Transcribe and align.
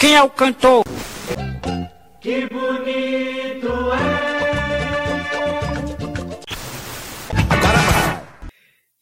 Quem 0.00 0.16
é 0.16 0.22
o 0.22 0.30
cantor? 0.30 0.82
Que 2.22 2.48
bonito 2.48 3.68
é. 3.92 4.30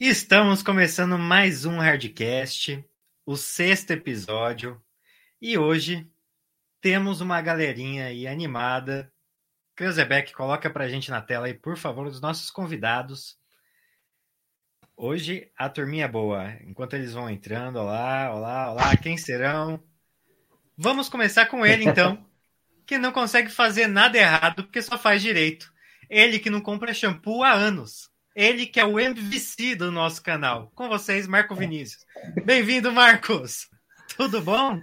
Estamos 0.01 0.61
começando 0.61 1.17
mais 1.17 1.65
um 1.65 1.79
Hardcast, 1.79 2.85
o 3.25 3.37
sexto 3.37 3.93
episódio, 3.93 4.83
e 5.41 5.57
hoje 5.57 6.11
temos 6.81 7.21
uma 7.21 7.41
galerinha 7.41 8.07
aí 8.07 8.27
animada. 8.27 9.13
Kreuzebeck, 9.77 10.33
coloca 10.33 10.69
pra 10.69 10.89
gente 10.89 11.13
na 11.13 11.23
tela 11.23 11.47
aí, 11.47 11.55
por 11.55 11.77
favor, 11.77 12.09
os 12.09 12.21
nossos 12.21 12.51
convidados. 12.51 13.39
Hoje 14.97 15.49
a 15.57 15.69
turminha 15.69 16.07
é 16.07 16.09
boa. 16.09 16.55
Enquanto 16.65 16.95
eles 16.95 17.13
vão 17.13 17.31
entrando, 17.31 17.77
olá, 17.77 18.35
olá, 18.35 18.73
olá, 18.73 18.97
quem 18.97 19.17
serão? 19.17 19.81
Vamos 20.81 21.09
começar 21.09 21.47
com 21.47 21.67
ele 21.67 21.85
então, 21.85 22.25
que 22.87 22.99
não 22.99 23.11
consegue 23.11 23.51
fazer 23.51 23.89
nada 23.89 24.17
errado 24.17 24.63
porque 24.63 24.81
só 24.81 24.97
faz 24.97 25.21
direito. 25.21 25.73
Ele 26.09 26.39
que 26.39 26.49
não 26.49 26.61
compra 26.61 26.95
shampoo 26.95 27.43
há 27.43 27.53
anos. 27.53 28.09
Ele 28.33 28.65
que 28.65 28.79
é 28.79 28.85
o 28.85 29.01
MVC 29.01 29.75
do 29.75 29.91
nosso 29.91 30.23
canal. 30.23 30.71
Com 30.77 30.89
vocês, 30.89 31.27
Marco 31.27 31.57
Vinícius. 31.57 32.07
Bem-vindo, 32.45 32.93
Marcos. 32.93 33.69
Tudo 34.17 34.41
bom? 34.41 34.81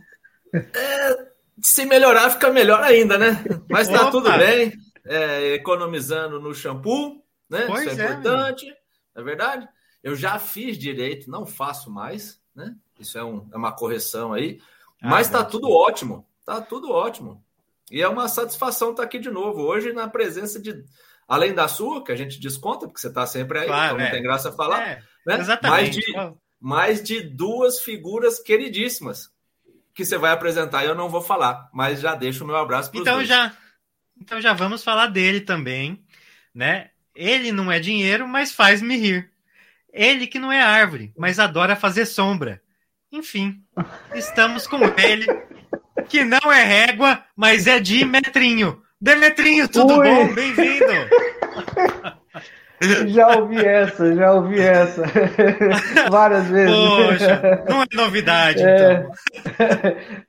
É, 0.54 1.28
se 1.62 1.86
melhorar, 1.86 2.30
fica 2.30 2.52
melhor 2.52 2.84
ainda, 2.84 3.18
né? 3.18 3.42
Mas 3.70 3.88
tá 3.88 4.02
Opa. 4.02 4.12
tudo 4.12 4.30
bem. 4.38 4.74
É, 5.06 5.54
economizando 5.54 6.42
no 6.42 6.54
shampoo, 6.54 7.24
né? 7.50 7.64
Pois 7.68 7.90
Isso 7.90 8.02
é, 8.02 8.06
é 8.06 8.12
importante, 8.12 8.66
não 9.16 9.22
é 9.22 9.26
verdade? 9.26 9.70
Eu 10.04 10.14
já 10.14 10.38
fiz 10.38 10.78
direito, 10.78 11.32
não 11.32 11.46
faço 11.46 11.90
mais, 11.90 12.42
né? 12.54 12.76
Isso 13.00 13.18
é, 13.18 13.24
um, 13.24 13.48
é 13.54 13.56
uma 13.56 13.72
correção 13.72 14.34
aí. 14.34 14.60
Ah, 15.06 15.10
mas 15.10 15.30
tá 15.30 15.44
tudo 15.44 15.70
ótimo. 15.70 16.26
Tá 16.46 16.62
tudo 16.62 16.92
ótimo. 16.92 17.44
E 17.92 18.02
é 18.02 18.08
uma 18.08 18.28
satisfação 18.28 18.92
estar 18.92 19.04
aqui 19.04 19.20
de 19.20 19.30
novo. 19.30 19.62
Hoje, 19.62 19.94
na 19.94 20.08
presença 20.08 20.60
de. 20.60 20.84
Além 21.28 21.54
da 21.54 21.68
sua, 21.68 22.04
que 22.04 22.12
a 22.12 22.16
gente 22.16 22.40
desconta, 22.40 22.86
porque 22.88 23.00
você 23.00 23.08
está 23.08 23.26
sempre 23.26 23.60
aí, 23.60 23.68
claro, 23.68 23.86
então 23.86 23.98
não 23.98 24.06
é. 24.06 24.12
tem 24.12 24.22
graça 24.22 24.52
falar. 24.52 24.88
É, 24.88 25.04
né? 25.26 25.40
Exatamente. 25.40 26.14
Mais 26.14 26.30
de, 26.30 26.38
mais 26.60 27.04
de 27.04 27.22
duas 27.22 27.80
figuras 27.80 28.40
queridíssimas 28.40 29.32
que 29.94 30.06
você 30.06 30.18
vai 30.18 30.32
apresentar 30.32 30.84
e 30.84 30.88
eu 30.88 30.94
não 30.94 31.10
vou 31.10 31.22
falar, 31.22 31.70
mas 31.74 32.02
já 32.02 32.14
deixo 32.14 32.44
o 32.44 32.48
meu 32.48 32.58
abraço 32.58 32.92
para 32.92 33.00
Então 33.00 33.16
dois. 33.16 33.28
já, 33.28 33.56
então 34.20 34.42
já 34.42 34.54
vamos 34.54 34.84
falar 34.84 35.08
dele 35.08 35.40
também, 35.40 36.04
né? 36.54 36.90
Ele 37.16 37.52
não 37.52 37.72
é 37.72 37.80
dinheiro, 37.80 38.28
mas 38.28 38.52
faz 38.52 38.82
me 38.82 38.98
rir. 38.98 39.32
Ele 39.92 40.28
que 40.28 40.38
não 40.38 40.52
é 40.52 40.62
árvore, 40.62 41.14
mas 41.18 41.40
adora 41.40 41.76
fazer 41.76 42.06
sombra. 42.06 42.62
Enfim, 43.16 43.56
estamos 44.14 44.68
com 44.68 44.76
ele, 45.02 45.26
que 46.10 46.26
não 46.26 46.52
é 46.52 46.66
régua, 46.66 47.24
mas 47.34 47.66
é 47.66 47.80
de 47.80 48.04
metrinho. 48.04 48.82
Demetrinho, 49.00 49.70
tudo 49.70 49.96
bom? 49.96 50.34
Bem-vindo! 50.34 50.86
Já 53.08 53.38
ouvi 53.38 53.66
essa, 53.66 54.14
já 54.14 54.34
ouvi 54.34 54.60
essa. 54.60 55.04
Várias 56.12 56.50
vezes. 56.50 56.76
Poxa, 56.76 57.64
não 57.70 57.84
é 57.84 57.86
novidade, 57.94 58.62
é... 58.62 58.94
então. 58.94 59.12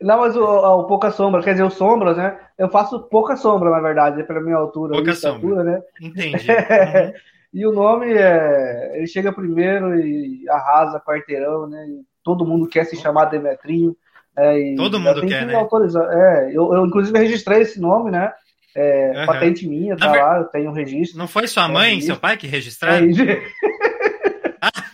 Não, 0.00 0.20
mas 0.20 0.36
o, 0.36 0.44
o, 0.44 0.84
Pouca 0.84 1.10
Sombra, 1.10 1.42
quer 1.42 1.52
dizer, 1.52 1.64
o 1.64 1.70
Sombra, 1.70 2.14
né? 2.14 2.38
Eu 2.56 2.68
faço 2.68 3.00
pouca 3.08 3.36
sombra, 3.36 3.68
na 3.68 3.80
verdade, 3.80 4.22
pela 4.22 4.40
minha 4.40 4.56
altura. 4.56 4.94
Pouca 4.94 5.12
sombra. 5.12 5.34
Altura, 5.34 5.64
né? 5.64 5.82
Entendi. 6.00 6.48
Uhum. 6.48 7.12
E 7.54 7.66
o 7.66 7.72
nome 7.72 8.12
é. 8.12 8.98
Ele 8.98 9.06
chega 9.06 9.32
primeiro 9.32 9.98
e 9.98 10.46
arrasa 10.50 11.00
quarteirão, 11.00 11.66
né? 11.66 11.86
E 11.88 12.04
todo 12.26 12.44
mundo 12.44 12.68
quer 12.68 12.84
se 12.84 12.96
chamar 12.96 13.26
Demetrinho. 13.26 13.96
É, 14.36 14.74
todo 14.76 14.98
mundo 14.98 15.20
quer, 15.20 15.38
que 15.38 15.44
né? 15.44 15.54
Autorizar. 15.54 16.04
É, 16.10 16.48
eu, 16.48 16.74
eu, 16.74 16.84
inclusive 16.84 17.16
registrei 17.16 17.60
esse 17.60 17.80
nome, 17.80 18.10
né? 18.10 18.32
É, 18.74 19.12
uhum. 19.20 19.26
Patente 19.26 19.66
minha, 19.66 19.96
tá 19.96 20.10
ver... 20.10 20.18
lá, 20.20 20.38
eu 20.38 20.44
tenho 20.46 20.70
um 20.70 20.74
registro. 20.74 21.16
Não 21.16 21.28
foi 21.28 21.46
sua 21.46 21.68
mãe 21.68 21.98
e 21.98 22.02
seu 22.02 22.16
pai 22.16 22.36
que 22.36 22.48
registraram? 22.48 23.06
É, 23.06 23.42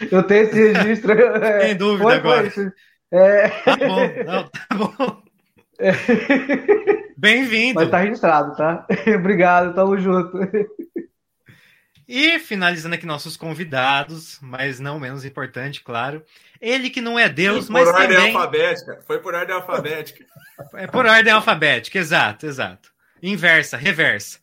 eu 0.12 0.22
tenho 0.24 0.42
esse 0.42 0.72
registro. 0.72 1.12
É, 1.12 1.68
Sem 1.68 1.76
dúvida 1.76 2.04
foi, 2.04 2.14
agora. 2.14 2.50
Foi, 2.50 2.70
é... 3.10 3.48
Tá 3.48 3.76
bom, 3.76 4.00
não, 4.26 4.44
tá 4.44 4.74
bom. 4.76 5.22
É. 5.80 5.92
Bem-vindo. 7.16 7.80
Mas 7.80 7.90
tá 7.90 7.98
registrado, 7.98 8.54
tá? 8.54 8.86
Obrigado, 9.18 9.74
tamo 9.74 9.96
junto. 9.96 10.38
E 12.06 12.38
finalizando 12.38 12.94
aqui 12.94 13.06
nossos 13.06 13.38
convidados, 13.38 14.38
mas 14.42 14.78
não 14.78 15.00
menos 15.00 15.24
importante, 15.24 15.82
claro. 15.82 16.22
Ele 16.62 16.88
que 16.88 17.00
não 17.00 17.18
é 17.18 17.28
Deus, 17.28 17.66
Foi 17.66 17.74
mas 17.74 17.84
por 17.90 17.94
ordem 18.00 18.16
também... 18.16 18.36
alfabética. 18.36 19.00
Foi 19.04 19.18
por 19.18 19.34
ordem 19.34 19.54
alfabética. 19.54 20.24
É 20.74 20.86
por 20.86 21.06
ordem 21.06 21.32
alfabética, 21.32 21.98
exato, 21.98 22.46
exato. 22.46 22.90
Inversa, 23.20 23.76
reversa. 23.76 24.38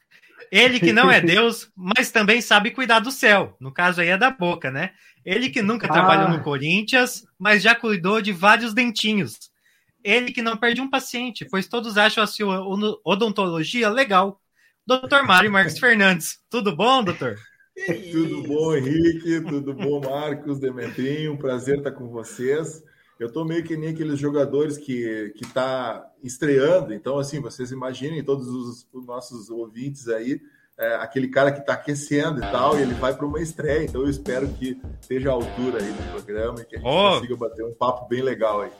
Ele 0.51 0.77
que 0.79 0.91
não 0.91 1.09
é 1.09 1.21
Deus, 1.21 1.71
mas 1.73 2.11
também 2.11 2.41
sabe 2.41 2.71
cuidar 2.71 2.99
do 2.99 3.09
céu. 3.09 3.55
No 3.57 3.71
caso 3.71 4.01
aí 4.01 4.09
é 4.09 4.17
da 4.17 4.29
boca, 4.29 4.69
né? 4.69 4.91
Ele 5.23 5.49
que 5.49 5.61
nunca 5.61 5.87
ah. 5.87 5.93
trabalhou 5.93 6.27
no 6.27 6.43
Corinthians, 6.43 7.25
mas 7.37 7.63
já 7.63 7.73
cuidou 7.73 8.21
de 8.21 8.33
vários 8.33 8.73
dentinhos. 8.73 9.49
Ele 10.03 10.33
que 10.33 10.41
não 10.41 10.57
perde 10.57 10.81
um 10.81 10.89
paciente, 10.89 11.45
pois 11.45 11.67
todos 11.67 11.97
acham 11.97 12.21
a 12.21 12.27
sua 12.27 12.61
odontologia 13.05 13.89
legal. 13.89 14.41
Doutor 14.85 15.23
Mário 15.23 15.51
Marques 15.51 15.79
Fernandes. 15.79 16.39
Tudo 16.49 16.75
bom, 16.75 17.01
doutor? 17.01 17.37
Tudo 18.11 18.43
bom, 18.43 18.75
Henrique? 18.75 19.41
Tudo 19.41 19.73
bom, 19.73 20.01
Marcos, 20.01 20.59
Demetrinho? 20.59 21.33
Um 21.33 21.37
prazer 21.37 21.77
estar 21.77 21.91
com 21.91 22.07
vocês. 22.07 22.83
Eu 23.19 23.27
estou 23.27 23.45
meio 23.45 23.63
que 23.63 23.75
nem 23.75 23.89
aqueles 23.89 24.19
jogadores 24.19 24.77
que 24.77 25.33
que 25.35 25.45
tá 25.45 26.09
estreando. 26.23 26.93
Então, 26.93 27.17
assim, 27.17 27.39
vocês 27.39 27.71
imaginem 27.71 28.23
todos 28.23 28.47
os, 28.47 28.87
os 28.93 29.05
nossos 29.05 29.49
ouvintes 29.49 30.07
aí, 30.07 30.41
é, 30.77 30.95
aquele 30.95 31.27
cara 31.27 31.51
que 31.51 31.59
está 31.59 31.73
aquecendo 31.73 32.39
e 32.39 32.41
tal, 32.41 32.77
e 32.77 32.81
ele 32.81 32.93
vai 32.93 33.13
para 33.13 33.25
uma 33.25 33.41
estreia. 33.41 33.83
Então, 33.83 34.01
eu 34.01 34.09
espero 34.09 34.47
que 34.47 34.79
esteja 35.01 35.29
à 35.29 35.33
altura 35.33 35.79
aí 35.81 35.91
do 35.91 36.11
programa 36.11 36.61
e 36.61 36.65
que 36.65 36.75
a 36.75 36.79
gente 36.79 36.87
oh. 36.87 37.15
consiga 37.15 37.35
bater 37.35 37.65
um 37.65 37.73
papo 37.73 38.07
bem 38.07 38.21
legal 38.21 38.61
aí. 38.61 38.71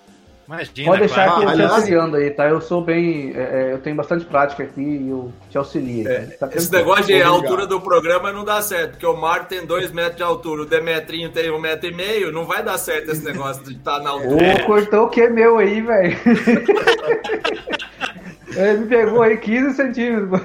Imagina, 0.49 0.87
Pode 0.87 0.99
deixar 1.01 1.35
que 1.35 1.43
eu 1.43 1.53
te 1.53 1.61
auxiliando 1.61 2.17
aí, 2.17 2.31
tá? 2.31 2.49
Eu 2.49 2.59
sou 2.59 2.83
bem. 2.83 3.33
É, 3.35 3.41
é, 3.41 3.71
eu 3.73 3.77
tenho 3.77 3.95
bastante 3.95 4.25
prática 4.25 4.63
aqui 4.63 4.81
e 4.81 5.07
eu 5.07 5.31
te 5.47 5.59
auxilio. 5.59 6.09
É, 6.09 6.25
tá 6.25 6.49
esse 6.51 6.71
negócio 6.71 7.05
de 7.05 7.21
altura 7.21 7.67
do 7.67 7.79
programa 7.79 8.33
não 8.33 8.43
dá 8.43 8.59
certo, 8.59 8.93
porque 8.93 9.05
o 9.05 9.15
Mário 9.15 9.45
tem 9.45 9.63
dois 9.63 9.91
metros 9.91 10.15
de 10.15 10.23
altura, 10.23 10.63
o 10.63 10.65
Demetrinho 10.65 11.29
tem 11.29 11.51
um 11.51 11.59
metro 11.59 11.87
e 11.87 11.93
meio, 11.93 12.31
não 12.31 12.45
vai 12.45 12.63
dar 12.63 12.79
certo 12.79 13.11
esse 13.11 13.23
negócio 13.23 13.63
de 13.63 13.73
estar 13.73 13.97
tá 13.97 14.03
na 14.03 14.09
altura. 14.09 14.55
Ô, 14.55 14.65
cortou 14.65 15.03
o 15.03 15.09
que 15.09 15.21
é 15.21 15.29
meu 15.29 15.59
aí, 15.59 15.81
velho. 15.81 16.17
Ele 18.57 18.79
me 18.79 18.87
pegou 18.87 19.21
aí 19.21 19.37
15 19.37 19.75
centímetros. 19.75 20.41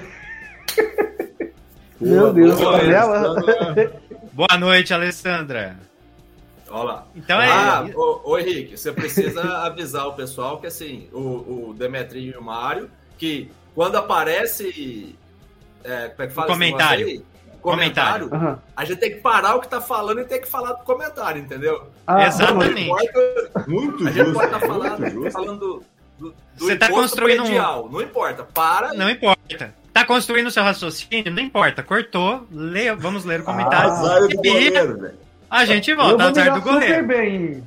Meu 1.98 2.30
Deus, 2.30 2.60
boa, 2.60 2.78
boa 4.34 4.58
noite, 4.58 4.92
Alessandra. 4.92 5.78
Olha 6.74 6.82
lá. 6.82 7.06
Então 7.14 7.40
é. 7.40 7.48
Ah, 7.48 7.86
ô, 7.94 8.20
ô, 8.24 8.38
Henrique, 8.38 8.76
você 8.76 8.92
precisa 8.92 9.40
avisar 9.64 10.08
o 10.08 10.14
pessoal 10.14 10.60
que 10.60 10.66
assim, 10.66 11.08
o, 11.12 11.68
o 11.68 11.74
Demetrinho 11.78 12.32
e 12.34 12.36
o 12.36 12.42
Mário, 12.42 12.90
que 13.16 13.48
quando 13.76 13.96
aparece. 13.96 15.14
É, 15.84 16.08
como 16.08 16.22
é 16.22 16.26
que 16.26 16.34
fala 16.34 16.48
comentário. 16.48 17.06
Aí, 17.06 17.24
comentário, 17.62 18.28
comentário. 18.28 18.62
a 18.76 18.84
gente 18.84 18.98
tem 18.98 19.10
que 19.12 19.20
parar 19.20 19.54
o 19.54 19.60
que 19.60 19.68
tá 19.68 19.80
falando 19.80 20.20
e 20.20 20.24
tem 20.24 20.40
que 20.40 20.48
falar 20.48 20.72
do 20.72 20.84
comentário, 20.84 21.40
entendeu? 21.40 21.88
Ah, 22.06 22.26
Exatamente. 22.26 22.82
Importa, 22.82 23.64
muito 23.70 24.08
a 24.08 24.10
gente 24.10 24.24
justo, 24.24 24.34
pode 24.34 24.46
estar 24.46 24.60
tá 24.60 24.66
falando, 24.66 25.30
falando 25.30 25.60
do, 25.60 25.84
do, 26.18 26.30
do 26.30 26.34
Você 26.56 26.76
tá 26.76 26.88
construindo 26.88 27.42
predial. 27.44 27.86
Um... 27.86 27.88
Não 27.88 28.02
importa, 28.02 28.42
para. 28.42 28.92
Não 28.94 29.08
importa. 29.08 29.72
Tá 29.92 30.04
construindo 30.04 30.50
seu 30.50 30.64
raciocínio? 30.64 31.32
Não 31.32 31.40
importa. 31.40 31.84
Cortou, 31.84 32.44
leia, 32.50 32.96
vamos 32.96 33.24
ler 33.24 33.42
o 33.42 33.44
comentário. 33.44 33.92
Ah, 33.92 34.18
do 34.18 34.36
goleiro, 34.36 34.98
velho. 34.98 35.23
A 35.54 35.64
gente 35.64 35.94
volta 35.94 36.24
azar 36.24 36.52
do 36.52 36.62
goleiro. 36.62 36.94
Super 36.96 37.06
bem. 37.06 37.62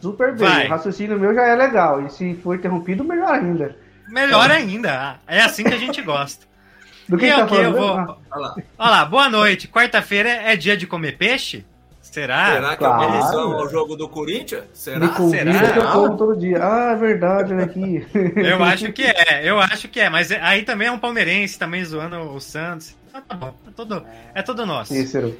Super 0.00 0.32
bem. 0.32 0.48
Vai. 0.48 0.66
O 0.66 0.70
raciocínio 0.70 1.18
meu 1.18 1.34
já 1.34 1.44
é 1.44 1.56
legal. 1.56 2.06
E 2.06 2.08
se 2.08 2.34
for 2.36 2.54
interrompido, 2.54 3.02
melhor 3.02 3.32
ainda. 3.32 3.76
Melhor 4.08 4.48
é. 4.48 4.54
ainda. 4.54 5.16
É 5.26 5.40
assim 5.40 5.64
que 5.64 5.74
a 5.74 5.78
gente 5.78 6.00
gosta. 6.02 6.46
Do 7.08 7.18
que, 7.18 7.26
e 7.26 7.32
tá 7.32 7.48
falando? 7.48 7.64
Eu 7.64 7.72
vou... 7.72 7.96
Olha 7.96 8.16
lá. 8.30 8.54
Olha 8.78 8.90
lá, 8.90 9.04
boa 9.04 9.28
noite. 9.28 9.66
Quarta-feira 9.66 10.28
é 10.28 10.54
dia 10.54 10.76
de 10.76 10.86
comer 10.86 11.18
peixe? 11.18 11.64
Será? 12.00 12.52
Será 12.52 12.70
que 12.70 12.76
claro. 12.76 13.14
é 13.14 13.64
o 13.64 13.68
jogo 13.68 13.96
do 13.96 14.08
Corinthians? 14.08 14.64
Será? 14.72 15.18
Me 15.18 15.30
Será? 15.30 15.72
que 15.72 15.78
eu 15.80 15.90
como 15.90 16.16
todo 16.16 16.36
dia. 16.36 16.58
Ah, 16.62 16.92
é 16.92 16.96
verdade, 16.96 17.54
olha 17.54 17.64
aqui. 17.64 18.06
Eu 18.36 18.62
acho 18.62 18.92
que 18.92 19.02
é, 19.02 19.48
eu 19.48 19.58
acho 19.58 19.88
que 19.88 19.98
é. 19.98 20.10
Mas 20.10 20.30
aí 20.30 20.62
também 20.62 20.88
é 20.88 20.92
um 20.92 20.98
palmeirense, 20.98 21.58
também 21.58 21.84
zoando 21.84 22.18
o 22.20 22.40
Santos. 22.40 22.94
Ah, 23.14 23.20
tá 23.20 23.34
bom, 23.34 23.54
é 23.66 23.70
tudo, 23.70 24.06
é 24.34 24.42
tudo 24.42 24.66
nosso. 24.66 24.92
Cícero. 24.92 25.36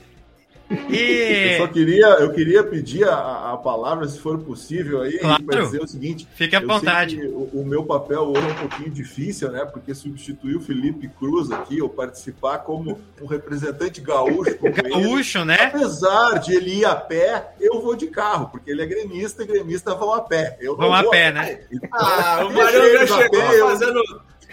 E... 0.88 1.52
Eu 1.52 1.66
só 1.66 1.72
queria, 1.72 2.06
eu 2.06 2.32
queria 2.32 2.62
pedir 2.62 3.04
a, 3.04 3.52
a 3.52 3.56
palavra, 3.56 4.08
se 4.08 4.18
for 4.18 4.38
possível, 4.38 5.02
aí, 5.02 5.18
claro. 5.18 5.42
para 5.44 5.62
dizer 5.62 5.82
o 5.82 5.86
seguinte. 5.86 6.26
Fique 6.34 6.56
à 6.56 6.60
vontade. 6.60 7.20
O, 7.26 7.60
o, 7.60 7.64
meu 7.64 7.84
papel 7.84 8.22
hoje 8.22 8.48
é 8.48 8.52
um 8.52 8.68
pouquinho 8.68 8.90
difícil, 8.90 9.50
né? 9.50 9.64
Porque 9.64 9.94
substituir 9.94 10.56
o 10.56 10.60
Felipe 10.60 11.08
Cruz 11.08 11.50
aqui, 11.50 11.80
ou 11.82 11.88
participar 11.88 12.58
como 12.58 13.00
um 13.20 13.26
representante 13.26 14.00
gaúcho. 14.00 14.56
gaúcho, 14.60 15.38
ele. 15.38 15.44
né? 15.46 15.64
Apesar 15.64 16.38
de 16.38 16.54
ele 16.54 16.78
ir 16.78 16.84
a 16.84 16.94
pé, 16.94 17.54
eu 17.60 17.80
vou 17.80 17.94
de 17.94 18.06
carro, 18.06 18.48
porque 18.48 18.70
ele 18.70 18.82
é 18.82 18.86
gremista 18.86 19.42
e 19.42 19.46
gremista 19.46 19.94
vão 19.94 20.14
a 20.14 20.20
pé. 20.20 20.56
Eu 20.60 20.76
vão 20.76 20.92
a 20.92 21.04
pé, 21.04 21.32
né? 21.32 21.60
Ah, 21.92 22.44
o 22.44 22.52
Mariano 22.52 23.06
já 23.06 23.18
chegou 23.18 23.40
pé, 23.40 23.58
fazendo 23.58 24.02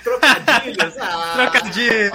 trocadilhos. 0.04 0.96
Ah. 1.00 1.34
Trocadilhos. 1.36 2.12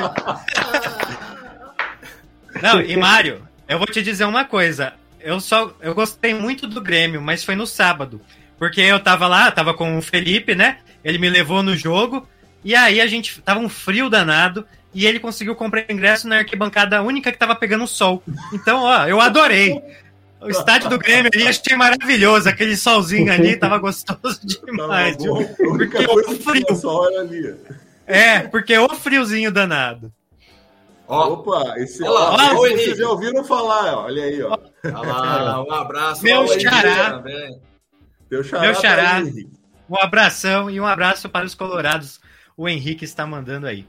Não, 2.62 2.80
e 2.80 2.96
Mário, 2.96 3.46
eu 3.68 3.78
vou 3.78 3.86
te 3.86 4.02
dizer 4.02 4.24
uma 4.24 4.44
coisa. 4.44 4.94
Eu 5.20 5.40
só 5.40 5.74
eu 5.80 5.94
gostei 5.94 6.34
muito 6.34 6.66
do 6.66 6.80
Grêmio, 6.80 7.20
mas 7.20 7.44
foi 7.44 7.54
no 7.54 7.66
sábado. 7.66 8.20
Porque 8.58 8.80
eu 8.80 9.00
tava 9.00 9.26
lá, 9.26 9.50
tava 9.50 9.74
com 9.74 9.98
o 9.98 10.02
Felipe, 10.02 10.54
né? 10.54 10.78
Ele 11.02 11.18
me 11.18 11.28
levou 11.28 11.62
no 11.62 11.76
jogo. 11.76 12.28
E 12.62 12.74
aí 12.74 13.00
a 13.00 13.06
gente 13.06 13.40
tava 13.42 13.60
um 13.60 13.68
frio 13.68 14.08
danado. 14.08 14.66
E 14.92 15.06
ele 15.06 15.18
conseguiu 15.18 15.56
comprar 15.56 15.90
ingresso 15.90 16.28
na 16.28 16.38
arquibancada 16.38 17.02
única 17.02 17.32
que 17.32 17.38
tava 17.38 17.56
pegando 17.56 17.86
sol. 17.86 18.22
Então, 18.52 18.82
ó, 18.84 19.06
eu 19.06 19.20
adorei. 19.20 19.82
O 20.40 20.48
estádio 20.48 20.88
do 20.88 20.98
Grêmio 20.98 21.30
ali 21.34 21.48
achei 21.48 21.76
maravilhoso. 21.76 22.48
Aquele 22.48 22.76
solzinho 22.76 23.32
ali 23.32 23.56
tava 23.56 23.78
gostoso 23.78 24.40
demais. 24.64 25.16
Tava 25.16 25.44
porque 25.56 25.98
o 25.98 26.36
frio. 26.36 26.76
Sol 26.76 27.10
era 27.10 27.22
ali. 27.22 27.56
É, 28.06 28.40
porque 28.40 28.76
o 28.78 28.88
friozinho 28.90 29.50
danado. 29.50 30.12
Ó, 31.06 31.34
Opa, 31.34 31.74
esse, 31.78 32.02
ó, 32.02 32.34
ó, 32.34 32.54
vocês 32.54 32.96
já 32.96 33.08
ouviram 33.08 33.44
falar, 33.44 33.98
olha 33.98 34.24
aí, 34.24 34.42
ó. 34.42 34.58
Olá, 34.84 35.62
um 35.62 35.70
abraço. 35.72 36.22
Meu 36.22 36.46
xará. 36.48 37.22
Meu 38.30 38.42
xará. 38.42 38.62
Meu 38.62 38.74
xará. 38.74 39.22
Um 39.88 39.96
abração 39.96 40.70
e 40.70 40.80
um 40.80 40.86
abraço 40.86 41.28
para 41.28 41.44
os 41.44 41.54
colorados. 41.54 42.20
O 42.56 42.68
Henrique 42.68 43.04
está 43.04 43.26
mandando 43.26 43.66
aí. 43.66 43.86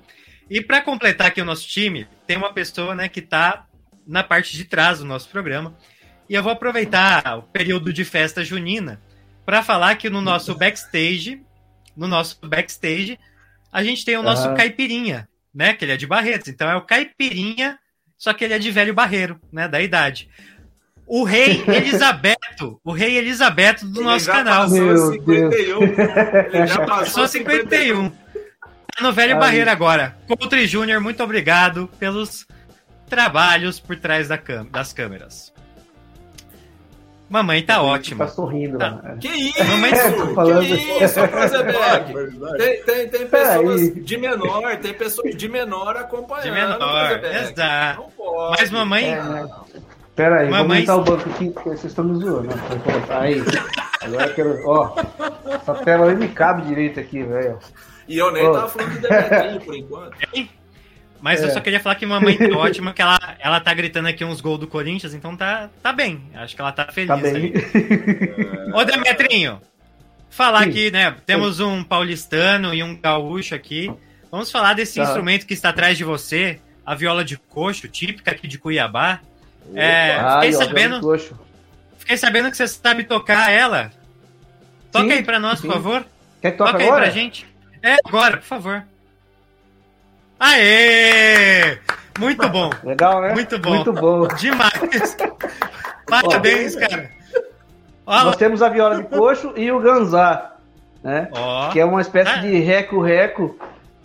E 0.50 0.62
para 0.62 0.82
completar 0.82 1.28
aqui 1.28 1.42
o 1.42 1.46
nosso 1.46 1.68
time, 1.68 2.08
tem 2.28 2.38
uma 2.38 2.54
pessoa, 2.54 2.94
né, 2.94 3.08
que 3.08 3.20
está 3.20 3.66
na 4.06 4.24
parte 4.24 4.56
de 4.56 4.66
trás 4.66 5.00
do 5.00 5.06
nosso 5.06 5.30
programa. 5.30 5.76
E 6.30 6.36
eu 6.36 6.44
vou 6.44 6.52
aproveitar 6.52 7.38
o 7.38 7.44
período 7.44 7.94
de 7.94 8.04
festa 8.04 8.44
junina 8.44 9.02
para 9.46 9.64
falar 9.64 9.96
que 9.96 10.10
no 10.10 10.22
nosso 10.22 10.54
backstage, 10.56 11.42
no 11.96 12.08
nosso 12.08 12.38
backstage, 12.44 13.18
a 13.72 13.84
gente 13.84 14.04
tem 14.04 14.18
o 14.18 14.24
nosso 14.24 14.50
uhum. 14.50 14.56
caipirinha, 14.56 15.30
né? 15.56 15.74
Que 15.74 15.86
ele 15.86 15.94
é 15.94 15.98
de 15.98 16.06
Barretos. 16.06 16.50
Então 16.50 16.69
é 16.69 16.75
o 16.75 16.81
caipirinha, 16.81 17.80
só 18.18 18.34
que 18.34 18.44
ele 18.44 18.54
é 18.54 18.60
de 18.60 18.69
velho 18.69 18.94
barreiro, 18.94 19.40
né? 19.52 19.68
Da 19.68 19.81
idade. 19.81 20.30
O 21.07 21.24
rei 21.24 21.63
Elisabeto, 21.68 22.80
o 22.84 22.92
rei 22.92 23.18
Elisabeto 23.18 23.86
do 23.88 24.02
ele 24.02 24.10
nosso 24.10 24.25
canal. 24.25 24.63
Passou 24.63 25.13
51. 25.13 25.84
Ele 26.52 26.68
já 26.68 26.86
passou 26.86 27.28
51. 27.28 28.10
Tá 28.10 29.04
no 29.04 29.13
velho 29.13 29.34
Ai. 29.36 29.40
barreiro 29.40 29.69
agora. 29.69 30.18
Coutre 30.28 30.68
Júnior, 30.68 31.00
muito 31.00 31.24
obrigado 31.24 31.90
pelos 32.00 32.46
trabalhos 33.08 33.80
por 33.80 33.96
trás 33.96 34.28
da 34.28 34.40
das 34.69 34.92
câmeras. 34.92 35.55
Mamãe 37.27 37.63
tá 37.63 37.81
ótima. 37.81 38.25
Tá 38.25 38.31
sorrindo. 38.31 38.77
Tá. 38.77 38.92
Né? 38.92 39.18
Que 39.19 39.27
isso? 39.27 39.63
Mamãe... 39.63 39.95
falando... 40.36 40.66
Que 40.66 41.04
isso, 41.04 41.19
é 41.19 42.57
tem, 42.57 42.83
tem, 42.83 43.10
tem 43.10 43.27
pessoas 43.27 44.06
de 44.06 44.18
menor, 44.18 44.77
tem 44.77 44.94
pessoas 44.94 45.36
de 45.36 45.50
menor 45.50 45.98
acompanhando. 45.98 46.44
De 46.44 46.51
menor, 46.51 47.24
exato. 47.24 48.01
Não 48.01 48.10
pode. 48.12 48.57
Mas 48.60 48.69
mamãe... 48.69 49.13
É, 49.13 49.24
né? 49.24 49.50
Pera 50.16 50.42
aí, 50.42 50.50
mamãe... 50.50 50.86
vou 50.86 50.95
aumentar 50.95 50.95
o 50.95 51.04
banco 51.04 51.30
aqui, 51.30 51.50
porque 51.50 51.69
vocês 51.69 51.86
estão 51.86 52.06
me 52.06 52.24
zoando. 52.24 52.48
Né? 52.48 52.56
Aí, 53.10 53.44
agora 54.01 54.30
quero... 54.33 54.62
Ó, 54.66 54.95
essa 55.50 55.74
tela 55.83 56.10
aí 56.10 56.16
me 56.16 56.30
cabe 56.30 56.62
direito 56.62 57.00
aqui, 57.00 57.24
velho. 57.24 57.60
E 58.07 58.18
eu 58.18 58.31
nem 58.31 58.48
oh. 58.48 58.51
tava 58.51 58.69
falando 58.69 58.94
de 58.94 59.00
Demetrinho 59.00 59.62
por 59.62 59.75
enquanto. 59.75 60.18
Mas 61.22 61.42
é. 61.42 61.46
eu 61.46 61.52
só 61.52 61.60
queria 61.60 61.80
falar 61.80 61.96
que 61.96 62.06
mamãe 62.06 62.38
tá 62.38 62.46
ótima, 62.58 62.94
que 62.94 63.02
ela, 63.02 63.18
ela 63.40 63.60
tá 63.60 63.74
gritando 63.74 64.08
aqui 64.08 64.24
uns 64.24 64.42
gols 64.42 64.60
do 64.60 64.68
Corinthians, 64.68 65.14
então 65.14 65.36
tá, 65.36 65.70
tá 65.82 65.92
bem. 65.92 66.24
Acho 66.36 66.56
que 66.56 66.62
ela 66.62 66.72
tá 66.72 66.86
feliz. 66.92 67.08
Tá 67.08 67.18
bem. 67.18 67.54
Ô, 68.74 68.84
Demetrinho, 68.84 69.62
falar 70.30 70.64
Sim. 70.64 70.70
aqui, 70.70 70.92
né? 70.92 71.16
Temos 71.26 71.60
um 71.60 71.84
paulistano 71.84 72.74
e 72.74 72.84
um 72.84 73.00
gaúcho 73.00 73.56
aqui. 73.56 73.92
Vamos 74.32 74.52
falar 74.52 74.74
desse 74.74 74.96
tá. 74.96 75.04
instrumento 75.04 75.46
que 75.46 75.54
está 75.54 75.70
atrás 75.70 75.98
de 75.98 76.04
você, 76.04 76.60
a 76.86 76.94
viola 76.94 77.24
de 77.24 77.38
coxo, 77.38 77.88
típica 77.88 78.32
aqui 78.32 78.48
de 78.48 78.58
Cuiabá. 78.58 79.20
É, 79.74 80.18
fiquei 80.36 80.54
sabendo. 80.54 81.18
Fiquei 81.98 82.18
sabendo 82.18 82.52
que 82.52 82.58
você 82.58 82.68
sabe 82.68 83.04
tocar 83.04 83.52
ela. 83.52 83.92
Toca 84.92 85.06
sim, 85.06 85.12
aí 85.14 85.24
pra 85.24 85.40
nós, 85.40 85.60
sim. 85.60 85.68
por 85.68 85.74
favor. 85.74 86.06
Quer 86.42 86.52
que 86.52 86.58
toque 86.58 86.72
Toca 86.72 86.84
agora? 86.84 87.06
aí 87.06 87.12
pra 87.12 87.20
gente. 87.20 87.48
É, 87.82 87.96
agora, 88.06 88.38
por 88.38 88.46
favor. 88.46 88.84
Aê! 90.40 91.78
Muito 92.20 92.48
bom. 92.50 92.70
Legal, 92.84 93.22
né? 93.22 93.34
Muito 93.34 93.60
bom. 93.60 93.70
Muito 93.76 93.94
bom. 93.94 94.28
Demais. 94.28 95.18
Parabéns, 96.08 96.76
cara. 96.76 97.10
Nós 98.06 98.36
temos 98.36 98.62
a 98.62 98.70
viola 98.70 98.98
de 98.98 99.04
coxo 99.04 99.54
e 99.56 99.72
o 99.72 99.80
ganzá, 99.80 100.56
né? 101.04 101.30
Oh. 101.32 101.72
Que 101.72 101.80
é 101.80 101.86
uma 101.86 102.02
espécie 102.02 102.32
ah. 102.32 102.38
de 102.38 102.58
reco-reco 102.60 103.58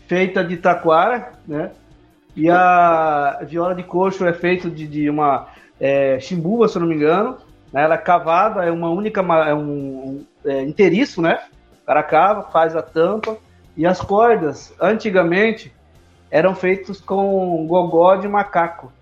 feita 0.09 0.43
de 0.43 0.56
taquara, 0.56 1.32
né? 1.47 1.71
E 2.35 2.49
a 2.49 3.41
viola 3.43 3.75
de 3.75 3.82
coxo 3.82 4.27
é 4.27 4.32
feita 4.32 4.71
de, 4.71 4.87
de 4.87 5.11
uma 5.11 5.49
é, 5.79 6.19
chimbuva, 6.21 6.69
se 6.69 6.77
eu 6.77 6.81
não 6.81 6.88
me 6.88 6.94
engano. 6.94 7.37
Né? 7.73 7.82
Ela 7.82 7.94
é 7.94 7.99
cavada, 7.99 8.65
é 8.65 8.71
uma 8.71 8.88
única, 8.88 9.21
é 9.21 9.55
um, 9.55 9.61
um 9.61 10.27
é, 10.44 10.62
inteiriço, 10.62 11.21
né? 11.21 11.41
O 11.82 11.87
cara 11.87 12.03
cava, 12.03 12.43
faz 12.50 12.75
a 12.75 12.82
tampa. 12.82 13.37
E 13.77 13.87
as 13.87 14.00
cordas, 14.00 14.75
antigamente, 14.81 15.73
eram 16.31 16.55
feitos 16.55 17.00
com 17.00 17.67
gogó 17.67 18.17
de 18.17 18.29
macaco. 18.29 18.93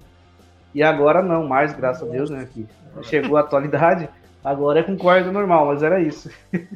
E 0.75 0.83
agora 0.83 1.23
não, 1.23 1.47
mais, 1.47 1.73
graças 1.73 2.09
a 2.09 2.11
Deus, 2.11 2.31
né? 2.31 2.49
Que 2.53 2.67
chegou 3.03 3.37
a 3.37 3.41
atualidade, 3.41 4.09
agora 4.45 4.81
é 4.81 4.83
com 4.83 4.97
corda 4.97 5.31
normal, 5.31 5.67
mas 5.67 5.83
era 5.83 6.01
isso. 6.01 6.31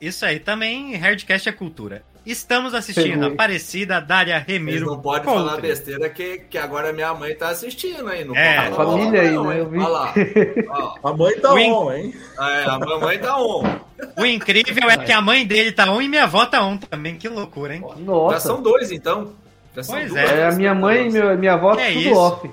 Isso 0.00 0.26
aí 0.26 0.38
também, 0.38 0.96
Hardcast 0.96 1.48
é 1.48 1.52
cultura. 1.52 2.02
Estamos 2.26 2.72
assistindo 2.72 3.26
Aparecida, 3.26 4.00
Dária 4.00 4.38
Remiro. 4.38 4.78
Eles 4.78 4.88
não 4.88 5.00
pode 5.00 5.24
falar 5.24 5.60
besteira 5.60 6.08
que, 6.08 6.38
que 6.38 6.56
agora 6.56 6.92
minha 6.92 7.12
mãe 7.12 7.34
tá 7.34 7.50
assistindo 7.50 8.08
aí. 8.08 8.24
Não 8.24 8.34
é, 8.34 8.58
a 8.58 8.72
família 8.72 9.20
aí, 9.20 9.38
né? 9.38 9.60
Eu 9.60 9.68
vi. 9.68 9.78
Olha 9.78 9.88
lá. 9.88 10.14
a 11.04 11.12
mãe 11.12 11.38
tá 11.38 11.52
on, 11.52 11.92
hein? 11.92 12.14
É, 12.38 12.64
a 12.64 12.78
mamãe 12.78 13.18
tá 13.18 13.36
on. 13.38 13.62
O 14.16 14.26
incrível 14.26 14.90
é 14.90 14.98
que 14.98 15.12
a 15.12 15.20
mãe 15.20 15.46
dele 15.46 15.72
tá 15.72 15.90
on 15.90 16.02
e 16.02 16.08
minha 16.08 16.24
avó 16.24 16.44
tá 16.44 16.64
on 16.64 16.76
também. 16.76 17.16
Que 17.16 17.28
loucura, 17.28 17.74
hein? 17.74 17.84
Nossa. 17.98 18.34
Já 18.34 18.40
são 18.40 18.62
dois, 18.62 18.90
então. 18.90 19.32
Já 19.74 19.82
pois 19.86 20.08
duas, 20.10 20.30
é. 20.30 20.40
é. 20.40 20.46
A 20.46 20.52
minha 20.52 20.74
mãe 20.74 21.06
e 21.06 21.10
minha, 21.10 21.34
minha 21.36 21.54
avó 21.54 21.74
é 21.74 21.88
tudo 21.88 22.00
isso? 22.00 22.14
off. 22.14 22.50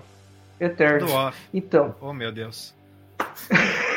Eterno. 0.59 1.07
Tudo 1.07 1.13
off. 1.13 1.37
Então. 1.53 1.95
Oh, 1.99 2.13
meu 2.13 2.31
Deus. 2.31 2.73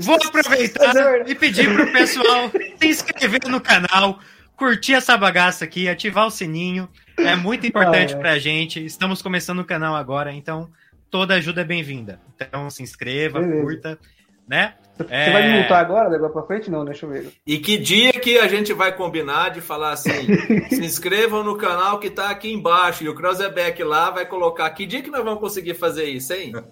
Vou 0.00 0.16
aproveitar 0.16 0.94
e 1.26 1.34
pedir 1.34 1.72
pro 1.72 1.92
pessoal 1.92 2.50
se 2.50 2.88
inscrever 2.88 3.48
no 3.48 3.60
canal, 3.60 4.18
curtir 4.56 4.94
essa 4.94 5.16
bagaça 5.16 5.64
aqui, 5.64 5.88
ativar 5.88 6.26
o 6.26 6.30
sininho. 6.30 6.88
É 7.16 7.36
muito 7.36 7.66
importante 7.66 8.14
ah, 8.14 8.16
é. 8.16 8.20
pra 8.20 8.38
gente. 8.38 8.84
Estamos 8.84 9.22
começando 9.22 9.60
o 9.60 9.64
canal 9.64 9.94
agora, 9.94 10.32
então 10.32 10.70
toda 11.10 11.34
ajuda 11.34 11.60
é 11.60 11.64
bem-vinda. 11.64 12.20
Então 12.36 12.68
se 12.70 12.82
inscreva, 12.82 13.40
Beleza. 13.40 13.62
curta, 13.62 13.98
né? 14.48 14.74
Você 14.96 15.12
é... 15.12 15.32
vai 15.32 15.48
me 15.48 15.58
multar 15.58 15.84
agora, 15.84 16.08
levar 16.08 16.28
pra 16.28 16.42
frente? 16.42 16.70
Não, 16.70 16.84
deixa 16.84 17.04
eu 17.04 17.10
ver. 17.10 17.32
E 17.44 17.58
que 17.58 17.76
dia 17.76 18.12
que 18.12 18.38
a 18.38 18.46
gente 18.46 18.72
vai 18.72 18.92
combinar 18.92 19.50
de 19.50 19.60
falar 19.60 19.90
assim: 19.90 20.12
se 20.70 20.84
inscrevam 20.84 21.42
no 21.42 21.56
canal 21.56 21.98
que 21.98 22.08
tá 22.08 22.30
aqui 22.30 22.52
embaixo. 22.52 23.02
E 23.02 23.08
o 23.08 23.14
Krausebeck 23.14 23.82
lá 23.82 24.10
vai 24.10 24.24
colocar. 24.24 24.70
Que 24.70 24.86
dia 24.86 25.02
que 25.02 25.10
nós 25.10 25.24
vamos 25.24 25.40
conseguir 25.40 25.74
fazer 25.74 26.04
isso, 26.04 26.32
hein? 26.32 26.52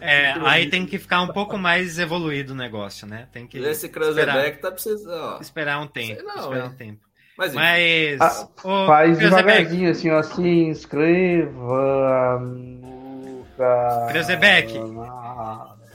É, 0.00 0.32
aí 0.40 0.68
tem 0.68 0.84
que 0.84 0.98
ficar 0.98 1.22
um 1.22 1.28
pouco 1.28 1.56
mais 1.56 1.96
evoluído 1.96 2.54
o 2.54 2.56
negócio, 2.56 3.06
né? 3.06 3.28
Tem 3.30 3.46
que. 3.46 3.58
Esse 3.58 3.88
Krausebeck 3.88 4.60
tá 4.60 4.72
precisando. 4.72 5.40
Esperar 5.40 5.80
um 5.80 5.86
tempo. 5.86 6.20
Não, 6.24 6.44
esperar 6.44 6.66
um 6.66 6.74
tempo. 6.74 7.12
Mas, 7.38 7.54
Mas 7.54 8.20
ah, 8.20 8.48
faz 8.86 9.18
devagarzinho 9.18 9.90
assim, 9.90 10.10
ó, 10.10 10.22
se 10.22 10.42
inscreva 10.42 12.38
no 12.40 13.46
canal. 13.56 14.06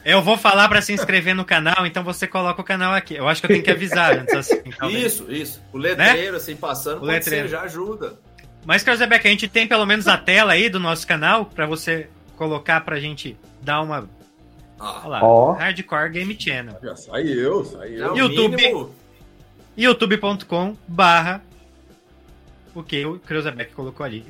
Eu 0.08 0.22
vou 0.22 0.38
falar 0.38 0.70
para 0.70 0.82
se 0.82 0.94
inscrever 0.94 1.36
no 1.36 1.44
canal, 1.44 1.86
então 1.86 2.02
você 2.02 2.26
coloca 2.26 2.62
o 2.62 2.64
canal 2.64 2.94
aqui. 2.94 3.16
Eu 3.16 3.28
acho 3.28 3.42
que 3.42 3.46
eu 3.46 3.50
tenho 3.50 3.64
que 3.64 3.70
avisar 3.70 4.14
antes. 4.18 4.34
Assim, 4.34 4.64
isso, 4.90 5.30
isso. 5.30 5.62
O 5.74 5.78
letreiro, 5.78 6.32
né? 6.32 6.38
assim, 6.38 6.56
passando, 6.56 7.02
o 7.02 7.06
letreiro. 7.06 7.50
Ser, 7.50 7.52
já 7.52 7.62
ajuda. 7.64 8.18
Mas, 8.66 8.84
Krausebeck, 8.84 9.28
a 9.28 9.30
gente 9.30 9.50
tem 9.50 9.68
pelo 9.68 9.86
menos 9.86 10.08
a 10.08 10.18
tela 10.18 10.54
aí 10.54 10.70
do 10.70 10.80
nosso 10.80 11.06
canal 11.06 11.48
para 11.48 11.66
você 11.66 12.08
colocar 12.38 12.80
pra 12.86 13.02
gente 13.02 13.38
dar 13.62 13.82
uma. 13.82 14.10
Ah. 14.80 15.02
Olha 15.02 15.08
lá, 15.10 15.26
oh. 15.26 15.52
Hardcore 15.52 16.10
Game 16.10 16.40
Channel. 16.40 16.80
Já 16.82 16.96
saiu, 16.96 17.66
saiu. 17.66 18.16
É 18.16 18.18
YouTube. 18.18 18.90
youtube.com 19.76 20.78
barra 20.88 21.44
o 22.74 22.82
que 22.82 23.06
o 23.06 23.20
Krausebeck 23.20 23.74
colocou 23.74 24.06
ali. 24.06 24.26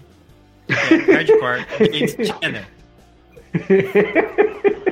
É, 0.68 1.14
hardcore 1.14 1.68
Game 1.92 2.26
Channel. 2.26 2.77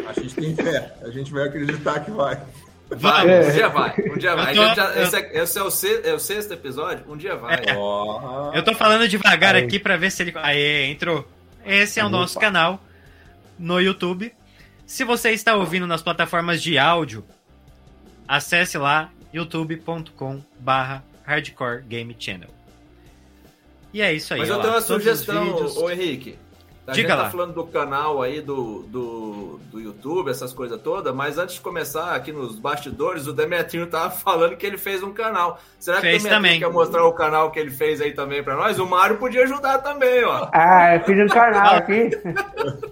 A 0.08 0.14
gente 0.20 0.36
tem 0.36 0.56
fé. 0.56 0.96
A 1.02 1.10
gente 1.10 1.32
vai 1.32 1.48
acreditar 1.48 2.00
que 2.00 2.12
vai. 2.12 2.42
Vai, 2.90 3.30
é. 3.30 3.48
um 3.48 3.52
dia 3.52 3.70
vai. 3.70 3.96
Um 4.12 4.18
dia 4.18 4.36
vai. 4.36 4.54
Tô, 4.54 4.76
já, 4.76 5.02
esse, 5.02 5.16
é, 5.16 5.44
esse 5.44 5.58
é, 5.58 5.64
o 5.64 5.72
sexto, 5.72 6.06
é, 6.06 6.14
o 6.14 6.20
sexto, 6.20 6.54
episódio? 6.54 7.04
Um 7.12 7.18
dia 7.18 7.36
vai. 7.36 7.56
É. 7.56 7.76
Oh. 7.76 8.52
Eu 8.54 8.64
tô 8.64 8.76
falando 8.76 9.08
devagar 9.08 9.56
Aí. 9.56 9.64
aqui 9.64 9.80
pra 9.80 9.98
ver 9.98 10.12
se 10.12 10.22
ele. 10.22 10.34
Aê, 10.36 10.86
entrou. 10.86 11.28
Esse 11.66 12.00
é 12.00 12.06
o 12.06 12.10
nosso 12.10 12.40
canal 12.40 12.80
no 13.58 13.80
YouTube. 13.80 14.32
Se 14.86 15.04
você 15.04 15.32
está 15.32 15.56
ouvindo 15.56 15.88
nas 15.88 16.04
plataformas 16.04 16.62
de 16.62 16.78
áudio, 16.78 17.26
acesse 18.28 18.78
lá 18.78 19.10
youtube.com 19.34 20.42
barra 20.60 21.04
hardcore 21.26 21.82
game 21.82 22.16
channel. 22.20 22.50
E 23.92 24.02
é 24.02 24.14
isso 24.14 24.34
aí. 24.34 24.42
Mas 24.42 24.50
eu 24.50 24.60
tenho 24.60 24.74
uma 24.74 24.82
sugestão, 24.82 25.56
ô 25.78 25.90
Henrique. 25.90 26.38
A 26.88 26.92
Diga 26.92 27.10
gente 27.10 27.18
lá. 27.18 27.24
tá 27.24 27.30
falando 27.32 27.54
do 27.54 27.66
canal 27.66 28.22
aí 28.22 28.42
do, 28.42 28.84
do, 28.84 29.60
do 29.72 29.80
YouTube, 29.80 30.30
essas 30.30 30.54
coisas 30.54 30.80
todas, 30.80 31.14
mas 31.16 31.40
antes 31.40 31.56
de 31.56 31.62
começar 31.62 32.14
aqui 32.14 32.32
nos 32.32 32.60
bastidores, 32.60 33.26
o 33.26 33.34
Demetrinho 33.34 33.88
tava 33.88 34.12
falando 34.12 34.56
que 34.56 34.66
ele 34.66 34.78
fez 34.78 35.02
um 35.02 35.12
canal. 35.12 35.60
Será 35.80 35.98
que 35.98 36.04
fez 36.04 36.24
o 36.24 36.30
Demetrinho 36.30 36.54
também. 36.54 36.60
quer 36.60 36.72
mostrar 36.72 37.04
o 37.06 37.14
canal 37.14 37.50
que 37.50 37.60
ele 37.60 37.72
fez 37.72 38.00
aí 38.02 38.14
também 38.14 38.44
para 38.44 38.56
nós? 38.56 38.78
O 38.78 38.86
Mário 38.86 39.18
podia 39.18 39.44
ajudar 39.44 39.80
também, 39.80 40.24
ó. 40.26 40.48
Ah, 40.54 40.96
eu 40.96 41.04
fiz 41.06 41.18
um 41.18 41.28
canal 41.28 41.76
aqui. 41.76 42.10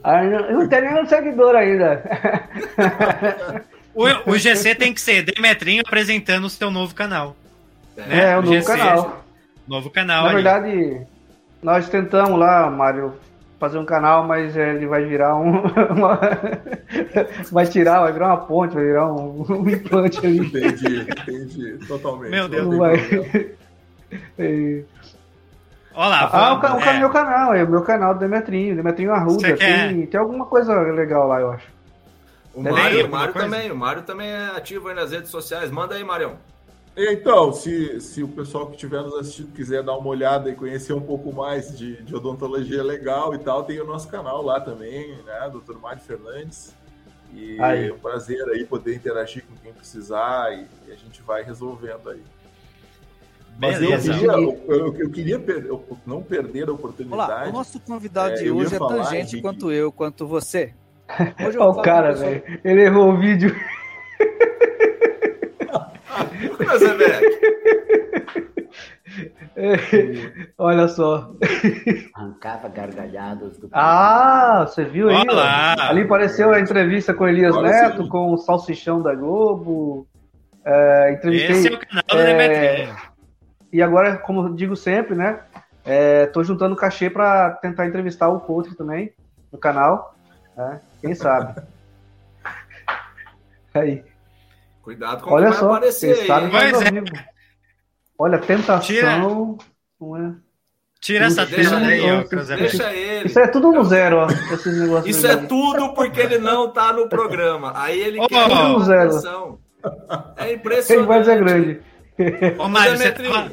Ah, 0.03 0.23
eu 0.23 0.57
não 0.57 0.67
tem 0.67 0.81
nenhum 0.81 1.05
seguidor 1.05 1.55
ainda. 1.55 2.03
O, 3.95 4.31
o 4.31 4.37
GC 4.37 4.73
tem 4.75 4.91
que 4.91 4.99
ser 4.99 5.21
Demetrinho 5.21 5.83
apresentando 5.85 6.45
o 6.45 6.49
seu 6.49 6.71
novo 6.71 6.95
canal. 6.95 7.35
É, 7.95 8.01
né? 8.01 8.31
é 8.31 8.37
o, 8.37 8.41
novo 8.41 8.53
GC, 8.55 8.65
canal. 8.65 9.23
Novo 9.67 9.89
canal. 9.91 10.23
Na 10.23 10.29
ali. 10.29 10.35
verdade, 10.35 11.01
nós 11.61 11.87
tentamos 11.87 12.39
lá, 12.39 12.69
Mário, 12.71 13.13
fazer 13.59 13.77
um 13.77 13.85
canal, 13.85 14.25
mas 14.25 14.55
ele 14.55 14.85
vai 14.85 15.05
virar 15.05 15.35
um. 15.35 15.63
Uma, 15.93 16.19
vai 17.51 17.65
tirar, 17.65 18.01
vai 18.01 18.13
virar 18.13 18.27
uma 18.27 18.37
ponte, 18.37 18.73
vai 18.75 18.83
virar 18.83 19.11
um, 19.11 19.45
um 19.49 19.69
implante 19.69 20.25
ali. 20.25 20.39
Entendi, 20.39 21.01
entendi. 21.01 21.87
Totalmente. 21.87 22.31
Meu 22.31 22.47
Deus. 22.47 22.67
Não 22.67 22.77
vai. 22.77 22.95
É. 24.37 24.83
Olá, 25.95 26.29
ah, 26.31 26.53
o, 26.53 26.77
o 26.77 26.81
é. 26.81 26.99
meu 26.99 27.09
canal, 27.09 27.53
é 27.53 27.63
o 27.63 27.69
meu 27.69 27.81
canal 27.81 28.13
do 28.13 28.19
Demetrinho, 28.19 28.75
Demetrinho 28.75 29.11
Arruda. 29.11 29.55
Tem, 29.55 30.05
tem 30.07 30.19
alguma 30.19 30.45
coisa 30.45 30.73
legal 30.73 31.27
lá, 31.27 31.39
eu 31.39 31.51
acho. 31.51 31.67
O 32.53 32.61
Mário, 32.61 33.07
o 33.07 33.09
Mário 33.09 33.33
também, 33.33 33.71
o 33.71 33.75
Mário 33.75 34.01
também 34.03 34.29
é 34.29 34.45
ativo 34.55 34.87
aí 34.87 34.95
nas 34.95 35.11
redes 35.11 35.29
sociais. 35.29 35.71
Manda 35.71 35.95
aí, 35.95 36.03
Marião. 36.03 36.37
Então, 36.95 37.51
se, 37.51 37.99
se 37.99 38.21
o 38.21 38.27
pessoal 38.27 38.67
que 38.67 38.73
estiver 38.73 39.01
nos 39.01 39.15
assistindo 39.15 39.51
quiser 39.51 39.81
dar 39.81 39.97
uma 39.97 40.07
olhada 40.07 40.49
e 40.49 40.55
conhecer 40.55 40.93
um 40.93 41.01
pouco 41.01 41.33
mais 41.33 41.75
de, 41.75 42.01
de 42.03 42.15
odontologia 42.15 42.83
legal 42.83 43.33
e 43.33 43.39
tal, 43.39 43.63
tem 43.63 43.79
o 43.79 43.85
nosso 43.85 44.07
canal 44.07 44.43
lá 44.43 44.61
também, 44.61 45.17
né? 45.25 45.51
Dr. 45.51 45.77
Mário 45.79 46.01
Fernandes. 46.01 46.75
E 47.33 47.59
aí. 47.59 47.89
é 47.89 47.93
um 47.93 47.97
prazer 47.97 48.47
aí 48.49 48.63
poder 48.63 48.95
interagir 48.95 49.43
com 49.43 49.55
quem 49.63 49.73
precisar 49.73 50.53
e, 50.53 50.67
e 50.87 50.91
a 50.91 50.95
gente 50.95 51.19
vai 51.23 51.41
resolvendo 51.41 52.11
aí. 52.11 52.21
Mas 53.59 53.79
Beleza. 53.79 54.11
eu 54.11 54.15
queria, 54.15 54.31
eu, 54.31 54.95
eu 54.97 55.09
queria 55.09 55.39
per, 55.39 55.65
eu 55.65 55.83
não 56.05 56.21
perder 56.21 56.69
a 56.69 56.73
oportunidade. 56.73 57.31
Olá, 57.31 57.49
o 57.49 57.51
nosso 57.51 57.79
convidado 57.79 58.35
é, 58.35 58.43
de 58.43 58.51
hoje 58.51 58.75
é 58.75 58.79
tão 58.79 59.03
gente 59.05 59.41
quanto 59.41 59.71
eu, 59.71 59.91
quanto 59.91 60.27
você. 60.27 60.73
Hoje 61.45 61.57
Olha 61.57 61.69
o 61.69 61.81
cara, 61.81 62.13
velho. 62.13 62.59
Ele 62.63 62.81
errou 62.81 63.11
o 63.11 63.17
vídeo. 63.17 63.53
Olha 70.57 70.87
só. 70.87 71.31
Arrancava 72.15 72.69
gargalhadas 72.69 73.57
do. 73.57 73.69
Ah, 73.71 74.65
você 74.67 74.83
viu 74.83 75.09
aí? 75.09 75.23
Olá. 75.29 75.75
Ali 75.89 76.01
apareceu 76.01 76.51
a 76.51 76.59
entrevista 76.59 77.13
com 77.13 77.27
Elias 77.27 77.55
Olha 77.55 77.69
Neto, 77.69 78.07
com 78.07 78.33
o 78.33 78.37
Salsichão 78.37 79.01
da 79.01 79.13
Globo. 79.13 80.07
É, 80.65 81.13
entrevistei, 81.13 81.55
Esse 81.55 81.67
é 81.67 81.73
o 81.73 81.79
canal 81.79 82.03
do 82.09 82.17
é, 82.17 82.95
E 83.71 83.81
agora, 83.81 84.17
como 84.17 84.55
digo 84.55 84.75
sempre, 84.75 85.15
né? 85.15 85.39
É, 85.85 86.25
tô 86.27 86.43
juntando 86.43 86.75
cachê 86.75 87.09
para 87.09 87.51
tentar 87.51 87.85
entrevistar 87.85 88.29
o 88.29 88.39
Couto 88.39 88.73
também 88.75 89.13
no 89.51 89.57
canal. 89.57 90.15
Né? 90.55 90.79
Quem 91.01 91.13
sabe? 91.13 91.61
Aí. 93.73 94.03
Cuidado 94.83 95.23
com 95.23 95.31
Olha 95.31 95.47
o 95.47 95.51
que 95.51 95.57
só, 95.57 95.67
vai 95.67 95.77
aparecer 95.77 96.19
aí. 96.19 96.27
Sabe 96.27 96.55
é. 96.55 97.25
Olha, 98.19 98.37
tentação. 98.37 98.81
Tira, 98.81 99.17
não 99.17 99.57
é... 100.17 100.33
Tira 100.99 101.25
essa 101.25 101.45
deixa 101.45 101.77
aí, 101.77 102.01
ó. 102.11 102.23
Deixa 102.55 102.93
ele. 102.93 103.27
Isso 103.27 103.39
é 103.39 103.47
tudo 103.47 103.71
no 103.71 103.83
zero, 103.85 104.17
ó. 104.17 105.01
Isso 105.05 105.25
é 105.25 105.37
tudo 105.37 105.93
porque 105.93 106.19
ele 106.19 106.37
não 106.37 106.69
tá 106.69 106.91
no 106.93 107.07
programa. 107.07 107.71
Aí 107.75 107.99
ele 107.99 108.19
oh, 108.19 108.27
quer 108.27 108.49
oh, 108.49 108.67
no 108.69 108.79
zero. 108.83 109.59
É 110.37 110.53
impressionante. 110.53 110.91
Ele 110.91 111.07
vai 111.07 111.19
dizer 111.21 111.43
grande. 111.43 111.81
Ô, 112.59 112.67
Mário, 112.67 112.97
você 112.97 113.11
tá... 113.11 113.49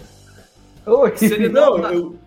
Oi. 0.86 1.16
Se 1.16 1.32
ele 1.32 1.48
não, 1.48 1.78
não 1.78 1.82
tá... 1.82 1.94
eu 1.94 2.18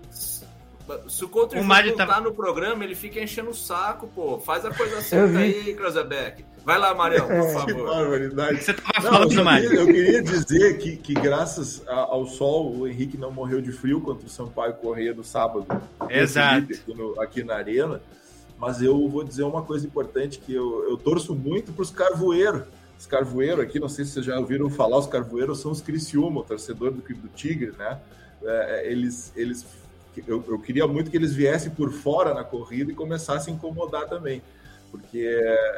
se 1.07 1.23
o 1.23 1.29
Couto 1.29 1.57
o 1.57 1.63
não 1.63 1.95
tá... 1.95 2.05
tá... 2.05 2.21
no 2.21 2.33
programa, 2.33 2.83
ele 2.83 2.95
fica 2.95 3.19
enchendo 3.19 3.49
o 3.49 3.53
saco, 3.53 4.07
pô. 4.07 4.39
Faz 4.39 4.65
a 4.65 4.73
coisa 4.73 5.01
certa 5.01 5.39
aí, 5.39 5.73
Krausebeck. 5.73 6.45
Vai 6.65 6.79
lá, 6.79 6.95
Marião, 6.95 7.27
por 7.27 7.35
é. 7.35 7.53
favor. 7.53 8.55
Você 8.55 8.73
tava 8.73 9.01
não, 9.01 9.29
falando, 9.29 9.63
eu, 9.63 9.65
queria, 9.65 9.79
eu 9.79 9.85
queria 9.85 10.23
dizer 10.23 10.77
que, 10.77 10.95
que 10.95 11.13
graças 11.13 11.83
ao 11.87 12.25
sol, 12.25 12.73
o 12.73 12.87
Henrique 12.87 13.17
não 13.17 13.31
morreu 13.31 13.61
de 13.61 13.71
frio 13.71 13.99
contra 13.99 14.25
o 14.25 14.29
Sampaio 14.29 14.73
Correia 14.75 15.13
no 15.13 15.23
sábado. 15.23 15.67
Exato. 16.09 16.73
Aqui, 16.73 16.93
no, 16.93 17.19
aqui, 17.19 17.43
na 17.43 17.55
arena. 17.55 18.01
Mas 18.57 18.81
eu 18.81 19.09
vou 19.09 19.25
dizer 19.25 19.43
uma 19.43 19.61
coisa 19.61 19.85
importante, 19.85 20.39
que 20.39 20.53
eu, 20.53 20.89
eu 20.89 20.95
torço 20.95 21.35
muito 21.35 21.73
para 21.73 21.81
os 21.81 21.91
carvoeiros. 21.91 22.63
Os 22.97 23.05
carvoeiros 23.05 23.65
aqui, 23.65 23.77
não 23.77 23.89
sei 23.89 24.05
se 24.05 24.11
vocês 24.11 24.25
já 24.25 24.39
ouviram 24.39 24.69
falar, 24.69 24.97
os 24.97 25.07
carvoeiros 25.07 25.59
são 25.59 25.71
os 25.71 25.81
Criciúma, 25.81 26.39
o 26.39 26.43
torcedor 26.43 26.91
do, 26.91 27.01
do 27.01 27.27
Tigre, 27.35 27.73
né? 27.77 27.99
É, 28.41 28.89
eles, 28.89 29.33
eles 29.35 29.65
eu, 30.25 30.43
eu 30.47 30.59
queria 30.59 30.87
muito 30.87 31.11
que 31.11 31.17
eles 31.17 31.33
viessem 31.33 31.71
por 31.71 31.91
fora 31.91 32.33
na 32.33 32.43
corrida 32.43 32.91
e 32.91 32.95
começassem 32.95 33.53
a 33.53 33.57
incomodar 33.57 34.07
também 34.07 34.41
porque 34.93 35.27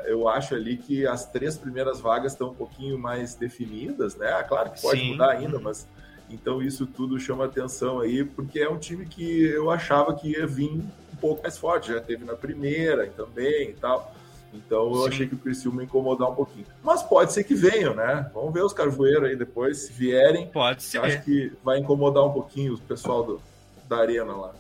eu 0.08 0.28
acho 0.28 0.54
ali 0.56 0.76
que 0.76 1.08
as 1.08 1.26
três 1.26 1.58
primeiras 1.58 2.02
vagas 2.02 2.34
estão 2.34 2.50
um 2.50 2.54
pouquinho 2.54 3.00
mais 3.00 3.34
definidas, 3.34 4.14
né? 4.18 4.44
Claro 4.44 4.72
que 4.72 4.82
pode 4.82 5.00
Sim. 5.00 5.12
mudar 5.14 5.32
ainda, 5.32 5.58
mas 5.58 5.88
então 6.30 6.62
isso 6.62 6.86
tudo 6.86 7.18
chama 7.18 7.46
atenção 7.46 8.02
aí, 8.02 8.26
porque 8.26 8.60
é 8.60 8.70
um 8.70 8.78
time 8.78 9.06
que 9.06 9.46
eu 9.46 9.72
achava 9.72 10.14
que 10.14 10.32
ia 10.32 10.46
vir 10.46 10.70
um 10.70 11.16
pouco 11.22 11.42
mais 11.44 11.58
forte, 11.58 11.94
já 11.94 12.02
teve 12.02 12.26
na 12.26 12.36
primeira 12.36 13.08
também 13.08 13.70
e 13.70 13.74
tal. 13.74 14.14
Então 14.54 14.94
eu 14.94 15.04
Sim. 15.04 15.08
achei 15.08 15.28
que 15.28 15.36
o 15.36 15.38
Criciúma 15.38 15.82
ia 15.82 15.86
incomodar 15.86 16.30
um 16.30 16.36
pouquinho. 16.36 16.66
Mas 16.84 17.02
pode 17.02 17.32
ser 17.32 17.46
que 17.46 17.56
venham, 17.56 17.96
né? 17.96 18.30
Vamos 18.34 18.54
ver 18.54 18.66
os 18.66 18.74
carvoeiros 18.74 19.30
aí 19.30 19.38
depois, 19.38 19.78
se 19.78 19.94
vierem. 19.94 20.48
Pode 20.48 20.84
ser. 20.84 20.98
Acho 20.98 21.24
que 21.24 21.54
vai 21.64 21.80
incomodar 21.80 22.26
um 22.26 22.34
pouquinho 22.34 22.74
o 22.74 22.82
pessoal 22.82 23.24
do, 23.24 23.42
da 23.88 23.96
arena 23.96 24.36
lá. 24.36 24.54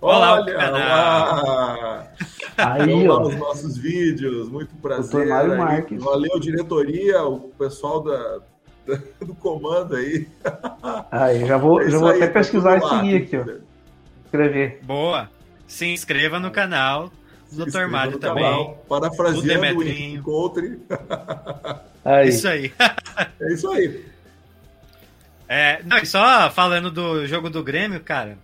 Olá, 0.00 0.40
Olha 0.40 0.70
lá. 0.70 2.08
Aí, 2.56 3.08
ó. 3.08 3.20
os 3.22 3.36
nossos 3.36 3.76
vídeos, 3.76 4.48
muito 4.48 4.74
prazer. 4.76 5.26
Mário 5.26 5.58
Marques. 5.58 6.02
Valeu, 6.02 6.38
diretoria, 6.38 7.24
o 7.24 7.40
pessoal 7.58 8.02
da, 8.02 8.38
da, 8.86 9.00
do 9.20 9.34
comando 9.34 9.96
aí. 9.96 10.28
Aí, 11.10 11.44
já 11.44 11.56
vou, 11.56 11.80
é 11.80 11.90
já 11.90 11.98
vou 11.98 12.08
aí, 12.10 12.16
até 12.18 12.26
tá 12.28 12.32
pesquisar 12.32 12.78
e 12.78 12.88
seguir 12.88 13.16
aqui, 13.16 13.36
ó. 13.36 13.44
Escrever. 14.24 14.80
Boa. 14.84 15.28
Se 15.66 15.86
inscreva 15.86 16.38
no 16.38 16.52
canal 16.52 17.10
do 17.50 17.66
Dr. 17.66 17.88
Mário 17.88 18.18
também. 18.18 18.44
Canal, 18.44 18.84
parafraseando 18.88 19.78
o 19.78 19.82
Henrique 19.82 20.22
Coutre. 20.22 20.80
Aí. 22.04 22.28
Isso 22.28 22.48
aí. 22.48 22.72
é 23.40 23.52
isso 23.52 23.68
aí. 23.70 24.04
É, 25.48 25.82
não, 25.84 25.98
e 25.98 26.06
só 26.06 26.50
falando 26.50 26.90
do 26.90 27.26
jogo 27.26 27.50
do 27.50 27.64
Grêmio, 27.64 28.00
cara, 28.00 28.38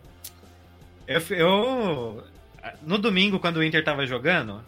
eu, 1.07 1.23
eu, 1.31 2.25
no 2.83 2.99
domingo, 2.99 3.39
quando 3.39 3.59
o 3.59 3.63
Inter 3.63 3.85
tava 3.85 4.07
jogando, 4.07 4.63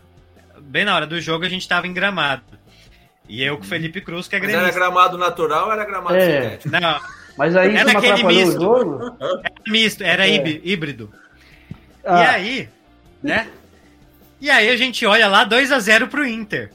bem 0.61 0.85
na 0.85 0.95
hora 0.95 1.07
do 1.07 1.21
jogo, 1.21 1.45
a 1.45 1.49
gente 1.49 1.69
tava 1.69 1.87
em 1.87 1.93
gramado. 1.93 2.43
E 3.29 3.43
eu 3.43 3.57
com 3.57 3.65
o 3.65 3.67
Felipe 3.67 4.01
Cruz, 4.01 4.29
que 4.29 4.37
é 4.37 4.39
gremista. 4.39 4.63
Mas 4.63 4.77
era 4.77 4.85
gramado 4.85 5.19
natural 5.19 5.67
ou 5.67 5.73
era 5.73 5.85
gramado 5.85 6.17
é. 6.17 6.43
sintético? 6.43 6.81
Não. 6.81 7.01
Mas 7.37 7.57
aí 7.57 7.77
era 7.77 7.91
aquele 7.91 8.25
misto. 8.25 9.17
Era 9.21 9.53
misto, 9.67 10.05
era 10.05 10.29
é. 10.29 10.61
híbrido. 10.65 11.13
Ah. 12.05 12.23
E 12.23 12.27
aí, 12.27 12.69
né? 13.23 13.49
E 14.41 14.51
aí 14.51 14.69
a 14.69 14.77
gente 14.77 15.05
olha 15.05 15.27
lá 15.27 15.45
2 15.45 15.73
a 15.73 15.79
0 15.79 16.09
pro 16.09 16.27
Inter. 16.27 16.71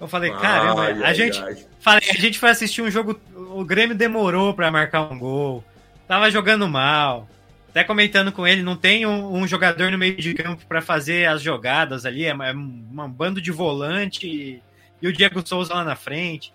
Eu 0.00 0.06
falei, 0.06 0.30
caramba, 0.30 0.82
ai, 0.82 1.02
a 1.02 1.12
gente. 1.12 1.42
Ai. 1.42 1.56
Falei, 1.80 2.08
a 2.10 2.14
gente 2.14 2.38
foi 2.38 2.50
assistir 2.50 2.82
um 2.82 2.90
jogo. 2.90 3.20
O 3.34 3.64
Grêmio 3.64 3.96
demorou 3.96 4.54
para 4.54 4.70
marcar 4.70 5.10
um 5.10 5.18
gol. 5.18 5.64
Tava 6.06 6.30
jogando 6.30 6.68
mal. 6.68 7.28
Até 7.78 7.86
comentando 7.86 8.32
com 8.32 8.44
ele, 8.44 8.60
não 8.60 8.76
tem 8.76 9.06
um, 9.06 9.36
um 9.36 9.46
jogador 9.46 9.92
no 9.92 9.98
meio 9.98 10.16
de 10.16 10.34
campo 10.34 10.66
para 10.66 10.82
fazer 10.82 11.28
as 11.28 11.40
jogadas 11.40 12.04
ali. 12.04 12.24
É, 12.24 12.30
é 12.30 12.52
um 12.52 13.08
bando 13.08 13.40
de 13.40 13.52
volante 13.52 14.26
e, 14.26 14.60
e, 15.00 15.06
o 15.06 15.12
Diego 15.12 15.46
Souza 15.46 15.72
lá 15.72 15.84
na 15.84 15.94
frente. 15.94 16.52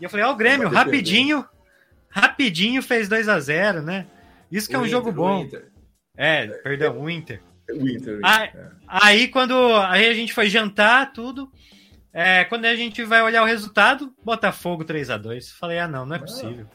E 0.00 0.02
eu 0.02 0.10
falei, 0.10 0.26
ó, 0.26 0.30
oh, 0.30 0.32
o 0.32 0.36
Grêmio, 0.36 0.68
rapidinho, 0.68 1.46
rapidinho 2.10 2.82
fez 2.82 3.08
2 3.08 3.28
a 3.28 3.38
0 3.38 3.80
né? 3.80 4.08
Isso 4.50 4.68
que 4.68 4.74
o 4.74 4.78
é 4.78 4.80
um 4.80 4.82
Inter, 4.82 4.90
jogo 4.90 5.12
bom. 5.12 5.48
É, 6.16 6.48
perdão, 6.48 7.00
o 7.00 7.08
Inter. 7.08 7.40
Winter. 7.70 8.18
Aí, 8.24 8.48
é. 8.48 8.70
aí, 8.88 9.28
quando 9.28 9.54
aí 9.88 10.08
a 10.08 10.14
gente 10.14 10.32
foi 10.32 10.48
jantar, 10.48 11.12
tudo. 11.12 11.48
É, 12.12 12.44
quando 12.44 12.64
a 12.64 12.74
gente 12.74 13.04
vai 13.04 13.22
olhar 13.22 13.44
o 13.44 13.46
resultado, 13.46 14.12
Botafogo 14.24 14.84
3 14.84 15.10
a 15.10 15.16
2 15.16 15.52
Falei, 15.52 15.78
ah, 15.78 15.86
não, 15.86 16.04
não 16.04 16.16
é 16.16 16.18
possível. 16.18 16.66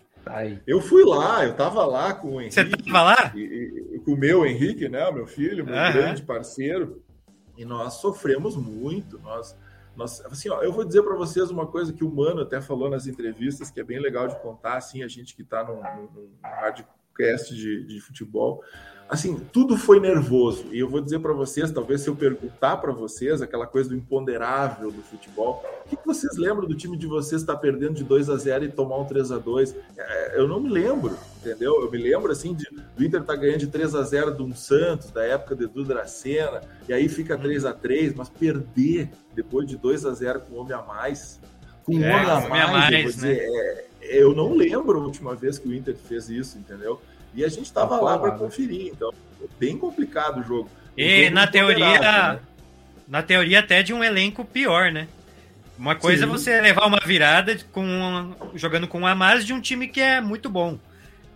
Eu 0.67 0.81
fui 0.81 1.03
lá, 1.03 1.45
eu 1.45 1.55
tava 1.55 1.85
lá 1.85 2.13
com 2.13 2.35
o 2.35 2.41
Henrique. 2.41 2.53
Você 2.55 2.69
tava 2.69 3.01
lá? 3.03 3.31
E, 3.35 3.95
e, 3.95 3.99
com 3.99 4.13
o 4.13 4.17
meu 4.17 4.45
Henrique, 4.45 4.87
né? 4.87 5.07
O 5.07 5.13
meu 5.13 5.27
filho, 5.27 5.65
meu 5.65 5.73
uhum. 5.73 5.91
grande 5.93 6.21
parceiro. 6.21 7.01
E 7.57 7.65
nós 7.65 7.95
sofremos 7.95 8.55
muito. 8.55 9.19
Nós, 9.19 9.57
nós 9.95 10.23
assim, 10.25 10.49
ó, 10.49 10.61
eu 10.61 10.71
vou 10.71 10.83
dizer 10.83 11.01
para 11.03 11.15
vocês 11.15 11.49
uma 11.49 11.67
coisa 11.67 11.93
que 11.93 12.03
o 12.03 12.09
Mano 12.09 12.41
até 12.41 12.61
falou 12.61 12.89
nas 12.89 13.07
entrevistas, 13.07 13.69
que 13.69 13.79
é 13.79 13.83
bem 13.83 13.99
legal 13.99 14.27
de 14.27 14.39
contar, 14.41 14.77
assim, 14.77 15.03
a 15.03 15.07
gente 15.07 15.35
que 15.35 15.41
está 15.41 15.63
num, 15.63 15.81
num, 15.81 16.09
num 16.13 16.29
radiocast 16.41 17.55
de, 17.55 17.85
de 17.85 17.99
futebol 17.99 18.63
assim, 19.11 19.41
tudo 19.51 19.75
foi 19.75 19.99
nervoso. 19.99 20.67
E 20.71 20.79
eu 20.79 20.87
vou 20.87 21.01
dizer 21.01 21.19
para 21.19 21.33
vocês, 21.33 21.69
talvez 21.69 21.99
se 21.99 22.07
eu 22.07 22.15
perguntar 22.15 22.77
para 22.77 22.93
vocês, 22.93 23.41
aquela 23.41 23.67
coisa 23.67 23.89
do 23.89 23.95
imponderável 23.95 24.89
do 24.89 25.01
futebol, 25.01 25.61
o 25.85 25.89
que, 25.89 25.97
vocês 26.05 26.37
lembram 26.37 26.65
do 26.65 26.73
time 26.73 26.95
de 26.95 27.07
vocês 27.07 27.41
estar 27.41 27.55
tá 27.55 27.59
perdendo 27.59 27.95
de 27.95 28.05
2 28.05 28.29
a 28.29 28.37
0 28.37 28.63
e 28.63 28.69
tomar 28.69 28.97
um 28.97 29.03
3 29.03 29.33
a 29.33 29.37
2 29.37 29.75
é, 29.97 30.39
Eu 30.39 30.47
não 30.47 30.61
me 30.61 30.69
lembro, 30.69 31.17
entendeu? 31.41 31.81
Eu 31.81 31.91
me 31.91 31.97
lembro, 31.97 32.31
assim, 32.31 32.53
de, 32.53 32.65
do 32.95 33.03
Inter 33.03 33.19
estar 33.19 33.33
tá 33.33 33.35
ganhando 33.35 33.59
de 33.59 33.67
3 33.67 33.93
a 33.95 34.01
0 34.01 34.33
de 34.33 34.43
um 34.43 34.55
Santos, 34.55 35.11
da 35.11 35.25
época 35.25 35.57
de 35.57 35.65
Edu 35.65 35.83
Dracena, 35.83 36.61
e 36.87 36.93
aí 36.93 37.09
fica 37.09 37.37
3 37.37 37.65
a 37.65 37.73
3 37.73 38.13
mas 38.13 38.29
perder 38.29 39.09
depois 39.35 39.67
de 39.67 39.75
2 39.75 40.05
a 40.05 40.13
0 40.13 40.39
com 40.39 40.55
um 40.55 40.59
homem 40.61 40.73
a 40.73 40.81
mais, 40.81 41.37
com 41.83 41.95
um 41.95 42.01
é, 42.03 42.15
homem 42.15 42.29
a 42.29 42.47
mais, 42.47 42.71
mais 42.71 42.93
eu, 42.93 43.11
dizer, 43.11 43.35
né? 43.35 43.83
é, 44.01 44.21
eu 44.21 44.33
não 44.33 44.53
lembro 44.53 44.99
a 44.99 45.03
última 45.03 45.35
vez 45.35 45.59
que 45.59 45.67
o 45.67 45.73
Inter 45.73 45.95
fez 45.95 46.29
isso, 46.29 46.57
entendeu? 46.57 47.01
E 47.33 47.43
a 47.45 47.49
gente 47.49 47.65
estava 47.65 47.99
lá 47.99 48.17
para 48.17 48.31
conferir, 48.31 48.87
então 48.87 49.11
é 49.41 49.45
bem 49.59 49.77
complicado 49.77 50.41
o 50.41 50.43
jogo. 50.43 50.69
E 50.97 51.23
jogo 51.23 51.35
na 51.35 51.47
teoria, 51.47 51.99
né? 51.99 52.39
na 53.07 53.21
teoria 53.21 53.59
até 53.59 53.81
de 53.81 53.93
um 53.93 54.03
elenco 54.03 54.43
pior, 54.43 54.91
né? 54.91 55.07
Uma 55.77 55.95
coisa 55.95 56.25
Sim. 56.25 56.29
é 56.29 56.31
você 56.31 56.61
levar 56.61 56.85
uma 56.85 56.99
virada 57.03 57.57
com 57.71 58.35
jogando 58.55 58.87
com 58.87 59.07
a 59.07 59.15
mais 59.15 59.45
de 59.45 59.53
um 59.53 59.59
time 59.59 59.87
que 59.87 59.99
é 59.99 60.21
muito 60.21 60.49
bom. 60.49 60.77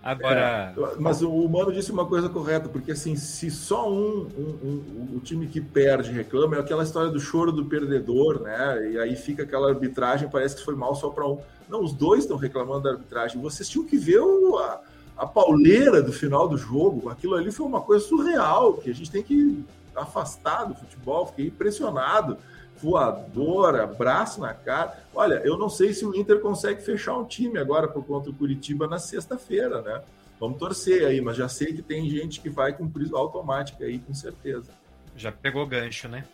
Agora. 0.05 0.71
É, 0.77 0.99
mas 0.99 1.23
o 1.23 1.49
Mano 1.49 1.73
disse 1.73 1.91
uma 1.91 2.05
coisa 2.05 2.29
correta, 2.29 2.69
porque 2.69 2.91
assim, 2.91 3.15
se 3.15 3.49
só 3.49 3.91
um, 3.91 4.29
um, 4.37 4.59
um, 4.63 5.15
o 5.15 5.19
time 5.19 5.47
que 5.47 5.59
perde 5.59 6.11
reclama, 6.11 6.57
é 6.57 6.59
aquela 6.59 6.83
história 6.83 7.09
do 7.09 7.19
choro 7.19 7.51
do 7.51 7.65
perdedor, 7.65 8.39
né? 8.39 8.91
E 8.91 8.99
aí 8.99 9.15
fica 9.15 9.41
aquela 9.41 9.67
arbitragem, 9.67 10.29
parece 10.29 10.57
que 10.57 10.63
foi 10.63 10.75
mal 10.75 10.93
só 10.93 11.09
para 11.09 11.27
um. 11.27 11.39
Não, 11.67 11.81
os 11.83 11.91
dois 11.91 12.21
estão 12.21 12.37
reclamando 12.37 12.83
da 12.83 12.91
arbitragem. 12.91 13.41
Vocês 13.41 13.67
tinham 13.67 13.83
que 13.83 13.97
ver 13.97 14.19
o, 14.19 14.59
a, 14.59 14.79
a 15.17 15.25
pauleira 15.25 16.01
do 16.01 16.11
final 16.11 16.47
do 16.47 16.57
jogo, 16.57 17.09
aquilo 17.09 17.35
ali 17.35 17.51
foi 17.51 17.65
uma 17.65 17.81
coisa 17.81 18.05
surreal, 18.05 18.73
que 18.73 18.89
a 18.89 18.93
gente 18.93 19.09
tem 19.09 19.23
que 19.23 19.63
afastar 19.95 20.65
do 20.65 20.75
futebol, 20.75 21.27
fiquei 21.27 21.47
impressionado. 21.47 22.37
Voadora, 22.77 23.87
braço 23.87 24.41
na 24.41 24.53
cara. 24.53 24.99
Olha, 25.13 25.35
eu 25.45 25.57
não 25.57 25.69
sei 25.69 25.93
se 25.93 26.05
o 26.05 26.13
Inter 26.13 26.41
consegue 26.41 26.81
fechar 26.81 27.17
um 27.17 27.23
time 27.23 27.57
agora 27.57 27.87
por 27.87 28.03
contra 28.05 28.29
o 28.29 28.33
Curitiba 28.33 28.85
na 28.85 28.99
sexta-feira, 28.99 29.81
né? 29.81 30.01
Vamos 30.37 30.59
torcer 30.59 31.07
aí, 31.07 31.21
mas 31.21 31.37
já 31.37 31.47
sei 31.47 31.73
que 31.73 31.81
tem 31.81 32.09
gente 32.09 32.41
que 32.41 32.49
vai 32.49 32.73
com 32.73 32.89
prisão 32.89 33.17
automática 33.17 33.85
aí, 33.85 33.99
com 33.99 34.13
certeza. 34.13 34.71
Já 35.15 35.31
pegou 35.31 35.65
gancho, 35.65 36.09
né? 36.09 36.25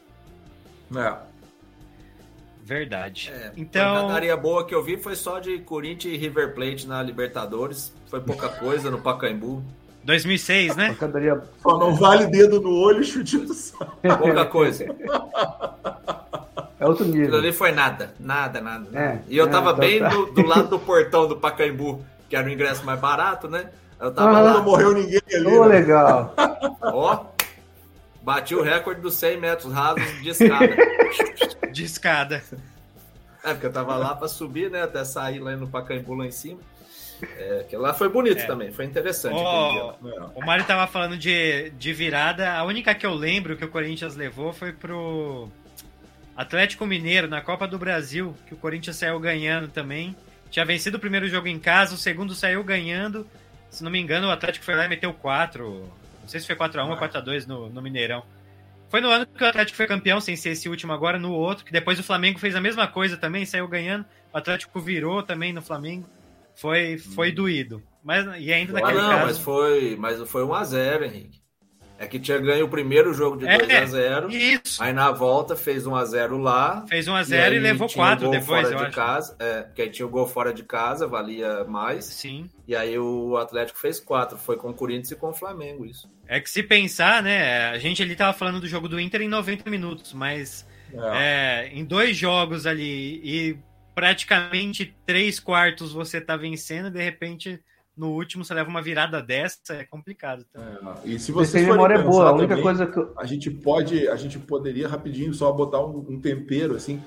É. 0.95 1.15
Verdade. 2.63 3.31
É, 3.31 3.51
então. 3.55 4.09
A 4.09 4.13
área 4.13 4.35
boa 4.35 4.65
que 4.65 4.73
eu 4.73 4.83
vi 4.83 4.97
foi 4.97 5.15
só 5.15 5.39
de 5.39 5.59
Corinthians 5.59 6.15
e 6.15 6.17
River 6.17 6.55
Plate 6.55 6.88
na 6.88 7.03
Libertadores. 7.03 7.93
Foi 8.12 8.20
pouca 8.20 8.50
coisa 8.50 8.91
no 8.91 9.00
Pacaembu. 9.00 9.63
2006, 10.03 10.75
né? 10.75 10.98
Só 11.62 11.77
não 11.77 11.96
vale 11.96 12.27
dedo 12.27 12.60
no 12.60 12.75
olho 12.75 13.00
e 13.00 13.06
chute 13.06 13.38
no 13.38 13.53
saco. 13.53 13.98
Pouca 14.20 14.46
coisa. 14.46 14.86
É 16.77 16.86
outro 16.86 17.06
nível. 17.06 17.22
Aquilo 17.22 17.38
ali 17.38 17.53
foi 17.53 17.72
nada, 17.72 18.13
nada, 18.20 18.60
nada. 18.60 18.88
É, 18.94 19.20
e 19.30 19.38
eu 19.38 19.50
tava 19.50 19.70
é, 19.70 19.74
bem 19.75 20.00
tá... 20.00 20.10
do, 20.10 20.25
do, 20.25 20.46
lado 20.46 20.68
do 20.68 20.77
portão 20.77 21.25
do 21.25 21.38
Pacaembu, 21.38 22.03
que 22.27 22.36
era 22.36 22.46
o 22.46 22.51
ingresso 22.51 22.84
mais 22.86 23.00
barato, 23.00 23.48
né? 23.48 23.70
Eu 23.98 24.12
tava 24.12 24.38
ah, 24.38 24.41
lá. 24.41 24.53
Não 24.56 24.63
morreu 24.63 24.94
ninguém 24.94 25.22
ali. 25.34 25.48
Oh, 25.48 25.65
né? 25.65 25.80
legal. 25.80 26.34
Ó, 26.82 27.27
bati 28.22 28.56
o 28.56 28.62
recorde 28.62 29.00
dos 29.00 29.13
100 29.13 29.39
metros 29.39 29.72
rasos 29.72 30.03
de 30.22 30.30
escada. 30.32 30.75
de 31.72 31.84
escada. 31.86 32.43
É, 33.41 33.54
porque 33.54 33.67
eu 33.67 33.71
tava 33.71 33.95
lá 33.95 34.15
para 34.15 34.28
subir, 34.28 34.69
né? 34.69 34.82
Até 34.82 35.06
sair 35.06 35.39
lá 35.39 35.56
no 35.56 35.69
Pacaembu 35.69 36.13
lá 36.13 36.26
em 36.26 36.32
cima. 36.32 36.60
É, 37.38 37.65
que 37.69 37.75
lá 37.75 37.93
foi 37.93 38.10
bonito 38.10 38.39
é. 38.39 38.45
também, 38.45 38.71
foi 38.71 38.86
interessante. 38.86 39.36
Oh, 39.36 39.93
o 40.36 40.45
Mário 40.45 40.65
tava 40.65 40.88
falando 40.88 41.17
de, 41.17 41.69
de 41.71 41.93
virada. 41.93 42.51
A 42.53 42.63
única 42.63 42.95
que 42.95 43.05
eu 43.05 43.13
lembro 43.13 43.55
que 43.55 43.65
o 43.65 43.69
Corinthians 43.69 44.15
levou 44.15 44.51
foi 44.51 44.71
pro 44.71 45.49
Atlético 46.36 46.86
Mineiro 46.86 47.27
na 47.27 47.41
Copa 47.41 47.67
do 47.67 47.77
Brasil, 47.77 48.36
que 48.47 48.53
o 48.53 48.57
Corinthians 48.57 48.95
saiu 48.95 49.19
ganhando 49.19 49.67
também. 49.67 50.15
Tinha 50.49 50.65
vencido 50.65 50.97
o 50.97 50.99
primeiro 50.99 51.27
jogo 51.27 51.47
em 51.47 51.60
casa, 51.60 51.93
o 51.93 51.97
segundo 51.97 52.34
saiu 52.34 52.63
ganhando. 52.63 53.27
Se 53.69 53.84
não 53.84 53.91
me 53.91 53.99
engano, 53.99 54.27
o 54.27 54.31
Atlético 54.31 54.65
foi 54.65 54.75
lá 54.75 54.86
e 54.86 54.89
meteu 54.89 55.13
4. 55.13 55.63
Não 56.21 56.27
sei 56.27 56.39
se 56.39 56.47
foi 56.47 56.55
4x1 56.55 56.89
ou 56.89 56.97
4x2 56.97 57.47
no, 57.47 57.69
no 57.69 57.81
Mineirão. 57.81 58.23
Foi 58.89 58.99
no 58.99 59.10
ano 59.10 59.25
que 59.25 59.41
o 59.41 59.47
Atlético 59.47 59.77
foi 59.77 59.88
campeão, 59.88 60.19
sem 60.19 60.36
ser 60.36 60.49
esse 60.49 60.67
último 60.67 60.91
agora, 60.91 61.17
no 61.17 61.31
outro, 61.31 61.63
que 61.63 61.71
depois 61.71 61.97
o 61.97 62.03
Flamengo 62.03 62.38
fez 62.39 62.53
a 62.57 62.60
mesma 62.60 62.86
coisa 62.88 63.15
também, 63.15 63.45
saiu 63.45 63.65
ganhando. 63.65 64.05
O 64.34 64.38
Atlético 64.38 64.81
virou 64.81 65.23
também 65.23 65.53
no 65.53 65.62
Flamengo. 65.62 66.05
Foi, 66.62 67.00
foi 67.00 67.32
hum. 67.32 67.36
doído. 67.36 67.84
Mas, 68.04 68.24
e 68.39 68.54
ainda 68.54 68.74
naquele 68.74 69.00
ah, 69.00 69.02
não, 69.02 69.10
caso... 69.10 69.26
mas 69.26 69.38
foi, 69.39 69.95
mas 69.97 70.30
foi 70.30 70.43
1x0, 70.43 71.04
Henrique. 71.04 71.41
É 71.97 72.08
que 72.08 72.19
tinha 72.19 72.39
ganho 72.39 72.65
o 72.65 72.69
primeiro 72.69 73.13
jogo 73.13 73.38
de 73.38 73.45
2x0. 73.45 74.32
É, 74.32 74.36
isso. 74.36 74.82
Aí 74.82 74.91
na 74.91 75.12
volta 75.12 75.56
fez 75.56 75.86
1x0 75.86 76.41
lá. 76.41 76.84
Fez 76.88 77.08
1x0 77.08 77.52
e, 77.52 77.56
e, 77.56 77.60
levou 77.60 77.88
4 77.88 78.30
depois, 78.30 78.67
fora 78.67 78.76
de 78.76 78.84
acho. 78.86 78.95
casa. 78.95 79.36
É, 79.39 79.62
porque 79.62 79.84
aí 79.84 79.89
tinha 79.89 80.06
o 80.08 80.10
gol 80.10 80.28
fora 80.28 80.52
de 80.52 80.63
casa, 80.63 81.06
valia 81.08 81.63
mais. 81.63 82.06
Sim. 82.06 82.50
E 82.67 82.76
aí 82.76 82.97
o 82.97 83.38
Atlético 83.38 83.78
fez 83.78 84.00
4. 84.00 84.36
Foi 84.39 84.58
com 84.58 84.69
o 84.69 84.74
Corinthians 84.74 85.12
e 85.12 85.15
com 85.15 85.30
o 85.30 85.34
Flamengo, 85.34 85.86
isso. 85.86 86.10
É 86.28 86.39
que 86.39 86.50
se 86.50 86.63
pensar, 86.63 87.21
né? 87.21 87.69
A 87.69 87.78
gente 87.78 88.02
ali 88.02 88.15
tava 88.15 88.34
falando 88.34 88.60
do 88.60 88.67
jogo 88.67 88.88
do 88.88 89.00
Inter 89.00 89.21
em 89.21 89.28
90 89.28 89.69
minutos, 89.69 90.12
mas 90.13 90.65
é. 90.93 91.67
É, 91.67 91.69
em 91.71 91.86
dois 91.86 92.17
jogos 92.17 92.65
ali 92.65 93.21
e 93.24 93.58
praticamente 93.93 94.95
três 95.06 95.39
quartos 95.39 95.91
você 95.91 96.21
tá 96.21 96.36
vencendo, 96.36 96.89
de 96.89 97.01
repente 97.01 97.60
no 97.95 98.10
último 98.12 98.43
você 98.43 98.54
leva 98.54 98.69
uma 98.69 98.82
virada 98.82 99.21
dessa, 99.21 99.60
é 99.73 99.84
complicado. 99.84 100.45
Tá? 100.51 100.62
É, 101.06 101.10
e 101.10 101.19
se 101.19 101.32
você 101.32 101.62
memória 101.62 101.95
é 101.95 102.01
boa, 102.01 102.30
a 102.30 102.32
única 102.32 102.49
também, 102.49 102.63
coisa 102.63 102.88
que 102.88 102.97
eu... 102.97 103.13
a 103.17 103.25
gente 103.25 103.51
pode, 103.51 104.08
a 104.08 104.15
gente 104.15 104.39
poderia 104.39 104.88
rapidinho 104.88 105.34
só 105.34 105.51
botar 105.51 105.86
um, 105.86 106.06
um 106.10 106.19
tempero 106.19 106.75
assim, 106.75 107.01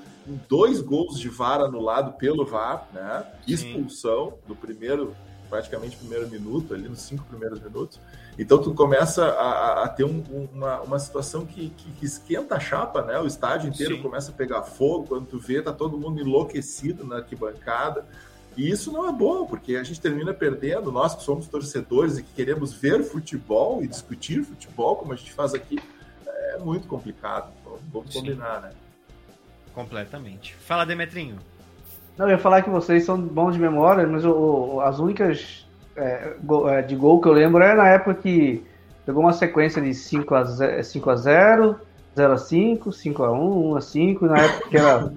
dois 0.47 0.81
gols 0.81 1.19
de 1.19 1.27
VAR 1.27 1.59
anulado 1.61 2.13
pelo 2.13 2.45
VAR, 2.45 2.87
né? 2.93 3.25
Expulsão 3.47 4.37
do 4.47 4.55
primeiro, 4.55 5.15
praticamente 5.49 5.97
primeiro 5.97 6.29
minuto 6.29 6.73
ali 6.73 6.87
nos 6.87 7.01
cinco 7.01 7.23
primeiros 7.25 7.59
minutos. 7.59 7.99
Então 8.37 8.61
tu 8.61 8.73
começa 8.73 9.25
a, 9.25 9.83
a 9.83 9.87
ter 9.87 10.03
um, 10.03 10.23
uma, 10.53 10.81
uma 10.81 10.99
situação 10.99 11.45
que, 11.45 11.69
que, 11.69 11.91
que, 11.91 12.05
esquenta 12.05 12.55
a 12.55 12.59
chapa, 12.59 13.01
né? 13.01 13.17
O 13.19 13.25
estádio 13.25 13.69
inteiro 13.69 13.95
Sim. 13.95 14.01
começa 14.01 14.31
a 14.31 14.33
pegar 14.33 14.63
fogo, 14.63 15.07
quando 15.07 15.25
tu 15.25 15.39
vê, 15.39 15.61
tá 15.61 15.71
todo 15.71 15.97
mundo 15.97 16.19
enlouquecido 16.19 17.05
na 17.05 17.17
arquibancada. 17.17 18.05
E 18.57 18.69
isso 18.69 18.91
não 18.91 19.07
é 19.07 19.11
bom, 19.11 19.45
porque 19.45 19.75
a 19.75 19.83
gente 19.83 19.99
termina 19.99 20.33
perdendo, 20.33 20.91
nós 20.91 21.15
que 21.15 21.23
somos 21.23 21.47
torcedores 21.47 22.17
e 22.17 22.23
que 22.23 22.33
queremos 22.33 22.73
ver 22.73 23.03
futebol 23.03 23.83
e 23.83 23.87
discutir 23.87 24.43
futebol, 24.43 24.95
como 24.95 25.13
a 25.13 25.15
gente 25.15 25.31
faz 25.31 25.53
aqui, 25.53 25.79
é 26.25 26.57
muito 26.59 26.87
complicado. 26.87 27.51
Vamos 27.91 28.13
combinar, 28.13 28.61
né? 28.61 28.71
Completamente. 29.73 30.55
Fala, 30.55 30.85
Demetrinho. 30.85 31.37
Não, 32.17 32.27
eu 32.27 32.31
ia 32.31 32.37
falar 32.37 32.61
que 32.61 32.69
vocês 32.69 33.03
são 33.03 33.19
bons 33.21 33.53
de 33.53 33.59
memória, 33.59 34.07
mas 34.07 34.23
o, 34.23 34.79
as 34.79 34.99
únicas 34.99 35.64
é, 35.95 36.33
é 36.69 36.81
de 36.81 36.95
gol 36.95 37.21
que 37.21 37.27
eu 37.27 37.33
lembro 37.33 37.63
é 37.63 37.73
na 37.75 37.87
época 37.89 38.15
que 38.15 38.63
pegou 39.05 39.21
uma 39.21 39.33
sequência 39.33 39.81
de 39.81 39.93
5 39.93 40.35
a 40.35 40.43
0, 40.43 40.83
5 40.83 41.09
a 41.09 41.15
0, 41.15 41.79
0 42.15 42.33
a 42.33 42.37
5, 42.37 42.91
5 42.91 43.23
a 43.23 43.31
1, 43.31 43.71
1 43.71 43.75
a 43.75 43.81
5, 43.81 44.25
na 44.25 44.37
época 44.39 44.69
que 44.69 44.77
era 44.77 45.11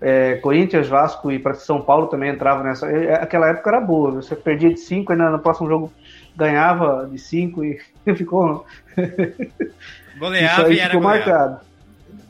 é, 0.00 0.34
Corinthians, 0.36 0.88
Vasco 0.88 1.30
e 1.30 1.38
para 1.38 1.54
São 1.54 1.80
Paulo 1.80 2.06
também 2.06 2.30
entrava 2.30 2.62
nessa. 2.62 2.90
É, 2.90 3.14
aquela 3.14 3.48
época 3.48 3.70
era 3.70 3.80
boa, 3.80 4.10
você 4.10 4.34
perdia 4.34 4.70
de 4.70 4.80
5, 4.80 5.12
ainda 5.12 5.30
no 5.30 5.38
próximo 5.38 5.68
jogo 5.68 5.92
ganhava 6.36 7.08
de 7.10 7.18
5 7.18 7.64
e 7.64 7.78
ficou. 8.16 8.66
Goleava 10.18 10.62
Isso 10.62 10.66
aí 10.66 10.78
e 10.78 10.86
ficou 10.86 11.00
marcado. 11.00 11.60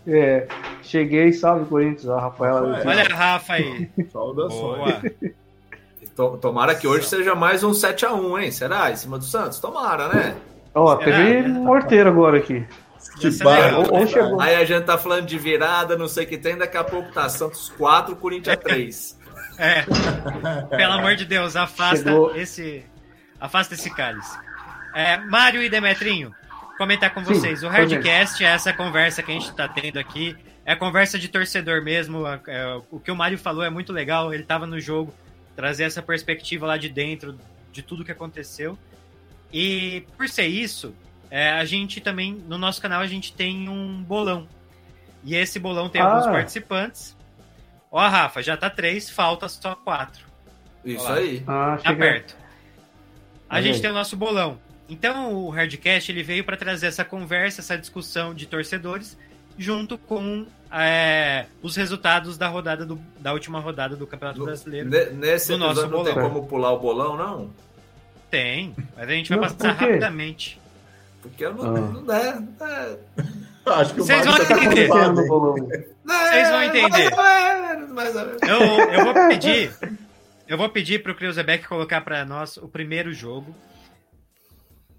É, 0.06 0.46
cheguei, 0.82 1.32
salve 1.32 1.66
Corinthians, 1.66 2.08
ó, 2.08 2.18
Rafael. 2.18 2.56
Olha 2.56 3.02
a 3.02 3.14
Rafa 3.14 3.54
aí. 3.54 3.88
Saudações. 4.10 5.12
Tomara 6.40 6.74
que 6.74 6.86
hoje 6.86 7.06
seja 7.06 7.34
mais 7.34 7.64
um 7.64 7.70
7x1, 7.70 8.42
hein? 8.42 8.50
Será? 8.50 8.90
Em 8.90 8.96
cima 8.96 9.18
do 9.18 9.24
Santos? 9.24 9.58
Tomara, 9.58 10.08
né? 10.08 10.36
Ó, 10.74 10.96
teve 10.96 11.48
morteiro 11.48 12.10
agora 12.10 12.38
aqui. 12.38 12.66
Que 13.18 13.30
barra. 13.42 13.78
Ou, 13.78 14.06
chegou... 14.06 14.40
Aí 14.40 14.56
a 14.56 14.64
gente 14.64 14.84
tá 14.84 14.98
falando 14.98 15.26
de 15.26 15.38
virada, 15.38 15.96
não 15.96 16.08
sei 16.08 16.24
o 16.24 16.28
que 16.28 16.38
tem, 16.38 16.56
daqui 16.56 16.76
a 16.76 16.84
pouco 16.84 17.10
tá 17.12 17.28
Santos 17.28 17.72
4, 17.76 18.14
Corinthians 18.16 18.58
3. 18.58 19.18
É. 19.58 19.82
Pelo 20.76 20.92
amor 20.92 21.16
de 21.16 21.24
Deus, 21.24 21.56
afasta 21.56 22.10
chegou... 22.10 22.34
esse. 22.36 22.84
Afasta 23.38 23.74
esse 23.74 23.90
cálice. 23.90 24.38
É, 24.94 25.18
Mário 25.18 25.62
e 25.62 25.68
Demetrinho, 25.68 26.34
comentar 26.76 27.12
com 27.12 27.22
vocês. 27.22 27.60
Sim, 27.60 27.66
o 27.66 27.68
Hardcast 27.68 28.44
é 28.44 28.48
essa 28.48 28.72
conversa 28.72 29.22
que 29.22 29.30
a 29.30 29.34
gente 29.34 29.50
está 29.50 29.68
tendo 29.68 29.98
aqui. 29.98 30.36
É 30.64 30.74
conversa 30.74 31.18
de 31.18 31.28
torcedor 31.28 31.82
mesmo. 31.82 32.24
É, 32.26 32.80
o 32.90 32.98
que 33.00 33.10
o 33.10 33.16
Mário 33.16 33.38
falou 33.38 33.62
é 33.64 33.70
muito 33.70 33.92
legal. 33.92 34.32
Ele 34.32 34.42
estava 34.42 34.66
no 34.66 34.80
jogo, 34.80 35.12
trazer 35.56 35.84
essa 35.84 36.02
perspectiva 36.02 36.66
lá 36.66 36.76
de 36.76 36.88
dentro 36.88 37.38
de 37.72 37.82
tudo 37.82 38.04
que 38.04 38.12
aconteceu. 38.12 38.78
E 39.52 40.04
por 40.16 40.28
ser 40.28 40.46
isso, 40.46 40.94
é, 41.30 41.50
a 41.50 41.64
gente 41.64 42.00
também, 42.00 42.34
no 42.34 42.58
nosso 42.58 42.80
canal, 42.80 43.00
a 43.00 43.06
gente 43.06 43.32
tem 43.32 43.68
um 43.68 44.02
bolão. 44.02 44.48
E 45.24 45.34
esse 45.34 45.58
bolão 45.58 45.88
tem 45.88 46.00
ah. 46.00 46.06
alguns 46.06 46.26
participantes. 46.26 47.16
Ó, 47.90 48.06
Rafa, 48.06 48.42
já 48.42 48.56
tá 48.56 48.70
três, 48.70 49.10
falta 49.10 49.48
só 49.48 49.74
quatro. 49.74 50.24
Isso 50.84 51.06
aí. 51.06 51.42
Ah, 51.46 51.78
tá 51.82 51.94
perto. 51.94 52.36
A 53.48 53.56
aí. 53.56 53.64
gente 53.64 53.80
tem 53.80 53.90
o 53.90 53.94
nosso 53.94 54.16
bolão. 54.16 54.58
Então 54.88 55.34
o 55.34 55.50
Hardcast 55.50 56.10
ele 56.10 56.22
veio 56.22 56.44
para 56.44 56.56
trazer 56.56 56.86
essa 56.86 57.04
conversa, 57.04 57.60
essa 57.60 57.76
discussão 57.76 58.34
de 58.34 58.46
torcedores, 58.46 59.16
junto 59.60 59.98
com 59.98 60.46
é, 60.72 61.44
os 61.62 61.76
resultados 61.76 62.38
da 62.38 62.48
rodada 62.48 62.86
do, 62.86 62.98
da 63.18 63.34
última 63.34 63.60
rodada 63.60 63.94
do 63.94 64.06
Campeonato 64.06 64.42
Brasileiro. 64.42 64.88
Nesse 64.88 65.52
do 65.52 65.58
nosso 65.58 65.82
não 65.82 65.90
bolão. 65.90 66.04
tem 66.04 66.14
como 66.14 66.46
pular 66.46 66.72
o 66.72 66.78
bolão, 66.78 67.14
não? 67.14 67.50
Tem, 68.30 68.74
mas 68.96 69.06
a 69.06 69.12
gente 69.12 69.28
vai 69.28 69.38
não, 69.38 69.48
passar 69.48 69.72
rapidamente. 69.72 70.58
Porque 71.20 71.44
eu 71.44 71.52
não, 71.52 71.76
ah. 71.76 71.80
não 71.80 72.04
dá. 72.04 72.34
Não 72.36 72.48
dá. 72.58 73.76
Acho 73.76 73.92
que 73.94 74.00
Vocês 74.00 74.24
vão 74.24 74.34
tá 74.34 74.64
entender. 74.64 74.88
Vocês 74.88 76.48
vão 76.48 76.62
entender. 76.62 77.12
Eu, 78.48 78.92
eu 78.92 79.04
vou 79.04 79.14
pedir. 79.28 79.72
Eu 80.48 80.56
vou 80.56 80.68
pedir 80.70 81.02
para 81.02 81.12
o 81.12 81.14
Kreuzebeck 81.14 81.68
colocar 81.68 82.00
para 82.00 82.24
nós 82.24 82.56
o 82.56 82.66
primeiro 82.66 83.12
jogo. 83.12 83.54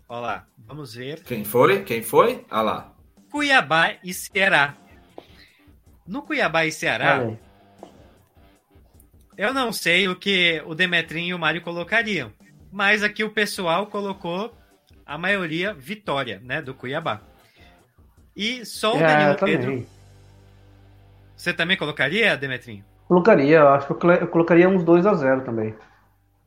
Olha 0.08 0.19
lá, 0.19 0.45
vamos 0.67 0.93
ver. 0.93 1.24
Quem 1.24 1.43
foi? 1.43 1.84
Quem 1.84 2.04
foi? 2.04 2.45
Olha 2.52 2.62
lá. 2.62 2.93
Cuiabá 3.32 3.96
e 4.04 4.13
Ceará. 4.13 4.76
No 6.06 6.22
Cuiabá 6.22 6.65
e 6.65 6.72
Ceará, 6.72 7.32
eu 9.38 9.54
não 9.54 9.72
sei 9.72 10.10
o 10.10 10.15
que 10.15 10.62
o 10.65 10.76
Demetrinho 10.76 11.30
e 11.30 11.34
o 11.34 11.39
Mário 11.39 11.62
colocariam. 11.62 12.32
Mas 12.72 13.02
aqui 13.04 13.24
o 13.24 13.30
pessoal 13.30 13.88
colocou 13.88 14.54
a 15.06 15.17
maioria 15.17 15.74
vitória, 15.74 16.41
né, 16.44 16.62
do 16.62 16.74
Cuiabá. 16.74 17.22
E 18.36 18.65
só 18.65 18.96
o 18.96 19.02
é, 19.02 19.08
Danilo 19.08 19.38
Pedro. 19.38 19.88
Você 21.36 21.54
também 21.54 21.78
colocaria, 21.78 22.38
Demetrinho? 22.38 22.84
Colocaria, 23.08 23.60
eu 23.60 23.70
acho 23.70 23.88
que 23.88 24.08
eu 24.08 24.28
colocaria 24.28 24.70
uns 24.70 24.84
2 24.84 25.06
a 25.06 25.13
0 25.13 25.41
também. 25.41 25.74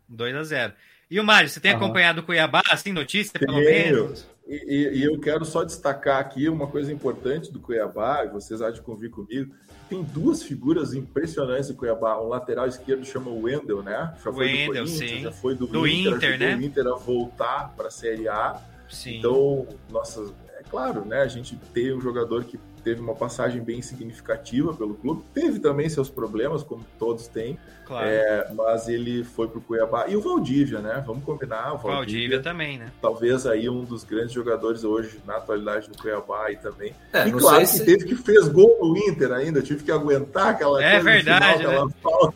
2 0.09 0.37
a 0.37 0.43
0 0.45 0.73
E 1.11 1.19
o 1.19 1.25
Mário, 1.25 1.49
você 1.49 1.61
tem 1.61 1.73
acompanhado 1.73 2.21
o 2.21 2.25
Cuiabá, 2.25 2.63
assim, 2.71 2.93
notícia, 2.93 3.39
pelo 3.39 3.59
menos? 3.59 4.34
E, 4.47 4.99
e, 4.99 5.05
eu 5.05 5.19
quero 5.19 5.45
só 5.45 5.65
destacar 5.65 6.21
aqui 6.21 6.49
uma 6.51 6.67
coisa 6.67 6.93
importante 6.93 7.51
do 7.51 7.59
Cuiabá, 7.61 8.25
e 8.25 8.29
vocês 8.29 8.61
há 8.61 8.71
de 8.71 8.83
convir 8.83 9.11
comigo. 9.11 9.55
Tem 9.89 10.03
duas 10.03 10.43
figuras 10.43 10.93
impressionantes 10.93 11.69
do 11.69 11.75
Cuiabá. 11.75 12.21
Um 12.21 12.29
lateral 12.29 12.67
esquerdo 12.67 13.07
chama 13.07 13.31
Wendel, 13.31 13.83
né? 13.83 14.15
Já 14.23 14.33
foi 14.33 14.47
Wendel, 14.47 14.85
do 14.85 14.91
sim. 14.91 15.21
já 15.23 15.33
foi 15.33 15.55
do, 15.55 15.67
do 15.67 15.87
Inter, 15.87 16.15
Inter 16.15 16.39
né? 16.39 16.57
o 16.57 16.63
Inter 16.63 16.87
a 16.87 16.95
voltar 16.95 17.75
para 17.75 17.89
a 17.89 17.91
Série 17.91 18.29
A. 18.29 18.61
Sim. 18.89 19.19
Então, 19.19 19.67
nossa, 19.91 20.31
é 20.59 20.63
claro, 20.63 21.07
né? 21.07 21.23
A 21.23 21.29
gente 21.29 21.57
tem 21.73 21.95
um 21.95 22.01
jogador 22.01 22.45
que 22.45 22.59
teve 22.85 23.01
uma 23.01 23.15
passagem 23.15 23.63
bem 23.63 23.81
significativa 23.81 24.75
pelo 24.75 24.95
clube. 24.95 25.25
Teve 25.33 25.59
também 25.59 25.89
seus 25.89 26.11
problemas, 26.11 26.63
como 26.63 26.85
todos 26.99 27.27
têm. 27.27 27.59
Claro. 27.87 28.07
É, 28.07 28.51
mas 28.55 28.89
ele 28.89 29.25
foi 29.25 29.49
para 29.49 29.59
o 29.59 29.61
Cuiabá. 29.61 30.07
E 30.07 30.17
o 30.17 30.21
Valdívia, 30.21 30.81
né? 30.81 31.03
Vamos 31.07 31.25
combinar. 31.25 31.75
O 31.75 31.79
Valdívia, 31.79 31.95
Valdívia, 31.95 32.43
também, 32.43 32.79
né? 32.79 32.93
Talvez 33.01 33.47
aí 33.47 33.69
um 33.69 33.85
dos 33.85 34.05
grandes 34.05 34.33
jogadores 34.33 34.85
hoje 34.85 35.19
na 35.27 35.37
atualidade 35.37 35.89
do 35.89 35.99
Cuiabá 35.99 36.51
e 36.51 36.57
também. 36.57 36.95
É, 37.13 37.27
e 37.27 37.33
claro 37.33 37.61
que 37.61 37.67
se... 37.67 37.85
teve 37.85 38.05
que 38.05 38.15
fez 38.15 38.49
gol 38.49 38.79
no 38.81 38.97
Inter 38.97 39.33
ainda, 39.33 39.63
tive 39.63 39.83
que 39.83 39.91
aguentar 39.91 40.49
aquela 40.49 40.83
É 40.83 41.01
verdade, 41.01 41.59
final, 41.59 41.87
né? 41.87 41.95
falta. 42.03 42.35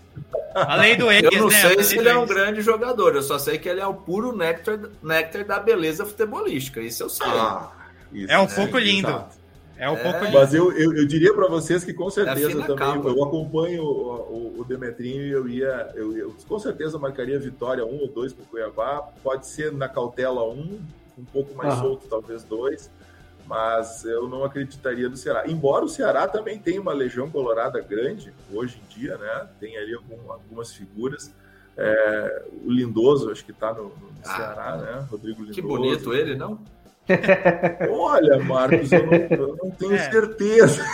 Além 0.54 0.96
do 0.96 1.10
ex, 1.12 1.22
Eu 1.22 1.40
não 1.40 1.48
né? 1.48 1.60
sei 1.60 1.82
se 1.82 1.98
ele 1.98 2.08
é 2.08 2.16
um 2.16 2.26
grande 2.26 2.62
jogador, 2.62 3.14
eu 3.14 3.22
só 3.22 3.38
sei 3.38 3.58
que 3.58 3.68
ele 3.68 3.80
é 3.80 3.86
o 3.86 3.94
puro 3.94 4.36
néctar, 4.36 4.78
néctar 5.02 5.44
da 5.44 5.58
beleza 5.58 6.04
futebolística. 6.04 6.80
Isso 6.80 7.02
eu 7.02 7.08
sei. 7.08 7.26
Ah, 7.26 7.70
isso, 8.12 8.32
é 8.32 8.38
um 8.38 8.46
pouco 8.46 8.78
lindo. 8.78 9.08
Exato. 9.08 9.37
É 9.78 9.88
um 9.88 9.96
é, 9.96 10.02
pouco. 10.02 10.32
Mas 10.32 10.52
eu, 10.52 10.72
eu, 10.72 10.92
eu, 10.92 11.06
diria 11.06 11.32
para 11.32 11.46
vocês 11.46 11.84
que 11.84 11.94
com 11.94 12.10
certeza 12.10 12.62
também 12.66 12.96
eu 12.96 13.24
acompanho 13.24 13.84
o, 13.84 14.56
o, 14.56 14.60
o, 14.60 14.64
Demetrinho 14.64 15.22
e 15.22 15.30
eu 15.30 15.48
ia, 15.48 15.92
eu, 15.94 16.16
eu 16.16 16.34
com 16.48 16.58
certeza 16.58 16.98
marcaria 16.98 17.38
vitória 17.38 17.86
um 17.86 18.00
ou 18.00 18.08
dois 18.08 18.32
para 18.32 18.42
o 18.42 18.46
Cuiabá. 18.46 19.02
Pode 19.22 19.46
ser 19.46 19.72
na 19.72 19.88
cautela 19.88 20.42
um, 20.44 20.80
um 21.16 21.24
pouco 21.24 21.54
mais 21.54 21.74
ah. 21.74 21.76
solto, 21.76 22.08
talvez 22.08 22.42
dois. 22.42 22.90
Mas 23.46 24.04
eu 24.04 24.28
não 24.28 24.44
acreditaria 24.44 25.08
do 25.08 25.16
Ceará. 25.16 25.44
Embora 25.48 25.84
o 25.84 25.88
Ceará 25.88 26.26
também 26.26 26.58
tenha 26.58 26.80
uma 26.80 26.92
legião 26.92 27.30
colorada 27.30 27.80
grande 27.80 28.34
hoje 28.52 28.78
em 28.78 28.98
dia, 28.98 29.16
né? 29.16 29.48
Tem 29.58 29.78
ali 29.78 29.94
algum, 29.94 30.30
algumas 30.30 30.74
figuras. 30.74 31.32
É, 31.74 32.44
o 32.64 32.70
Lindoso, 32.70 33.30
acho 33.30 33.44
que 33.44 33.52
está 33.52 33.72
no, 33.72 33.84
no 33.84 34.10
ah, 34.24 34.36
Ceará, 34.36 34.76
né? 34.76 35.06
Rodrigo 35.08 35.38
Lindoso. 35.38 35.54
Que 35.54 35.62
bonito 35.62 36.12
ele, 36.12 36.34
não? 36.34 36.58
Olha, 37.90 38.42
Marcos, 38.42 38.92
eu 38.92 39.06
não, 39.06 39.12
eu 39.12 39.58
não 39.62 39.70
tenho 39.70 39.94
é. 39.94 40.10
certeza. 40.10 40.84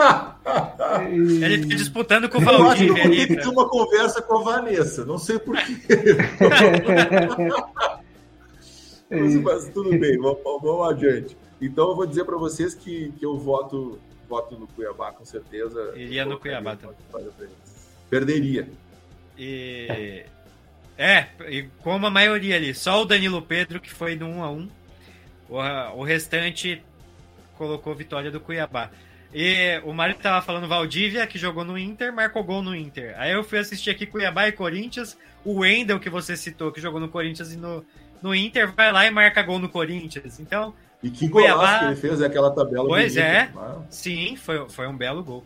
Ele 1.10 1.56
está 1.56 1.76
disputando 1.76 2.28
com 2.28 2.38
o 2.38 2.40
Valdir. 2.40 2.88
Eu 2.88 2.94
acho 2.94 3.10
que 3.10 3.32
eu 3.32 3.36
ter 3.36 3.48
uma 3.48 3.68
conversa 3.68 4.22
com 4.22 4.38
a 4.38 4.42
Vanessa, 4.42 5.04
não 5.04 5.18
sei 5.18 5.38
porquê. 5.38 5.76
mas, 9.10 9.34
mas, 9.36 9.68
tudo 9.68 9.90
bem, 9.90 10.18
vamos, 10.18 10.38
vamos 10.42 10.90
adiante. 10.90 11.36
Então 11.60 11.90
eu 11.90 11.96
vou 11.96 12.06
dizer 12.06 12.24
para 12.24 12.36
vocês 12.36 12.74
que, 12.74 13.12
que 13.18 13.24
eu 13.24 13.38
voto, 13.38 13.98
voto 14.28 14.58
no 14.58 14.66
Cuiabá, 14.68 15.12
com 15.12 15.24
certeza. 15.24 15.92
Iria 15.94 16.24
no 16.24 16.38
Cuiabá 16.38 16.76
também. 16.76 16.96
Perderia. 18.08 18.68
E... 19.38 20.24
É, 20.96 21.26
e 21.48 21.68
como 21.82 22.06
a 22.06 22.10
maioria 22.10 22.56
ali, 22.56 22.74
só 22.74 23.00
o 23.00 23.06
Danilo 23.06 23.40
Pedro 23.40 23.80
que 23.80 23.90
foi 23.90 24.16
no 24.16 24.26
1 24.26 24.42
a 24.42 24.50
1 24.50 24.68
o, 25.50 25.58
o 25.98 26.02
restante 26.04 26.82
colocou 27.58 27.94
vitória 27.94 28.30
do 28.30 28.40
Cuiabá. 28.40 28.90
E 29.32 29.80
o 29.84 29.92
Mário 29.92 30.16
tava 30.16 30.44
falando 30.44 30.66
Valdívia, 30.66 31.26
que 31.26 31.38
jogou 31.38 31.64
no 31.64 31.78
Inter, 31.78 32.12
marcou 32.12 32.42
gol 32.42 32.62
no 32.62 32.74
Inter. 32.74 33.14
Aí 33.16 33.32
eu 33.32 33.44
fui 33.44 33.58
assistir 33.58 33.90
aqui 33.90 34.06
Cuiabá 34.06 34.48
e 34.48 34.52
Corinthians. 34.52 35.16
O 35.44 35.60
Wendel, 35.60 36.00
que 36.00 36.10
você 36.10 36.36
citou, 36.36 36.72
que 36.72 36.80
jogou 36.80 37.00
no 37.00 37.08
Corinthians 37.08 37.52
e 37.52 37.56
no, 37.56 37.84
no 38.22 38.34
Inter, 38.34 38.72
vai 38.72 38.90
lá 38.90 39.06
e 39.06 39.10
marca 39.10 39.42
gol 39.42 39.58
no 39.58 39.68
Corinthians. 39.68 40.40
Então. 40.40 40.74
E 41.02 41.10
que 41.10 41.28
Cuiabá... 41.28 41.78
que 41.78 41.84
ele 41.86 41.96
fez 41.96 42.20
aquela 42.20 42.50
tabela. 42.50 42.86
Pois 42.86 43.14
bonita, 43.14 43.28
é. 43.28 43.46
Né? 43.46 43.76
Sim, 43.88 44.36
foi, 44.36 44.68
foi 44.68 44.86
um 44.86 44.96
belo 44.96 45.22
gol. 45.22 45.44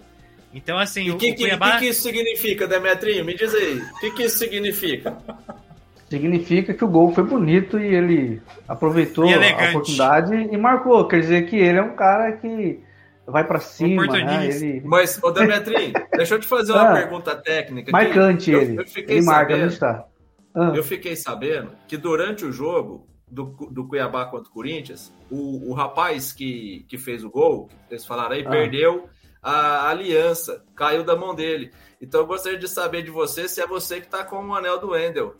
Então, 0.52 0.78
assim. 0.78 1.04
E 1.04 1.10
o 1.10 1.18
que, 1.18 1.32
o 1.32 1.36
Cuiabá... 1.36 1.72
que, 1.72 1.78
que 1.80 1.86
isso 1.88 2.02
significa, 2.02 2.66
Demetrinho? 2.66 3.24
Me 3.24 3.34
diz 3.34 3.54
aí. 3.54 3.78
O 3.78 4.00
que, 4.00 4.10
que 4.12 4.22
isso 4.24 4.38
significa? 4.38 5.16
significa 6.14 6.72
que 6.72 6.85
o 6.85 6.88
gol 6.88 7.12
foi 7.12 7.24
bonito 7.24 7.79
e 7.79 7.94
ele 7.94 8.42
aproveitou 8.68 9.27
e 9.27 9.35
a 9.35 9.70
oportunidade 9.70 10.35
e 10.35 10.57
marcou. 10.57 11.07
Quer 11.09 11.20
dizer 11.20 11.46
que 11.46 11.57
ele 11.57 11.79
é 11.79 11.83
um 11.83 11.96
cara 11.96 12.33
que 12.33 12.81
vai 13.27 13.44
para 13.44 13.59
cima. 13.59 14.07
Né? 14.07 14.46
Ele... 14.46 14.83
Mas, 14.85 15.20
ô 15.22 15.31
Demetri, 15.31 15.92
deixa 16.14 16.35
eu 16.35 16.40
te 16.40 16.46
fazer 16.46 16.72
uma 16.72 16.90
ah, 16.90 16.94
pergunta 16.94 17.35
técnica. 17.35 17.90
Marcante 17.90 18.50
eu, 18.50 18.61
ele. 18.61 18.79
Eu 18.79 18.85
ele 18.96 19.22
marca, 19.22 19.57
não 19.57 19.66
está. 19.66 20.07
Ah. 20.55 20.72
Eu 20.74 20.85
fiquei 20.85 21.16
sabendo 21.16 21.72
que 21.88 21.96
durante 21.96 22.44
o 22.44 22.53
jogo 22.53 23.09
do, 23.29 23.44
do 23.70 23.88
Cuiabá 23.88 24.27
contra 24.27 24.48
o 24.48 24.53
Corinthians, 24.53 25.12
o, 25.29 25.70
o 25.70 25.74
rapaz 25.74 26.33
que, 26.33 26.87
que 26.88 26.96
fez 26.96 27.24
o 27.24 27.31
gol, 27.31 27.68
vocês 27.88 28.07
falaram 28.07 28.37
aí, 28.37 28.44
ah. 28.46 28.50
perdeu 28.50 29.09
a 29.42 29.90
aliança, 29.90 30.64
caiu 30.74 31.03
da 31.05 31.16
mão 31.16 31.35
dele. 31.35 31.70
Então 32.00 32.20
eu 32.20 32.27
gostaria 32.27 32.59
de 32.59 32.68
saber 32.68 33.03
de 33.03 33.11
você 33.11 33.48
se 33.48 33.61
é 33.61 33.66
você 33.66 34.00
que 34.00 34.07
está 34.07 34.24
com 34.24 34.37
o 34.37 34.55
anel 34.55 34.79
do 34.79 34.90
Wendel. 34.90 35.35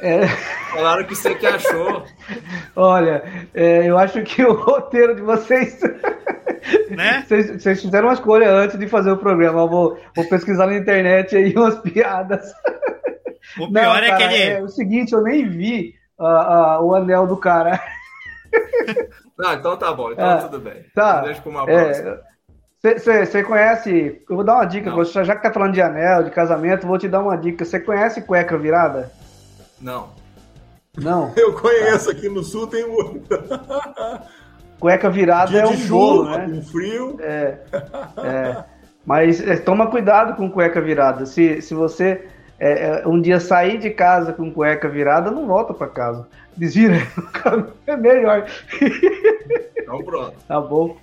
É... 0.00 0.26
Falaram 0.72 1.04
que 1.04 1.14
você 1.14 1.34
que 1.34 1.46
achou. 1.46 2.04
Olha, 2.74 3.24
é, 3.54 3.88
eu 3.88 3.96
acho 3.96 4.22
que 4.22 4.42
o 4.44 4.52
roteiro 4.52 5.14
de 5.14 5.22
vocês. 5.22 5.80
Né? 6.90 7.24
Vocês, 7.26 7.62
vocês, 7.62 7.80
fizeram 7.80 8.08
uma 8.08 8.14
escolha 8.14 8.50
antes 8.50 8.76
de 8.76 8.88
fazer 8.88 9.12
o 9.12 9.16
programa. 9.16 9.60
Eu 9.60 9.68
vou, 9.68 9.98
vou 10.16 10.28
pesquisar 10.28 10.66
na 10.66 10.76
internet 10.76 11.36
aí 11.36 11.54
umas 11.54 11.78
piadas. 11.78 12.52
O 13.56 13.70
pior 13.70 13.84
Não, 13.84 13.96
é 13.96 14.08
cara, 14.08 14.16
que 14.16 14.34
ele. 14.34 14.52
É 14.52 14.62
o 14.62 14.68
seguinte, 14.68 15.12
eu 15.12 15.22
nem 15.22 15.48
vi 15.48 15.94
uh, 16.18 16.24
uh, 16.24 16.84
o 16.84 16.94
anel 16.94 17.24
do 17.24 17.36
cara. 17.36 17.80
Não, 19.38 19.52
então 19.52 19.76
tá 19.76 19.92
bom, 19.92 20.10
então 20.10 20.28
ah, 20.28 20.38
tudo 20.38 20.58
bem. 20.58 20.84
Tá. 20.94 21.20
Deixa 21.20 21.40
com 21.42 21.50
uma 21.50 21.64
Você 22.82 23.38
é, 23.38 23.42
conhece. 23.44 24.22
Eu 24.28 24.36
vou 24.36 24.44
dar 24.44 24.54
uma 24.54 24.64
dica, 24.64 24.90
você, 24.90 25.24
já 25.24 25.36
que 25.36 25.42
tá 25.42 25.52
falando 25.52 25.74
de 25.74 25.82
anel, 25.82 26.24
de 26.24 26.30
casamento, 26.30 26.86
vou 26.86 26.98
te 26.98 27.08
dar 27.08 27.20
uma 27.20 27.36
dica. 27.36 27.64
Você 27.64 27.78
conhece 27.78 28.22
cueca 28.22 28.58
virada? 28.58 29.12
Não. 29.80 30.10
Não? 30.96 31.32
Eu 31.36 31.52
conheço, 31.52 32.10
aqui 32.10 32.28
no 32.28 32.42
sul 32.42 32.66
tem 32.66 32.86
muito. 32.88 33.28
Cueca 34.80 35.08
virada 35.08 35.50
Dia 35.50 35.60
é 35.62 35.66
um 35.66 35.88
bolo, 35.88 36.30
né? 36.30 36.46
Com 36.50 36.62
frio. 36.62 37.16
É, 37.20 37.58
é. 38.18 38.64
Mas 39.06 39.40
é, 39.40 39.56
toma 39.56 39.90
cuidado 39.90 40.36
com 40.36 40.50
cueca 40.50 40.82
virada. 40.82 41.24
Se, 41.24 41.62
se 41.62 41.72
você 41.72 42.26
é, 42.58 43.00
é, 43.02 43.08
um 43.08 43.20
dia 43.20 43.40
sair 43.40 43.78
de 43.78 43.88
casa 43.88 44.32
com 44.34 44.52
cueca 44.52 44.88
virada, 44.88 45.30
não 45.30 45.46
volta 45.46 45.72
para 45.72 45.86
casa. 45.86 46.28
Desvira 46.56 46.96
é 47.86 47.96
melhor. 47.96 48.46
Então 49.76 50.02
pronto. 50.02 50.34
Tá 50.46 50.60
bom. 50.60 50.96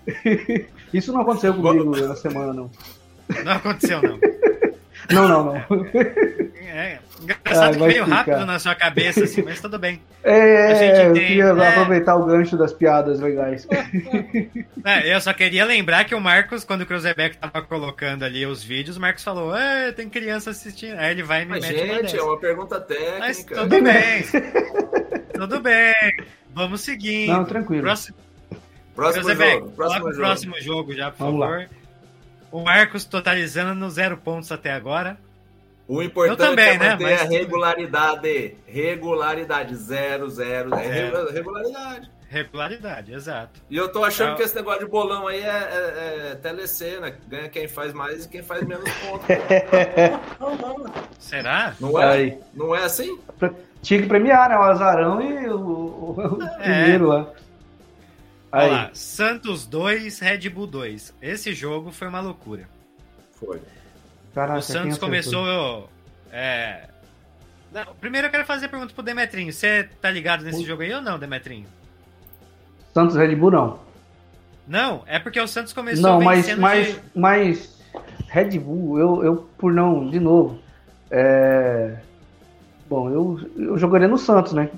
Isso 0.93 1.11
não 1.13 1.21
aconteceu 1.21 1.53
comigo 1.53 1.95
na 1.99 2.15
semana, 2.15 2.53
não. 2.53 2.69
Não 3.43 3.51
aconteceu, 3.53 4.01
não. 4.01 4.19
Não, 5.11 5.27
não, 5.27 5.43
não. 5.45 5.85
É, 6.55 6.99
engraçado 7.23 7.69
ah, 7.69 7.71
que 7.71 7.79
veio 7.79 8.03
ficar. 8.03 8.15
rápido 8.15 8.45
na 8.45 8.59
sua 8.59 8.75
cabeça, 8.75 9.23
assim, 9.23 9.41
mas 9.41 9.61
tudo 9.61 9.79
bem. 9.79 10.01
É, 10.25 11.09
eu 11.09 11.13
tem, 11.13 11.27
queria 11.27 11.43
é... 11.43 11.67
aproveitar 11.67 12.15
o 12.15 12.25
gancho 12.25 12.55
das 12.55 12.71
piadas 12.71 13.19
legais. 13.19 13.67
É, 14.85 15.15
eu 15.15 15.21
só 15.21 15.33
queria 15.33 15.63
lembrar 15.63 16.03
que 16.03 16.13
o 16.13 16.19
Marcos, 16.19 16.65
quando 16.65 16.81
o 16.81 16.85
Cruzebeck 16.85 17.37
tava 17.37 17.61
colocando 17.61 18.23
ali 18.23 18.45
os 18.45 18.61
vídeos, 18.61 18.97
o 18.97 18.99
Marcos 18.99 19.23
falou: 19.23 19.53
ah, 19.53 19.93
tem 19.95 20.09
criança 20.09 20.49
assistindo. 20.49 20.97
Aí 20.97 21.11
ele 21.11 21.23
vai 21.23 21.43
e 21.43 21.45
me 21.45 21.51
mas, 21.51 21.61
mete 21.61 21.87
gente, 21.87 22.17
é 22.17 22.21
uma 22.21 22.37
pergunta 22.37 22.81
técnica. 22.81 23.19
Mas 23.19 23.45
tudo 23.45 23.81
bem. 23.81 24.23
tudo 25.33 25.59
bem. 25.61 25.93
Vamos 26.53 26.81
seguir. 26.81 27.27
Não, 27.27 27.45
tranquilo. 27.45 27.81
Próximo, 27.81 28.17
próximo 28.93 29.33
jogo. 29.33 29.71
Próximo 29.71 30.05
jogo. 30.07 30.17
próximo 30.17 30.61
jogo 30.61 30.93
já, 30.93 31.11
por 31.11 31.19
Vamos 31.19 31.39
favor. 31.39 31.59
Lá. 31.59 31.67
O 32.51 32.61
Marcos 32.61 33.05
totalizando 33.05 33.73
no 33.73 33.89
zero 33.89 34.17
pontos 34.17 34.51
até 34.51 34.71
agora. 34.71 35.17
O 35.87 36.01
importante 36.01 36.37
também, 36.37 36.69
é 36.69 36.77
né, 36.77 36.89
manter 36.91 37.03
né? 37.03 37.11
Mas... 37.11 37.21
a 37.21 37.25
regularidade. 37.25 38.57
Regularidade. 38.65 39.75
Zero, 39.75 40.29
zero. 40.29 40.73
É 40.75 41.31
regularidade. 41.31 42.11
Regularidade, 42.29 43.13
exato. 43.13 43.61
E 43.69 43.77
eu 43.77 43.91
tô 43.91 44.03
achando 44.03 44.31
é... 44.31 44.35
que 44.35 44.41
esse 44.41 44.55
negócio 44.55 44.79
de 44.79 44.89
bolão 44.89 45.27
aí 45.27 45.41
é, 45.41 45.47
é, 45.47 46.29
é 46.31 46.35
TLC, 46.35 46.99
né? 46.99 47.15
Ganha 47.27 47.47
quem 47.47 47.67
faz 47.67 47.93
mais 47.93 48.25
e 48.25 48.29
quem 48.29 48.41
faz 48.41 48.65
menos 48.65 48.89
pontos. 48.91 49.27
Será? 51.19 51.75
Não 51.79 52.01
é? 52.01 52.39
Não 52.53 52.75
é 52.75 52.85
assim? 52.85 53.19
Tinha 53.83 54.01
que 54.01 54.07
premiar, 54.07 54.49
né? 54.49 54.57
O 54.57 54.63
azarão 54.63 55.21
e 55.21 55.47
o, 55.47 55.59
o, 55.59 56.37
o 56.39 56.43
é. 56.43 56.57
primeiro 56.57 57.07
lá. 57.09 57.31
Olha 58.51 58.67
lá, 58.67 58.89
Santos 58.93 59.67
2, 59.67 60.19
Red 60.19 60.49
Bull 60.49 60.67
2. 60.67 61.13
Esse 61.21 61.53
jogo 61.53 61.91
foi 61.91 62.07
uma 62.07 62.21
loucura. 62.21 62.67
Foi. 63.33 63.59
Caraca, 64.33 64.59
o 64.59 64.61
Santos 64.61 64.97
começou. 64.97 65.89
É... 66.31 66.87
Não, 67.71 67.85
primeiro 67.99 68.27
eu 68.27 68.31
quero 68.31 68.45
fazer 68.45 68.65
a 68.65 68.69
pergunta 68.69 68.93
pro 68.93 69.03
Demetrinho. 69.03 69.51
Você 69.51 69.89
tá 70.01 70.09
ligado 70.09 70.43
nesse 70.43 70.63
o... 70.63 70.65
jogo 70.65 70.81
aí 70.81 70.93
ou 70.93 71.01
não, 71.01 71.17
Demetrinho? 71.19 71.67
Santos 72.93 73.15
Red 73.15 73.35
Bull 73.35 73.51
não. 73.51 73.79
Não, 74.67 75.03
é 75.05 75.19
porque 75.19 75.39
o 75.39 75.47
Santos 75.47 75.73
começou 75.73 76.03
Não, 76.03 76.21
mas, 76.21 76.57
mas, 76.57 76.87
de... 76.87 77.01
mas 77.13 77.81
Red 78.27 78.59
Bull, 78.59 78.99
eu, 78.99 79.23
eu 79.23 79.49
por 79.57 79.73
não, 79.73 80.09
de 80.09 80.19
novo. 80.19 80.59
É... 81.11 81.97
Bom, 82.89 83.09
eu, 83.09 83.39
eu 83.57 83.77
jogaria 83.77 84.07
no 84.07 84.17
Santos, 84.17 84.53
né? 84.53 84.69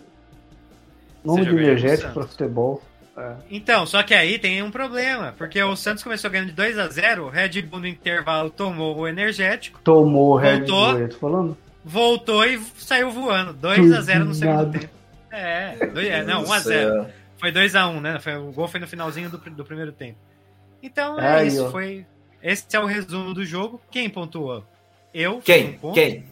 Nome 1.24 1.46
de 1.46 1.56
energético 1.56 2.14
para 2.14 2.24
futebol. 2.28 2.82
É. 3.18 3.36
Então, 3.50 3.86
só 3.86 4.04
que 4.04 4.14
aí 4.14 4.38
tem 4.38 4.62
um 4.62 4.70
problema, 4.70 5.34
porque 5.38 5.62
o 5.64 5.76
Santos 5.76 6.04
começou 6.04 6.30
ganhando 6.30 6.50
de 6.50 6.54
2 6.54 6.78
a 6.78 6.88
0 6.88 7.26
o 7.26 7.30
Red 7.30 7.62
Bull 7.62 7.80
no 7.80 7.88
intervalo 7.88 8.50
tomou 8.50 8.98
o 8.98 9.08
energético. 9.08 9.80
Tomou 9.84 10.34
o 10.34 10.36
Red 10.36 10.60
voltou, 10.60 10.92
Bull, 10.92 11.00
eu 11.00 11.10
tô 11.10 11.18
falando. 11.18 11.58
Voltou 11.84 12.46
e 12.46 12.60
saiu 12.78 13.12
voando. 13.12 13.54
2 13.54 13.94
a 13.94 14.02
0 14.02 14.26
no 14.26 14.34
segundo 14.34 14.72
tempo. 14.72 14.90
É, 15.32 15.86
dois, 15.88 16.08
é 16.08 16.24
não, 16.24 16.44
1 16.44 16.54
a 16.54 16.60
0 16.60 17.08
Foi 17.38 17.52
2 17.52 17.76
a 17.76 17.88
1 17.88 18.02
né? 18.02 18.20
Foi, 18.20 18.36
o 18.38 18.52
gol 18.52 18.68
foi 18.68 18.80
no 18.80 18.88
finalzinho 18.88 19.30
do, 19.30 19.38
do 19.38 19.66
primeiro 19.66 19.92
tempo. 19.92 20.18
Então, 20.82 21.20
é 21.20 21.40
aí, 21.40 21.48
isso. 21.48 21.70
Foi, 21.72 22.06
esse 22.44 22.66
é 22.74 22.80
o 22.80 22.86
resumo 22.86 23.34
do 23.34 23.46
jogo. 23.46 23.82
Quem 23.90 24.10
pontuou? 24.10 24.64
Eu 25.14 25.40
Quem? 25.40 25.80
Um 25.82 25.94
Quem? 25.94 26.26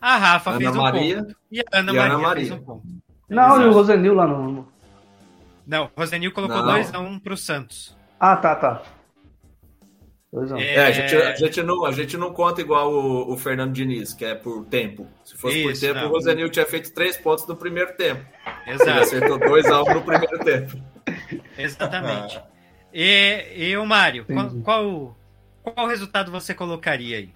A 0.00 0.16
Rafa 0.16 0.50
Ana 0.50 0.58
fez 0.58 0.76
um 0.76 0.82
Maria, 0.82 1.16
ponto. 1.18 1.36
E 1.52 1.60
a 1.60 1.64
Ana, 1.72 1.92
e 1.92 1.96
Maria, 1.96 2.14
Ana 2.14 2.22
Maria, 2.22 2.46
fez 2.46 2.60
um 2.60 2.64
ponto. 2.64 2.82
Não, 3.28 3.62
e 3.62 3.66
o 3.66 3.72
Rosenil 3.72 4.14
lá 4.14 4.26
no, 4.26 4.66
não, 5.70 5.84
o 5.94 6.00
Rosenil 6.00 6.32
colocou 6.32 6.56
2x1 6.56 6.98
um 7.00 7.16
pro 7.20 7.36
Santos. 7.36 7.96
Ah, 8.18 8.36
tá, 8.36 8.56
tá. 8.56 8.82
É, 10.58 10.74
é 10.74 10.86
a, 10.86 10.90
gente, 10.90 11.14
a, 11.14 11.34
gente 11.36 11.62
não, 11.62 11.84
a 11.84 11.92
gente 11.92 12.16
não 12.16 12.32
conta 12.32 12.60
igual 12.60 12.92
o, 12.92 13.32
o, 13.32 13.36
Fernando 13.36 13.72
Diniz, 13.72 14.12
que 14.12 14.24
é 14.24 14.34
por 14.34 14.64
tempo. 14.66 15.06
Se 15.24 15.36
fosse 15.36 15.60
Isso, 15.60 15.80
por 15.80 15.86
tempo, 15.86 16.00
não. 16.00 16.08
o 16.08 16.12
Rosenil 16.12 16.50
tinha 16.50 16.66
feito 16.66 16.92
três 16.92 17.16
pontos 17.16 17.46
no 17.46 17.54
primeiro 17.54 17.92
tempo. 17.96 18.24
Exato. 18.66 18.90
Ele 18.90 18.98
acertou 18.98 19.38
2x1 19.38 19.90
um 19.90 19.94
no 19.94 20.02
primeiro 20.02 20.38
tempo. 20.40 20.76
Exatamente. 21.56 22.38
Ah. 22.38 22.46
E, 22.92 23.44
e 23.56 23.76
o 23.76 23.86
Mário, 23.86 24.26
qual, 24.26 24.50
qual, 24.64 25.16
qual 25.62 25.86
resultado 25.86 26.32
você 26.32 26.52
colocaria 26.52 27.18
aí? 27.18 27.32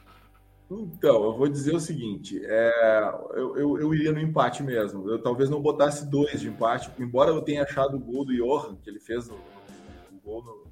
Então, 0.71 1.25
eu 1.25 1.37
vou 1.37 1.49
dizer 1.49 1.75
o 1.75 1.81
seguinte: 1.81 2.41
é, 2.45 3.13
eu, 3.35 3.57
eu, 3.57 3.79
eu, 3.81 3.95
iria 3.95 4.13
no 4.13 4.21
empate 4.21 4.63
mesmo. 4.63 5.09
Eu 5.09 5.19
talvez 5.19 5.51
não 5.51 5.61
botasse 5.61 6.07
dois 6.07 6.41
de 6.41 6.49
empate, 6.49 6.91
embora 6.99 7.31
eu 7.31 7.43
tenha 7.43 7.63
achado 7.63 7.97
o 7.97 8.01
gol 8.01 8.25
do 8.25 8.35
Johan, 8.35 8.77
que 8.83 8.89
ele 8.89 9.01
fez 9.01 9.29
o, 9.29 9.35
o 9.35 10.21
gol 10.25 10.43
no. 10.43 10.65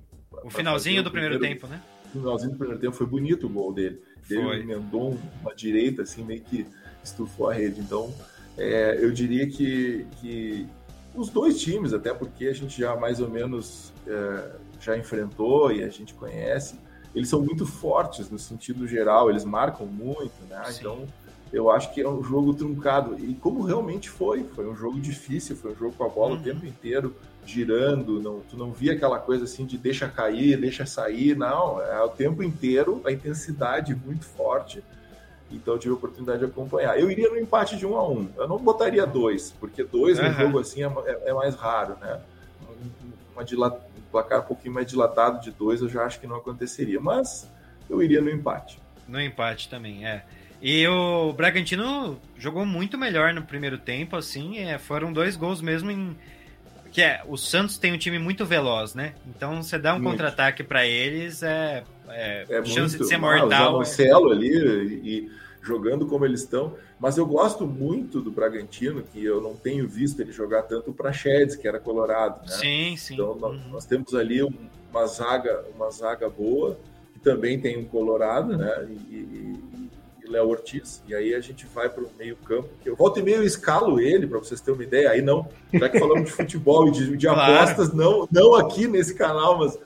O 0.45 0.51
finalzinho 0.51 1.03
do 1.03 1.11
primeiro, 1.11 1.39
primeiro, 1.39 1.61
tempo, 1.61 1.71
né? 1.71 1.83
O 2.07 2.19
finalzinho 2.19 2.53
do 2.53 2.57
primeiro 2.57 2.81
tempo 2.81 2.97
foi 2.97 3.07
bonito 3.07 3.47
o 3.47 3.51
gol 3.51 3.73
dele. 3.73 4.03
Ele 4.31 4.61
emendou 4.61 5.19
uma 5.43 5.55
direita, 5.55 6.03
assim, 6.03 6.25
meio 6.25 6.41
que 6.41 6.67
estufou 7.05 7.51
a 7.51 7.55
rede. 7.55 7.81
Então, 7.81 8.13
é, 8.57 8.99
eu 8.99 9.13
diria 9.13 9.47
que, 9.47 10.07
que 10.21 10.67
os 11.15 11.29
dois 11.29 11.61
times, 11.61 11.93
até 11.93 12.15
porque 12.15 12.47
a 12.47 12.55
gente 12.55 12.81
já 12.81 12.97
mais 12.97 13.21
ou 13.21 13.29
menos 13.29 13.93
é, 14.07 14.53
já 14.81 14.97
enfrentou 14.97 15.71
e 15.71 15.83
a 15.85 15.89
gente 15.89 16.15
conhece 16.15 16.77
eles 17.15 17.29
são 17.29 17.41
muito 17.41 17.67
fortes 17.67 18.31
no 18.31 18.39
sentido 18.39 18.87
geral, 18.87 19.31
eles 19.31 19.45
marcam 19.45 19.87
muito, 19.87 20.33
né? 20.49 20.63
Sim. 20.67 20.81
Então, 20.81 21.09
eu 21.53 21.71
acho 21.71 21.93
que 21.93 22.01
é 22.01 22.09
um 22.09 22.23
jogo 22.23 22.55
truncado. 22.55 23.17
E 23.19 23.35
como 23.35 23.63
realmente 23.63 24.09
foi, 24.09 24.43
foi 24.45 24.67
um 24.67 24.75
jogo 24.75 24.99
difícil, 24.99 25.55
foi 25.55 25.73
um 25.73 25.77
jogo 25.77 25.95
com 25.95 26.05
a 26.05 26.09
bola 26.09 26.35
uhum. 26.35 26.41
o 26.41 26.43
tempo 26.43 26.65
inteiro 26.65 27.15
girando, 27.45 28.21
não, 28.21 28.41
tu 28.41 28.57
não 28.57 28.73
via 28.73 28.93
aquela 28.93 29.19
coisa 29.19 29.45
assim 29.45 29.67
de 29.67 29.77
deixa 29.77 30.09
cair, 30.09 30.57
deixa 30.59 30.87
sair, 30.87 31.37
não, 31.37 31.81
é 31.83 32.01
o 32.03 32.09
tempo 32.09 32.43
inteiro, 32.43 33.03
a 33.05 33.13
intensidade 33.13 33.95
muito 33.95 34.25
forte. 34.25 34.83
Então 35.51 35.75
eu 35.75 35.79
tive 35.79 35.93
a 35.93 35.97
oportunidade 35.97 36.39
de 36.39 36.47
acompanhar. 36.47 36.99
Eu 36.99 37.11
iria 37.11 37.29
no 37.29 37.39
empate 37.39 37.77
de 37.77 37.85
um 37.87 37.97
a 37.97 38.09
um. 38.09 38.29
Eu 38.37 38.49
não 38.49 38.59
botaria 38.59 39.07
dois, 39.07 39.53
porque 39.61 39.85
dois 39.85 40.19
uhum. 40.19 40.29
no 40.29 40.35
jogo 40.35 40.59
assim 40.61 40.83
é, 40.83 40.87
é, 40.87 41.23
é 41.27 41.35
mais 41.35 41.55
raro, 41.55 41.97
né? 42.01 42.21
Uma, 43.35 43.45
dilatação 43.45 43.92
placar 44.13 44.41
um 44.41 44.45
pouquinho 44.45 44.75
mais 44.75 44.87
dilatado 44.87 45.41
de 45.41 45.51
dois, 45.51 45.81
eu 45.81 45.89
já 45.89 46.05
acho 46.05 46.21
que 46.21 46.27
não 46.27 46.37
aconteceria. 46.37 47.01
Mas 47.01 47.51
eu 47.91 48.03
iria 48.03 48.21
no 48.21 48.31
empate. 48.31 48.79
No 49.09 49.21
empate 49.21 49.69
também, 49.69 50.07
é. 50.07 50.23
E 50.61 50.87
o 50.87 51.33
Bragantino 51.33 52.21
jogou 52.39 52.65
muito 52.65 52.97
melhor 52.97 53.35
no 53.35 53.43
primeiro 53.43 53.79
tempo, 53.79 54.15
assim, 54.15 54.59
é, 54.59 54.79
foram 54.79 55.13
dois 55.13 55.35
gols 55.35 55.61
mesmo 55.61 55.91
em. 55.91 56.17
Que 56.93 57.03
é, 57.03 57.23
o 57.27 57.37
Santos 57.37 57.79
tem 57.79 57.93
um 57.93 57.99
time 57.99 58.19
muito 58.19 58.45
veloz, 58.45 58.95
né? 58.95 59.15
Então 59.27 59.63
você 59.63 59.79
dá 59.79 59.95
um 59.95 60.03
contra-ataque 60.03 60.63
para 60.63 60.87
eles, 60.87 61.43
é, 61.43 61.83
é, 62.09 62.47
é 62.49 62.65
chance 62.65 62.97
muito, 62.97 62.99
de 62.99 63.09
ser 63.09 63.17
mortal. 63.17 63.51
Ah, 63.51 63.71
o 63.71 63.77
Marcelo 63.79 64.31
ali 64.31 64.53
e, 65.03 65.31
jogando 65.63 66.07
como 66.07 66.27
eles 66.27 66.41
estão. 66.41 66.75
Mas 66.99 67.17
eu 67.17 67.25
gosto 67.25 67.67
muito 67.67 68.21
do 68.21 68.31
Bragantino, 68.31 69.03
que 69.03 69.25
eu 69.25 69.41
não 69.41 69.55
tenho 69.55 69.89
visto 69.89 70.21
ele 70.21 70.33
jogar 70.33 70.63
tanto 70.63 70.91
o 70.91 70.95
Prachedes, 70.95 71.57
que 71.57 71.67
era 71.67 71.79
colorado. 71.79 72.41
Né? 72.43 72.49
Sim, 72.49 72.97
sim. 72.97 73.15
Então 73.15 73.33
uhum. 73.33 73.61
nós, 73.71 73.87
temos 73.87 74.15
ali 74.15 74.43
uma 74.43 75.07
zaga, 75.07 75.65
uma 75.75 75.91
zaga 75.91 76.29
boa, 76.29 76.79
que 77.13 77.21
também 77.21 77.61
tem 77.61 77.79
um 77.79 77.85
colorado, 77.85 78.57
né? 78.57 78.87
E, 78.89 79.15
e, 79.15 79.61
e 80.25 80.29
Léo 80.29 80.49
Ortiz. 80.49 81.03
E 81.07 81.15
aí 81.15 81.35
a 81.35 81.41
gente 81.41 81.67
vai 81.67 81.89
para 81.89 82.03
o 82.03 82.11
meio 82.19 82.37
campo. 82.37 82.69
Que 82.83 82.89
eu 82.89 82.97
volto 82.97 83.21
e 83.21 83.23
meio 83.23 83.39
eu 83.39 83.45
escalo 83.45 84.01
ele, 84.01 84.27
para 84.27 84.39
vocês 84.39 84.61
terem 84.61 84.79
uma 84.79 84.85
ideia. 84.85 85.11
Aí 85.11 85.23
não, 85.23 85.49
já 85.73 85.89
que 85.89 85.99
falamos 85.99 86.27
de 86.27 86.33
futebol 86.33 86.89
e 86.89 86.91
de, 86.91 87.17
de 87.17 87.27
claro. 87.27 87.55
apostas, 87.55 87.93
não, 87.93 88.29
não 88.31 88.55
aqui 88.55 88.87
nesse 88.89 89.15
canal, 89.15 89.59
mas 89.59 89.75
uhum. 89.75 89.81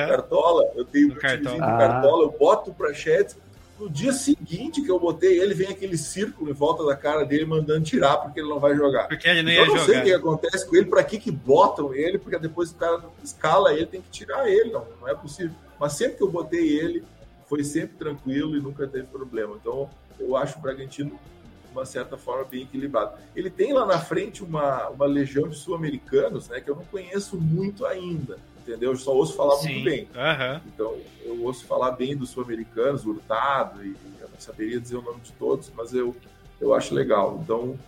no 0.00 0.08
Cartola, 0.08 0.72
eu 0.74 0.84
tenho 0.84 1.08
no 1.08 1.16
Cartola. 1.16 1.54
do 1.54 1.60
Cartola, 1.60 2.24
eu 2.24 2.36
boto 2.38 2.70
o 2.70 2.74
Prachedes 2.74 3.36
no 3.82 3.90
dia 3.90 4.12
seguinte 4.12 4.80
que 4.80 4.90
eu 4.90 4.98
botei 4.98 5.40
ele, 5.40 5.54
vem 5.54 5.66
aquele 5.66 5.98
círculo 5.98 6.48
em 6.48 6.54
volta 6.54 6.86
da 6.86 6.94
cara 6.94 7.24
dele 7.24 7.44
mandando 7.44 7.84
tirar 7.84 8.16
porque 8.18 8.38
ele 8.38 8.48
não 8.48 8.60
vai 8.60 8.76
jogar. 8.76 9.08
Porque 9.08 9.26
ele 9.26 9.42
não 9.42 9.50
então, 9.50 9.64
ia 9.64 9.68
eu 9.68 9.74
não 9.74 9.80
jogar. 9.80 9.92
sei 9.92 10.00
o 10.00 10.04
que 10.04 10.12
acontece 10.14 10.68
com 10.68 10.76
ele, 10.76 10.86
para 10.86 11.02
que 11.02 11.18
que 11.18 11.32
botam 11.32 11.92
ele, 11.92 12.16
porque 12.16 12.38
depois 12.38 12.70
o 12.70 12.76
cara 12.76 13.02
escala 13.24 13.74
ele, 13.74 13.86
tem 13.86 14.00
que 14.00 14.08
tirar 14.10 14.48
ele, 14.48 14.70
não, 14.70 14.86
não 15.00 15.08
é 15.08 15.14
possível. 15.16 15.54
Mas 15.80 15.94
sempre 15.94 16.16
que 16.16 16.22
eu 16.22 16.30
botei 16.30 16.78
ele, 16.78 17.02
foi 17.48 17.64
sempre 17.64 17.96
tranquilo 17.96 18.56
e 18.56 18.60
nunca 18.60 18.86
teve 18.86 19.08
problema. 19.08 19.56
Então, 19.60 19.90
eu 20.20 20.36
acho 20.36 20.58
o 20.58 20.62
Bragantino 20.62 21.10
de 21.10 21.72
uma 21.72 21.84
certa 21.84 22.16
forma 22.16 22.44
bem 22.44 22.62
equilibrado. 22.62 23.18
Ele 23.34 23.50
tem 23.50 23.72
lá 23.72 23.84
na 23.84 23.98
frente 23.98 24.44
uma, 24.44 24.90
uma 24.90 25.06
legião 25.06 25.48
de 25.48 25.56
sul-americanos, 25.56 26.48
né, 26.48 26.60
que 26.60 26.70
eu 26.70 26.76
não 26.76 26.84
conheço 26.84 27.36
muito 27.36 27.84
ainda 27.84 28.38
entendeu? 28.62 28.92
Eu 28.92 28.96
só 28.96 29.12
ouço 29.12 29.34
falar 29.34 29.56
Sim. 29.56 29.72
muito 29.72 29.84
bem. 29.84 30.08
Uhum. 30.14 30.60
Então, 30.66 30.96
eu 31.24 31.42
ouço 31.42 31.64
falar 31.66 31.92
bem 31.92 32.16
dos 32.16 32.30
sul-americanos, 32.30 33.04
Hurtado, 33.04 33.84
e 33.84 33.94
eu 34.20 34.28
não 34.28 34.40
saberia 34.40 34.80
dizer 34.80 34.96
o 34.96 35.02
nome 35.02 35.20
de 35.20 35.32
todos, 35.32 35.70
mas 35.76 35.92
eu, 35.92 36.14
eu 36.60 36.74
acho 36.74 36.94
legal. 36.94 37.40
Então, 37.42 37.78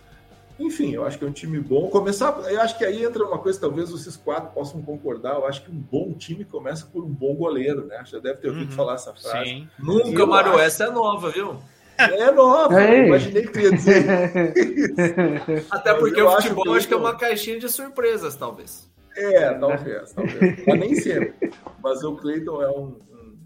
enfim, 0.59 0.93
eu 0.93 1.05
acho 1.05 1.17
que 1.17 1.25
é 1.25 1.27
um 1.27 1.31
time 1.33 1.59
bom. 1.59 1.89
Começar, 1.89 2.37
eu 2.49 2.61
acho 2.61 2.77
que 2.77 2.85
aí 2.85 3.03
entra 3.03 3.25
uma 3.25 3.37
coisa, 3.37 3.59
talvez 3.59 3.89
vocês 3.89 4.15
quatro 4.15 4.51
possam 4.51 4.81
concordar. 4.81 5.35
Eu 5.35 5.45
acho 5.45 5.63
que 5.63 5.71
um 5.71 5.75
bom 5.75 6.13
time 6.13 6.45
começa 6.45 6.85
por 6.85 7.03
um 7.03 7.09
bom 7.09 7.35
goleiro, 7.35 7.85
né? 7.85 8.01
Já 8.05 8.19
deve 8.19 8.39
ter 8.39 8.49
ouvido 8.49 8.69
uhum. 8.69 8.75
falar 8.75 8.95
essa 8.95 9.13
frase. 9.13 9.49
Sim. 9.49 9.69
Nunca, 9.77 10.25
Mário, 10.25 10.51
acho... 10.53 10.61
essa 10.61 10.83
é 10.85 10.91
nova, 10.91 11.29
viu? 11.29 11.57
É 11.97 12.29
nova, 12.31 12.81
é. 12.81 13.07
imaginei 13.07 13.47
que 13.47 13.59
ia 13.59 13.71
dizer. 13.71 14.05
Até 15.71 15.93
porque 15.93 16.21
o 16.21 16.29
futebol 16.29 16.73
acho 16.73 16.87
que 16.87 16.93
é 16.93 16.97
uma 16.97 17.15
caixinha 17.15 17.57
de 17.57 17.69
surpresas, 17.69 18.35
talvez. 18.35 18.89
É, 19.15 19.53
talvez, 19.53 20.13
talvez. 20.13 20.65
Mas 20.65 20.79
nem 20.79 20.95
sempre. 20.95 21.51
Mas 21.81 22.03
o 22.03 22.15
Cleiton 22.15 22.61
é 22.61 22.69
um, 22.69 22.97
um 23.11 23.37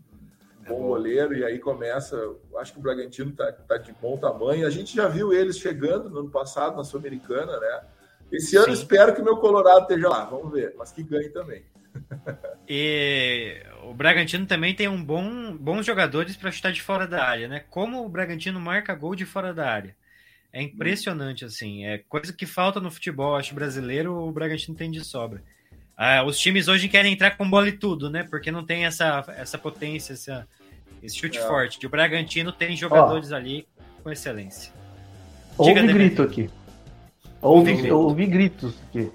bom 0.67 0.87
goleiro 0.87 1.35
e 1.35 1.43
aí 1.43 1.59
começa. 1.59 2.17
Acho 2.57 2.73
que 2.73 2.79
o 2.79 2.81
Bragantino 2.81 3.31
tá, 3.31 3.51
tá 3.51 3.77
de 3.77 3.93
bom 3.93 4.17
tamanho. 4.17 4.65
A 4.65 4.69
gente 4.69 4.95
já 4.95 5.07
viu 5.07 5.31
eles 5.31 5.57
chegando 5.57 6.09
no 6.09 6.19
ano 6.19 6.29
passado 6.29 6.77
na 6.77 6.83
Sul-Americana, 6.83 7.59
né? 7.59 7.81
Esse 8.31 8.55
ano 8.57 8.67
Sim. 8.67 8.73
espero 8.73 9.13
que 9.13 9.21
o 9.21 9.23
meu 9.23 9.37
Colorado 9.37 9.81
esteja 9.81 10.07
lá. 10.07 10.25
Vamos 10.25 10.51
ver, 10.51 10.73
mas 10.77 10.91
que 10.91 11.03
ganhe 11.03 11.29
também. 11.29 11.63
E 12.67 13.63
o 13.83 13.93
Bragantino 13.93 14.45
também 14.45 14.75
tem 14.75 14.87
um 14.87 15.03
bom, 15.03 15.57
bons 15.57 15.85
jogadores 15.85 16.37
para 16.37 16.51
chutar 16.51 16.71
de 16.71 16.83
fora 16.83 17.07
da 17.07 17.23
área, 17.23 17.47
né? 17.47 17.63
Como 17.69 18.05
o 18.05 18.09
Bragantino 18.09 18.59
marca 18.59 18.93
gol 18.93 19.15
de 19.15 19.25
fora 19.25 19.53
da 19.53 19.67
área. 19.67 19.95
É 20.53 20.61
impressionante, 20.61 21.45
assim. 21.45 21.85
É 21.85 21.97
coisa 21.97 22.33
que 22.33 22.45
falta 22.45 22.79
no 22.79 22.91
futebol, 22.91 23.35
acho, 23.35 23.55
brasileiro, 23.55 24.13
o 24.13 24.31
Bragantino 24.31 24.77
tem 24.77 24.89
de 24.89 25.03
sobra. 25.03 25.43
Ah, 26.01 26.23
os 26.23 26.39
times 26.39 26.69
hoje 26.69 26.87
querem 26.87 27.11
entrar 27.11 27.31
com 27.31 27.49
bola 27.49 27.67
e 27.67 27.73
tudo, 27.73 28.09
né? 28.09 28.23
Porque 28.23 28.49
não 28.49 28.65
tem 28.65 28.85
essa, 28.85 29.21
essa 29.35 29.57
potência, 29.57 30.13
essa, 30.13 30.47
esse 31.03 31.17
chute 31.17 31.37
é. 31.37 31.41
forte. 31.41 31.85
o 31.85 31.89
Bragantino 31.89 32.53
tem 32.53 32.73
jogadores 32.73 33.33
Ó, 33.33 33.35
ali 33.35 33.67
com 34.01 34.09
excelência. 34.09 34.71
Diga, 35.61 35.81
ouve 35.81 35.93
grito 35.93 36.21
aqui. 36.21 36.49
Ouvi, 37.41 38.25
gritos 38.25 38.75
aqui. 38.87 39.11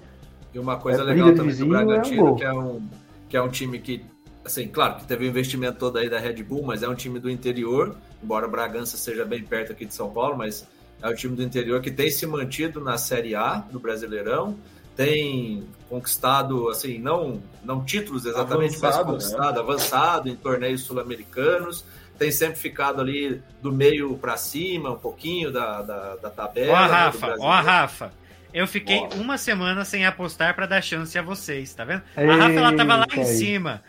E 0.53 0.59
uma 0.59 0.77
coisa 0.77 1.01
é, 1.01 1.05
legal 1.05 1.33
também 1.33 1.55
do 1.55 1.65
Bragantino, 1.65 2.35
é 2.35 2.37
que, 2.37 2.43
é 2.43 2.53
um, 2.53 2.89
que 3.29 3.37
é 3.37 3.41
um 3.41 3.49
time 3.49 3.79
que, 3.79 4.05
assim, 4.45 4.67
claro 4.67 4.97
que 4.97 5.07
teve 5.07 5.25
o 5.25 5.27
investimento 5.27 5.79
todo 5.79 5.97
aí 5.97 6.07
da 6.07 6.19
Red 6.19 6.43
Bull, 6.43 6.61
mas 6.61 6.83
é 6.83 6.87
um 6.87 6.93
time 6.93 7.17
do 7.17 7.31
interior, 7.31 7.97
embora 8.23 8.47
Bragança 8.47 8.95
seja 8.95 9.25
bem 9.25 9.41
perto 9.41 9.71
aqui 9.71 9.85
de 9.85 9.93
São 9.95 10.11
Paulo, 10.11 10.37
mas 10.37 10.67
é 11.01 11.09
um 11.09 11.15
time 11.15 11.35
do 11.35 11.41
interior 11.41 11.81
que 11.81 11.89
tem 11.89 12.11
se 12.11 12.27
mantido 12.27 12.79
na 12.79 12.95
Série 12.95 13.33
A 13.33 13.55
do 13.55 13.79
Brasileirão, 13.79 14.55
tem 14.95 15.67
conquistado, 15.89 16.69
assim, 16.69 16.97
não, 16.97 17.41
não 17.63 17.83
títulos 17.83 18.25
exatamente, 18.25 18.75
avançado, 18.75 18.97
mas 18.97 19.05
conquistado, 19.05 19.55
né? 19.55 19.59
avançado 19.59 20.29
em 20.29 20.35
torneios 20.35 20.81
sul-americanos, 20.81 21.85
tem 22.17 22.31
sempre 22.31 22.57
ficado 22.57 23.01
ali 23.01 23.41
do 23.61 23.71
meio 23.71 24.17
para 24.17 24.37
cima, 24.37 24.91
um 24.91 24.97
pouquinho 24.97 25.51
da, 25.51 25.81
da, 25.81 26.15
da 26.15 26.29
tabela. 26.29 26.73
Ó 26.73 26.75
a 26.75 26.87
Rafa, 26.87 27.35
ó 27.39 27.51
a 27.51 27.61
Rafa. 27.61 28.11
Eu 28.53 28.65
fiquei 28.65 28.99
Boa. 28.99 29.15
uma 29.15 29.37
semana 29.37 29.83
sem 29.83 30.05
apostar 30.05 30.55
para 30.55 30.65
dar 30.65 30.81
chance 30.81 31.17
a 31.17 31.21
vocês, 31.21 31.73
tá 31.73 31.83
vendo? 31.83 32.01
Ei, 32.15 32.29
a 32.29 32.35
Rafa 32.35 32.53
ela 32.53 32.73
tava 32.73 32.95
lá 32.95 33.07
em 33.13 33.25
cima. 33.25 33.83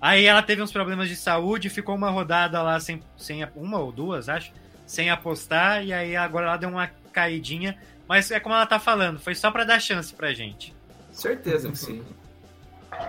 Aí 0.00 0.26
ela 0.26 0.42
teve 0.42 0.62
uns 0.62 0.72
problemas 0.72 1.08
de 1.08 1.16
saúde, 1.16 1.68
ficou 1.68 1.94
uma 1.94 2.10
rodada 2.10 2.62
lá 2.62 2.78
sem, 2.78 3.02
sem 3.16 3.46
uma 3.54 3.78
ou 3.78 3.90
duas, 3.90 4.28
acho, 4.28 4.52
sem 4.86 5.10
apostar 5.10 5.84
e 5.84 5.92
aí 5.92 6.16
agora 6.16 6.46
ela 6.46 6.56
deu 6.56 6.68
uma 6.68 6.88
caidinha, 7.12 7.76
mas 8.12 8.30
é 8.30 8.38
como 8.38 8.54
ela 8.54 8.66
tá 8.66 8.78
falando, 8.78 9.18
foi 9.18 9.34
só 9.34 9.50
para 9.50 9.64
dar 9.64 9.80
chance 9.80 10.12
pra 10.12 10.34
gente. 10.34 10.74
Certeza 11.12 11.70
que 11.70 11.78
sim. 11.78 12.02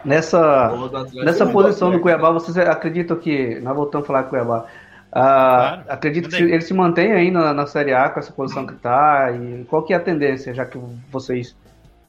Nessa, 0.06 0.72
nessa 1.14 1.46
posição 1.46 1.92
do 1.92 2.00
Cuiabá, 2.00 2.32
vocês 2.32 2.58
acreditam 2.58 3.18
que. 3.18 3.60
Nós 3.60 3.76
voltamos 3.76 4.06
a 4.06 4.08
falar 4.08 4.24
Cuiabá. 4.24 4.66
Ah, 5.12 5.74
claro. 5.76 5.84
Acredito 5.90 6.30
que 6.30 6.42
ele 6.42 6.62
se 6.62 6.74
mantém 6.74 7.12
aí 7.12 7.30
na, 7.30 7.54
na 7.54 7.68
Série 7.68 7.94
A 7.94 8.08
com 8.08 8.22
essa 8.22 8.32
posição 8.32 8.66
que 8.66 8.76
está. 8.76 9.30
E 9.34 9.66
qual 9.66 9.84
que 9.84 9.92
é 9.92 9.98
a 9.98 10.00
tendência, 10.00 10.54
já 10.54 10.66
que 10.66 10.80
vocês 11.12 11.54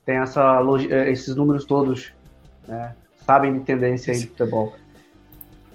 têm 0.07 0.19
essa, 0.19 0.61
eh, 0.89 1.11
esses 1.11 1.35
números 1.35 1.65
todos, 1.65 2.13
né, 2.69 2.95
sabem 3.27 3.59
de 3.59 3.65
tendência 3.65 4.15
aí 4.15 4.21
de 4.21 4.29
futebol? 4.29 4.73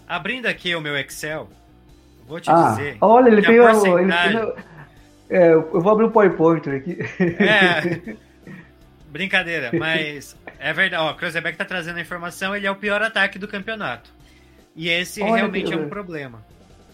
Abrindo 0.08 0.46
aqui 0.46 0.74
o 0.74 0.80
meu 0.80 0.96
Excel, 0.96 1.50
vou 2.26 2.40
te 2.40 2.50
ah, 2.50 2.70
dizer. 2.70 2.98
Olha, 3.02 3.28
ele 3.28 3.42
tem. 3.42 3.60
Porcentagem... 3.60 4.40
Ele, 4.40 4.54
é, 5.30 5.54
eu 5.54 5.80
vou 5.80 5.92
abrir 5.92 6.06
o 6.06 6.12
PowerPoint 6.12 6.68
aqui. 6.70 6.98
É. 7.40 8.16
Brincadeira, 9.10 9.72
mas 9.74 10.36
é 10.60 10.74
verdade. 10.74 11.04
Ó, 11.04 11.12
o 11.12 11.16
Kreuzebeck 11.16 11.58
tá 11.58 11.66
trazendo 11.66 11.98
a 11.98 12.02
informação, 12.02 12.56
ele 12.56 12.68
é 12.68 12.72
o 12.72 12.76
pior 12.76 13.02
ataque 13.02 13.40
do 13.40 13.48
campeonato. 13.48 14.12
E 14.76 14.90
esse 14.90 15.22
Olha 15.22 15.38
realmente 15.38 15.74
é 15.74 15.78
um 15.78 15.90
problema. 15.90 16.44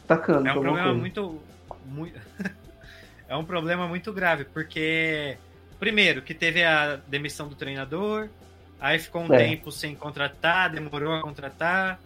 Tacando, 0.07 0.47
é 0.47 0.51
um 0.51 0.61
problema 0.61 0.93
muito. 0.93 1.41
muito... 1.85 2.19
é 3.27 3.35
um 3.35 3.45
problema 3.45 3.87
muito 3.87 4.11
grave, 4.13 4.45
porque. 4.45 5.37
Primeiro, 5.77 6.21
que 6.21 6.33
teve 6.33 6.63
a 6.63 6.95
demissão 7.07 7.49
do 7.49 7.55
treinador, 7.55 8.29
aí 8.79 8.97
ficou 8.97 9.23
um 9.23 9.33
é. 9.33 9.37
tempo 9.37 9.71
sem 9.71 9.93
contratar, 9.93 10.71
demorou 10.71 11.13
a 11.13 11.21
contratar. 11.21 11.99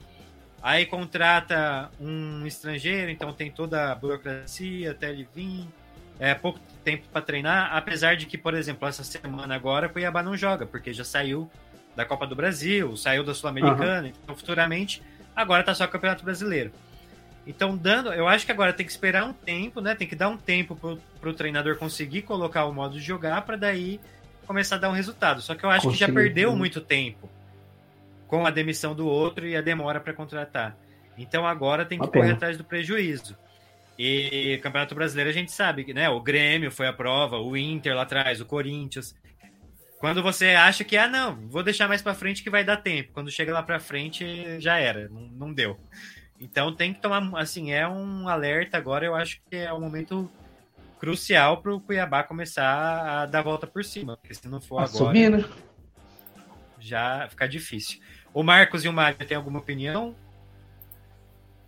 Aí 0.62 0.86
contrata 0.86 1.90
um 2.00 2.46
estrangeiro, 2.46 3.10
então 3.12 3.32
tem 3.32 3.50
toda 3.50 3.92
a 3.92 3.96
burocracia 3.96 4.92
até 4.92 5.12
ele 5.12 5.28
vir. 5.34 5.68
É 6.20 6.34
pouco 6.36 6.60
tempo 6.84 7.08
para 7.12 7.22
treinar, 7.22 7.76
apesar 7.76 8.16
de 8.16 8.26
que, 8.26 8.38
por 8.38 8.54
exemplo, 8.54 8.88
essa 8.88 9.04
semana 9.04 9.56
agora 9.56 9.88
o 9.88 9.90
Cuiabá 9.90 10.22
não 10.22 10.36
joga, 10.36 10.66
porque 10.66 10.92
já 10.92 11.04
saiu 11.04 11.50
da 11.96 12.06
Copa 12.06 12.28
do 12.28 12.36
Brasil, 12.36 12.96
saiu 12.98 13.24
da 13.24 13.34
Sul-Americana, 13.34 14.08
uhum. 14.08 14.14
então 14.24 14.36
futuramente 14.36 15.02
agora 15.36 15.64
tá 15.64 15.74
só 15.74 15.86
o 15.86 15.88
Campeonato 15.88 16.24
Brasileiro. 16.24 16.72
Então, 17.48 17.76
dando, 17.76 18.14
eu 18.14 18.28
acho 18.28 18.46
que 18.46 18.52
agora 18.52 18.74
tem 18.74 18.86
que 18.86 18.92
esperar 18.92 19.24
um 19.26 19.34
tempo, 19.34 19.82
né? 19.82 19.96
Tem 19.96 20.08
que 20.08 20.16
dar 20.16 20.30
um 20.30 20.38
tempo 20.38 20.76
pro, 20.76 21.00
pro 21.20 21.34
treinador 21.34 21.78
conseguir 21.78 22.22
colocar 22.22 22.66
o 22.66 22.74
modo 22.74 22.94
de 22.94 23.02
jogar 23.02 23.42
para 23.42 23.56
daí 23.56 24.00
começar 24.46 24.76
a 24.76 24.80
dar 24.80 24.90
um 24.90 24.94
resultado. 24.94 25.42
Só 25.42 25.56
que 25.56 25.64
eu 25.64 25.70
acho 25.70 25.86
Consegui. 25.86 26.06
que 26.06 26.08
já 26.08 26.14
perdeu 26.14 26.56
muito 26.56 26.82
tempo 26.82 27.30
com 28.28 28.46
a 28.46 28.52
demissão 28.52 28.94
do 28.94 29.08
outro 29.08 29.48
e 29.48 29.56
a 29.56 29.62
demora 29.62 30.00
para 30.00 30.14
contratar. 30.14 30.76
Então 31.18 31.46
agora 31.46 31.86
tem 31.86 32.00
que 32.00 32.08
correr 32.08 32.32
atrás 32.32 32.58
do 32.58 32.64
prejuízo. 32.64 33.36
E 34.02 34.58
Campeonato 34.64 34.96
Brasileiro 34.96 35.30
a 35.30 35.34
gente 35.34 35.52
sabe 35.52 35.84
que, 35.84 35.94
né? 35.94 36.08
O 36.08 36.22
Grêmio 36.22 36.72
foi 36.72 36.88
a 36.88 36.94
prova, 36.94 37.38
o 37.38 37.58
Inter 37.58 37.94
lá 37.94 38.04
atrás, 38.04 38.40
o 38.40 38.46
Corinthians. 38.46 39.14
Quando 40.00 40.24
você 40.24 40.52
acha 40.52 40.86
que, 40.86 40.96
ah, 40.96 41.10
não, 41.10 41.36
vou 41.50 41.62
deixar 41.62 41.86
mais 41.90 42.02
para 42.02 42.14
frente 42.14 42.42
que 42.42 42.50
vai 42.50 42.64
dar 42.64 42.78
tempo. 42.78 43.12
Quando 43.12 43.30
chega 43.30 43.52
lá 43.52 43.62
para 43.62 43.78
frente, 43.78 44.26
já 44.62 44.78
era, 44.78 45.10
não, 45.10 45.28
não 45.28 45.54
deu. 45.54 45.78
Então 46.40 46.74
tem 46.74 46.94
que 46.94 47.02
tomar, 47.02 47.30
assim, 47.38 47.74
é 47.74 47.86
um 47.86 48.30
alerta 48.30 48.78
agora. 48.78 49.06
Eu 49.06 49.16
acho 49.16 49.42
que 49.50 49.58
é 49.58 49.74
um 49.74 49.82
momento 49.82 50.32
crucial 50.98 51.62
para 51.62 51.76
o 51.76 51.82
Cuiabá 51.82 52.24
começar 52.24 53.24
a 53.24 53.26
dar 53.26 53.42
volta 53.42 53.68
por 53.68 53.84
cima, 53.84 54.16
porque 54.16 54.34
se 54.34 54.48
não 54.48 54.62
for 54.62 54.78
tá 54.78 54.98
agora, 54.98 55.46
já 56.80 57.28
fica 57.30 57.50
difícil. 57.50 58.00
O 58.34 58.44
Marcos 58.44 58.86
e 58.86 58.88
o 58.88 58.94
Mário 58.94 59.28
têm 59.28 59.36
alguma 59.36 59.60
opinião? 59.60 60.16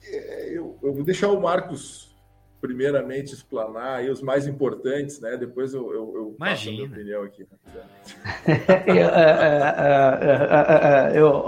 É, 0.02 0.50
eu, 0.50 0.80
eu, 0.82 0.94
vou 0.94 1.04
deixar 1.04 1.28
o 1.28 1.42
Marcos 1.42 2.11
primeiramente 2.62 3.34
explanar 3.34 3.98
aí 3.98 4.10
os 4.10 4.22
mais 4.22 4.48
importantes, 4.48 5.20
né? 5.20 5.36
Depois 5.36 5.74
eu, 5.74 5.92
eu, 5.92 6.14
eu 6.16 6.36
passo 6.38 6.70
a 6.70 6.72
minha 6.72 6.86
opinião 6.86 7.24
aqui. 7.24 7.46
eu, 11.16 11.44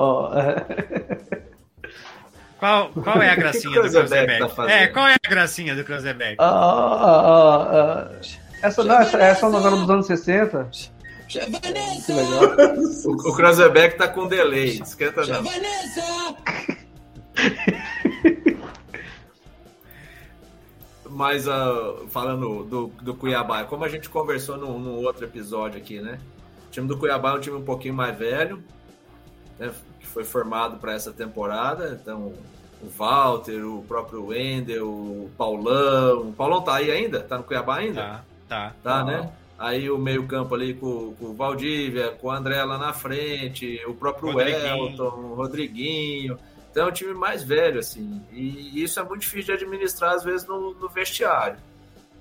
Qual, 2.63 2.89
qual 3.03 3.21
é 3.21 3.29
a 3.29 3.35
gracinha 3.35 3.81
do 3.81 3.89
Cruzebeck? 3.89 4.55
Tá 4.55 4.71
é, 4.71 4.87
qual 4.87 5.05
é 5.05 5.15
a 5.15 5.29
gracinha 5.29 5.75
do 5.75 5.83
Cruzebeck? 5.83 6.41
Uh, 6.41 6.45
uh, 6.45 6.47
uh, 6.47 8.09
essa, 8.61 8.81
não, 8.85 9.01
essa, 9.01 9.17
essa 9.17 9.45
é 9.45 9.49
uma 9.49 9.59
novela 9.59 9.81
dos 9.81 9.89
anos 9.89 10.07
60. 10.07 10.69
Que 11.27 11.39
legal. 11.39 11.61
O, 13.05 13.29
o 13.29 13.35
Cruzebeck 13.35 13.97
tá 13.97 14.07
com 14.07 14.27
delay, 14.27 14.81
esquenta 14.81 15.25
não. 15.25 15.43
Mas 21.13 21.47
uh, 21.47 22.07
falando 22.09 22.63
do, 22.63 22.87
do 23.01 23.13
Cuiabá, 23.13 23.63
como 23.63 23.85
a 23.85 23.89
gente 23.89 24.09
conversou 24.09 24.57
no, 24.57 24.79
no 24.79 25.01
outro 25.01 25.25
episódio 25.25 25.79
aqui, 25.79 26.01
né? 26.01 26.19
O 26.67 26.71
time 26.71 26.87
do 26.87 26.97
Cuiabá 26.97 27.31
é 27.31 27.33
um 27.35 27.39
time 27.39 27.57
um 27.57 27.63
pouquinho 27.63 27.93
mais 27.93 28.17
velho, 28.17 28.63
né? 29.59 29.71
que 29.99 30.07
foi 30.07 30.23
formado 30.23 30.77
para 30.77 30.93
essa 30.93 31.11
temporada. 31.11 31.99
Então, 32.01 32.33
o 32.81 32.89
Walter, 32.97 33.63
o 33.63 33.83
próprio 33.83 34.27
Wendel, 34.27 34.87
o 34.87 35.31
Paulão. 35.37 36.29
O 36.29 36.33
Paulão 36.33 36.61
tá 36.61 36.75
aí 36.75 36.91
ainda? 36.91 37.21
Tá 37.21 37.37
no 37.37 37.43
Cuiabá 37.43 37.77
ainda? 37.77 38.01
Tá, 38.01 38.23
tá. 38.49 38.73
Tá, 38.83 39.03
né? 39.03 39.31
Aí 39.57 39.89
o 39.89 39.97
meio-campo 39.97 40.55
ali 40.55 40.73
com, 40.73 41.13
com, 41.13 41.27
o 41.27 41.33
Valdívia, 41.33 42.11
com 42.11 42.27
o 42.27 42.31
André 42.31 42.61
lá 42.63 42.77
na 42.77 42.91
frente, 42.91 43.79
o 43.87 43.93
próprio 43.93 44.31
Rodriguinho. 44.31 44.89
Elton, 44.89 45.09
o 45.09 45.35
Rodriguinho. 45.35 46.37
Então 46.73 46.87
é 46.87 46.89
um 46.89 46.91
time 46.91 47.13
mais 47.13 47.43
velho, 47.43 47.79
assim. 47.79 48.19
E 48.31 48.81
isso 48.83 48.99
é 48.99 49.03
muito 49.03 49.21
difícil 49.21 49.55
de 49.55 49.63
administrar, 49.63 50.15
às 50.15 50.23
vezes, 50.23 50.47
no, 50.47 50.73
no 50.73 50.89
vestiário. 50.89 51.57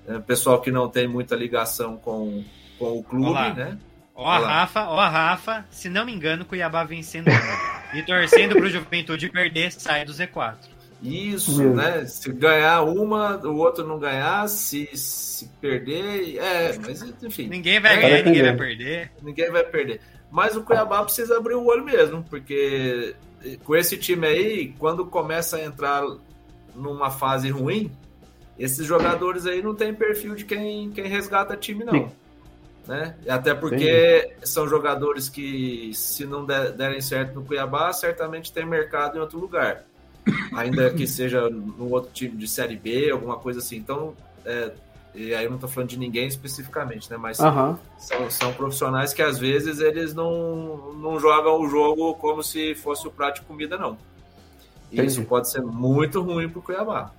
É, 0.07 0.19
pessoal 0.19 0.61
que 0.61 0.69
não 0.69 0.87
tem 0.87 1.07
muita 1.07 1.35
ligação 1.35 1.97
com, 1.97 2.45
com 2.77 2.99
o 2.99 3.03
clube, 3.03 3.31
Olá. 3.31 3.51
né? 3.51 3.79
Ó 4.13 4.29
a 4.29 4.37
Rafa, 4.37 4.89
ó 4.89 4.99
a 4.99 5.09
Rafa, 5.09 5.65
se 5.71 5.89
não 5.89 6.05
me 6.05 6.13
engano, 6.13 6.45
Cuiabá 6.45 6.83
vencendo 6.83 7.31
e 7.95 8.03
torcendo 8.03 8.55
pro 8.55 8.69
Juventude 8.69 9.27
perder, 9.27 9.71
sai 9.71 10.05
do 10.05 10.13
Z4. 10.13 10.55
Isso, 11.01 11.63
né? 11.73 12.05
Se 12.05 12.31
ganhar 12.31 12.83
uma, 12.83 13.37
o 13.37 13.57
outro 13.57 13.87
não 13.87 13.97
ganhar, 13.97 14.47
se, 14.47 14.87
se 14.93 15.47
perder, 15.59 16.37
é, 16.37 16.77
mas 16.77 17.01
enfim. 17.23 17.47
Ninguém 17.47 17.79
vai 17.79 17.99
ganhar, 17.99 18.23
ninguém 18.23 18.43
vai 18.43 18.55
perder. 18.55 19.11
Ninguém 19.19 19.51
vai 19.51 19.63
perder. 19.63 19.99
Mas 20.29 20.55
o 20.55 20.61
Cuiabá 20.61 21.03
precisa 21.03 21.37
abrir 21.37 21.55
o 21.55 21.65
olho 21.65 21.83
mesmo, 21.83 22.23
porque 22.29 23.15
com 23.63 23.75
esse 23.75 23.97
time 23.97 24.27
aí, 24.27 24.73
quando 24.79 25.05
começa 25.05 25.57
a 25.57 25.63
entrar 25.63 26.03
numa 26.75 27.11
fase 27.11 27.49
ruim, 27.49 27.91
esses 28.57 28.85
jogadores 28.85 29.45
aí 29.45 29.61
não 29.61 29.75
tem 29.75 29.93
perfil 29.93 30.35
de 30.35 30.45
quem, 30.45 30.91
quem 30.91 31.07
resgata 31.07 31.55
time, 31.55 31.83
não. 31.83 32.11
Né? 32.87 33.15
Até 33.27 33.53
porque 33.53 34.35
Sim. 34.39 34.45
são 34.45 34.67
jogadores 34.67 35.29
que, 35.29 35.91
se 35.93 36.25
não 36.25 36.45
derem 36.45 37.01
certo 37.01 37.35
no 37.35 37.45
Cuiabá, 37.45 37.91
certamente 37.93 38.51
tem 38.51 38.65
mercado 38.65 39.17
em 39.17 39.21
outro 39.21 39.39
lugar. 39.39 39.85
Ainda 40.53 40.89
que 40.91 41.07
seja 41.07 41.49
no 41.49 41.89
outro 41.91 42.11
time 42.13 42.35
de 42.35 42.47
Série 42.47 42.75
B, 42.75 43.09
alguma 43.09 43.37
coisa 43.37 43.59
assim. 43.59 43.77
Então, 43.77 44.13
é, 44.45 44.71
e 45.15 45.33
aí 45.33 45.43
eu 45.43 45.49
não 45.49 45.57
estou 45.57 45.69
falando 45.69 45.89
de 45.89 45.97
ninguém 45.97 46.27
especificamente, 46.27 47.09
né? 47.09 47.17
Mas 47.17 47.39
uhum. 47.39 47.77
são, 47.97 48.29
são, 48.31 48.53
profissionais 48.53 49.13
que 49.13 49.21
às 49.21 49.37
vezes 49.37 49.79
eles 49.79 50.13
não, 50.13 50.93
não 50.93 51.19
jogam 51.19 51.61
o 51.61 51.67
jogo 51.67 52.15
como 52.15 52.41
se 52.41 52.73
fosse 52.73 53.07
o 53.07 53.11
prato 53.11 53.41
de 53.41 53.47
comida, 53.47 53.77
não. 53.77 53.97
E 54.91 54.95
Entendi. 54.95 55.11
isso 55.11 55.23
pode 55.25 55.49
ser 55.49 55.61
muito 55.61 56.21
ruim 56.21 56.49
para 56.49 56.59
o 56.59 56.61
Cuiabá. 56.61 57.11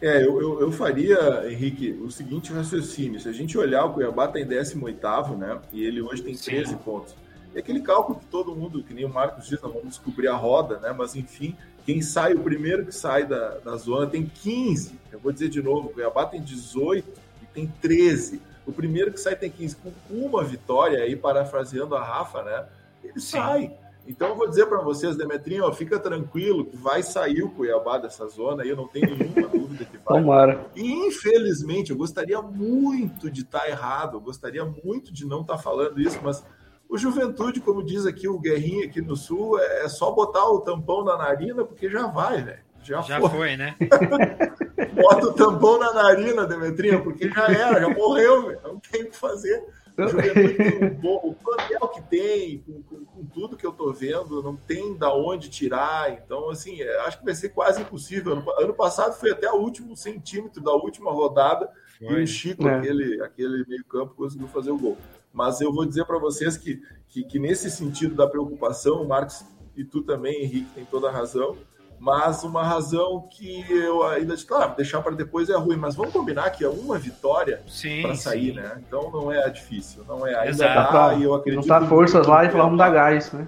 É, 0.00 0.24
eu, 0.24 0.40
eu, 0.40 0.60
eu, 0.60 0.72
faria, 0.72 1.46
Henrique, 1.50 1.92
o 1.92 2.10
seguinte 2.10 2.50
raciocínio. 2.52 3.20
Se 3.20 3.28
a 3.28 3.32
gente 3.32 3.58
olhar, 3.58 3.84
o 3.84 3.92
Cuiabá 3.92 4.24
está 4.24 4.40
em 4.40 4.46
18, 4.46 5.36
né? 5.36 5.60
E 5.70 5.84
ele 5.84 6.00
hoje 6.00 6.22
tem 6.22 6.34
13 6.34 6.70
Sim. 6.70 6.76
pontos. 6.78 7.14
É 7.54 7.58
aquele 7.58 7.82
cálculo 7.82 8.18
que 8.18 8.24
todo 8.26 8.56
mundo, 8.56 8.82
que 8.82 8.94
nem 8.94 9.04
o 9.04 9.10
Marcos 9.10 9.46
diz, 9.46 9.60
nós 9.60 9.72
vamos 9.72 9.88
descobrir 9.88 10.28
a 10.28 10.36
roda, 10.36 10.78
né? 10.78 10.94
Mas 10.96 11.14
enfim, 11.14 11.54
quem 11.90 12.00
sai, 12.02 12.34
o 12.34 12.40
primeiro 12.40 12.86
que 12.86 12.94
sai 12.94 13.26
da, 13.26 13.58
da 13.58 13.76
zona 13.76 14.06
tem 14.06 14.24
15. 14.24 14.96
Eu 15.10 15.18
vou 15.18 15.32
dizer 15.32 15.48
de 15.48 15.60
novo, 15.60 15.88
o 15.88 15.92
Cuiabá 15.92 16.24
tem 16.24 16.40
18 16.40 17.04
e 17.42 17.46
tem 17.46 17.66
13. 17.82 18.40
O 18.64 18.70
primeiro 18.70 19.12
que 19.12 19.18
sai 19.18 19.34
tem 19.34 19.50
15. 19.50 19.74
Com 19.74 19.92
uma 20.14 20.44
vitória 20.44 21.02
aí, 21.02 21.16
parafraseando 21.16 21.96
a 21.96 22.04
Rafa, 22.04 22.44
né? 22.44 22.66
Ele 23.02 23.18
Sim. 23.18 23.38
sai. 23.38 23.76
Então 24.06 24.28
eu 24.28 24.36
vou 24.36 24.48
dizer 24.48 24.66
para 24.66 24.80
vocês, 24.80 25.16
Demetrinho, 25.16 25.64
ó, 25.64 25.72
fica 25.72 25.98
tranquilo 25.98 26.64
que 26.64 26.76
vai 26.76 27.02
sair 27.02 27.42
o 27.42 27.50
Cuiabá 27.50 27.98
dessa 27.98 28.28
zona, 28.28 28.62
aí 28.62 28.68
eu 28.68 28.76
não 28.76 28.86
tenho 28.86 29.16
nenhuma 29.16 29.48
dúvida 29.50 29.84
que 29.84 29.98
vai. 29.98 30.20
Tomara. 30.20 30.64
E 30.76 30.92
infelizmente, 31.08 31.90
eu 31.90 31.96
gostaria 31.96 32.40
muito 32.40 33.28
de 33.28 33.40
estar 33.40 33.62
tá 33.62 33.68
errado, 33.68 34.16
eu 34.16 34.20
gostaria 34.20 34.64
muito 34.64 35.12
de 35.12 35.26
não 35.26 35.40
estar 35.40 35.56
tá 35.56 35.62
falando 35.62 36.00
isso, 36.00 36.20
mas 36.22 36.44
o 36.90 36.98
Juventude, 36.98 37.60
como 37.60 37.84
diz 37.84 38.04
aqui 38.04 38.26
o 38.26 38.38
Guerrinha 38.38 38.86
aqui 38.86 39.00
no 39.00 39.14
Sul, 39.14 39.58
é 39.60 39.88
só 39.88 40.10
botar 40.10 40.44
o 40.50 40.60
tampão 40.60 41.04
na 41.04 41.16
narina, 41.16 41.64
porque 41.64 41.88
já 41.88 42.08
vai, 42.08 42.42
velho. 42.42 42.58
Já, 42.82 43.00
já 43.02 43.20
foi. 43.20 43.30
foi. 43.30 43.56
né? 43.56 43.76
Bota 45.00 45.26
o 45.26 45.32
tampão 45.32 45.78
na 45.78 45.92
narina, 45.92 46.46
Demetrinha, 46.46 47.00
porque 47.00 47.28
já 47.28 47.46
era, 47.46 47.80
já 47.80 47.88
morreu, 47.88 48.48
velho. 48.48 48.60
Não 48.64 48.80
tem 48.80 49.02
o 49.02 49.10
que 49.10 49.16
fazer. 49.16 49.62
O 49.96 50.08
Juventude 50.08 50.54
tem 50.54 50.84
um 50.84 50.94
bom, 50.94 51.20
o 51.22 51.34
plantel 51.34 51.88
que 51.88 52.02
tem, 52.02 52.58
com, 52.58 52.82
com, 52.82 53.04
com, 53.04 53.24
tudo 53.26 53.56
que 53.56 53.66
eu 53.66 53.72
tô 53.72 53.92
vendo, 53.92 54.42
não 54.42 54.56
tem 54.56 54.96
da 54.96 55.14
onde 55.14 55.48
tirar. 55.48 56.10
Então, 56.12 56.50
assim, 56.50 56.82
é, 56.82 57.00
acho 57.02 57.20
que 57.20 57.24
vai 57.24 57.34
ser 57.34 57.50
quase 57.50 57.82
impossível. 57.82 58.32
Ano, 58.32 58.44
ano 58.58 58.74
passado 58.74 59.12
foi 59.12 59.30
até 59.30 59.48
o 59.48 59.56
último 59.60 59.96
centímetro 59.96 60.60
da 60.60 60.72
última 60.72 61.12
rodada 61.12 61.70
foi. 61.98 62.20
e 62.20 62.24
o 62.24 62.26
Chico, 62.26 62.66
é. 62.66 62.78
aquele, 62.78 63.22
aquele 63.22 63.64
meio-campo, 63.68 64.14
conseguiu 64.14 64.48
fazer 64.48 64.70
o 64.70 64.78
gol. 64.78 64.96
Mas 65.32 65.60
eu 65.60 65.72
vou 65.72 65.86
dizer 65.86 66.04
para 66.04 66.18
vocês 66.18 66.56
que, 66.56 66.82
que, 67.08 67.22
que, 67.24 67.38
nesse 67.38 67.70
sentido 67.70 68.14
da 68.14 68.26
preocupação, 68.26 69.02
o 69.02 69.08
Marcos 69.08 69.44
e 69.76 69.84
tu 69.84 70.02
também, 70.02 70.42
Henrique, 70.42 70.70
tem 70.74 70.84
toda 70.84 71.08
a 71.08 71.12
razão, 71.12 71.56
mas 71.98 72.42
uma 72.42 72.62
razão 72.62 73.28
que 73.30 73.64
eu 73.70 74.02
ainda, 74.02 74.34
claro, 74.46 74.74
deixar 74.74 75.02
para 75.02 75.14
depois 75.14 75.50
é 75.50 75.56
ruim, 75.56 75.76
mas 75.76 75.94
vamos 75.94 76.12
combinar 76.12 76.50
que 76.50 76.64
é 76.64 76.68
uma 76.68 76.98
vitória 76.98 77.62
para 78.02 78.14
sair, 78.16 78.46
sim. 78.46 78.52
né? 78.52 78.80
Então 78.86 79.10
não 79.10 79.30
é 79.30 79.48
difícil, 79.50 80.02
não 80.08 80.26
é 80.26 80.34
ainda 80.34 80.48
Exato. 80.48 80.92
dá, 80.92 81.14
e 81.14 81.22
eu 81.24 81.34
acredito. 81.34 81.62
Juntar 81.62 81.86
forças 81.86 82.26
lá 82.26 82.44
e 82.44 82.48
vamos 82.48 82.78
dar 82.78 82.90
gás, 82.90 83.30
né? 83.32 83.46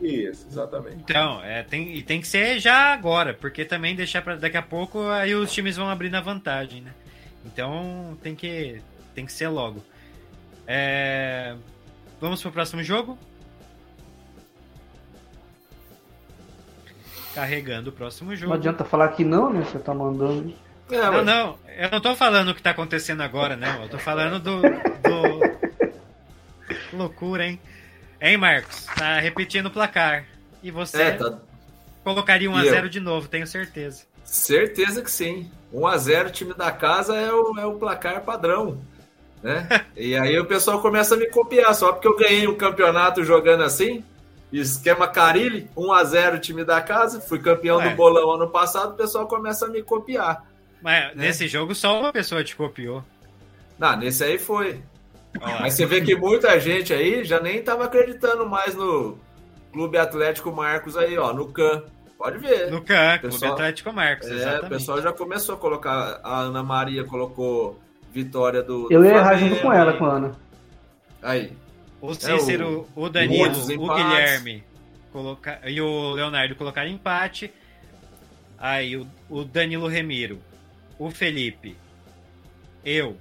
Isso, 0.00 0.46
exatamente. 0.48 0.98
Então, 0.98 1.42
é, 1.42 1.62
tem, 1.62 1.94
e 1.96 2.02
tem 2.02 2.20
que 2.20 2.28
ser 2.28 2.58
já 2.58 2.92
agora, 2.92 3.34
porque 3.34 3.64
também 3.64 3.96
deixar 3.96 4.22
para 4.22 4.36
daqui 4.36 4.56
a 4.56 4.62
pouco 4.62 5.00
aí 5.08 5.34
os 5.34 5.52
times 5.52 5.76
vão 5.76 5.88
abrir 5.88 6.10
na 6.10 6.20
vantagem, 6.20 6.80
né? 6.80 6.92
Então 7.44 8.16
tem 8.22 8.34
que, 8.34 8.80
tem 9.14 9.26
que 9.26 9.32
ser 9.32 9.48
logo. 9.48 9.82
É... 10.66 11.56
Vamos 12.20 12.40
pro 12.40 12.52
próximo 12.52 12.82
jogo? 12.82 13.18
Carregando 17.34 17.90
o 17.90 17.92
próximo 17.92 18.34
jogo. 18.36 18.50
Não 18.50 18.56
adianta 18.56 18.84
falar 18.84 19.08
que 19.08 19.24
não, 19.24 19.52
né? 19.52 19.64
Você 19.64 19.78
tá 19.78 19.92
mandando. 19.92 20.54
É, 20.90 20.96
não, 20.98 21.12
mas... 21.12 21.26
não. 21.26 21.58
Eu 21.76 21.90
não 21.90 22.00
tô 22.00 22.14
falando 22.14 22.50
o 22.50 22.54
que 22.54 22.62
tá 22.62 22.70
acontecendo 22.70 23.22
agora, 23.22 23.56
não. 23.56 23.82
Eu 23.82 23.88
tô 23.88 23.98
falando 23.98 24.38
do. 24.38 24.62
do... 24.62 25.54
Loucura, 26.96 27.46
hein? 27.46 27.60
Hein, 28.20 28.36
Marcos? 28.36 28.86
Tá 28.96 29.18
repetindo 29.18 29.66
o 29.66 29.70
placar. 29.70 30.24
E 30.62 30.70
você 30.70 31.02
é, 31.02 31.10
tá... 31.12 31.38
colocaria 32.02 32.48
1x0 32.48 32.88
de 32.88 33.00
novo, 33.00 33.28
tenho 33.28 33.46
certeza. 33.46 34.04
Certeza 34.24 35.02
que 35.02 35.10
sim. 35.10 35.50
1x0, 35.74 36.30
time 36.30 36.54
da 36.54 36.70
casa 36.70 37.16
é 37.16 37.32
o, 37.32 37.58
é 37.58 37.66
o 37.66 37.74
placar 37.74 38.22
padrão. 38.22 38.80
Né? 39.44 39.68
E 39.94 40.16
aí 40.16 40.40
o 40.40 40.46
pessoal 40.46 40.80
começa 40.80 41.14
a 41.14 41.18
me 41.18 41.26
copiar, 41.26 41.74
só 41.74 41.92
porque 41.92 42.08
eu 42.08 42.16
ganhei 42.16 42.46
o 42.46 42.56
campeonato 42.56 43.22
jogando 43.22 43.62
assim, 43.62 44.02
esquema 44.50 45.06
Carilli, 45.06 45.68
1 45.76 45.92
a 45.92 46.02
0 46.02 46.38
time 46.40 46.64
da 46.64 46.80
casa, 46.80 47.20
fui 47.20 47.38
campeão 47.38 47.76
Ué. 47.76 47.90
do 47.90 47.94
bolão 47.94 48.32
ano 48.32 48.48
passado, 48.48 48.94
o 48.94 48.96
pessoal 48.96 49.28
começa 49.28 49.66
a 49.66 49.68
me 49.68 49.82
copiar. 49.82 50.46
Mas 50.80 51.14
né? 51.14 51.26
nesse 51.26 51.46
jogo 51.46 51.74
só 51.74 52.00
uma 52.00 52.10
pessoa 52.10 52.42
te 52.42 52.56
copiou. 52.56 53.04
Não, 53.78 53.94
nesse 53.98 54.24
aí 54.24 54.38
foi. 54.38 54.80
Olá. 55.38 55.58
Mas 55.60 55.74
você 55.74 55.84
vê 55.84 56.00
que 56.00 56.16
muita 56.16 56.58
gente 56.58 56.94
aí 56.94 57.22
já 57.22 57.38
nem 57.38 57.56
estava 57.56 57.84
acreditando 57.84 58.48
mais 58.48 58.74
no 58.74 59.18
Clube 59.74 59.98
Atlético 59.98 60.50
Marcos 60.52 60.96
aí, 60.96 61.18
ó, 61.18 61.34
no 61.34 61.52
CAN. 61.52 61.82
Pode 62.16 62.38
ver. 62.38 62.70
No 62.70 62.80
CAN, 62.80 63.18
pessoal, 63.18 63.40
Clube 63.40 63.46
Atlético 63.52 63.92
Marcos, 63.92 64.30
É, 64.30 64.60
o 64.60 64.68
pessoal 64.70 65.02
já 65.02 65.12
começou 65.12 65.54
a 65.54 65.58
colocar, 65.58 66.20
a 66.22 66.40
Ana 66.40 66.62
Maria 66.62 67.04
colocou 67.04 67.83
vitória 68.14 68.62
do. 68.62 68.86
Eu 68.90 69.04
ia 69.04 69.16
errar 69.16 69.36
junto 69.36 69.60
com 69.60 69.72
ela, 69.72 69.92
com 69.94 70.04
a 70.04 70.12
Ana. 70.14 70.36
Aí. 71.20 71.52
O 72.00 72.14
Cícero, 72.14 72.86
é, 72.96 73.00
o, 73.00 73.04
o 73.04 73.08
Danilo, 73.08 73.58
o 73.58 73.94
Guilherme 73.94 74.62
coloca, 75.10 75.58
e 75.64 75.80
o 75.80 76.12
Leonardo 76.12 76.54
colocaram 76.54 76.88
empate. 76.90 77.52
Aí 78.58 78.96
o, 78.96 79.06
o 79.28 79.44
Danilo 79.44 79.88
Remiro, 79.88 80.38
o 80.98 81.10
Felipe, 81.10 81.76
eu, 82.84 83.16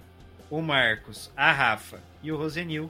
o 0.50 0.62
Marcos, 0.62 1.32
a 1.36 1.52
Rafa 1.52 2.00
e 2.22 2.32
o 2.32 2.38
Rosenil, 2.38 2.90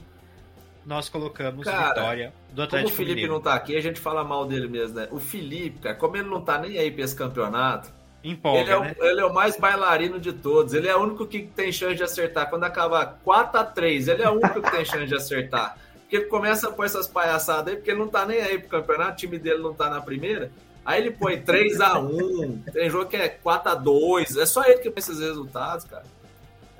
nós 0.85 1.09
colocamos 1.09 1.63
cara, 1.63 1.89
vitória 1.89 2.33
do 2.51 2.63
Atlético 2.63 2.89
Como 2.89 2.93
o 2.93 2.97
Felipe 2.97 3.15
Mineiro. 3.15 3.33
não 3.33 3.41
tá 3.41 3.53
aqui, 3.53 3.77
a 3.77 3.81
gente 3.81 3.99
fala 3.99 4.23
mal 4.23 4.45
dele 4.45 4.67
mesmo, 4.67 4.95
né? 4.95 5.07
O 5.11 5.19
Felipe, 5.19 5.79
cara, 5.79 5.95
como 5.95 6.17
ele 6.17 6.29
não 6.29 6.41
tá 6.41 6.57
nem 6.57 6.77
aí 6.77 6.91
pra 6.91 7.05
esse 7.05 7.15
campeonato, 7.15 7.89
Empolga, 8.23 8.61
ele, 8.61 8.71
é 8.71 8.79
né? 8.79 8.95
o, 8.97 9.05
ele 9.05 9.19
é 9.19 9.25
o 9.25 9.33
mais 9.33 9.57
bailarino 9.57 10.19
de 10.19 10.31
todos. 10.31 10.73
Ele 10.73 10.87
é 10.87 10.95
o 10.95 11.01
único 11.01 11.27
que 11.27 11.43
tem 11.43 11.71
chance 11.71 11.95
de 11.95 12.03
acertar. 12.03 12.49
Quando 12.49 12.63
acabar 12.63 13.19
4 13.23 13.59
a 13.59 13.63
3 13.65 14.07
ele 14.07 14.23
é 14.23 14.29
o 14.29 14.33
único 14.33 14.61
que 14.61 14.71
tem 14.71 14.85
chance 14.85 15.07
de 15.07 15.15
acertar. 15.15 15.77
Porque 15.99 16.15
ele 16.15 16.25
começa 16.25 16.69
a 16.69 16.71
pôr 16.71 16.85
essas 16.85 17.07
palhaçadas 17.07 17.67
aí, 17.67 17.75
porque 17.75 17.91
ele 17.91 17.99
não 17.99 18.07
tá 18.07 18.25
nem 18.25 18.39
aí 18.39 18.57
pro 18.59 18.69
campeonato, 18.69 19.11
o 19.11 19.15
time 19.15 19.37
dele 19.37 19.61
não 19.61 19.73
tá 19.73 19.89
na 19.89 19.99
primeira. 19.99 20.49
Aí 20.85 21.01
ele 21.01 21.11
põe 21.11 21.41
3 21.41 21.81
a 21.81 21.99
1 21.99 22.63
tem 22.71 22.89
jogo 22.89 23.05
que 23.09 23.15
é 23.15 23.29
4 23.29 23.71
a 23.71 23.75
2 23.75 24.37
É 24.37 24.45
só 24.45 24.63
ele 24.63 24.79
que 24.79 24.89
põe 24.89 24.99
esses 24.99 25.19
resultados, 25.19 25.85
cara. 25.85 26.05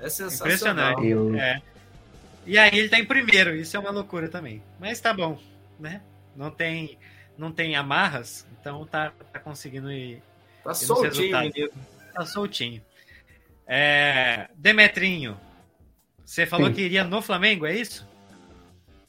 É 0.00 0.08
sensacional. 0.08 0.92
Impressionante. 0.92 1.40
É. 1.40 1.62
E 2.46 2.58
aí 2.58 2.78
ele 2.78 2.88
tá 2.88 2.98
em 2.98 3.04
primeiro, 3.04 3.54
isso 3.54 3.76
é 3.76 3.80
uma 3.80 3.90
loucura 3.90 4.28
também. 4.28 4.62
Mas 4.78 5.00
tá 5.00 5.12
bom, 5.12 5.38
né? 5.78 6.00
Não 6.36 6.50
tem, 6.50 6.98
não 7.38 7.50
tem 7.50 7.76
amarras, 7.76 8.46
então 8.60 8.84
tá, 8.86 9.12
tá 9.32 9.38
conseguindo 9.38 9.90
ir 9.90 10.22
Tá 10.64 10.74
soltinho, 10.74 11.38
menino. 11.38 11.70
Tá 12.12 12.24
soltinho. 12.24 12.82
É... 13.66 14.48
Demetrinho, 14.56 15.36
você 16.24 16.46
falou 16.46 16.68
Sim. 16.68 16.72
que 16.72 16.82
iria 16.82 17.04
no 17.04 17.20
Flamengo, 17.20 17.66
é 17.66 17.74
isso? 17.74 18.06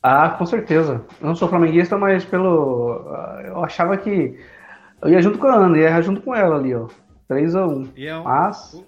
Ah, 0.03 0.29
com 0.29 0.45
certeza. 0.45 1.03
Eu 1.19 1.27
não 1.27 1.35
sou 1.35 1.49
flamenguista, 1.49 1.97
mas 1.97 2.23
pelo. 2.23 3.03
Eu 3.43 3.63
achava 3.63 3.97
que. 3.97 4.39
Eu 5.01 5.09
ia 5.09 5.21
junto 5.21 5.39
com 5.39 5.47
a 5.47 5.55
Ana, 5.55 5.77
ia 5.77 6.01
junto 6.01 6.21
com 6.21 6.35
ela 6.35 6.57
ali, 6.57 6.75
ó. 6.75 6.87
3x1. 7.27 7.89
Iam... 7.95 8.23
Mas. 8.23 8.83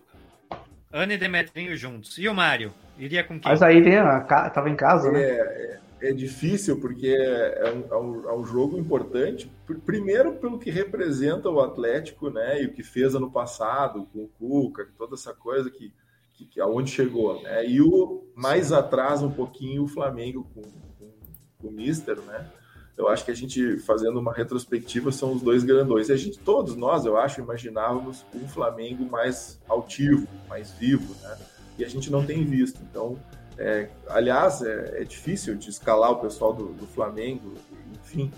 Ana 0.92 1.14
e 1.14 1.18
Demetrinho 1.18 1.76
juntos. 1.76 2.18
E 2.20 2.30
o 2.30 2.36
Mário? 2.36 2.72
Iria 3.00 3.24
com 3.24 3.40
quem? 3.40 3.52
Mas 3.52 3.64
aí 3.64 3.84
tem 3.84 3.98
a... 3.98 4.20
tava 4.22 4.70
em 4.70 4.76
casa, 4.76 5.12
né? 5.12 5.22
É, 5.22 5.32
é 5.32 5.80
é 6.02 6.12
difícil 6.12 6.80
porque 6.80 7.08
é 7.08 7.74
um, 7.74 7.94
é, 7.94 7.98
um, 7.98 8.30
é 8.30 8.36
um, 8.36 8.46
jogo 8.46 8.78
importante. 8.78 9.52
Primeiro 9.86 10.36
pelo 10.36 10.60
que 10.60 10.70
representa 10.70 11.50
o 11.50 11.60
Atlético, 11.60 12.30
né? 12.30 12.62
E 12.62 12.68
o 12.68 12.74
que 12.74 12.84
fez 12.84 13.16
ano 13.16 13.32
passado 13.32 14.08
com 14.14 14.24
o 14.24 14.28
Cuca, 14.28 14.88
toda 14.98 15.16
essa 15.16 15.34
coisa 15.34 15.70
que, 15.70 15.94
que, 16.34 16.46
que 16.46 16.62
aonde 16.62 16.92
chegou, 16.92 17.42
né? 17.42 17.68
E 17.68 17.82
o 17.82 18.26
mais 18.36 18.72
atrás 18.72 19.22
um 19.22 19.32
pouquinho 19.32 19.84
o 19.84 19.88
Flamengo 19.88 20.48
com, 20.54 20.62
com, 20.62 21.12
com 21.60 21.68
o 21.68 21.72
Mister, 21.72 22.20
né? 22.22 22.48
Eu 22.96 23.08
acho 23.08 23.24
que 23.24 23.30
a 23.30 23.36
gente 23.36 23.78
fazendo 23.78 24.20
uma 24.20 24.34
retrospectiva 24.34 25.12
são 25.12 25.32
os 25.34 25.42
dois 25.42 25.64
grandões. 25.64 26.10
E 26.10 26.14
a 26.14 26.18
gente 26.18 26.40
todos 26.40 26.76
nós, 26.76 27.06
eu 27.06 27.16
acho, 27.16 27.42
imaginávamos 27.42 28.26
um 28.34 28.48
Flamengo 28.48 29.06
mais 29.06 29.62
altivo, 29.68 30.28
mais 30.50 30.72
vivo, 30.72 31.16
né? 31.22 31.38
E 31.78 31.86
a 31.86 31.88
gente 31.88 32.12
não 32.12 32.26
tem 32.26 32.44
visto. 32.44 32.80
Então 32.90 33.18
é, 33.58 33.90
aliás, 34.10 34.62
é, 34.62 35.02
é, 35.02 35.04
difícil 35.04 35.56
de 35.56 35.70
escalar 35.70 36.12
o 36.12 36.18
pessoal 36.18 36.54
do, 36.54 36.68
do, 36.74 36.86
Flamengo, 36.86 37.54
enfim. 37.94 38.32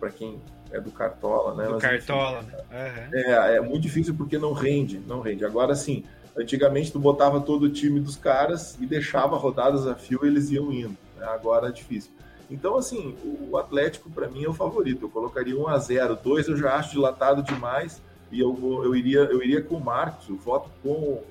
para 0.00 0.10
quem 0.10 0.40
é 0.70 0.80
do 0.80 0.90
Cartola, 0.90 1.54
né? 1.54 1.64
Do 1.64 1.72
Mas, 1.72 1.82
Cartola, 1.82 2.38
enfim, 2.38 2.50
né? 2.70 3.08
Uhum. 3.12 3.18
É, 3.18 3.56
é 3.56 3.60
muito 3.60 3.82
difícil 3.82 4.14
porque 4.14 4.38
não 4.38 4.52
rende, 4.52 4.98
não 5.06 5.20
rende. 5.20 5.44
Agora, 5.44 5.74
sim, 5.74 6.04
antigamente 6.36 6.90
tu 6.90 6.98
botava 6.98 7.40
todo 7.40 7.64
o 7.64 7.70
time 7.70 8.00
dos 8.00 8.16
caras 8.16 8.76
e 8.80 8.86
deixava 8.86 9.36
rodadas 9.36 9.86
a 9.86 9.94
fio 9.94 10.20
e 10.24 10.28
eles 10.28 10.50
iam 10.50 10.72
indo. 10.72 10.96
Né? 11.16 11.26
Agora 11.26 11.68
é 11.68 11.72
difícil. 11.72 12.10
Então, 12.50 12.76
assim, 12.76 13.16
o 13.50 13.56
Atlético 13.56 14.08
para 14.08 14.28
mim 14.28 14.44
é 14.44 14.48
o 14.48 14.54
favorito. 14.54 15.04
Eu 15.04 15.10
colocaria 15.10 15.58
1 15.58 15.68
a 15.68 15.78
0 15.78 16.16
2 16.16 16.48
eu 16.48 16.56
já 16.56 16.76
acho 16.76 16.92
dilatado 16.92 17.42
demais 17.42 18.00
e 18.30 18.40
eu, 18.40 18.54
vou, 18.54 18.84
eu, 18.84 18.94
iria, 18.94 19.20
eu 19.20 19.42
iria 19.42 19.62
com 19.62 19.76
o 19.76 19.84
Marcos, 19.84 20.28
eu 20.28 20.36
voto 20.36 20.70
com 20.82 21.22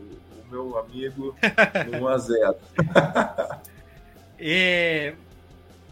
meu 0.50 0.78
amigo 0.78 1.36
1 2.00 2.08
a 2.08 2.18
0 2.18 2.56
E 4.40 5.14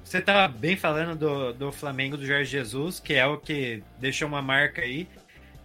você 0.04 0.18
estava 0.18 0.48
bem 0.48 0.76
falando 0.76 1.18
do, 1.18 1.54
do 1.54 1.72
Flamengo 1.72 2.18
do 2.18 2.26
Jorge 2.26 2.52
Jesus, 2.52 3.00
que 3.00 3.14
é 3.14 3.26
o 3.26 3.38
que 3.38 3.82
deixou 4.00 4.28
uma 4.28 4.42
marca 4.42 4.82
aí. 4.82 5.08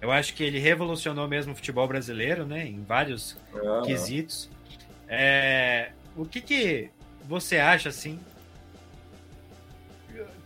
Eu 0.01 0.13
acho 0.13 0.33
que 0.35 0.45
ele 0.45 0.59
revolucionou 0.59 1.27
mesmo 1.27 1.53
o 1.53 1.57
futebol 1.57 1.89
brasileiro, 1.89 2.47
né? 2.47 2.67
Em 2.67 2.83
vários 2.83 3.37
ah. 3.55 3.83
quesitos. 3.85 4.49
É, 5.09 5.91
o 6.17 6.25
que, 6.25 6.41
que 6.41 6.91
você 7.25 7.59
acha, 7.59 7.89
assim, 7.89 8.19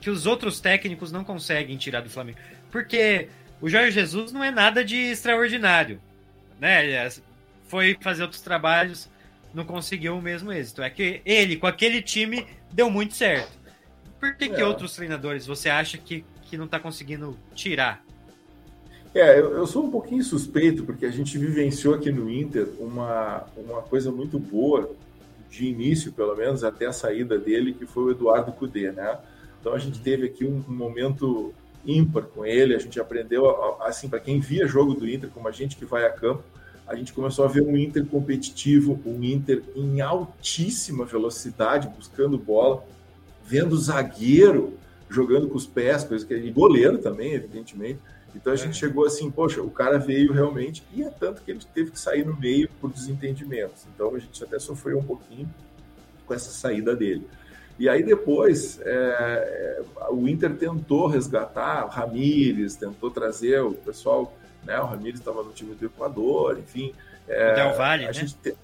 que 0.01 0.09
os 0.09 0.27
outros 0.27 0.59
técnicos 0.59 1.13
não 1.13 1.23
conseguem 1.23 1.77
tirar 1.77 2.01
do 2.01 2.09
Flamengo? 2.09 2.39
Porque 2.71 3.29
o 3.61 3.69
Jorge 3.69 3.93
Jesus 3.93 4.33
não 4.33 4.43
é 4.43 4.51
nada 4.51 4.85
de 4.85 4.97
extraordinário, 4.97 6.01
né? 6.59 7.09
Foi 7.73 7.97
fazer 8.03 8.21
outros 8.21 8.43
trabalhos, 8.43 9.09
não 9.55 9.65
conseguiu 9.65 10.15
o 10.15 10.21
mesmo 10.21 10.53
êxito. 10.53 10.83
É 10.83 10.91
que 10.91 11.23
ele, 11.25 11.57
com 11.57 11.67
aquele 11.67 12.03
time, 12.03 12.47
deu 12.71 12.91
muito 12.91 13.15
certo. 13.15 13.59
Por 14.21 14.37
que, 14.37 14.45
é. 14.45 14.49
que 14.51 14.63
outros 14.63 14.95
treinadores 14.95 15.47
você 15.47 15.71
acha 15.71 15.97
que, 15.97 16.23
que 16.43 16.59
não 16.59 16.67
está 16.67 16.79
conseguindo 16.79 17.35
tirar? 17.55 18.05
É, 19.15 19.41
eu, 19.41 19.57
eu, 19.57 19.67
sou 19.67 19.87
um 19.87 19.91
pouquinho 19.91 20.23
suspeito, 20.23 20.85
porque 20.85 21.07
a 21.07 21.11
gente 21.11 21.39
vivenciou 21.39 21.95
aqui 21.95 22.13
no 22.13 22.29
Inter 22.31 22.69
uma, 22.79 23.47
uma 23.57 23.81
coisa 23.81 24.13
muito 24.13 24.39
boa, 24.39 24.95
de 25.49 25.65
início, 25.65 26.13
pelo 26.13 26.37
menos, 26.37 26.63
até 26.65 26.85
a 26.85 26.93
saída 26.93 27.39
dele, 27.39 27.73
que 27.73 27.87
foi 27.87 28.05
o 28.05 28.11
Eduardo 28.11 28.53
Cudê, 28.53 28.93
né? 28.93 29.17
Então 29.59 29.73
a 29.73 29.79
gente 29.79 29.97
uhum. 29.97 30.05
teve 30.05 30.27
aqui 30.27 30.45
um, 30.45 30.63
um 30.69 30.75
momento 30.75 31.55
ímpar 31.87 32.25
com 32.25 32.45
ele, 32.45 32.75
a 32.75 32.79
gente 32.79 33.01
aprendeu, 33.01 33.49
assim, 33.83 34.11
para 34.11 34.21
quem 34.21 34.41
via 34.41 34.67
jogo 34.67 34.93
do 34.93 35.09
Inter, 35.09 35.31
como 35.31 35.49
a 35.49 35.53
gente 35.53 35.75
que 35.75 35.87
vai 35.87 36.05
a 36.05 36.13
campo, 36.13 36.52
a 36.93 36.97
gente 36.97 37.15
começou 37.15 37.47
a 37.47 37.49
ver 37.49 37.63
um 37.63 37.75
Inter 37.75 38.05
competitivo, 38.05 39.01
um 39.07 39.25
Inter 39.25 39.63
em 39.75 40.03
altíssima 40.03 41.07
velocidade, 41.07 41.89
buscando 41.89 42.37
bola, 42.37 42.85
vendo 43.43 43.77
zagueiro 43.79 44.75
jogando 45.09 45.49
com 45.49 45.57
os 45.57 45.67
pés, 45.67 46.05
coisa 46.05 46.25
que 46.25 46.35
ele 46.35 46.51
goleiro 46.51 46.99
também, 46.99 47.33
evidentemente. 47.33 47.99
Então 48.35 48.53
a 48.53 48.57
gente 48.57 48.71
é. 48.71 48.75
chegou 48.75 49.07
assim, 49.07 49.31
poxa, 49.31 49.63
o 49.63 49.71
cara 49.71 49.99
veio 49.99 50.33
realmente, 50.33 50.83
e 50.95 51.03
é 51.03 51.09
tanto 51.09 51.43
que 51.43 51.51
ele 51.51 51.61
teve 51.75 51.91
que 51.91 51.99
sair 51.99 52.27
no 52.27 52.39
meio 52.39 52.69
por 52.79 52.91
desentendimentos. 52.91 53.87
Então 53.95 54.15
a 54.15 54.19
gente 54.19 54.43
até 54.45 54.59
sofreu 54.59 54.99
um 54.99 55.03
pouquinho 55.03 55.49
com 56.27 56.35
essa 56.35 56.51
saída 56.51 56.95
dele. 56.95 57.27
E 57.79 57.89
aí 57.89 58.03
depois 58.03 58.79
é, 58.83 59.81
é 59.99 60.11
o 60.11 60.29
Inter 60.29 60.55
tentou 60.57 61.07
resgatar 61.07 61.87
o 61.87 61.89
Ramires, 61.89 62.77
tentou 62.77 63.11
trazer 63.11 63.63
o 63.63 63.73
pessoal, 63.73 64.37
né? 64.65 64.79
O 64.81 64.87
Ramires 64.87 65.21
estava 65.21 65.43
no 65.43 65.53
time 65.53 65.75
do 65.75 65.87
Equador, 65.87 66.59
enfim. 66.59 66.95
É, 67.29 67.55
Del 67.55 67.75
Valle, 67.75 68.07
né? 68.07 68.13
Te... 68.13 68.57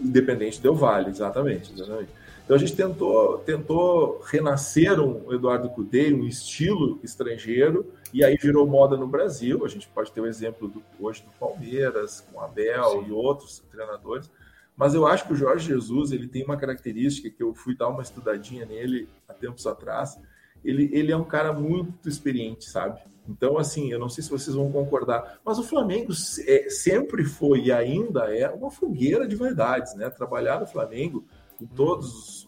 Independente 0.00 0.60
Del 0.60 0.74
Valle, 0.74 1.10
exatamente, 1.10 1.72
exatamente. 1.72 2.10
Então 2.44 2.56
a 2.56 2.58
gente 2.58 2.76
tentou, 2.76 3.38
tentou 3.38 4.20
renascer 4.26 5.00
um 5.00 5.32
Eduardo 5.32 5.70
Cudê, 5.70 6.12
um 6.12 6.26
estilo 6.26 7.00
estrangeiro, 7.02 7.90
e 8.12 8.22
aí 8.22 8.36
virou 8.36 8.66
moda 8.66 8.96
no 8.96 9.06
Brasil. 9.06 9.64
A 9.64 9.68
gente 9.68 9.88
pode 9.88 10.12
ter 10.12 10.20
o 10.20 10.26
exemplo 10.26 10.68
do, 10.68 10.82
hoje 11.00 11.22
do 11.22 11.30
Palmeiras, 11.38 12.20
com 12.20 12.40
Abel 12.40 12.90
Sim. 12.90 13.08
e 13.08 13.12
outros 13.12 13.62
treinadores. 13.70 14.30
Mas 14.76 14.94
eu 14.94 15.06
acho 15.06 15.26
que 15.26 15.32
o 15.32 15.36
Jorge 15.36 15.68
Jesus 15.68 16.12
ele 16.12 16.28
tem 16.28 16.44
uma 16.44 16.56
característica 16.56 17.30
que 17.30 17.42
eu 17.42 17.54
fui 17.54 17.74
dar 17.74 17.88
uma 17.88 18.02
estudadinha 18.02 18.66
nele 18.66 19.08
há 19.26 19.32
tempos 19.32 19.66
atrás. 19.66 20.18
Ele, 20.62 20.90
ele 20.92 21.12
é 21.12 21.16
um 21.16 21.24
cara 21.24 21.52
muito 21.52 22.08
experiente, 22.08 22.68
sabe? 22.68 23.00
Então, 23.28 23.58
assim, 23.58 23.90
eu 23.90 23.98
não 23.98 24.08
sei 24.08 24.22
se 24.22 24.30
vocês 24.30 24.54
vão 24.54 24.70
concordar, 24.70 25.40
mas 25.44 25.58
o 25.58 25.62
Flamengo 25.62 26.12
é, 26.46 26.68
sempre 26.68 27.24
foi 27.24 27.62
e 27.62 27.72
ainda 27.72 28.34
é 28.34 28.48
uma 28.50 28.70
fogueira 28.70 29.26
de 29.26 29.34
verdades, 29.34 29.94
né? 29.94 30.10
Trabalhar 30.10 30.60
no 30.60 30.66
Flamengo 30.66 31.24
com 31.58 31.66
todas 31.66 32.46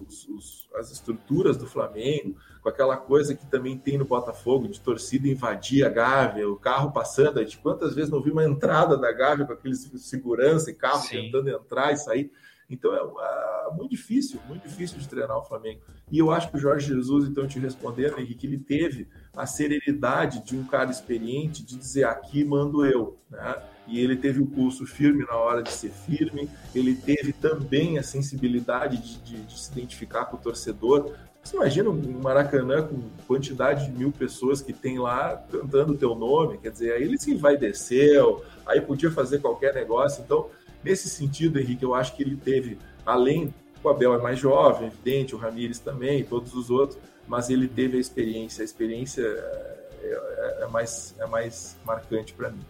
as 0.75 0.91
estruturas 0.91 1.57
do 1.57 1.67
Flamengo, 1.67 2.37
com 2.61 2.69
aquela 2.69 2.97
coisa 2.97 3.35
que 3.35 3.47
também 3.47 3.79
tem 3.79 3.97
no 3.97 4.05
Botafogo, 4.05 4.69
de 4.69 4.81
torcida 4.81 5.29
invadir 5.29 5.85
a 5.85 5.89
Gávea, 5.89 6.49
o 6.49 6.57
carro 6.57 6.93
passando, 6.93 7.43
de 7.45 7.57
quantas 7.57 7.95
vezes 7.95 8.11
não 8.11 8.21
vi 8.21 8.31
uma 8.31 8.45
entrada 8.45 8.97
da 8.97 9.13
Gávea 9.13 9.47
com 9.47 9.53
aqueles 9.53 9.91
segurança 9.97 10.71
e 10.71 10.75
carro 10.75 11.03
Sim. 11.03 11.23
tentando 11.23 11.49
entrar 11.49 11.93
e 11.93 11.97
sair. 11.97 12.31
Então 12.69 12.93
é, 12.95 12.99
é, 12.99 13.75
muito 13.75 13.91
difícil, 13.91 14.41
muito 14.49 14.69
difícil 14.69 14.99
de 14.99 15.09
treinar 15.09 15.39
o 15.39 15.45
Flamengo. 15.45 15.81
E 16.11 16.19
eu 16.19 16.31
acho 16.31 16.51
que 16.51 16.57
o 16.57 16.61
Jorge 16.61 16.89
Jesus, 16.89 17.29
então, 17.29 17.47
te 17.47 17.59
respondendo, 17.59 18.19
Henrique, 18.19 18.47
ele 18.47 18.59
teve 18.59 19.09
a 19.37 19.47
serenidade 19.47 20.45
de 20.45 20.57
um 20.57 20.65
cara 20.65 20.91
experiente 20.91 21.65
de 21.65 21.77
dizer 21.77 22.05
aqui 22.05 22.45
mando 22.45 22.85
eu, 22.85 23.19
né? 23.31 23.57
e 23.87 24.01
ele 24.01 24.17
teve 24.17 24.41
o 24.41 24.47
pulso 24.47 24.85
firme 24.85 25.25
na 25.25 25.37
hora 25.37 25.63
de 25.63 25.71
ser 25.71 25.91
firme, 25.91 26.49
ele 26.75 26.95
teve 26.95 27.33
também 27.33 27.99
a 27.99 28.03
sensibilidade 28.03 28.97
de, 28.99 29.19
de, 29.19 29.43
de 29.43 29.61
se 29.61 29.71
identificar 29.73 30.25
com 30.27 30.37
o 30.37 30.41
torcedor. 30.41 31.13
Você 31.43 31.57
imagina 31.57 31.91
um 31.91 32.21
Maracanã 32.21 32.83
com 32.83 33.01
quantidade 33.29 33.87
de 33.87 33.93
mil 33.93 34.11
pessoas 34.11 34.61
que 34.61 34.73
tem 34.73 34.99
lá 34.99 35.37
cantando 35.51 35.93
o 35.93 35.97
teu 35.97 36.17
nome, 36.17 36.59
quer 36.59 36.73
dizer, 36.73 36.93
aí 36.93 37.05
ele 37.05 37.19
se 37.19 37.37
vai 37.37 37.57
descer, 37.57 38.21
aí 38.67 38.81
podia 38.81 39.11
fazer 39.13 39.39
qualquer 39.39 39.73
negócio. 39.73 40.25
Então, 40.25 40.51
nesse 40.87 41.11
sentido, 41.11 41.59
Henrique, 41.59 41.83
eu 41.83 41.95
acho 41.95 42.15
que 42.15 42.23
ele 42.23 42.37
teve, 42.37 42.79
além, 43.05 43.53
o 43.83 43.89
Abel 43.89 44.15
é 44.15 44.19
mais 44.19 44.39
jovem, 44.39 44.87
evidente, 44.87 45.35
o 45.35 45.39
Ramires 45.39 45.81
também, 45.81 46.25
todos 46.25 46.55
os 46.55 46.71
outros, 46.71 46.99
mas 47.27 47.51
ele 47.51 47.67
teve 47.67 47.97
a 47.97 48.01
experiência, 48.01 48.63
a 48.63 48.65
experiência 48.65 49.23
é, 49.23 49.79
é, 50.03 50.59
é 50.63 50.67
mais, 50.69 51.15
é 51.19 51.27
mais 51.27 51.77
marcante 51.85 52.33
para 52.33 52.51
mim. 52.51 52.65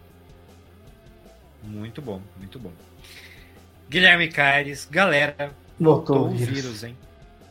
Muito 1.63 2.01
bom, 2.01 2.23
muito 2.39 2.59
bom. 2.59 2.73
Guilherme 3.89 4.29
Caires, 4.29 4.89
galera, 4.91 5.55
voltou, 5.79 6.21
voltou 6.21 6.27
o 6.27 6.31
vírus. 6.31 6.55
vírus, 6.55 6.85
hein? 6.85 6.97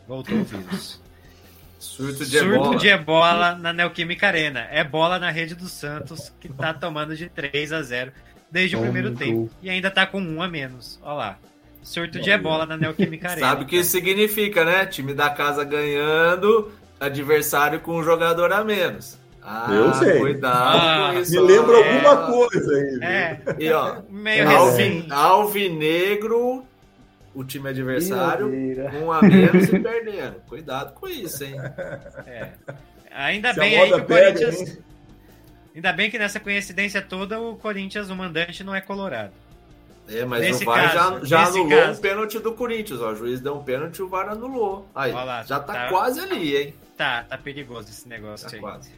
Voltou 0.08 0.36
o 0.36 0.44
vírus. 0.44 1.00
Surto 1.78 2.26
de 2.26 2.40
Surto 2.40 2.56
ebola. 2.56 2.78
de 2.78 2.88
ebola 2.88 3.56
na 3.56 3.72
Neoquímica 3.72 4.28
Arena. 4.28 4.62
É 4.72 4.84
bola 4.84 5.20
na 5.20 5.30
rede 5.30 5.54
do 5.54 5.70
Santos, 5.70 6.34
que 6.40 6.50
tá 6.50 6.74
tomando 6.74 7.16
de 7.16 7.30
3 7.30 7.72
a 7.72 7.84
0 7.84 8.12
desde 8.52 8.76
o 8.76 8.82
primeiro 8.82 9.14
tempo. 9.16 9.50
E 9.62 9.70
ainda 9.70 9.92
tá 9.92 10.06
com 10.06 10.22
um 10.22 10.42
a 10.42 10.48
menos. 10.48 11.00
Olha 11.04 11.14
lá. 11.14 11.40
Surto 11.84 12.20
de 12.20 12.32
ebola 12.32 12.66
na 12.66 12.76
Neoquímica 12.76 13.30
Arena. 13.30 13.48
Sabe 13.48 13.64
o 13.64 13.68
que 13.68 13.78
isso 13.78 13.92
significa, 13.92 14.66
né? 14.66 14.88
Time 14.88 15.14
da 15.14 15.30
casa 15.30 15.64
ganhando, 15.64 16.72
adversário 17.00 17.80
com 17.80 17.98
um 17.98 18.04
jogador 18.04 18.52
a 18.52 18.64
menos. 18.64 19.20
Ah, 19.44 19.68
eu 19.72 19.94
sei. 19.94 20.20
Cuidado 20.20 20.78
ah, 20.78 21.12
com 21.14 21.20
isso. 21.20 21.32
Me 21.34 21.40
lembra 21.42 21.78
é... 21.78 21.94
alguma 21.94 22.28
coisa 22.32 22.76
aí. 22.76 23.00
É. 23.04 23.40
E 23.60 23.72
ó, 23.72 23.98
Meio 24.10 24.50
Alvin, 24.50 25.08
Alvinegro, 25.12 26.66
o 27.36 27.44
time 27.44 27.70
adversário, 27.70 28.48
um 28.48 29.12
a 29.12 29.22
menos 29.22 29.72
e 29.72 29.80
perdendo. 29.80 30.38
Cuidado 30.48 30.94
com 30.94 31.08
isso, 31.08 31.44
hein? 31.44 31.56
É. 32.26 32.50
Ainda 33.12 33.54
Se 33.54 33.60
bem 33.60 33.80
aí 33.80 33.90
que 33.90 33.96
o 33.96 34.06
Corinthians. 34.06 34.58
Pega, 34.58 34.95
ainda 35.76 35.94
bem 35.94 36.10
que 36.10 36.18
nessa 36.18 36.40
coincidência 36.40 37.02
toda 37.02 37.40
o 37.40 37.56
Corinthians, 37.56 38.10
o 38.10 38.16
mandante, 38.16 38.64
não 38.64 38.74
é 38.74 38.82
colorado. 38.82 39.34
É, 40.08 40.24
mas 40.24 40.42
nesse 40.42 40.64
o 40.64 40.66
VAR 40.66 40.94
caso, 40.94 41.26
já, 41.26 41.26
já 41.26 41.48
anulou 41.48 41.70
caso. 41.70 42.00
um 42.00 42.02
pênalti 42.02 42.40
do 42.40 42.54
Corinthians. 42.54 43.02
Ó. 43.02 43.12
O 43.12 43.16
juiz 43.16 43.42
deu 43.42 43.56
um 43.56 43.64
pênalti 43.64 43.98
e 43.98 44.02
o 44.04 44.08
VAR 44.08 44.30
anulou. 44.30 44.88
Aí, 44.94 45.12
lá, 45.12 45.44
já 45.44 45.60
tá, 45.60 45.74
tá, 45.74 45.90
quase 45.90 46.20
ali, 46.20 46.56
hein? 46.56 46.76
Tá, 46.96 47.24
tá 47.24 47.38
perigoso 47.38 47.90
esse 47.90 48.08
negócio 48.08 48.48
tá 48.48 48.56
aí. 48.56 48.62
Quase. 48.62 48.92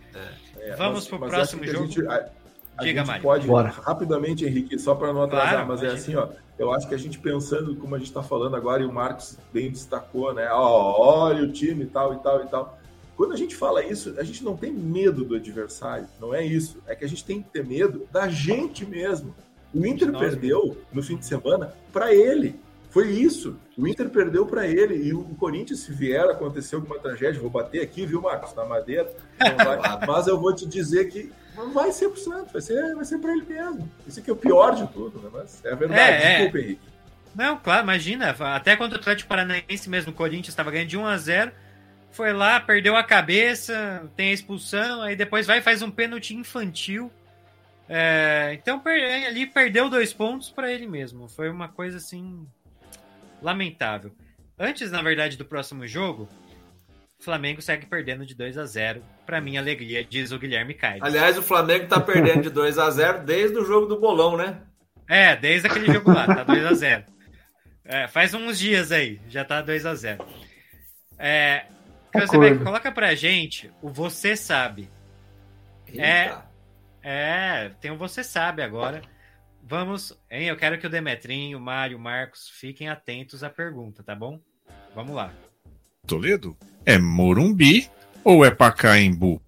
É. 0.57 0.75
Vamos 0.75 0.99
mas, 0.99 1.07
pro 1.07 1.19
mas 1.19 1.29
próximo 1.29 1.65
jogo. 1.65 1.83
A 1.83 1.87
gente, 1.87 2.07
a, 2.07 2.29
a 2.77 2.83
Diga, 2.83 3.05
gente 3.05 3.21
pode, 3.21 3.47
Bora. 3.47 3.69
rapidamente, 3.69 4.45
Henrique, 4.45 4.77
só 4.77 4.93
para 4.93 5.13
não 5.13 5.23
atrasar, 5.23 5.49
claro, 5.49 5.67
mas 5.67 5.81
é 5.81 5.85
imagina. 5.85 5.99
é 5.99 6.01
assim, 6.01 6.15
ó. 6.15 6.47
Eu 6.59 6.73
acho 6.73 6.87
que 6.87 6.95
a 6.95 6.97
gente 6.97 7.19
pensando, 7.19 7.75
como 7.75 7.95
a 7.95 7.97
gente 7.97 8.07
está 8.07 8.21
falando 8.21 8.55
agora, 8.55 8.81
e 8.81 8.85
o 8.85 8.91
Marcos 8.91 9.37
bem 9.53 9.71
destacou, 9.71 10.33
né? 10.33 10.49
Ó, 10.51 11.25
olha 11.25 11.43
o 11.43 11.51
time 11.51 11.83
e 11.83 11.87
tal, 11.87 12.13
e 12.13 12.17
tal, 12.17 12.43
e 12.43 12.47
tal. 12.47 12.76
Quando 13.17 13.33
a 13.33 13.35
gente 13.35 13.55
fala 13.55 13.83
isso, 13.83 14.13
a 14.19 14.23
gente 14.23 14.43
não 14.43 14.55
tem 14.55 14.71
medo 14.71 15.25
do 15.25 15.35
adversário, 15.35 16.07
não 16.21 16.35
é 16.35 16.45
isso. 16.45 16.77
É 16.85 16.95
que 16.95 17.03
a 17.03 17.09
gente 17.09 17.25
tem 17.25 17.41
que 17.41 17.49
ter 17.49 17.65
medo 17.65 18.07
da 18.11 18.29
gente 18.29 18.85
mesmo. 18.85 19.35
O 19.73 19.83
Inter 19.87 20.15
perdeu 20.15 20.77
no 20.93 21.01
fim 21.01 21.17
de 21.17 21.25
semana 21.25 21.73
para 21.91 22.13
ele. 22.13 22.59
Foi 22.91 23.09
isso. 23.09 23.57
O 23.75 23.87
Inter 23.87 24.07
perdeu 24.09 24.45
para 24.45 24.67
ele 24.67 24.95
e 24.95 25.13
o 25.15 25.23
Corinthians, 25.39 25.79
se 25.79 25.91
vier 25.91 26.29
acontecer 26.29 26.75
alguma 26.75 26.99
tragédia, 26.99 27.41
vou 27.41 27.49
bater 27.49 27.81
aqui, 27.81 28.05
viu, 28.05 28.21
Marcos, 28.21 28.53
na 28.53 28.65
madeira, 28.65 29.11
mas 30.07 30.27
eu 30.27 30.39
vou 30.39 30.53
te 30.53 30.67
dizer 30.67 31.09
que 31.09 31.31
não 31.55 31.73
vai 31.73 31.91
ser 31.91 32.09
pro 32.09 32.19
Santos, 32.19 32.51
vai 32.51 32.61
ser, 32.61 32.95
vai 32.95 33.03
ser 33.03 33.17
para 33.17 33.31
ele 33.31 33.45
mesmo. 33.47 33.91
Isso 34.07 34.19
aqui 34.19 34.29
é 34.29 34.33
o 34.33 34.37
pior 34.37 34.75
de 34.75 34.87
tudo, 34.93 35.19
né? 35.19 35.29
Mas 35.33 35.65
é 35.65 35.71
a 35.71 35.75
verdade. 35.75 35.99
É, 35.99 36.35
Desculpa, 36.35 36.57
é. 36.59 36.61
Henrique. 36.61 36.81
Não, 37.35 37.57
claro, 37.57 37.83
imagina. 37.83 38.29
Até 38.29 38.75
contra 38.75 38.97
o 38.97 39.01
Atlético 39.01 39.27
Paranaense 39.27 39.89
mesmo, 39.89 40.11
o 40.11 40.15
Corinthians 40.15 40.49
estava 40.49 40.69
ganhando 40.69 40.89
de 40.89 40.97
1 40.97 41.05
a 41.05 41.17
0 41.17 41.51
foi 42.17 42.33
lá, 42.33 42.59
perdeu 42.59 42.95
a 42.95 43.03
cabeça, 43.03 44.09
tem 44.15 44.31
a 44.31 44.33
expulsão, 44.33 45.03
aí 45.03 45.15
depois 45.15 45.45
vai 45.45 45.59
e 45.59 45.61
faz 45.61 45.83
um 45.83 45.91
pênalti 45.91 46.35
infantil. 46.35 47.11
É, 47.87 48.57
então 48.59 48.81
ali 49.27 49.45
perdeu 49.45 49.87
dois 49.87 50.11
pontos 50.11 50.49
para 50.49 50.73
ele 50.73 50.87
mesmo. 50.87 51.29
Foi 51.29 51.47
uma 51.47 51.69
coisa 51.69 51.97
assim 51.97 52.47
lamentável. 53.39 54.11
Antes, 54.57 54.89
na 54.89 55.03
verdade, 55.03 55.37
do 55.37 55.45
próximo 55.45 55.85
jogo, 55.85 56.27
o 57.19 57.23
Flamengo 57.23 57.61
segue 57.61 57.85
perdendo 57.85 58.25
de 58.25 58.33
2 58.33 58.57
a 58.57 58.65
0 58.65 59.03
para 59.23 59.39
minha 59.39 59.61
alegria, 59.61 60.03
diz 60.03 60.31
o 60.31 60.39
Guilherme 60.39 60.73
Caio. 60.73 61.03
Aliás, 61.03 61.37
o 61.37 61.43
Flamengo 61.43 61.87
tá 61.87 61.99
perdendo 61.99 62.41
de 62.41 62.49
2 62.49 62.79
a 62.79 62.89
0 62.89 63.25
desde 63.25 63.55
o 63.59 63.63
jogo 63.63 63.85
do 63.85 63.99
bolão, 63.99 64.35
né? 64.35 64.59
É, 65.07 65.35
desde 65.35 65.67
aquele 65.67 65.93
jogo 65.93 66.11
lá, 66.11 66.25
tá 66.25 66.43
2 66.43 66.65
a 66.65 66.73
0 66.73 67.03
é, 67.85 68.07
Faz 68.07 68.33
uns 68.33 68.57
dias 68.57 68.91
aí, 68.91 69.21
já 69.29 69.45
tá 69.45 69.61
2 69.61 69.85
a 69.85 69.93
0 69.93 70.25
É, 71.19 71.65
Cruzebeck, 72.17 72.63
coloca 72.63 72.91
pra 72.91 73.15
gente 73.15 73.71
o 73.81 73.89
Você 73.89 74.35
Sabe. 74.35 74.89
É, 75.95 76.35
é, 77.01 77.71
tem 77.79 77.91
o 77.91 77.97
Você 77.97 78.23
Sabe 78.23 78.61
agora. 78.61 79.01
Vamos, 79.63 80.17
hein? 80.31 80.45
Eu 80.45 80.55
quero 80.55 80.77
que 80.77 80.87
o 80.87 80.89
Demetrinho, 80.89 81.57
o 81.57 81.61
Mário, 81.61 81.97
o 81.97 81.99
Marcos 81.99 82.49
fiquem 82.49 82.87
atentos 82.87 83.43
à 83.43 83.49
pergunta, 83.49 84.01
tá 84.01 84.15
bom? 84.15 84.39
Vamos 84.95 85.15
lá. 85.15 85.33
Toledo? 86.05 86.55
É 86.85 86.97
Morumbi 86.97 87.89
ou 88.23 88.45
é 88.45 88.49
Pacaembu? 88.49 89.41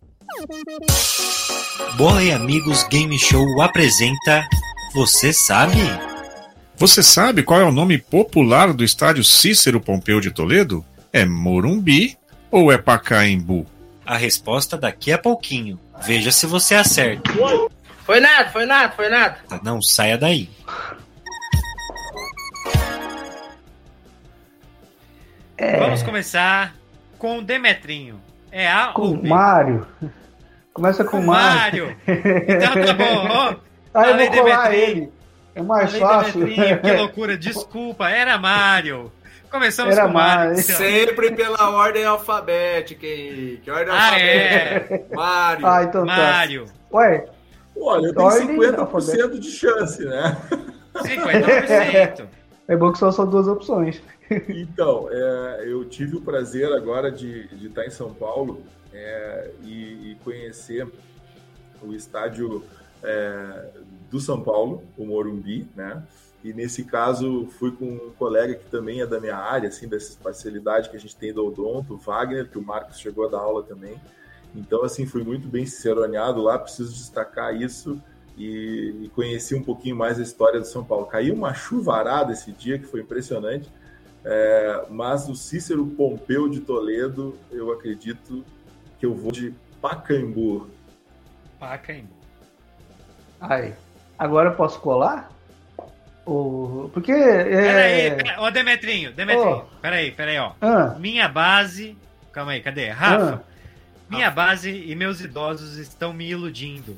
Bola 1.95 2.21
e 2.21 2.33
Amigos 2.33 2.83
Game 2.83 3.17
Show 3.17 3.61
apresenta 3.61 4.45
Você 4.93 5.31
Sabe? 5.31 5.77
Você 6.75 7.01
sabe 7.01 7.43
qual 7.43 7.61
é 7.61 7.63
o 7.63 7.71
nome 7.71 7.97
popular 7.97 8.73
do 8.73 8.83
estádio 8.83 9.23
Cícero 9.23 9.79
Pompeu 9.81 10.19
de 10.19 10.31
Toledo? 10.31 10.85
É 11.11 11.25
Morumbi 11.25 12.18
ou 12.51 12.71
é 12.71 12.77
Pacaembu? 12.77 13.65
A 14.05 14.17
resposta 14.17 14.77
daqui 14.77 15.11
a 15.11 15.17
pouquinho. 15.17 15.79
Veja 16.01 16.31
se 16.31 16.45
você 16.45 16.75
acerta. 16.75 17.31
Foi 18.03 18.19
nada, 18.19 18.49
foi 18.49 18.65
nada, 18.65 18.91
foi 18.93 19.09
nada. 19.09 19.37
Não 19.63 19.81
saia 19.81 20.17
daí. 20.17 20.49
É... 25.57 25.77
Vamos 25.77 26.01
começar 26.01 26.73
com 27.17 27.37
o 27.37 27.41
Demetrinho. 27.41 28.19
É 28.51 28.67
A 28.67 28.87
com 28.87 29.01
ou 29.01 29.17
B? 29.17 29.27
Mário. 29.27 29.85
Começa 30.73 31.03
com, 31.03 31.19
o 31.19 31.25
Mário. 31.27 31.95
Então 32.07 32.85
tá 32.85 32.93
bom. 32.93 33.59
Oh, 33.91 33.97
ah, 33.97 34.07
eu 34.07 34.17
vou 34.17 34.43
colar 34.43 34.71
ele. 34.75 35.11
É 35.55 35.63
mais 35.63 35.97
fácil. 35.97 36.45
que 36.45 36.91
loucura. 36.93 37.35
Desculpa, 37.35 38.07
era 38.07 38.37
Mário. 38.37 39.11
Começamos 39.49 39.97
Era 39.97 40.07
com 40.07 40.13
Mário. 40.13 40.57
Sempre 40.61 41.31
pela 41.31 41.71
ordem 41.71 42.05
alfabética, 42.05 43.05
Henrique. 43.05 43.69
Ordem 43.69 43.93
ah, 43.93 44.05
alfabética. 44.05 44.95
É. 44.95 45.15
Mário. 45.15 45.65
Ah, 45.65 45.83
então 45.83 46.05
tá. 46.05 46.15
Mário. 46.15 46.65
Tá. 46.65 46.97
Ué, 46.97 47.25
Olha, 47.81 48.07
eu 48.07 48.13
tenho 48.13 48.29
50% 48.29 49.39
de 49.39 49.51
chance, 49.51 50.03
né? 50.03 50.37
50%. 50.95 52.27
É 52.67 52.75
bom 52.75 52.91
que 52.91 52.99
só 52.99 53.11
são 53.11 53.27
duas 53.27 53.47
opções. 53.47 54.01
Então, 54.47 55.09
é, 55.11 55.63
eu 55.65 55.83
tive 55.85 56.17
o 56.17 56.21
prazer 56.21 56.71
agora 56.71 57.11
de, 57.11 57.47
de 57.47 57.65
estar 57.65 57.83
em 57.83 57.89
São 57.89 58.13
Paulo 58.13 58.61
é, 58.93 59.49
e, 59.63 60.11
e, 60.11 60.17
conhecer 60.23 60.87
o 61.81 61.93
estádio 61.93 62.63
é, 63.01 63.69
do 64.11 64.19
São 64.19 64.39
Paulo, 64.39 64.83
o 64.95 65.05
Morumbi, 65.05 65.67
né? 65.75 66.03
E 66.43 66.53
nesse 66.53 66.85
caso 66.85 67.47
fui 67.59 67.71
com 67.71 67.85
um 67.85 68.11
colega 68.17 68.55
que 68.55 68.65
também 68.69 69.01
é 69.01 69.05
da 69.05 69.19
minha 69.19 69.35
área, 69.35 69.67
assim, 69.67 69.87
dessa 69.87 70.09
especialidade 70.09 70.89
que 70.89 70.95
a 70.95 70.99
gente 70.99 71.15
tem 71.15 71.33
do 71.33 71.45
odonto, 71.45 71.95
o 71.95 71.97
Wagner, 71.97 72.49
que 72.49 72.57
o 72.57 72.61
Marcos 72.61 72.97
chegou 72.99 73.27
a 73.27 73.29
dar 73.29 73.39
aula 73.39 73.63
também. 73.63 73.99
Então, 74.55 74.83
assim, 74.83 75.05
fui 75.05 75.23
muito 75.23 75.47
bem 75.47 75.65
ciceroneado 75.65 76.41
lá, 76.41 76.57
preciso 76.57 76.93
destacar 76.93 77.53
isso 77.55 78.01
e, 78.37 78.95
e 79.03 79.09
conheci 79.09 79.53
um 79.53 79.61
pouquinho 79.61 79.97
mais 79.97 80.17
a 80.17 80.23
história 80.23 80.59
do 80.59 80.65
São 80.65 80.83
Paulo. 80.83 81.05
Caiu 81.05 81.35
uma 81.35 81.53
chuvarada 81.53 82.31
esse 82.31 82.51
dia 82.53 82.79
que 82.79 82.85
foi 82.85 83.01
impressionante, 83.01 83.69
é, 84.23 84.85
mas 84.89 85.27
o 85.27 85.35
Cícero 85.35 85.85
Pompeu 85.85 86.47
de 86.47 86.61
Toledo, 86.61 87.37
eu 87.51 87.71
acredito 87.71 88.45
que 88.97 89.05
eu 89.05 89.13
vou 89.13 89.31
de 89.31 89.53
Pacaembu. 89.81 90.69
Pacaembu. 91.59 92.13
Ai, 93.41 93.75
agora 94.17 94.49
eu 94.49 94.55
posso 94.55 94.79
colar? 94.79 95.31
Ou... 96.25 96.89
Porque. 96.89 97.11
É... 97.11 97.43
Peraí, 97.43 98.23
pera... 98.23 98.41
ô 98.41 98.51
Demetrinho, 98.51 99.11
Demetrinho, 99.13 99.65
oh. 99.67 99.81
peraí, 99.81 100.11
peraí, 100.11 100.37
ó. 100.37 100.53
Ah. 100.61 100.95
Minha 100.99 101.27
base. 101.27 101.97
Calma 102.31 102.51
aí, 102.51 102.61
cadê? 102.61 102.89
Rafa, 102.89 103.43
ah. 103.43 103.49
Minha 104.09 104.31
base 104.31 104.69
e 104.69 104.95
meus 104.95 105.21
idosos 105.21 105.77
estão 105.77 106.13
me 106.13 106.29
iludindo. 106.29 106.97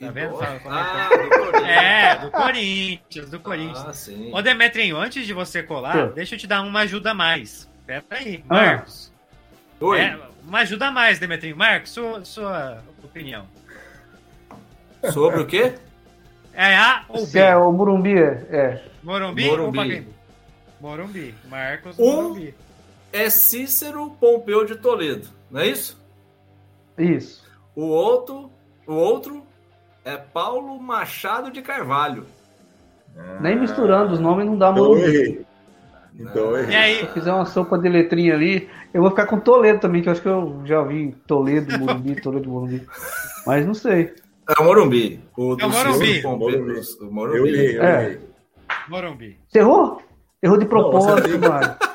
Tá 0.00 0.10
vendo? 0.12 0.36
Fala, 0.36 0.60
ah, 0.66 1.08
do 1.08 1.66
é, 1.66 2.18
do 2.18 2.30
Corinthians, 2.30 3.30
do 3.30 3.40
Corinthians. 3.40 3.84
Ah, 3.86 3.92
sim. 3.92 4.30
Ô, 4.32 4.40
Demetrinho, 4.40 4.96
antes 4.96 5.26
de 5.26 5.32
você 5.32 5.60
colar, 5.62 6.10
deixa 6.12 6.36
eu 6.36 6.38
te 6.38 6.46
dar 6.46 6.62
uma 6.62 6.80
ajuda 6.80 7.10
a 7.10 7.14
mais. 7.14 7.68
Pera 7.84 8.04
aí, 8.10 8.44
ah. 8.48 8.54
Marcos. 8.54 9.12
Ah. 9.12 9.84
Oi. 9.84 10.00
É, 10.00 10.18
uma 10.44 10.58
ajuda 10.58 10.86
a 10.86 10.90
mais, 10.92 11.18
Demetrinho. 11.18 11.56
Marcos, 11.56 11.90
sua, 11.90 12.24
sua 12.24 12.82
opinião. 13.02 13.46
Sobre 15.12 15.40
o 15.40 15.46
quê? 15.46 15.74
É 16.60 16.74
A 16.76 17.04
ou 17.08 17.24
B? 17.24 17.38
É, 17.38 17.56
o 17.56 17.70
Morumbi, 17.72 18.18
é. 18.18 18.82
Morumbi, 19.00 19.46
Morumbi. 19.46 19.78
ou 19.78 19.84
Pacaembu? 19.84 20.10
Morumbi. 20.80 21.34
Marcos, 21.48 21.96
um 22.00 22.04
Morumbi. 22.16 22.52
é 23.12 23.30
Cícero 23.30 24.10
Pompeu 24.18 24.64
de 24.64 24.74
Toledo, 24.74 25.28
não 25.48 25.60
é 25.60 25.68
isso? 25.68 25.96
Isso. 26.98 27.46
O 27.76 27.82
outro, 27.86 28.50
o 28.88 28.92
outro 28.92 29.44
é 30.04 30.16
Paulo 30.16 30.76
Machado 30.82 31.52
de 31.52 31.62
Carvalho. 31.62 32.26
Ah, 33.16 33.38
Nem 33.40 33.54
misturando 33.56 34.14
os 34.14 34.18
nomes 34.18 34.44
não 34.46 34.58
dá 34.58 34.72
então 34.72 34.98
errei. 34.98 35.46
Então 36.18 36.58
errei. 36.58 36.72
E 36.72 36.76
aí? 36.76 36.96
Se 36.96 37.02
eu 37.04 37.12
fizer 37.12 37.32
uma 37.32 37.46
sopa 37.46 37.78
de 37.78 37.88
letrinha 37.88 38.34
ali, 38.34 38.68
eu 38.92 39.02
vou 39.02 39.10
ficar 39.10 39.26
com 39.26 39.38
Toledo 39.38 39.78
também, 39.78 40.02
que 40.02 40.08
eu 40.08 40.12
acho 40.12 40.22
que 40.22 40.28
eu 40.28 40.60
já 40.64 40.82
vi 40.82 41.12
Toledo, 41.24 41.78
Morumbi, 41.78 42.20
Toledo, 42.20 42.50
Morumbi. 42.50 42.84
Mas 43.46 43.64
não 43.64 43.74
sei. 43.74 44.12
É 44.48 44.60
o 44.60 44.64
Morumbi. 44.64 45.20
O 45.36 45.56
do 45.56 45.62
é 45.62 45.66
o 45.66 45.70
Morumbi. 45.70 46.22
Morumbi. 46.22 46.80
O 47.00 47.12
Morumbi. 47.12 47.38
Eu 47.38 47.46
errei, 47.46 47.76
eu 47.76 47.82
é. 47.82 48.04
errei. 48.04 48.20
Morumbi. 48.88 49.38
Você 49.46 49.58
errou? 49.58 50.02
Errou 50.42 50.56
de 50.56 50.66
propósito, 50.66 51.38
mano. 51.38 51.76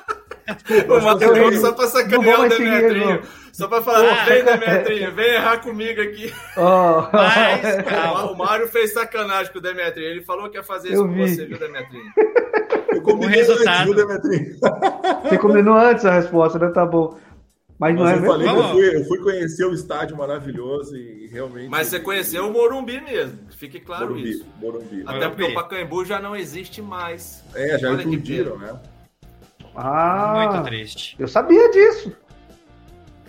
O 0.89 1.01
Matheus 1.01 1.37
errou 1.37 1.53
só 1.53 1.71
pra 1.71 1.87
sacanear 1.87 2.41
o 2.41 2.49
Demetrinho. 2.49 3.21
Só 3.53 3.65
pra 3.65 3.81
falar, 3.81 4.25
vem 4.25 4.43
Demetrinho, 4.43 5.11
vem 5.13 5.35
errar 5.35 5.61
comigo 5.61 6.01
aqui. 6.01 6.33
Oh. 6.57 7.07
Mas, 7.13 8.27
o 8.29 8.35
Mário 8.35 8.67
fez 8.67 8.91
sacanagem 8.91 9.53
com 9.53 9.59
o 9.59 9.61
Demetrinho. 9.61 10.09
Ele 10.09 10.21
falou 10.21 10.49
que 10.49 10.57
ia 10.57 10.63
fazer 10.63 10.91
isso 10.91 11.07
com 11.07 11.15
você, 11.15 11.45
viu, 11.45 11.57
Demetrinho? 11.57 12.11
Eu 12.89 13.01
combinei 13.01 13.41
o 13.41 13.47
resultado. 13.47 13.69
antes, 13.69 13.85
viu, 13.85 13.95
Demetrinho? 13.95 14.59
Você 15.23 15.37
combinou 15.37 15.77
antes 15.77 16.03
a 16.03 16.11
resposta, 16.11 16.59
né? 16.59 16.69
Tá 16.71 16.85
bom. 16.85 17.17
Mas, 17.79 17.95
Mas 17.95 17.99
não 17.99 18.07
é 18.07 18.15
eu 18.15 18.31
falei 18.31 18.47
que 18.47 18.55
eu 18.55 18.69
fui, 18.69 18.95
eu 18.95 19.05
fui, 19.05 19.19
conhecer 19.19 19.65
o 19.65 19.73
estádio 19.73 20.15
maravilhoso 20.15 20.95
e 20.95 21.27
realmente. 21.27 21.69
Mas 21.69 21.87
você 21.87 21.99
conheceu 21.99 22.47
o 22.47 22.53
Morumbi 22.53 23.01
mesmo, 23.01 23.39
fique 23.51 23.79
claro 23.79 24.09
Morumbi, 24.09 24.29
isso. 24.29 24.45
Morumbi. 24.61 25.01
Até 25.01 25.13
Morumbi. 25.13 25.35
porque 25.35 25.51
o 25.51 25.53
Pacaembu 25.53 26.05
já 26.05 26.19
não 26.19 26.35
existe 26.35 26.81
mais. 26.81 27.43
É, 27.55 27.77
já 27.79 27.91
incluíram, 27.93 28.57
né? 28.57 28.79
Ah, 29.75 30.49
Muito 30.51 30.63
triste. 30.65 31.15
Eu 31.17 31.27
sabia 31.27 31.69
disso. 31.71 32.15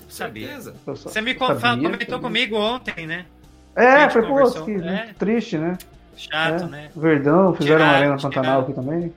Sabia. 0.09 0.61
Você 0.61 1.20
me 1.20 1.36
sabia, 1.36 1.90
comentou 1.90 2.20
comigo 2.20 2.57
ontem, 2.57 3.07
né? 3.07 3.26
É, 3.74 4.09
foi 4.09 4.22
pô, 4.22 4.64
que 4.64 4.72
é. 4.72 5.12
triste, 5.18 5.59
né? 5.59 5.76
Chato, 6.16 6.64
é. 6.64 6.66
né? 6.68 6.90
Verdão, 6.95 7.53
fizeram 7.55 7.78
tiraram, 7.78 7.84
uma 7.84 7.97
arena 7.97 8.22
Pantanal 8.22 8.61
aqui 8.61 8.72
também. 8.72 9.12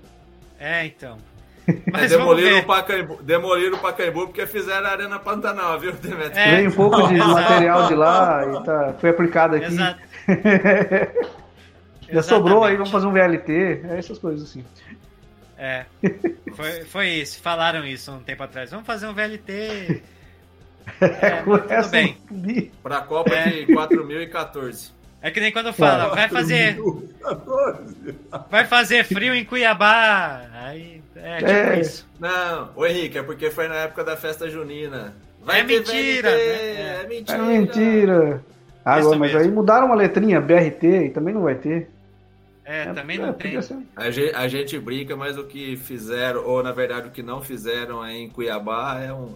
É, 0.60 0.86
então. 0.86 1.18
Mas 1.92 2.12
demoliram, 2.12 2.60
o 2.60 2.66
Pacaembu, 2.66 3.22
demoliram 3.22 3.78
o 3.78 3.82
Pacaembu 3.82 4.28
porque 4.28 4.48
fizeram 4.48 4.88
a 4.88 4.92
Arena 4.92 5.20
Pantanal, 5.20 5.78
viu, 5.80 5.92
Demetrio? 5.92 6.40
É, 6.40 6.56
Veio 6.56 6.70
um 6.70 6.74
pouco 6.74 7.08
de 7.08 7.18
material 7.18 7.88
de 7.88 7.96
lá 7.96 8.46
e 8.48 8.64
tá, 8.64 8.96
foi 9.00 9.10
aplicado 9.10 9.56
aqui. 9.56 9.66
Exato. 9.66 10.00
Já 12.10 12.24
sobrou 12.24 12.64
aí, 12.64 12.76
vamos 12.76 12.90
fazer 12.90 13.06
um 13.06 13.12
VLT, 13.12 13.82
é 13.84 13.98
essas 13.98 14.18
coisas 14.18 14.50
assim. 14.50 14.64
É, 15.58 15.86
foi, 16.56 16.86
foi 16.86 17.10
isso, 17.10 17.42
falaram 17.42 17.86
isso 17.86 18.12
um 18.12 18.20
tempo 18.20 18.44
atrás. 18.44 18.72
Vamos 18.72 18.86
fazer 18.86 19.08
um 19.08 19.14
VLT. 19.14 20.02
É, 21.02 21.42
tudo 21.42 21.90
bem. 21.90 22.18
Para 22.82 23.00
a 23.00 23.02
Copa 23.02 23.36
é. 23.36 23.50
de 23.50 23.74
4014. 23.74 24.94
É 25.22 25.30
que 25.30 25.42
nem 25.42 25.52
quando 25.52 25.74
fala, 25.74 26.16
vai 26.16 26.30
fazer. 26.30 26.78
Vai 28.50 28.66
fazer 28.66 29.04
frio 29.04 29.36
em 29.36 29.44
Cuiabá. 29.44 30.46
Aí 30.54 30.97
é 31.22 31.38
tipo 31.38 31.50
é. 31.50 31.80
isso. 31.80 32.08
Não, 32.20 32.70
o 32.76 32.86
Henrique, 32.86 33.18
é 33.18 33.24
porque 33.24 33.50
foi 33.50 33.68
na 33.68 33.76
época 33.76 34.04
da 34.04 34.16
festa 34.16 34.50
junina. 34.50 35.16
Vai 35.42 35.62
é, 35.62 35.64
mentira, 35.64 36.30
né? 36.30 36.38
é. 36.38 37.02
é 37.04 37.08
mentira! 37.08 37.38
É 37.38 37.46
mentira! 37.46 38.46
Agora, 38.84 39.18
mas 39.18 39.36
aí 39.36 39.50
mudaram 39.50 39.88
uma 39.88 39.96
letrinha, 39.96 40.40
BRT, 40.40 40.86
e 41.06 41.10
também 41.10 41.34
não 41.34 41.42
vai 41.42 41.56
ter. 41.56 41.90
É, 42.64 42.84
é 42.84 42.94
também 42.94 43.18
não 43.18 43.34
tem. 43.34 43.58
A 43.96 44.10
gente, 44.10 44.36
a 44.36 44.48
gente 44.48 44.80
brinca, 44.80 45.16
mas 45.16 45.38
o 45.38 45.46
que 45.46 45.76
fizeram, 45.78 46.46
ou 46.46 46.62
na 46.62 46.72
verdade 46.72 47.08
o 47.08 47.12
que 47.12 47.24
não 47.24 47.42
fizeram 47.42 48.06
em 48.08 48.30
Cuiabá 48.30 49.00
é 49.00 49.14
um. 49.14 49.36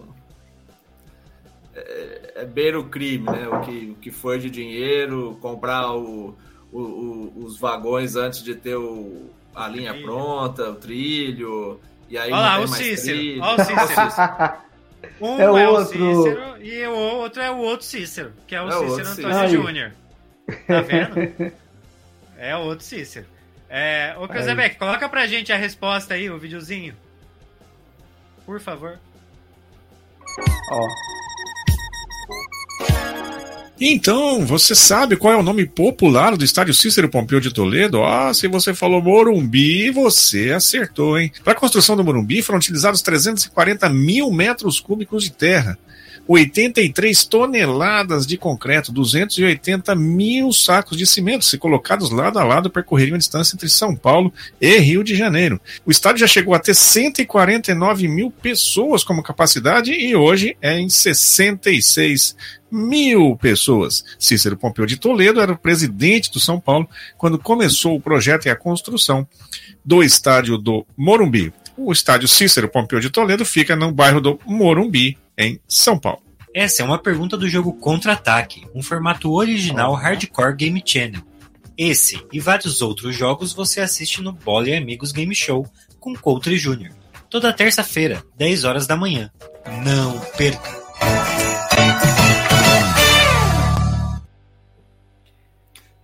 é, 1.74 2.32
é 2.36 2.44
beira 2.44 2.78
o 2.78 2.84
crime, 2.84 3.24
né? 3.24 3.48
O 3.48 3.60
que, 3.60 3.90
o 3.90 4.00
que 4.00 4.10
foi 4.10 4.38
de 4.38 4.50
dinheiro, 4.50 5.38
comprar 5.40 5.92
o, 5.94 6.34
o, 6.70 6.80
o, 6.80 7.32
os 7.44 7.58
vagões 7.58 8.16
antes 8.16 8.42
de 8.42 8.54
ter 8.54 8.76
o, 8.76 9.30
a 9.54 9.68
linha 9.68 9.94
pronta, 10.02 10.70
o 10.70 10.74
trilho. 10.74 11.80
E 12.08 12.18
aí 12.18 12.32
Olha 12.32 12.40
lá, 12.40 12.60
o 12.60 12.68
Cícero. 12.68 13.18
Olha 13.40 13.62
o 13.62 13.64
Cícero. 13.64 14.62
Um 15.20 15.36
é, 15.40 15.62
é 15.64 15.68
o 15.68 15.84
Cícero 15.84 16.62
e 16.62 16.86
o 16.86 16.94
outro 16.94 17.42
é 17.42 17.50
o 17.50 17.56
outro 17.56 17.84
Cícero, 17.84 18.32
que 18.46 18.54
é 18.54 18.62
o 18.62 18.68
é 18.68 18.72
Cícero 18.72 19.28
Antônio 19.28 19.48
Júnior. 19.48 19.92
Tá 20.66 20.80
vendo? 20.80 21.52
é 22.38 22.56
o 22.56 22.60
outro 22.60 22.84
Cícero. 22.84 23.26
É, 23.68 24.14
ô, 24.18 24.28
Cruzebeck, 24.28 24.76
coloca 24.76 25.08
pra 25.08 25.26
gente 25.26 25.52
a 25.52 25.56
resposta 25.56 26.14
aí, 26.14 26.30
o 26.30 26.38
videozinho. 26.38 26.94
Por 28.44 28.60
favor. 28.60 28.98
Ó. 30.70 30.88
Então, 33.84 34.46
você 34.46 34.76
sabe 34.76 35.16
qual 35.16 35.32
é 35.32 35.36
o 35.36 35.42
nome 35.42 35.66
popular 35.66 36.36
do 36.36 36.44
estádio 36.44 36.72
Cícero 36.72 37.08
Pompeu 37.08 37.40
de 37.40 37.52
Toledo? 37.52 38.04
Ah, 38.04 38.32
se 38.32 38.46
você 38.46 38.72
falou 38.72 39.02
Morumbi, 39.02 39.90
você 39.90 40.52
acertou, 40.52 41.18
hein? 41.18 41.32
Para 41.42 41.54
a 41.54 41.56
construção 41.56 41.96
do 41.96 42.04
Morumbi 42.04 42.42
foram 42.42 42.60
utilizados 42.60 43.02
340 43.02 43.88
mil 43.88 44.30
metros 44.30 44.78
cúbicos 44.78 45.24
de 45.24 45.32
terra. 45.32 45.76
83 46.26 47.24
toneladas 47.24 48.26
de 48.26 48.36
concreto, 48.36 48.92
280 48.92 49.94
mil 49.94 50.52
sacos 50.52 50.96
de 50.96 51.06
cimento, 51.06 51.44
se 51.44 51.58
colocados 51.58 52.10
lado 52.10 52.38
a 52.38 52.44
lado, 52.44 52.70
percorreriam 52.70 53.16
a 53.16 53.18
distância 53.18 53.54
entre 53.54 53.68
São 53.68 53.96
Paulo 53.96 54.32
e 54.60 54.78
Rio 54.78 55.02
de 55.02 55.16
Janeiro. 55.16 55.60
O 55.84 55.90
estádio 55.90 56.20
já 56.20 56.26
chegou 56.26 56.54
a 56.54 56.58
ter 56.58 56.74
149 56.74 58.08
mil 58.08 58.30
pessoas 58.30 59.02
como 59.02 59.22
capacidade 59.22 59.92
e 59.92 60.14
hoje 60.14 60.56
é 60.60 60.78
em 60.78 60.88
66 60.88 62.36
mil 62.70 63.36
pessoas. 63.36 64.02
Cícero 64.18 64.56
Pompeu 64.56 64.86
de 64.86 64.96
Toledo 64.96 65.40
era 65.40 65.52
o 65.52 65.58
presidente 65.58 66.32
do 66.32 66.40
São 66.40 66.58
Paulo 66.58 66.88
quando 67.18 67.38
começou 67.38 67.94
o 67.94 68.00
projeto 68.00 68.46
e 68.46 68.50
a 68.50 68.56
construção 68.56 69.26
do 69.84 70.02
estádio 70.02 70.56
do 70.56 70.86
Morumbi. 70.96 71.52
O 71.76 71.92
estádio 71.92 72.28
Cícero 72.28 72.68
Pompeu 72.68 73.00
de 73.00 73.10
Toledo 73.10 73.44
fica 73.44 73.76
no 73.76 73.92
bairro 73.92 74.20
do 74.20 74.38
Morumbi, 74.46 75.18
em 75.42 75.60
São 75.66 75.98
Paulo. 75.98 76.22
Essa 76.54 76.82
é 76.82 76.84
uma 76.84 76.98
pergunta 76.98 77.36
do 77.36 77.48
jogo 77.48 77.72
Contra-Ataque, 77.72 78.66
um 78.74 78.82
formato 78.82 79.32
original 79.32 79.94
Hardcore 79.94 80.54
Game 80.54 80.82
Channel. 80.84 81.22
Esse 81.76 82.24
e 82.30 82.38
vários 82.38 82.82
outros 82.82 83.16
jogos 83.16 83.52
você 83.52 83.80
assiste 83.80 84.22
no 84.22 84.32
Bola 84.32 84.68
e 84.68 84.76
Amigos 84.76 85.12
Game 85.12 85.34
Show 85.34 85.66
com 85.98 86.14
Coutre 86.14 86.58
Jr. 86.58 86.92
Toda 87.30 87.52
terça-feira, 87.52 88.22
10 88.36 88.64
horas 88.64 88.86
da 88.86 88.96
manhã. 88.96 89.30
Não 89.82 90.20
perca! 90.36 90.82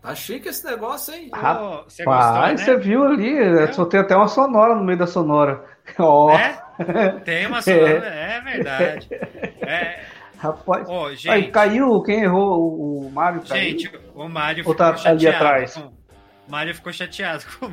Tá 0.00 0.14
chique 0.14 0.48
esse 0.48 0.64
negócio, 0.64 1.12
hein? 1.12 1.28
Rapaz, 1.30 1.84
você, 1.86 2.02
gostou, 2.02 2.40
né? 2.40 2.56
você 2.56 2.76
viu 2.78 3.04
ali, 3.04 3.72
só 3.74 3.84
tem 3.84 4.00
até 4.00 4.16
uma 4.16 4.26
sonora 4.26 4.74
no 4.74 4.82
meio 4.82 4.98
da 4.98 5.06
sonora. 5.06 5.62
Oh. 5.98 6.30
É? 6.30 6.60
Tem 7.24 7.46
uma 7.46 7.60
sonora, 7.60 8.06
é, 8.14 8.36
é 8.36 8.40
verdade. 8.40 9.08
É. 9.60 10.04
Rapaz, 10.38 10.88
oh, 10.88 11.10
gente, 11.10 11.30
aí, 11.30 11.50
caiu, 11.50 12.00
quem 12.02 12.22
errou? 12.22 13.06
O 13.06 13.10
Mário 13.10 13.42
caiu? 13.42 13.62
Gente, 13.62 13.90
o 14.14 14.28
Mário 14.28 14.58
ficou 14.62 14.74
tá 14.74 14.96
chateado. 14.96 15.16
Ali 15.16 15.26
atrás? 15.26 15.76
O 15.76 15.92
Mário 16.48 16.74
ficou 16.74 16.92
chateado 16.92 17.44
com... 17.58 17.72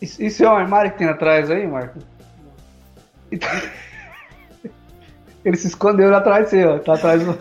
Isso, 0.00 0.22
isso 0.22 0.44
é 0.44 0.48
o 0.48 0.52
armário 0.52 0.92
que 0.92 0.98
tem 0.98 1.08
atrás 1.08 1.50
aí, 1.50 1.66
Marco? 1.66 1.98
Ele 5.44 5.56
se 5.56 5.66
escondeu 5.66 6.10
lá 6.10 6.18
atrás 6.18 6.44
de 6.44 6.50
você, 6.50 6.64
ó. 6.64 6.78
Tá 6.78 6.94
atrás 6.94 7.24
do... 7.24 7.34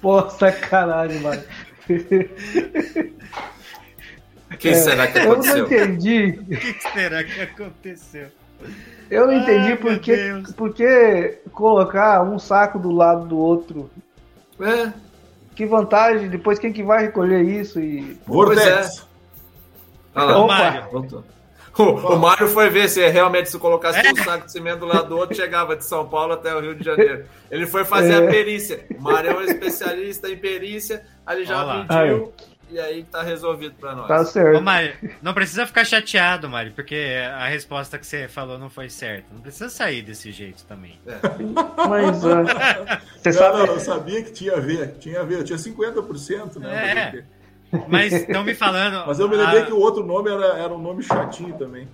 Pô, 0.00 0.28
sacanagem, 0.28 1.20
mano. 1.20 1.42
O 4.50 4.56
que 4.56 4.68
é, 4.70 4.74
será 4.74 5.06
que 5.06 5.18
aconteceu? 5.18 5.56
Eu 5.56 5.60
não 5.60 5.66
entendi. 5.66 6.40
O 6.50 6.56
que 6.56 6.82
será 6.92 7.24
que 7.24 7.40
aconteceu? 7.40 8.28
Eu 9.10 9.26
não 9.26 9.32
entendi 9.32 9.76
por 9.76 9.98
que, 9.98 10.42
por 10.56 10.74
que 10.74 11.38
colocar 11.52 12.22
um 12.22 12.38
saco 12.38 12.78
do 12.78 12.90
lado 12.90 13.26
do 13.26 13.38
outro. 13.38 13.90
É. 14.60 14.92
Que 15.54 15.66
vantagem, 15.66 16.28
depois 16.28 16.58
quem 16.58 16.72
que 16.72 16.82
vai 16.82 17.02
recolher 17.02 17.42
isso 17.42 17.80
e. 17.80 18.18
Vortex. 18.26 18.98
É. 18.98 19.02
Ah, 20.14 20.38
o 20.38 20.46
Mário. 20.46 21.24
O, 21.78 21.82
o 21.82 22.18
Mário 22.18 22.48
foi 22.48 22.68
ver 22.68 22.88
se 22.88 23.06
realmente 23.08 23.48
se 23.48 23.58
colocasse 23.58 24.04
é. 24.04 24.12
um 24.12 24.16
saco 24.16 24.46
de 24.46 24.52
cimento 24.52 24.80
do 24.80 24.86
lado 24.86 25.08
do 25.08 25.16
outro, 25.16 25.34
chegava 25.36 25.76
de 25.76 25.84
São 25.84 26.08
Paulo 26.08 26.34
até 26.34 26.54
o 26.54 26.60
Rio 26.60 26.74
de 26.74 26.84
Janeiro. 26.84 27.24
Ele 27.50 27.66
foi 27.66 27.84
fazer 27.84 28.12
é. 28.12 28.26
a 28.26 28.30
perícia. 28.30 28.84
O 28.98 29.02
Mário 29.02 29.30
é 29.30 29.36
um 29.36 29.42
especialista 29.42 30.28
em 30.28 30.36
perícia, 30.36 31.04
aí 31.24 31.38
ele 31.38 31.46
já 31.46 31.62
Olá. 31.62 31.86
pediu 31.88 32.32
e 32.70 32.78
aí 32.78 33.04
tá 33.04 33.22
resolvido 33.22 33.74
pra 33.78 33.94
nós. 33.94 34.08
Tá 34.08 34.24
certo. 34.24 34.58
Ô, 34.58 34.60
Mário, 34.62 34.94
não 35.20 35.34
precisa 35.34 35.66
ficar 35.66 35.84
chateado, 35.84 36.48
Mário, 36.48 36.72
porque 36.72 37.16
a 37.34 37.46
resposta 37.48 37.98
que 37.98 38.06
você 38.06 38.28
falou 38.28 38.58
não 38.58 38.70
foi 38.70 38.88
certa. 38.88 39.26
Não 39.32 39.40
precisa 39.40 39.68
sair 39.68 40.02
desse 40.02 40.30
jeito 40.32 40.64
também. 40.64 40.98
É. 41.06 41.18
Mas, 41.88 42.24
uh, 42.24 42.28
você 43.20 43.32
sabe... 43.32 43.58
Não, 43.58 43.66
eu 43.66 43.80
sabia 43.80 44.22
que 44.22 44.32
tinha 44.32 44.54
a 44.54 44.60
ver, 44.60 44.94
tinha 44.98 45.20
a 45.20 45.24
ver, 45.24 45.38
eu 45.38 45.44
tinha 45.44 45.58
50%, 45.58 46.56
né? 46.58 47.24
É. 47.72 47.78
Mas 47.88 48.12
estão 48.12 48.44
me 48.44 48.54
falando. 48.54 49.04
Mas 49.06 49.18
eu 49.18 49.28
me 49.28 49.36
lembrei 49.36 49.62
a... 49.62 49.66
que 49.66 49.72
o 49.72 49.78
outro 49.78 50.04
nome 50.04 50.30
era, 50.30 50.58
era 50.58 50.72
um 50.72 50.78
nome 50.78 51.02
chatinho 51.02 51.56
também. 51.56 51.88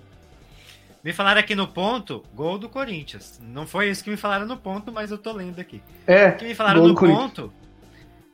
Me 1.03 1.13
falaram 1.13 1.39
aqui 1.39 1.55
no 1.55 1.67
ponto, 1.67 2.23
gol 2.33 2.57
do 2.57 2.67
Corinthians. 2.67 3.39
Não 3.41 3.65
foi 3.65 3.89
isso 3.89 4.03
que 4.03 4.09
me 4.09 4.17
falaram 4.17 4.45
no 4.45 4.57
ponto, 4.57 4.91
mas 4.91 5.11
eu 5.11 5.17
tô 5.17 5.31
lendo 5.31 5.59
aqui. 5.59 5.81
É. 6.05 6.29
O 6.29 6.35
que 6.35 6.45
me 6.45 6.55
falaram 6.55 6.85
no 6.85 6.95
ponto 6.95 7.51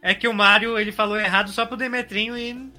é 0.04 0.14
que 0.14 0.28
o 0.28 0.34
Mário 0.34 0.78
ele 0.78 0.91
falou 0.91 1.18
errado 1.18 1.49
só 1.49 1.66
pro 1.66 1.78
Demetrinho 1.78 2.38
e 2.38 2.70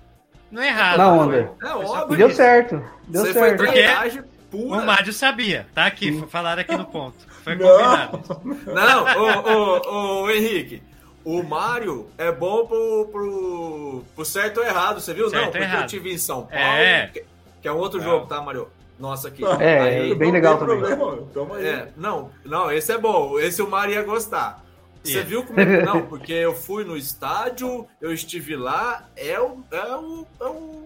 não 0.50 0.62
é 0.62 0.68
errado. 0.68 0.98
Não, 0.98 1.22
André. 1.22 1.50
É 1.62 1.68
óbvio. 1.68 2.18
Deu 2.18 2.30
certo. 2.30 2.84
Deu 3.08 3.22
Você 3.24 3.32
certo. 3.32 3.56
Foi 3.56 3.66
Porque 3.66 4.22
pura. 4.50 4.82
o 4.82 4.86
Mário 4.86 5.12
sabia. 5.12 5.66
Tá 5.74 5.86
aqui, 5.86 6.12
Sim. 6.12 6.26
falaram 6.28 6.60
aqui 6.60 6.76
no 6.76 6.84
ponto. 6.84 7.16
Foi 7.42 7.56
combinado. 7.56 8.22
Não, 8.66 10.22
ô, 10.22 10.30
Henrique. 10.30 10.82
O 11.24 11.42
Mário 11.42 12.08
é 12.18 12.30
bom 12.30 12.66
pro, 12.66 13.08
pro, 13.10 14.04
pro 14.14 14.24
certo 14.26 14.60
ou 14.60 14.66
errado, 14.66 15.00
você 15.00 15.14
viu? 15.14 15.30
Certo 15.30 15.44
não, 15.44 15.50
porque 15.50 15.64
errado. 15.64 15.80
eu 15.80 15.86
tive 15.86 16.12
em 16.12 16.18
São 16.18 16.42
Paulo, 16.42 16.54
é. 16.54 17.06
que, 17.06 17.24
que 17.62 17.68
é 17.68 17.72
um 17.72 17.78
outro 17.78 17.98
é. 17.98 18.04
jogo, 18.04 18.26
tá, 18.26 18.42
Mário? 18.42 18.68
Nossa, 18.98 19.28
aqui. 19.28 19.42
É, 19.58 19.80
aí, 19.80 20.14
bem 20.14 20.30
legal 20.30 20.58
também. 20.58 20.78
Problema, 20.78 21.60
é, 21.60 21.88
não, 21.96 22.30
não, 22.44 22.70
esse 22.70 22.92
é 22.92 22.98
bom. 22.98 23.38
Esse 23.38 23.62
o 23.62 23.68
Mário 23.68 23.94
ia 23.94 24.02
gostar. 24.02 24.63
Você 25.04 25.12
yeah. 25.12 25.28
viu 25.28 25.44
como. 25.44 25.60
É 25.60 25.82
não, 25.84 26.00
porque 26.02 26.32
eu 26.32 26.54
fui 26.54 26.82
no 26.82 26.96
estádio, 26.96 27.86
eu 28.00 28.12
estive 28.12 28.56
lá, 28.56 29.04
é 29.14 29.38
o. 29.38 29.58
É 29.70 29.94
o, 29.94 30.26
é 30.40 30.44
o, 30.44 30.84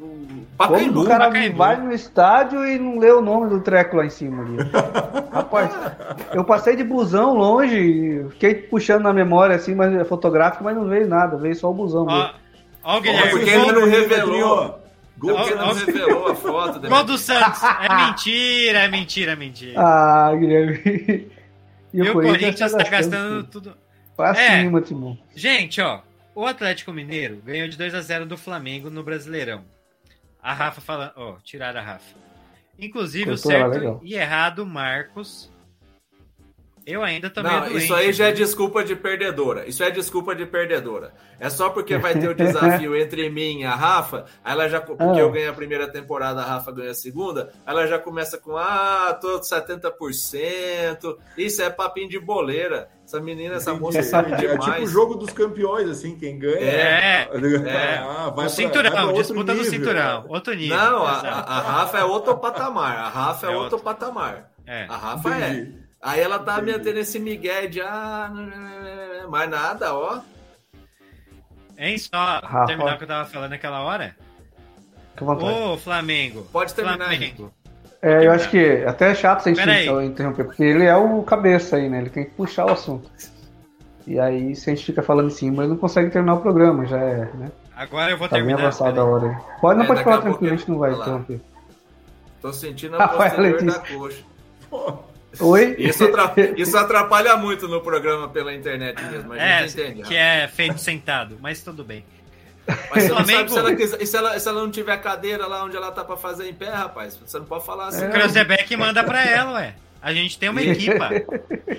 o 0.00 0.46
Pacaembu. 0.56 1.00
o 1.00 1.04
cara 1.04 1.26
Pacaembu. 1.26 1.58
vai 1.58 1.76
no 1.76 1.92
estádio 1.92 2.64
e 2.64 2.78
não 2.78 3.00
lê 3.00 3.10
o 3.10 3.20
nome 3.20 3.50
do 3.50 3.60
treco 3.60 3.96
lá 3.96 4.06
em 4.06 4.10
cima 4.10 4.44
ali. 4.44 4.58
Rapaz, 5.32 5.72
eu 6.32 6.44
passei 6.44 6.76
de 6.76 6.84
busão 6.84 7.34
longe, 7.34 8.26
fiquei 8.30 8.54
puxando 8.54 9.02
na 9.02 9.12
memória 9.12 9.56
assim, 9.56 9.74
mas 9.74 9.92
é 9.92 10.04
fotográfico, 10.04 10.62
mas 10.62 10.76
não 10.76 10.86
veio 10.86 11.08
nada, 11.08 11.36
veio 11.36 11.56
só 11.56 11.68
o 11.68 11.74
busão. 11.74 12.06
Ó, 12.08 12.30
ó, 12.84 13.00
Guilherme, 13.00 13.30
porque 13.30 13.50
ele 13.50 13.72
não 13.72 13.86
revelou. 13.86 14.78
Gol 15.18 15.44
que 15.44 15.54
não 15.56 15.74
revelou 15.74 16.28
a 16.28 16.34
foto. 16.36 16.88
Gol 16.88 17.02
do 17.02 17.18
Santos. 17.18 17.60
É 17.64 18.06
mentira, 18.06 18.78
é 18.78 18.88
mentira, 18.88 19.32
é 19.32 19.36
mentira. 19.36 19.80
Ah, 19.80 20.32
Guilherme. 20.32 21.28
E, 21.92 21.98
e 21.98 22.02
o 22.02 22.12
Corinthians 22.12 22.72
está 22.72 22.84
gastando 22.84 23.44
tudo. 23.44 23.76
Pra 24.16 24.30
é, 24.30 24.62
cima, 24.62 24.80
Timão. 24.80 25.18
Gente, 25.34 25.80
ó. 25.80 26.02
O 26.34 26.46
Atlético 26.46 26.92
Mineiro 26.92 27.42
ganhou 27.44 27.68
de 27.68 27.76
2 27.76 27.94
a 27.94 28.00
0 28.00 28.26
do 28.26 28.36
Flamengo 28.36 28.90
no 28.90 29.02
Brasileirão. 29.02 29.64
A 30.42 30.52
Rafa 30.52 30.80
falando. 30.80 31.12
Ó, 31.16 31.36
tiraram 31.42 31.80
a 31.80 31.82
Rafa. 31.82 32.16
Inclusive, 32.78 33.30
o 33.30 33.36
certo 33.36 34.00
e 34.02 34.14
errado, 34.14 34.64
Marcos 34.64 35.50
eu 36.88 37.02
ainda 37.02 37.28
também. 37.28 37.52
Não, 37.52 37.76
isso 37.76 37.94
aí 37.94 38.14
já 38.14 38.28
é 38.28 38.32
desculpa 38.32 38.82
de 38.82 38.96
perdedora. 38.96 39.68
Isso 39.68 39.84
é 39.84 39.90
desculpa 39.90 40.34
de 40.34 40.46
perdedora. 40.46 41.12
É 41.38 41.50
só 41.50 41.68
porque 41.68 41.98
vai 41.98 42.18
ter 42.18 42.30
o 42.30 42.34
desafio 42.34 42.96
entre 42.96 43.28
mim 43.28 43.60
e 43.60 43.64
a 43.66 43.74
Rafa, 43.74 44.24
ela 44.42 44.66
já 44.70 44.80
porque 44.80 45.02
ah. 45.02 45.18
eu 45.18 45.30
ganhei 45.30 45.48
a 45.48 45.52
primeira 45.52 45.86
temporada, 45.86 46.40
a 46.40 46.44
Rafa 46.46 46.72
ganha 46.72 46.90
a 46.90 46.94
segunda, 46.94 47.52
ela 47.66 47.86
já 47.86 47.98
começa 47.98 48.38
com 48.38 48.56
ah, 48.56 49.16
tô 49.20 49.38
70%. 49.38 51.18
Isso 51.36 51.60
é 51.60 51.68
papinho 51.68 52.08
de 52.08 52.18
boleira. 52.18 52.88
Essa 53.04 53.20
menina, 53.20 53.56
essa 53.56 53.74
moça 53.74 54.02
sabe 54.02 54.34
demais. 54.36 54.68
É 54.68 54.72
tipo 54.72 54.84
o 54.84 54.86
jogo 54.86 55.14
dos 55.14 55.30
campeões, 55.30 55.90
assim, 55.90 56.16
quem 56.16 56.38
ganha. 56.38 56.58
É. 56.58 57.28
é. 57.66 57.98
Ah, 57.98 58.32
vai 58.34 58.46
o 58.46 58.50
cinturão, 58.50 58.90
pra, 58.90 59.04
vai 59.04 59.14
disputa 59.14 59.52
nível, 59.52 59.70
do 59.70 59.76
cinturão. 59.76 60.24
Outro 60.28 60.54
nível. 60.54 60.76
Não, 60.76 61.04
a, 61.04 61.18
a, 61.18 61.60
Rafa 61.60 61.98
é 61.98 62.04
outro 62.04 62.36
patamar. 62.38 62.96
A 62.96 63.08
Rafa 63.08 63.46
é, 63.46 63.50
é 63.50 63.52
outro, 63.52 63.76
outro 63.76 63.78
patamar. 63.80 64.50
É. 64.66 64.86
A 64.88 64.96
Rafa 64.96 65.34
é. 65.34 65.50
Entendi. 65.50 65.78
é. 65.84 65.87
Aí 66.00 66.20
ela 66.20 66.38
tá 66.38 66.60
me 66.62 66.78
tendo 66.78 66.98
esse 66.98 67.18
migué 67.18 67.66
de 67.66 67.80
ah, 67.80 68.30
mais 69.28 69.50
nada, 69.50 69.94
ó. 69.94 70.20
Hein, 71.76 71.98
só 71.98 72.40
Rafa. 72.42 72.66
terminar 72.66 72.94
o 72.94 72.98
que 72.98 73.04
eu 73.04 73.08
tava 73.08 73.28
falando 73.28 73.50
naquela 73.50 73.82
hora? 73.82 74.16
Ô, 75.20 75.76
Flamengo. 75.76 76.46
Pode 76.52 76.74
terminar. 76.74 77.08
Flamengo. 77.08 77.52
É, 78.00 78.26
eu 78.26 78.32
acho 78.32 78.48
que 78.48 78.84
até 78.84 79.10
é 79.10 79.14
chato 79.14 79.42
se 79.42 79.50
a 79.50 79.54
gente 79.54 79.90
interromper, 80.06 80.44
porque 80.44 80.62
ele 80.62 80.84
é 80.84 80.96
o 80.96 81.22
cabeça 81.22 81.76
aí, 81.76 81.88
né? 81.88 81.98
Ele 81.98 82.10
tem 82.10 82.24
que 82.24 82.30
puxar 82.30 82.66
o 82.66 82.70
assunto. 82.70 83.10
E 84.06 84.18
aí, 84.18 84.54
se 84.54 84.70
a 84.70 84.74
gente 84.74 84.86
fica 84.86 85.02
falando 85.02 85.26
em 85.26 85.34
cima, 85.34 85.64
ele 85.64 85.70
não 85.70 85.76
consegue 85.76 86.10
terminar 86.10 86.34
o 86.34 86.40
programa, 86.40 86.86
já 86.86 86.98
é, 86.98 87.28
né? 87.34 87.50
Agora 87.76 88.10
eu 88.10 88.18
vou 88.18 88.28
tá 88.28 88.36
terminar. 88.36 88.56
Bem 88.56 88.66
avançada 88.66 89.00
a 89.00 89.04
hora 89.04 89.28
aí. 89.28 89.60
Pode, 89.60 89.78
não 89.78 89.84
é, 89.84 89.88
pode 89.88 90.04
falar 90.04 90.22
tranquilo, 90.22 90.54
a 90.54 90.56
gente 90.56 90.70
não 90.70 90.78
vai 90.78 90.92
interromper. 90.92 91.40
Tô 92.40 92.52
sentindo 92.52 92.96
a 92.96 93.08
posterior 93.08 93.62
da 93.62 93.80
coxa. 93.80 94.24
Oi? 95.40 95.76
Isso 95.78 96.04
atrapalha, 96.04 96.54
isso 96.56 96.76
atrapalha, 96.76 97.36
muito 97.36 97.68
no 97.68 97.80
programa 97.80 98.28
pela 98.28 98.54
internet 98.54 99.02
mesmo. 99.04 99.32
A 99.32 99.38
é, 99.38 99.66
entende, 99.66 100.02
que 100.02 100.16
é 100.16 100.48
feito 100.48 100.78
sentado, 100.78 101.38
mas 101.40 101.62
tudo 101.62 101.84
bem. 101.84 102.04
Mas 102.90 103.04
você 103.04 103.08
Flamengo... 103.08 103.48
sabe 103.48 103.86
se 103.86 103.88
ela, 103.88 104.06
se, 104.06 104.16
ela, 104.16 104.40
se 104.40 104.48
ela 104.48 104.60
não 104.60 104.70
tiver 104.70 104.96
cadeira 104.98 105.46
lá 105.46 105.64
onde 105.64 105.76
ela 105.76 105.90
tá 105.90 106.04
pra 106.04 106.16
fazer 106.16 106.48
em 106.48 106.54
pé, 106.54 106.68
rapaz, 106.68 107.16
você 107.16 107.38
não 107.38 107.46
pode 107.46 107.64
falar 107.64 107.88
assim. 107.88 108.06
O 108.06 108.10
Cruzebeck 108.10 108.76
manda 108.76 109.02
pra 109.04 109.24
ela, 109.24 109.52
ué. 109.54 109.74
A 110.00 110.12
gente 110.12 110.38
tem 110.38 110.48
uma 110.48 110.62
equipa. 110.62 111.10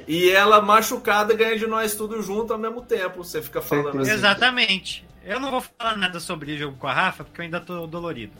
e 0.08 0.30
ela 0.30 0.62
machucada 0.62 1.34
ganha 1.34 1.58
de 1.58 1.66
nós 1.68 1.96
tudo 1.96 2.22
junto 2.22 2.52
ao 2.52 2.60
mesmo 2.60 2.82
tempo. 2.82 3.24
Você 3.24 3.42
fica 3.42 3.62
falando 3.62 4.02
assim. 4.02 4.12
Exatamente. 4.12 5.08
Eu 5.24 5.40
não 5.40 5.52
vou 5.52 5.62
falar 5.62 5.96
nada 5.98 6.20
sobre 6.20 6.54
o 6.54 6.58
jogo 6.58 6.76
com 6.78 6.88
a 6.88 6.94
Rafa, 6.94 7.24
porque 7.24 7.40
eu 7.40 7.46
ainda 7.46 7.60
tô 7.60 7.86
dolorido. 7.88 8.34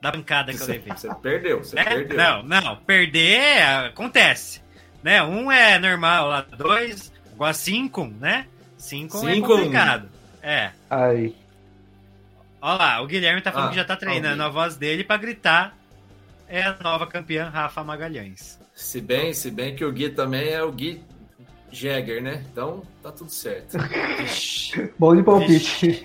Da 0.00 0.10
bancada 0.10 0.52
que 0.52 0.58
você, 0.58 0.64
eu 0.64 0.74
levei. 0.74 0.92
Você 0.92 1.14
perdeu, 1.16 1.58
você 1.58 1.78
é? 1.78 1.84
perdeu. 1.84 2.16
Não, 2.16 2.42
não. 2.42 2.76
Perder 2.76 3.62
acontece. 3.86 4.62
Né? 5.02 5.22
Um 5.22 5.50
é 5.50 5.78
normal, 5.78 6.28
lá 6.28 6.40
dois, 6.56 7.12
igual 7.32 7.50
a 7.50 7.52
cinco, 7.52 8.06
né? 8.18 8.46
Cinco, 8.78 9.18
é 9.18 9.34
cinco 9.34 9.52
é 9.52 9.56
complicado. 9.56 10.08
É. 10.42 10.70
Aí. 10.88 11.36
Olha 12.62 12.78
lá, 12.78 13.02
o 13.02 13.06
Guilherme 13.06 13.40
tá 13.40 13.52
falando 13.52 13.68
ah, 13.68 13.70
que 13.70 13.76
já 13.76 13.84
tá 13.84 13.96
treinando 13.96 14.42
a 14.42 14.48
voz 14.48 14.76
dele 14.76 15.04
para 15.04 15.16
gritar 15.16 15.74
é 16.50 16.62
a 16.62 16.76
nova 16.82 17.06
campeã 17.06 17.48
Rafa 17.48 17.84
Magalhães. 17.84 18.58
Se 18.74 19.00
bem, 19.00 19.32
se 19.32 19.50
bem 19.50 19.76
que 19.76 19.84
o 19.84 19.92
Gui 19.92 20.10
também 20.10 20.48
é 20.48 20.62
o 20.62 20.72
Gui 20.72 21.00
Jagger, 21.70 22.22
né? 22.22 22.44
Então 22.50 22.82
tá 23.02 23.12
tudo 23.12 23.30
certo. 23.30 23.78
Bom 24.98 25.14
de 25.14 25.22
palpite. 25.22 26.02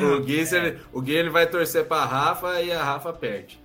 O 0.00 0.20
Gui, 0.20 0.40
ele, 0.54 0.78
o 0.92 1.00
Gui 1.00 1.12
ele 1.12 1.30
vai 1.30 1.46
torcer 1.46 1.84
pra 1.84 2.04
Rafa 2.04 2.60
e 2.60 2.72
a 2.72 2.82
Rafa 2.82 3.12
perde. 3.12 3.60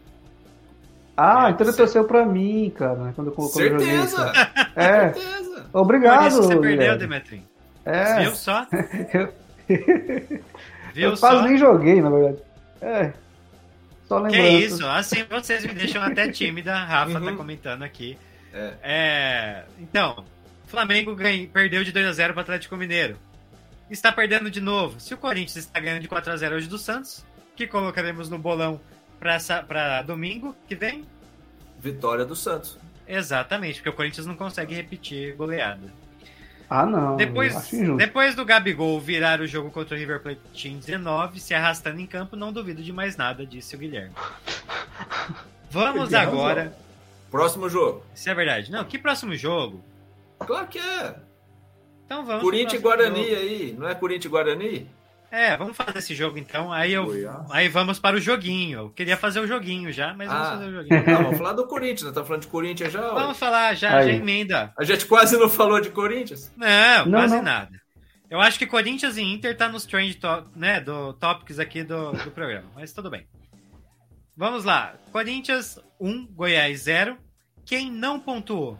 Ah, 1.15 1.47
é, 1.47 1.51
então 1.51 1.67
ele 1.67 1.75
torceu 1.75 2.03
pra 2.03 2.25
mim, 2.25 2.71
cara, 2.77 3.11
quando 3.15 3.31
colocou 3.31 3.61
Certeza! 3.61 4.31
É. 4.75 5.13
Certeza! 5.13 5.65
Obrigado! 5.73 6.19
Por 6.19 6.27
isso 6.27 6.43
você 6.43 6.57
perdeu, 6.57 6.97
Demetri. 6.97 7.43
É. 7.83 8.21
Viu 8.21 8.35
só? 8.35 8.67
Viu 10.93 11.11
eu 11.11 11.17
quase 11.17 11.43
nem 11.47 11.57
joguei, 11.57 12.01
na 12.01 12.09
verdade. 12.09 12.37
É. 12.81 13.13
Só 14.07 14.25
Que 14.27 14.37
isso, 14.37 14.85
assim 14.87 15.23
vocês 15.29 15.65
me 15.65 15.73
deixam 15.73 16.01
até 16.01 16.29
tímida. 16.29 16.73
A 16.73 16.85
Rafa 16.85 17.13
tá 17.13 17.19
uhum. 17.19 17.25
tá 17.25 17.33
comentando 17.33 17.83
aqui. 17.83 18.17
É. 18.53 18.73
é 18.83 19.63
então, 19.79 20.23
Flamengo 20.67 21.15
ganha, 21.15 21.47
perdeu 21.47 21.83
de 21.83 21.91
2 21.91 22.07
a 22.07 22.11
0 22.13 22.33
para 22.33 22.39
o 22.39 22.43
Atlético 22.43 22.77
Mineiro. 22.77 23.17
Está 23.89 24.11
perdendo 24.11 24.51
de 24.51 24.59
novo. 24.59 24.99
Se 24.99 25.13
o 25.13 25.17
Corinthians 25.17 25.65
está 25.65 25.79
ganhando 25.79 26.01
de 26.01 26.07
4 26.07 26.31
a 26.31 26.37
0 26.37 26.55
hoje 26.55 26.67
do 26.67 26.77
Santos, 26.77 27.25
que 27.55 27.65
colocaremos 27.65 28.29
no 28.29 28.37
bolão 28.37 28.79
para 29.19 30.01
domingo 30.01 30.55
que 30.67 30.75
vem? 30.75 31.05
Vitória 31.79 32.25
do 32.25 32.35
Santos. 32.35 32.77
Exatamente, 33.07 33.75
porque 33.75 33.89
o 33.89 33.93
Corinthians 33.93 34.27
não 34.27 34.35
consegue 34.35 34.75
repetir 34.75 35.35
goleada. 35.35 35.93
Ah, 36.69 36.85
não. 36.85 37.15
Depois, 37.15 37.71
depois 37.97 38.35
do 38.35 38.43
Gabigol 38.43 38.99
virar 38.99 39.39
o 39.39 39.47
jogo 39.47 39.71
contra 39.71 39.95
o 39.95 39.97
River 39.97 40.21
Plate 40.21 40.67
em 40.67 40.77
19, 40.77 41.39
se 41.39 41.53
arrastando 41.53 42.01
em 42.01 42.05
campo, 42.05 42.35
não 42.35 42.51
duvido 42.51 42.83
de 42.83 42.91
mais 42.91 43.15
nada, 43.15 43.45
disse 43.45 43.75
o 43.75 43.79
Guilherme. 43.79 44.13
Vamos 45.71 46.13
agora. 46.13 46.75
Próximo 47.31 47.69
jogo. 47.69 48.05
Isso 48.13 48.29
é 48.29 48.33
verdade. 48.33 48.71
Não, 48.71 48.83
que 48.83 48.97
próximo 48.97 49.35
jogo? 49.35 49.83
Claro 50.39 50.67
que 50.67 50.79
é. 50.79 51.15
Então 52.07 52.25
vamos. 52.25 52.41
Corinthians 52.41 52.73
e 52.73 52.77
Guarani 52.77 53.23
jogo. 53.23 53.35
aí. 53.35 53.75
Não 53.77 53.87
é 53.87 53.93
Corinthians 53.93 54.25
e 54.25 54.29
Guarani? 54.29 54.89
É, 55.29 55.57
vamos 55.57 55.75
fazer 55.75 55.99
esse 55.99 56.15
jogo 56.15 56.37
então. 56.37 56.71
Aí, 56.71 56.93
eu, 56.93 57.05
aí 57.51 57.67
vamos 57.67 57.99
para 57.99 58.15
o 58.15 58.19
joguinho. 58.19 58.79
Eu 58.79 58.89
queria 58.91 59.17
fazer 59.17 59.41
o 59.41 59.47
joguinho 59.47 59.91
já, 59.91 60.13
mas 60.13 60.29
ah, 60.31 60.33
vamos 60.33 60.49
fazer 60.49 60.65
o 60.65 60.71
joguinho. 60.71 61.05
Não, 61.05 61.23
vamos 61.23 61.37
falar 61.37 61.53
do 61.53 61.67
Corinthians, 61.67 62.03
né? 62.03 62.11
Tá 62.13 62.23
falando 62.23 62.43
de 62.43 62.47
Corinthians 62.47 62.93
já? 62.93 63.01
Vamos 63.01 63.27
ué. 63.27 63.33
falar 63.33 63.75
já, 63.75 63.97
aí. 63.97 64.07
já 64.07 64.13
emenda. 64.13 64.73
A 64.77 64.85
gente 64.85 65.05
quase 65.05 65.37
não 65.37 65.49
falou 65.49 65.81
de 65.81 65.89
Corinthians? 65.89 66.49
Não, 66.55 67.05
não 67.05 67.19
quase 67.19 67.35
não. 67.35 67.43
nada. 67.43 67.81
Eu 68.29 68.39
acho 68.39 68.57
que 68.57 68.65
Corinthians 68.65 69.17
e 69.17 69.21
Inter 69.21 69.55
tá 69.55 69.67
nos 69.67 69.85
trend 69.85 70.15
top, 70.15 70.49
né, 70.55 70.79
do 70.79 71.13
topics 71.13 71.59
aqui 71.59 71.83
do, 71.83 72.11
do 72.13 72.31
programa, 72.31 72.69
mas 72.73 72.93
tudo 72.93 73.09
bem. 73.09 73.27
Vamos 74.35 74.63
lá. 74.63 74.95
Corinthians 75.11 75.79
1, 75.99 76.27
Goiás 76.27 76.83
0. 76.83 77.17
Quem 77.65 77.91
não 77.91 78.17
pontuou? 78.19 78.79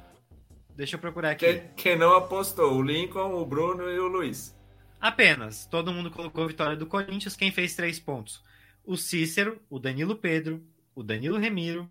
Deixa 0.78 0.95
eu 0.95 0.99
procurar 0.99 1.32
aqui. 1.32 1.43
Quem, 1.43 1.63
quem 1.75 1.97
não 1.97 2.15
apostou? 2.15 2.75
O 2.75 2.84
Lincoln, 2.84 3.34
o 3.34 3.43
Bruno 3.43 3.89
e 3.89 3.97
o 3.97 4.07
Luiz. 4.07 4.55
Apenas. 5.01 5.65
Todo 5.65 5.91
mundo 5.91 6.11
colocou 6.11 6.47
vitória 6.47 6.78
do 6.78 6.86
Corinthians. 6.86 7.36
Quem 7.36 7.51
fez 7.51 7.75
três 7.75 7.99
pontos? 7.99 8.43
O 8.86 8.95
Cícero, 8.95 9.59
o 9.71 9.80
Danilo 9.80 10.15
Pedro, 10.15 10.61
o 10.93 11.01
Danilo 11.01 11.39
Remiro, 11.39 11.89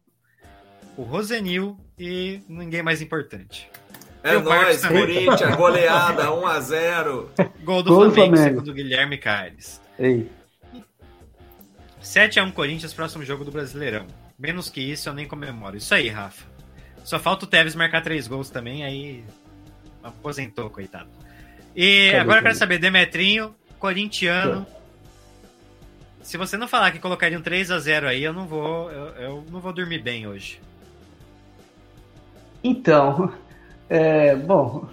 o 0.97 1.03
Rosenil 1.03 1.77
e 1.99 2.41
ninguém 2.49 2.81
mais 2.81 3.03
importante. 3.03 3.69
É 4.23 4.39
nóis, 4.39 4.87
Corinthians, 4.87 5.57
goleada, 5.57 6.27
1x0. 6.27 7.27
Gol 7.65 7.83
do 7.83 7.91
Gol 7.91 8.11
Flamengo, 8.11 8.15
Flamengo, 8.15 8.37
segundo 8.37 8.73
Guilherme 8.73 9.19
Caires. 9.19 9.81
Ei. 9.99 10.31
7x1 12.01 12.53
Corinthians, 12.53 12.95
próximo 12.95 13.25
jogo 13.25 13.45
do 13.45 13.51
Brasileirão. 13.51 14.07
Menos 14.39 14.71
que 14.71 14.81
isso, 14.81 15.09
eu 15.09 15.13
nem 15.13 15.27
comemoro. 15.27 15.77
Isso 15.77 15.93
aí, 15.93 16.09
Rafa. 16.09 16.56
Só 17.07 17.21
falta 17.21 17.45
o 17.45 17.49
Tevez 17.49 17.77
marcar 17.77 18.03
três 18.03 18.27
gols 18.27 18.51
também, 18.51 18.83
aí 18.83 19.23
aposentou, 20.03 20.69
coitado. 20.69 21.09
E 21.75 22.09
cadê, 22.11 22.19
agora 22.19 22.39
eu 22.41 22.43
quero 22.43 22.57
saber, 22.57 22.79
Demetrinho, 22.79 23.55
corintiano. 23.79 24.67
Se 26.21 26.37
você 26.37 26.57
não 26.57 26.67
falar 26.67 26.91
que 26.91 26.99
colocaria 26.99 27.39
um 27.39 27.43
3 27.43 27.71
a 27.71 27.79
0 27.79 28.09
aí, 28.09 28.25
eu 28.25 28.33
não 28.33 28.49
vou, 28.49 28.91
eu, 28.91 29.07
eu 29.23 29.45
não 29.53 29.61
vou 29.61 29.73
dormir 29.73 30.01
bem 30.01 30.27
hoje. 30.27 30.61
Então, 32.65 33.33
é, 33.89 34.35
bom, 34.35 34.89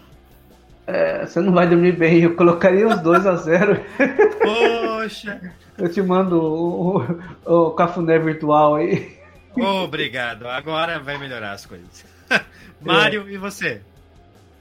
é, 0.85 1.25
você 1.25 1.39
não 1.39 1.51
vai 1.51 1.67
dormir 1.67 1.93
bem, 1.93 2.21
eu 2.21 2.35
colocaria 2.35 2.87
uns 2.87 3.01
2 3.01 3.25
a 3.25 3.35
0 3.37 3.83
Poxa! 4.39 5.41
eu 5.79 5.89
te 5.89 5.99
mando 5.99 6.39
o, 6.39 7.01
o, 7.43 7.69
o 7.69 7.71
cafuné 7.71 8.19
virtual 8.19 8.75
aí. 8.75 9.22
Obrigado, 9.55 10.47
agora 10.47 10.99
vai 10.99 11.17
melhorar 11.17 11.51
as 11.53 11.65
coisas. 11.65 12.05
Mário, 12.81 13.27
é. 13.27 13.33
e 13.33 13.37
você? 13.37 13.81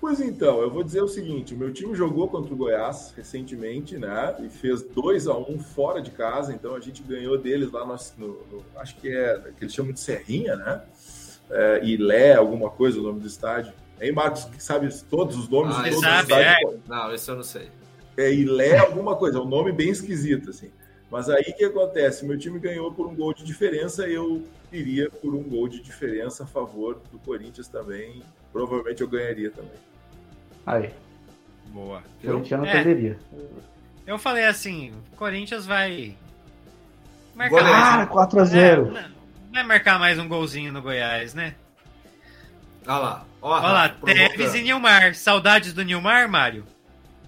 Pois 0.02 0.20
então, 0.20 0.60
eu 0.60 0.68
vou 0.68 0.82
dizer 0.82 1.00
o 1.00 1.06
seguinte: 1.06 1.54
o 1.54 1.56
meu 1.56 1.72
time 1.72 1.94
jogou 1.94 2.28
contra 2.28 2.52
o 2.52 2.56
Goiás 2.56 3.14
recentemente, 3.16 3.96
né? 3.96 4.34
E 4.40 4.48
fez 4.48 4.82
2 4.82 5.28
a 5.28 5.36
1 5.36 5.52
um 5.52 5.58
fora 5.60 6.02
de 6.02 6.10
casa, 6.10 6.52
então 6.52 6.74
a 6.74 6.80
gente 6.80 7.04
ganhou 7.04 7.38
deles 7.38 7.70
lá 7.70 7.86
no, 7.86 7.96
no, 8.18 8.26
no 8.50 8.64
acho 8.76 8.96
que 8.96 9.08
é 9.08 9.40
que 9.56 9.62
eles 9.62 9.72
chamam 9.72 9.92
de 9.92 10.00
Serrinha, 10.00 10.56
né? 10.56 10.82
É, 11.48 11.84
Ilé, 11.84 12.34
alguma 12.34 12.68
coisa, 12.68 12.98
o 12.98 13.02
nome 13.02 13.20
do 13.20 13.28
estádio. 13.28 13.72
Aí, 14.00 14.10
Marcos, 14.10 14.44
que 14.46 14.60
sabe 14.60 14.88
todos 15.08 15.36
os 15.36 15.48
nomes 15.48 15.76
ah, 15.76 15.82
de 15.82 15.90
todos 15.90 16.00
sabe, 16.00 16.16
os 16.16 16.22
estádios? 16.22 16.74
É. 16.74 16.78
Não, 16.88 17.14
esse 17.14 17.30
eu 17.30 17.36
não 17.36 17.42
sei. 17.44 17.68
É 18.16 18.32
Ilé, 18.34 18.78
alguma 18.78 19.14
coisa, 19.14 19.38
é 19.38 19.40
um 19.40 19.48
nome 19.48 19.70
bem 19.70 19.90
esquisito, 19.90 20.50
assim. 20.50 20.72
Mas 21.12 21.28
aí 21.28 21.42
o 21.42 21.54
que 21.54 21.64
acontece? 21.66 22.24
Meu 22.24 22.38
time 22.38 22.58
ganhou 22.58 22.90
por 22.90 23.06
um 23.06 23.14
gol 23.14 23.34
de 23.34 23.44
diferença, 23.44 24.08
eu 24.08 24.42
iria 24.72 25.10
por 25.10 25.34
um 25.34 25.42
gol 25.42 25.68
de 25.68 25.82
diferença 25.82 26.44
a 26.44 26.46
favor 26.46 27.02
do 27.12 27.18
Corinthians 27.18 27.68
também. 27.68 28.22
Provavelmente 28.50 29.02
eu 29.02 29.08
ganharia 29.08 29.50
também. 29.50 29.78
Aí. 30.64 30.90
Boa. 31.66 32.02
Corinthians 32.24 32.66
é. 32.66 32.72
perderia. 32.72 33.18
Eu 34.06 34.18
falei 34.18 34.46
assim, 34.46 34.94
Corinthians 35.14 35.66
vai. 35.66 36.16
Marcar 37.34 38.04
ah, 38.04 38.06
4x0. 38.06 38.96
É, 38.96 39.10
vai 39.52 39.64
marcar 39.64 39.98
mais 39.98 40.18
um 40.18 40.26
golzinho 40.26 40.72
no 40.72 40.80
Goiás, 40.80 41.34
né? 41.34 41.54
Olha 42.86 42.96
lá. 42.96 43.26
Olha 43.42 43.72
lá, 43.72 43.88
Teves 43.90 44.54
e 44.54 44.62
Nilmar. 44.62 45.14
Saudades 45.14 45.74
do 45.74 45.82
Nilmar, 45.82 46.26
Mário? 46.26 46.64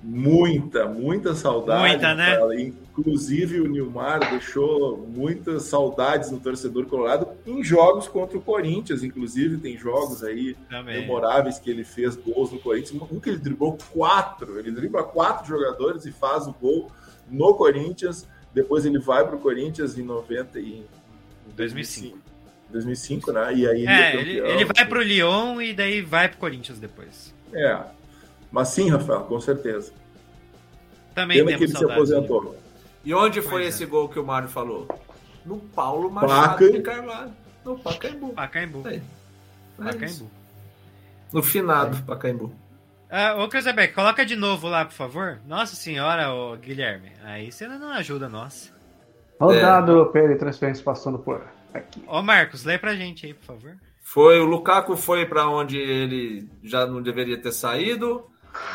Muita, 0.07 0.86
muita 0.86 1.34
saudade. 1.34 1.88
Muita, 1.88 2.14
né? 2.14 2.36
Inclusive 2.61 3.62
o 3.62 3.66
Nilmar 3.66 4.20
deixou 4.20 4.98
muitas 4.98 5.62
saudades 5.62 6.30
no 6.30 6.38
torcedor 6.38 6.84
colorado 6.84 7.28
em 7.46 7.64
jogos 7.64 8.07
contra 8.07 8.36
o 8.36 8.40
Corinthians. 8.42 9.02
Inclusive, 9.02 9.57
tem 9.57 9.78
jogos 9.78 10.22
aí 10.22 10.55
Também. 10.68 11.00
memoráveis 11.00 11.59
que 11.59 11.70
ele 11.70 11.84
fez 11.84 12.16
gols 12.16 12.52
no 12.52 12.59
Corinthians. 12.59 13.00
Um 13.11 13.18
que 13.18 13.30
ele 13.30 13.38
driblou 13.38 13.78
quatro. 13.94 14.59
Ele 14.59 14.70
dribla 14.70 15.02
quatro 15.02 15.48
jogadores 15.48 16.05
e 16.05 16.12
faz 16.12 16.46
o 16.46 16.52
gol 16.52 16.92
no 17.30 17.55
Corinthians. 17.55 18.28
Depois 18.52 18.84
ele 18.84 18.98
vai 18.98 19.26
para 19.26 19.36
o 19.36 19.40
Corinthians 19.40 19.98
em 19.98 20.02
90 20.02 20.61
e 20.61 20.74
em 20.74 20.86
2005. 21.57 22.18
2005, 22.70 23.32
né? 23.32 23.55
E 23.55 23.66
aí 23.66 23.82
ele, 23.82 23.86
é, 23.86 24.16
ele, 24.16 24.38
ele 24.40 24.64
vai 24.66 24.84
para 24.86 24.98
o 24.98 25.02
Lyon 25.02 25.62
e 25.62 25.72
daí 25.72 26.02
vai 26.02 26.28
para 26.28 26.36
o 26.36 26.40
Corinthians 26.40 26.78
depois. 26.78 27.34
É, 27.55 27.80
mas 28.55 28.68
sim, 28.68 28.88
Rafael, 28.88 29.22
com 29.22 29.40
certeza. 29.40 29.92
Também 31.12 31.44
Pena 31.44 31.59
que 31.59 31.64
ele 31.64 31.76
se 31.76 31.84
aposentou. 31.84 32.57
E 33.05 33.12
onde 33.12 33.42
foi 33.42 33.62
pois 33.62 33.74
esse 33.74 33.82
é. 33.82 33.86
gol 33.86 34.09
que 34.09 34.16
o 34.16 34.24
Mário 34.24 34.48
falou? 34.48 34.86
No 35.44 35.59
Paulo 35.59 36.09
Machado 36.09 36.59
Placa, 36.59 36.70
de 36.70 36.80
Carvalho. 36.80 37.32
No 37.64 37.76
Pacaembu. 37.76 38.32
Pacaembu. 38.32 38.88
É. 38.88 39.00
Pacaembu. 39.76 40.30
No 41.32 41.42
finado, 41.42 41.96
é. 41.96 42.00
Pacaembu. 42.02 42.55
Ah, 43.11 43.34
ô, 43.42 43.48
Cruzebeck, 43.48 43.92
coloca 43.92 44.24
de 44.24 44.36
novo 44.36 44.68
lá, 44.68 44.84
por 44.84 44.94
favor. 44.94 45.40
Nossa 45.44 45.74
senhora, 45.74 46.32
ô, 46.32 46.57
Guilherme. 46.57 47.11
Aí 47.24 47.50
você 47.50 47.66
não 47.66 47.90
ajuda 47.90 48.28
nós. 48.28 48.72
Rodado 49.40 50.00
é. 50.00 50.12
PL 50.12 50.36
Transferência 50.36 50.84
passando 50.84 51.18
por 51.18 51.42
aqui. 51.72 52.05
Ô, 52.07 52.22
Marcos, 52.22 52.64
lê 52.64 52.78
pra 52.78 52.94
gente 52.94 53.26
aí, 53.26 53.34
por 53.34 53.46
favor. 53.46 53.76
Foi, 54.00 54.38
o 54.38 54.44
Lukaku 54.44 54.96
foi 54.96 55.26
para 55.26 55.48
onde 55.48 55.76
ele 55.76 56.48
já 56.62 56.86
não 56.86 57.02
deveria 57.02 57.36
ter 57.36 57.50
saído. 57.50 58.30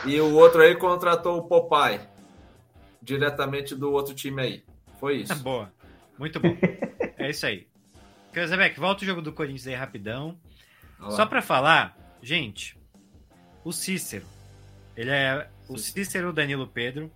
E 0.06 0.20
o 0.20 0.34
outro 0.36 0.62
aí 0.62 0.76
contratou 0.76 1.38
o 1.38 1.44
Popeye. 1.44 2.00
Diretamente 3.02 3.76
do 3.76 3.92
outro 3.92 4.14
time 4.14 4.42
aí. 4.42 4.64
Foi 5.00 5.18
isso. 5.18 5.36
Boa. 5.44 5.72
Muito 6.18 6.40
bom. 6.40 6.56
é 7.18 7.30
isso 7.30 7.46
aí. 7.46 7.68
Cruzebeck, 8.34 8.80
volta 8.80 9.04
o 9.04 9.06
jogo 9.06 9.22
do 9.22 9.32
Corinthians 9.32 9.68
aí 9.68 9.76
rapidão. 9.76 10.38
Olá. 11.00 11.12
Só 11.12 11.26
para 11.26 11.42
falar, 11.42 11.98
gente, 12.22 12.78
o 13.64 13.72
Cícero. 13.72 14.26
Ele 14.96 15.12
é 15.12 15.50
o 15.68 15.78
Cícero 15.78 16.34
Danilo 16.34 16.68
Pedro, 16.68 17.12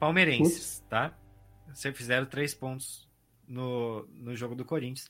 palmeirenses, 0.00 0.82
tá? 0.88 1.16
Você 1.72 1.92
fizeram 1.92 2.26
três 2.26 2.54
pontos 2.54 3.08
no, 3.46 4.06
no 4.12 4.34
jogo 4.34 4.54
do 4.54 4.64
Corinthians. 4.64 5.08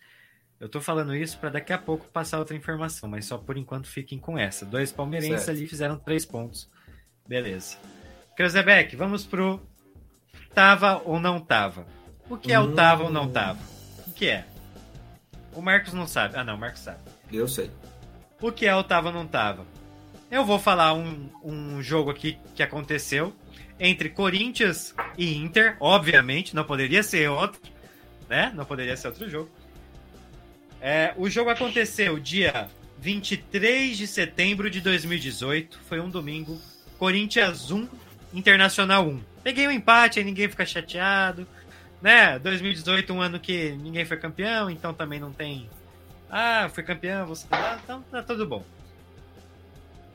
Eu 0.61 0.69
tô 0.69 0.81
falando 0.81 1.15
isso 1.15 1.39
para 1.39 1.51
daqui 1.51 1.73
a 1.73 1.79
pouco 1.79 2.07
passar 2.09 2.39
outra 2.39 2.57
informação, 2.57 3.09
mas 3.09 3.25
só 3.25 3.39
por 3.39 3.57
enquanto 3.57 3.87
fiquem 3.87 4.19
com 4.19 4.37
essa. 4.37 4.67
Dois 4.67 4.91
palmeirenses 4.91 5.45
certo. 5.45 5.57
ali 5.57 5.67
fizeram 5.67 5.97
três 5.97 6.27
pontos. 6.27 6.69
Beleza. 7.27 7.77
Kreuzebeck, 8.37 8.97
vamos 8.97 9.25
pro 9.25 9.61
tava 10.53 11.01
ou 11.05 11.21
não 11.21 11.41
tava. 11.41 11.87
O 12.29 12.37
que 12.37 12.53
é 12.53 12.59
o 12.59 12.73
tava 12.73 13.05
ou 13.05 13.11
não 13.11 13.25
hum. 13.25 13.33
tava? 13.33 13.59
O 14.07 14.13
que 14.13 14.29
é? 14.29 14.45
O 15.55 15.63
Marcos 15.63 15.93
não 15.93 16.07
sabe. 16.07 16.37
Ah, 16.37 16.45
não, 16.45 16.57
o 16.57 16.59
Marcos 16.59 16.81
sabe. 16.81 16.99
Eu 17.33 17.47
sei. 17.47 17.71
O 18.41 18.51
que 18.51 18.67
é 18.67 18.75
o 18.75 18.83
tava 18.83 19.09
ou 19.09 19.15
não 19.15 19.27
tava? 19.27 19.65
Eu 20.31 20.45
vou 20.45 20.59
falar 20.59 20.93
um, 20.93 21.31
um 21.43 21.83
jogo 21.83 22.11
aqui 22.11 22.39
que 22.55 22.63
aconteceu 22.63 23.35
entre 23.81 24.11
Corinthians 24.11 24.95
e 25.17 25.37
Inter, 25.37 25.77
obviamente, 25.81 26.55
não 26.55 26.65
poderia 26.65 27.03
ser 27.03 27.31
outro, 27.31 27.61
né? 28.29 28.53
Não 28.55 28.65
poderia 28.65 28.97
ser 28.97 29.09
outro 29.09 29.29
jogo. 29.29 29.51
É, 30.81 31.13
o 31.17 31.29
jogo 31.29 31.51
aconteceu 31.51 32.19
dia 32.19 32.69
23 33.01 33.97
de 33.97 34.07
setembro 34.07 34.71
de 34.71 34.81
2018, 34.81 35.79
foi 35.89 36.01
um 36.01 36.09
domingo. 36.09 36.61
Corinthians 36.99 37.71
1, 37.71 37.89
Internacional 38.33 39.07
1. 39.07 39.21
Peguei 39.43 39.67
um 39.69 39.71
empate, 39.71 40.19
aí 40.19 40.25
ninguém 40.25 40.49
fica 40.49 40.67
chateado. 40.67 41.47
Né? 42.03 42.39
2018, 42.39 43.13
um 43.13 43.21
ano 43.21 43.41
que 43.41 43.71
ninguém 43.73 44.05
foi 44.05 44.17
campeão, 44.17 44.71
então 44.71 44.93
também 44.93 45.19
não 45.19 45.33
tem. 45.33 45.69
Ah, 46.31 46.69
foi 46.73 46.83
campeão, 46.83 47.27
você. 47.27 47.47
Ah, 47.51 47.79
então 47.83 48.03
tá 48.03 48.23
tudo 48.23 48.47
bom. 48.47 48.65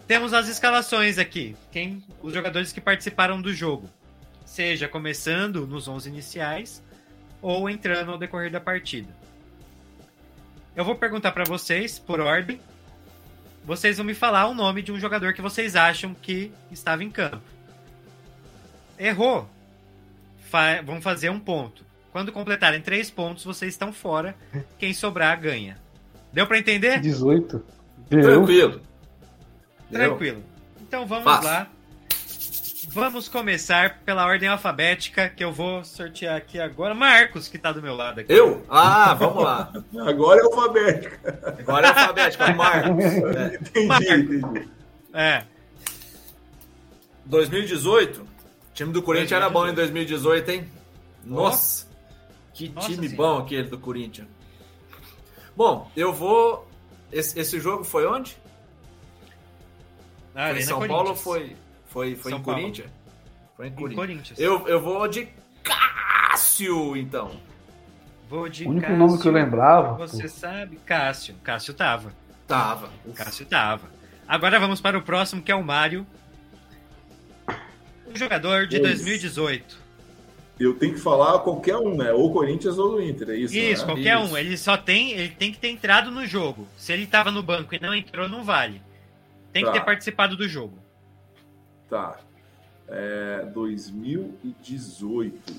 Temos 0.07 0.33
as 0.33 0.47
escalações 0.47 1.17
aqui. 1.17 1.55
Quem, 1.71 2.03
os 2.21 2.33
jogadores 2.33 2.71
que 2.71 2.81
participaram 2.81 3.41
do 3.41 3.53
jogo. 3.53 3.89
Seja 4.45 4.87
começando 4.87 5.65
nos 5.65 5.87
11 5.87 6.09
iniciais 6.09 6.83
ou 7.41 7.69
entrando 7.69 8.11
ao 8.11 8.17
decorrer 8.17 8.51
da 8.51 8.59
partida. 8.59 9.22
Eu 10.75 10.83
vou 10.83 10.95
perguntar 10.95 11.31
para 11.31 11.43
vocês, 11.43 11.99
por 11.99 12.19
ordem. 12.19 12.59
Vocês 13.63 13.97
vão 13.97 14.05
me 14.05 14.13
falar 14.13 14.47
o 14.47 14.53
nome 14.53 14.81
de 14.81 14.91
um 14.91 14.99
jogador 14.99 15.33
que 15.33 15.41
vocês 15.41 15.75
acham 15.75 16.13
que 16.13 16.51
estava 16.71 17.03
em 17.03 17.09
campo. 17.09 17.41
Errou. 18.99 19.47
Fa 20.49 20.81
vão 20.81 21.01
fazer 21.01 21.29
um 21.29 21.39
ponto. 21.39 21.85
Quando 22.11 22.31
completarem 22.31 22.81
três 22.81 23.09
pontos, 23.09 23.43
vocês 23.43 23.73
estão 23.73 23.93
fora. 23.93 24.35
Quem 24.77 24.93
sobrar, 24.93 25.39
ganha. 25.39 25.77
Deu 26.31 26.45
para 26.45 26.59
entender? 26.59 26.99
18. 26.99 27.63
Tranquilo. 28.09 28.81
Tranquilo. 29.91 30.43
Então 30.81 31.05
vamos 31.05 31.23
Fácil. 31.23 31.49
lá. 31.49 31.67
Vamos 32.93 33.27
começar 33.27 34.01
pela 34.05 34.23
ordem 34.23 34.47
alfabética 34.47 35.27
que 35.27 35.43
eu 35.43 35.51
vou 35.51 35.83
sortear 35.83 36.37
aqui 36.37 36.59
agora. 36.59 36.93
Marcos, 36.93 37.47
que 37.47 37.57
está 37.57 37.71
do 37.71 37.81
meu 37.81 37.95
lado 37.95 38.19
aqui. 38.19 38.31
Eu? 38.31 38.63
Ah, 38.69 39.15
vamos 39.15 39.43
lá. 39.43 39.73
Agora 40.05 40.39
é 40.39 40.43
alfabética. 40.43 41.55
Agora 41.57 41.87
é 41.87 41.89
alfabética, 41.89 42.53
Marcos. 42.53 42.91
É. 43.03 43.55
Entendi, 43.55 43.87
Marcos. 43.87 44.09
entendi. 44.11 44.69
É. 45.11 45.43
2018? 47.25 48.21
O 48.21 48.27
time 48.75 48.93
do 48.93 49.01
Corinthians 49.01 49.31
2018. 49.31 49.33
era 49.33 49.49
bom 49.49 49.67
em 49.67 49.73
2018, 49.73 50.49
hein? 50.51 50.71
Nossa! 51.25 51.87
Que 52.53 52.69
Nossa 52.69 52.89
time 52.89 53.09
senhora. 53.09 53.17
bom 53.33 53.43
aquele 53.43 53.69
do 53.69 53.79
Corinthians. 53.79 54.27
Bom, 55.57 55.89
eu 55.97 56.13
vou. 56.13 56.67
Esse, 57.11 57.39
esse 57.39 57.59
jogo 57.59 57.83
foi 57.83 58.05
onde? 58.05 58.37
Ah, 60.35 60.49
foi 60.49 60.59
em 60.59 60.61
São 60.61 60.87
Paulo 60.87 61.09
ou 61.09 61.15
foi, 61.15 61.55
foi, 61.93 62.15
foi 62.15 62.31
em 62.31 62.41
Paulo. 62.41 62.59
Corinthians? 62.59 62.91
Foi 63.55 63.67
em, 63.67 63.69
em 63.69 63.95
Corinthians. 63.95 64.39
Eu, 64.39 64.67
eu 64.67 64.81
vou 64.81 65.07
de 65.07 65.27
Cássio, 65.63 66.97
então. 66.97 67.31
Vou 68.27 68.49
de 68.49 68.65
o 68.65 68.69
único 68.69 68.87
Cássio, 68.87 68.97
nome 68.97 69.21
que 69.21 69.27
eu 69.27 69.31
lembrava. 69.31 69.93
Você 69.93 70.23
pô. 70.23 70.29
sabe? 70.29 70.77
Cássio. 70.77 71.35
Cássio 71.43 71.73
tava. 71.75 72.11
Tava. 72.47 72.89
Cássio 73.13 73.45
tava. 73.45 73.91
Agora 74.27 74.59
vamos 74.59 74.81
para 74.81 74.97
o 74.97 75.03
próximo, 75.03 75.43
que 75.43 75.51
é 75.51 75.55
o 75.55 75.63
Mário. 75.63 76.05
O 78.07 78.17
jogador 78.17 78.65
de 78.65 78.79
2018. 78.79 79.83
Eu 80.59 80.73
tenho 80.75 80.93
que 80.93 80.99
falar 80.99 81.39
qualquer 81.39 81.77
um, 81.77 81.95
né? 81.95 82.11
Ou 82.11 82.33
Corinthians 82.33 82.77
ou 82.77 82.93
do 82.93 83.03
Inter, 83.03 83.29
é 83.29 83.35
isso? 83.35 83.55
Isso, 83.55 83.85
né? 83.85 83.93
qualquer 83.93 84.19
isso. 84.19 84.33
um. 84.33 84.37
Ele 84.37 84.57
só 84.57 84.77
tem, 84.77 85.11
ele 85.11 85.29
tem 85.29 85.51
que 85.51 85.59
ter 85.59 85.69
entrado 85.69 86.09
no 86.09 86.25
jogo. 86.25 86.67
Se 86.75 86.91
ele 86.91 87.03
estava 87.03 87.29
no 87.29 87.43
banco 87.43 87.75
e 87.75 87.79
não 87.79 87.93
entrou, 87.93 88.27
não 88.27 88.43
vale. 88.43 88.81
Tem 89.51 89.63
tá. 89.63 89.71
que 89.71 89.79
ter 89.79 89.85
participado 89.85 90.35
do 90.35 90.47
jogo. 90.47 90.82
Tá. 91.93 92.17
É, 92.87 93.45
2018. 93.53 95.53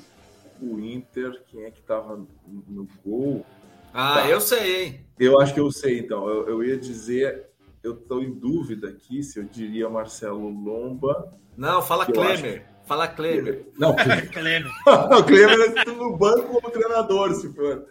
O 0.61 0.81
Inter, 0.81 1.41
quem 1.47 1.63
é 1.63 1.71
que 1.71 1.81
tava 1.81 2.27
no 2.67 2.89
gol? 3.07 3.47
Ah, 3.93 4.15
tá. 4.15 4.29
eu 4.29 4.41
sei, 4.41 4.85
hein? 4.85 5.07
Eu 5.17 5.39
acho 5.39 5.55
que 5.55 5.61
eu 5.61 5.71
sei, 5.71 6.01
então. 6.01 6.29
Eu, 6.29 6.49
eu 6.49 6.65
ia 6.65 6.77
dizer, 6.77 7.51
eu 7.85 7.95
tô 7.95 8.21
em 8.21 8.33
dúvida 8.33 8.89
aqui 8.89 9.23
se 9.23 9.39
eu 9.39 9.45
diria 9.45 9.89
Marcelo 9.89 10.49
Lomba. 10.49 11.33
Não, 11.57 11.81
fala 11.81 12.05
Klemer. 12.05 12.65
Que... 12.65 12.67
Fala 12.85 13.07
Klemer. 13.07 13.69
Não, 13.79 13.95
Klemer. 13.95 14.67
o 15.17 15.23
Klemer 15.23 15.73
é 15.77 15.85
no 15.85 16.17
banco 16.17 16.61
como 16.61 16.73
treinador, 16.73 17.33
se 17.35 17.49
for. 17.55 17.87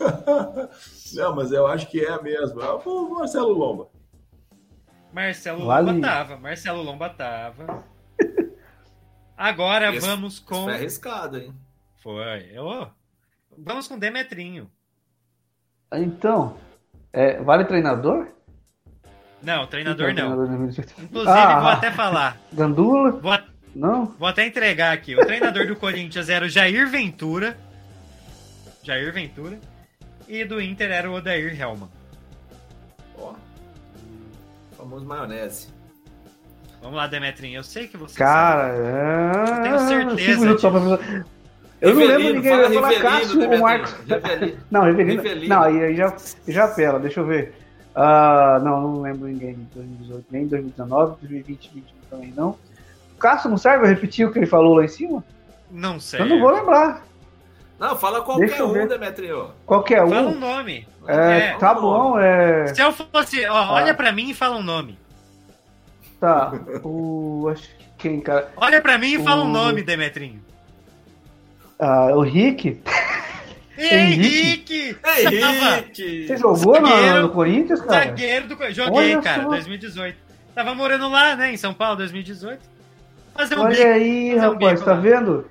Não, 1.14 1.36
mas 1.36 1.52
eu 1.52 1.68
acho 1.68 1.88
que 1.88 2.04
é 2.04 2.20
mesmo. 2.20 2.60
É 2.60 2.72
o 2.72 3.10
Marcelo 3.10 3.52
Lomba. 3.52 3.91
Marcelo 5.12 5.66
vale. 5.66 5.92
Lomba 5.92 6.06
tava. 6.06 6.36
Marcelo 6.38 6.82
Lomba 6.82 7.10
tava. 7.10 7.84
Agora 9.36 9.94
Esse, 9.94 10.06
vamos 10.06 10.38
com. 10.38 10.64
Foi 10.64 10.74
arriscado, 10.74 11.38
hein? 11.38 11.54
Foi. 11.96 12.50
Eu... 12.52 12.90
Vamos 13.58 13.86
com 13.86 13.98
Demetrinho. 13.98 14.70
Então, 15.92 16.56
é, 17.12 17.42
vale 17.42 17.66
treinador? 17.66 18.28
Não, 19.42 19.66
treinador 19.66 20.10
então, 20.10 20.30
não. 20.30 20.46
Treinador 20.46 21.04
Inclusive, 21.04 21.30
ah, 21.30 21.60
vou 21.60 21.70
até 21.70 21.90
falar. 21.90 22.40
Gandula? 22.52 23.10
Vou, 23.10 23.38
não? 23.74 24.06
Vou 24.06 24.28
até 24.28 24.46
entregar 24.46 24.92
aqui. 24.92 25.14
O 25.14 25.26
treinador 25.26 25.66
do 25.66 25.76
Corinthians 25.76 26.30
era 26.30 26.46
o 26.46 26.48
Jair 26.48 26.88
Ventura. 26.88 27.58
Jair 28.82 29.12
Ventura. 29.12 29.60
E 30.26 30.44
do 30.44 30.62
Inter 30.62 30.90
era 30.90 31.10
o 31.10 31.14
Odair 31.14 31.60
Helman 31.60 31.90
famoso 34.82 35.06
maionese. 35.06 35.68
Vamos 36.80 36.96
lá, 36.96 37.06
Demetrinho. 37.06 37.58
Eu 37.58 37.62
sei 37.62 37.86
que 37.86 37.96
você. 37.96 38.18
Cara, 38.18 38.74
sabe. 38.74 39.48
é... 39.48 39.58
eu 39.58 39.62
tenho 39.62 39.78
certeza. 39.80 40.54
Disso. 40.54 40.66
Eu 41.80 41.94
não 41.94 42.06
lembro 42.06 42.34
ninguém. 42.34 42.52
Eu 42.52 42.72
falar 42.74 43.00
Cássio 43.00 43.50
ou 43.50 43.58
Marcos. 43.58 43.94
não, 44.70 44.84
Rivelino. 44.84 45.22
Rivelino. 45.22 45.48
Não, 45.54 45.62
aí 45.62 45.96
já, 45.96 46.16
já 46.46 46.68
pela, 46.68 46.98
deixa 46.98 47.20
eu 47.20 47.26
ver. 47.26 47.54
Uh, 47.94 48.62
não, 48.64 48.80
não 48.80 49.02
lembro 49.02 49.28
ninguém 49.28 49.50
em 49.50 49.68
2018, 49.74 50.26
nem 50.30 50.46
2019, 50.46 51.16
2020, 51.20 51.70
2021 51.72 51.96
também 52.08 52.32
não. 52.34 52.50
O 53.14 53.18
Cássio 53.18 53.50
não 53.50 53.58
serve? 53.58 53.84
Eu 53.84 53.90
repetir 53.90 54.26
o 54.26 54.32
que 54.32 54.38
ele 54.38 54.46
falou 54.46 54.76
lá 54.76 54.84
em 54.84 54.88
cima? 54.88 55.22
Não 55.70 56.00
sei. 56.00 56.20
Eu 56.20 56.26
não 56.26 56.40
vou 56.40 56.50
lembrar. 56.50 57.04
Não, 57.78 57.96
fala 57.96 58.22
qualquer 58.22 58.62
um, 58.62 58.86
Demetrio. 58.86 59.50
Qualquer 59.66 60.04
um? 60.04 60.10
Fala 60.10 60.28
um 60.28 60.38
nome. 60.38 60.86
É, 61.06 61.38
é. 61.38 61.56
tá 61.58 61.74
bom, 61.74 62.18
é... 62.18 62.66
Se 62.74 62.82
eu 62.82 62.92
fosse... 62.92 63.44
Ó, 63.46 63.56
ah. 63.56 63.72
Olha 63.72 63.94
pra 63.94 64.12
mim 64.12 64.30
e 64.30 64.34
fala 64.34 64.56
um 64.56 64.62
nome. 64.62 64.98
Tá, 66.20 66.52
o... 66.84 67.48
Acho 67.50 67.68
que 67.76 67.84
quem, 67.98 68.20
cara... 68.20 68.52
Olha 68.56 68.80
pra 68.80 68.98
mim 68.98 69.12
e 69.12 69.18
o... 69.18 69.24
fala 69.24 69.42
um 69.42 69.50
nome, 69.50 69.82
Demetrinho. 69.82 70.40
Ah, 71.78 72.10
o 72.14 72.20
Rick... 72.20 72.80
Henrique! 73.76 74.96
Henrique! 75.18 76.26
Você 76.26 76.36
jogou 76.36 76.80
no, 76.80 77.22
no, 77.22 77.30
Corinthians, 77.30 77.80
cara? 77.80 78.06
Zagueiro 78.06 78.48
do 78.48 78.72
Joguei, 78.72 79.14
Olha 79.14 79.22
cara, 79.22 79.42
só. 79.42 79.48
2018. 79.48 80.16
Tava 80.54 80.74
morando 80.74 81.08
lá, 81.08 81.34
né, 81.34 81.52
em 81.52 81.56
São 81.56 81.72
Paulo, 81.72 81.96
2018. 81.96 82.60
Fazer 83.34 83.58
um 83.58 83.62
Olha 83.62 83.74
bico, 83.74 83.88
aí, 83.88 84.36
rapaz, 84.36 84.82
um 84.82 84.84
tá 84.84 84.94
vendo? 84.94 85.46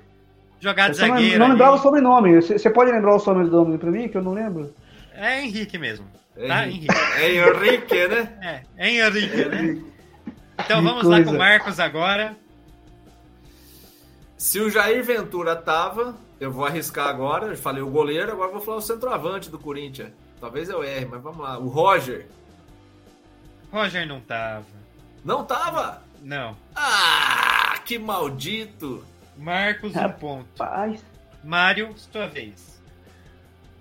Jogar 0.60 0.90
de 0.90 0.96
zagueiro. 0.96 1.38
Não, 1.38 1.46
não 1.46 1.52
lembrava 1.54 1.74
o 1.74 1.78
sobrenome. 1.78 2.40
Você 2.40 2.70
pode 2.70 2.92
lembrar 2.92 3.16
o 3.16 3.18
sobrenome 3.18 3.76
pra 3.76 3.90
mim, 3.90 4.08
que 4.08 4.16
eu 4.16 4.22
não 4.22 4.32
lembro? 4.32 4.72
É 5.22 5.40
Henrique 5.40 5.78
mesmo. 5.78 6.04
Tá, 6.48 6.66
Henrique. 6.66 6.88
É 7.16 7.32
Henrique, 7.32 8.08
né? 8.08 8.38
É, 8.42 8.62
é 8.76 8.90
Henrique, 8.90 9.44
né? 9.44 9.82
Então 10.58 10.82
vamos 10.82 11.04
lá 11.04 11.22
com 11.22 11.30
o 11.30 11.38
Marcos 11.38 11.78
agora. 11.78 12.36
Se 14.36 14.58
o 14.58 14.68
Jair 14.68 15.04
Ventura 15.04 15.54
tava, 15.54 16.16
eu 16.40 16.50
vou 16.50 16.64
arriscar 16.64 17.06
agora. 17.06 17.46
Eu 17.46 17.56
falei 17.56 17.80
o 17.80 17.88
goleiro, 17.88 18.32
agora 18.32 18.50
vou 18.50 18.60
falar 18.60 18.78
o 18.78 18.82
centroavante 18.82 19.48
do 19.48 19.60
Corinthians. 19.60 20.10
Talvez 20.40 20.68
eu 20.68 20.82
erre, 20.82 21.04
mas 21.04 21.22
vamos 21.22 21.40
lá. 21.40 21.56
O 21.56 21.68
Roger. 21.68 22.26
Roger 23.70 24.04
não 24.04 24.20
tava. 24.20 24.66
Não 25.24 25.44
tava? 25.44 26.02
Não. 26.20 26.56
Ah, 26.74 27.78
que 27.84 27.96
maldito! 27.96 29.04
Marcos, 29.38 29.94
um 29.94 30.08
ponto. 30.10 30.64
Mário, 31.44 31.94
sua 31.96 32.26
vez. 32.26 32.81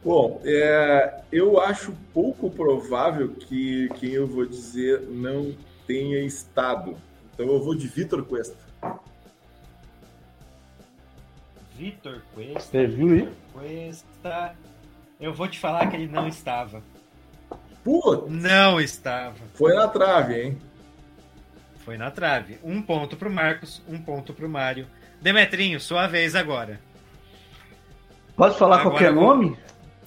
Bom, 0.04 0.42
é, 0.44 1.22
eu 1.32 1.60
acho 1.60 1.94
pouco 2.12 2.50
provável 2.50 3.30
que 3.30 3.88
quem 4.00 4.12
eu 4.12 4.28
vou 4.28 4.46
dizer 4.46 5.02
não 5.02 5.56
tenha 5.86 6.20
estado. 6.22 6.96
Então 7.34 7.46
eu 7.46 7.62
vou 7.62 7.76
de 7.76 7.88
Vitor 7.88 8.24
Cuesta. 8.26 8.58
Vitor 11.76 12.22
Cuesta. 12.34 12.60
Você 12.60 12.88
viu 12.88 13.10
aí? 13.10 13.30
Cuesta. 13.54 14.56
Eu 15.20 15.34
vou 15.34 15.48
te 15.48 15.60
falar 15.60 15.88
que 15.88 15.96
ele 15.96 16.08
não 16.08 16.28
estava. 16.28 16.82
Putz! 17.84 18.32
Não 18.32 18.80
estava. 18.80 19.36
Foi 19.54 19.74
na 19.76 19.88
trave, 19.88 20.42
hein? 20.42 20.58
Foi 21.78 21.98
na 21.98 22.10
trave. 22.10 22.58
Um 22.64 22.82
ponto 22.82 23.16
pro 23.16 23.30
Marcos, 23.30 23.84
um 23.88 24.00
ponto 24.00 24.34
pro 24.34 24.50
Mário. 24.50 24.88
Demetrinho, 25.22 25.80
sua 25.80 26.08
vez 26.08 26.36
agora. 26.36 26.80
Posso 28.36 28.58
falar 28.58 28.80
agora 28.80 28.90
qualquer 28.90 29.14
vou... 29.14 29.24
nome? 29.24 29.58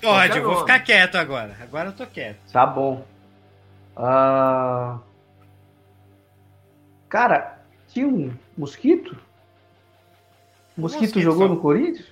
Pode, 0.04 0.28
qualquer 0.28 0.38
eu 0.38 0.44
vou 0.44 0.58
ficar 0.60 0.80
quieto 0.80 1.14
agora. 1.16 1.56
Agora 1.60 1.88
eu 1.88 1.92
tô 1.92 2.06
quieto. 2.06 2.52
Tá 2.52 2.66
bom. 2.66 3.06
Uh... 3.96 5.00
Cara, 7.08 7.58
tinha 7.88 8.06
um 8.06 8.32
mosquito? 8.56 9.16
O 10.76 10.80
mosquito, 10.80 11.02
mosquito 11.02 11.20
jogou 11.20 11.48
só... 11.48 11.54
no 11.54 11.60
Corinthians? 11.60 12.06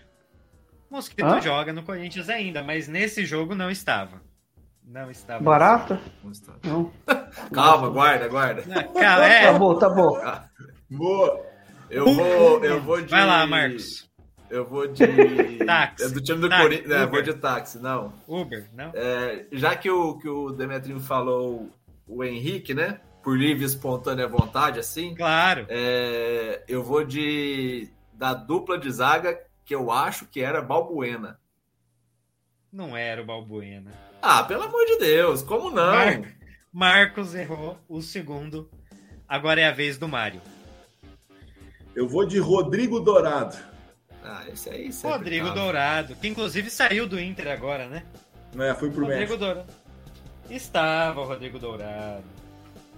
Mosquito 0.91 1.25
Hã? 1.25 1.41
joga 1.41 1.73
no 1.73 1.83
Corinthians 1.83 2.29
ainda, 2.29 2.63
mas 2.63 2.87
nesse 2.87 3.25
jogo 3.25 3.55
não 3.55 3.71
estava. 3.71 4.21
Não 4.85 5.11
estava. 5.11 5.43
Barata? 5.43 6.01
Não. 6.63 6.93
Calma, 7.53 7.89
guarda, 7.89 8.29
guarda. 8.29 8.63
Calma, 8.63 9.25
é. 9.25 9.51
Tá 9.51 9.59
bom, 9.59 9.79
tá 9.79 9.89
bom. 9.89 10.21
Boa. 10.91 11.47
Eu 11.89 12.05
vou, 12.07 12.65
eu 12.65 12.81
vou 12.81 13.01
de. 13.01 13.09
Vai 13.09 13.27
lá, 13.27 13.47
Marcos. 13.47 14.11
Eu 14.53 14.67
vou 14.67 14.87
de. 14.87 15.07
táxi. 15.65 16.05
É 16.05 16.09
do 16.11 16.21
time 16.21 16.41
do 16.41 16.51
Corinthians. 16.51 16.91
É, 16.91 17.07
vou 17.07 17.23
de 17.23 17.33
táxi, 17.33 17.79
não. 17.79 18.13
Uber, 18.29 18.69
não? 18.75 18.93
É, 18.95 19.47
já 19.51 19.75
que 19.75 19.91
o, 19.91 20.19
que 20.19 20.29
o 20.29 20.51
Demetrinho 20.51 21.01
falou 21.01 21.71
o 22.07 22.23
Henrique, 22.23 22.75
né? 22.75 23.01
Por 23.23 23.35
livre 23.35 23.63
e 23.63 23.67
espontânea 23.67 24.29
vontade, 24.29 24.79
assim. 24.79 25.15
Claro. 25.15 25.65
É, 25.71 26.63
eu 26.69 26.83
vou 26.83 27.03
de. 27.03 27.89
Da 28.13 28.35
dupla 28.35 28.79
de 28.79 28.91
zaga 28.91 29.41
que 29.65 29.75
eu 29.75 29.91
acho 29.91 30.27
que 30.27 30.43
era 30.43 30.61
Balbuena. 30.61 31.41
Não 32.71 32.95
era 32.95 33.23
o 33.23 33.25
Balbuena. 33.25 33.91
Ah, 34.21 34.45
pelo 34.45 34.65
amor 34.65 34.85
de 34.85 34.99
Deus, 34.99 35.43
como 35.43 35.71
não? 35.71 35.93
Mar... 35.93 36.23
Marcos 36.71 37.35
errou 37.35 37.79
o 37.89 38.03
segundo. 38.03 38.71
Agora 39.27 39.63
é 39.63 39.67
a 39.67 39.73
vez 39.73 39.97
do 39.97 40.07
Mário. 40.07 40.43
Eu 41.95 42.07
vou 42.07 42.27
de 42.27 42.39
Rodrigo 42.39 43.01
Dourado. 43.01 43.72
Ah, 44.25 44.43
esse 44.53 44.71
aí 44.71 44.91
Rodrigo 45.03 45.49
tava. 45.49 45.61
Dourado, 45.61 46.15
que 46.15 46.29
inclusive 46.29 46.71
saiu 46.71 47.07
do 47.07 47.21
Inter 47.21 47.49
agora, 47.49 47.87
né? 47.87 48.05
É, 48.59 48.75
foi 48.75 48.91
pro 48.91 49.03
Rodrigo 49.03 49.21
México. 49.21 49.37
Dourado. 49.39 49.67
Estava 50.49 51.21
o 51.21 51.25
Rodrigo 51.25 51.59
Dourado. 51.59 52.25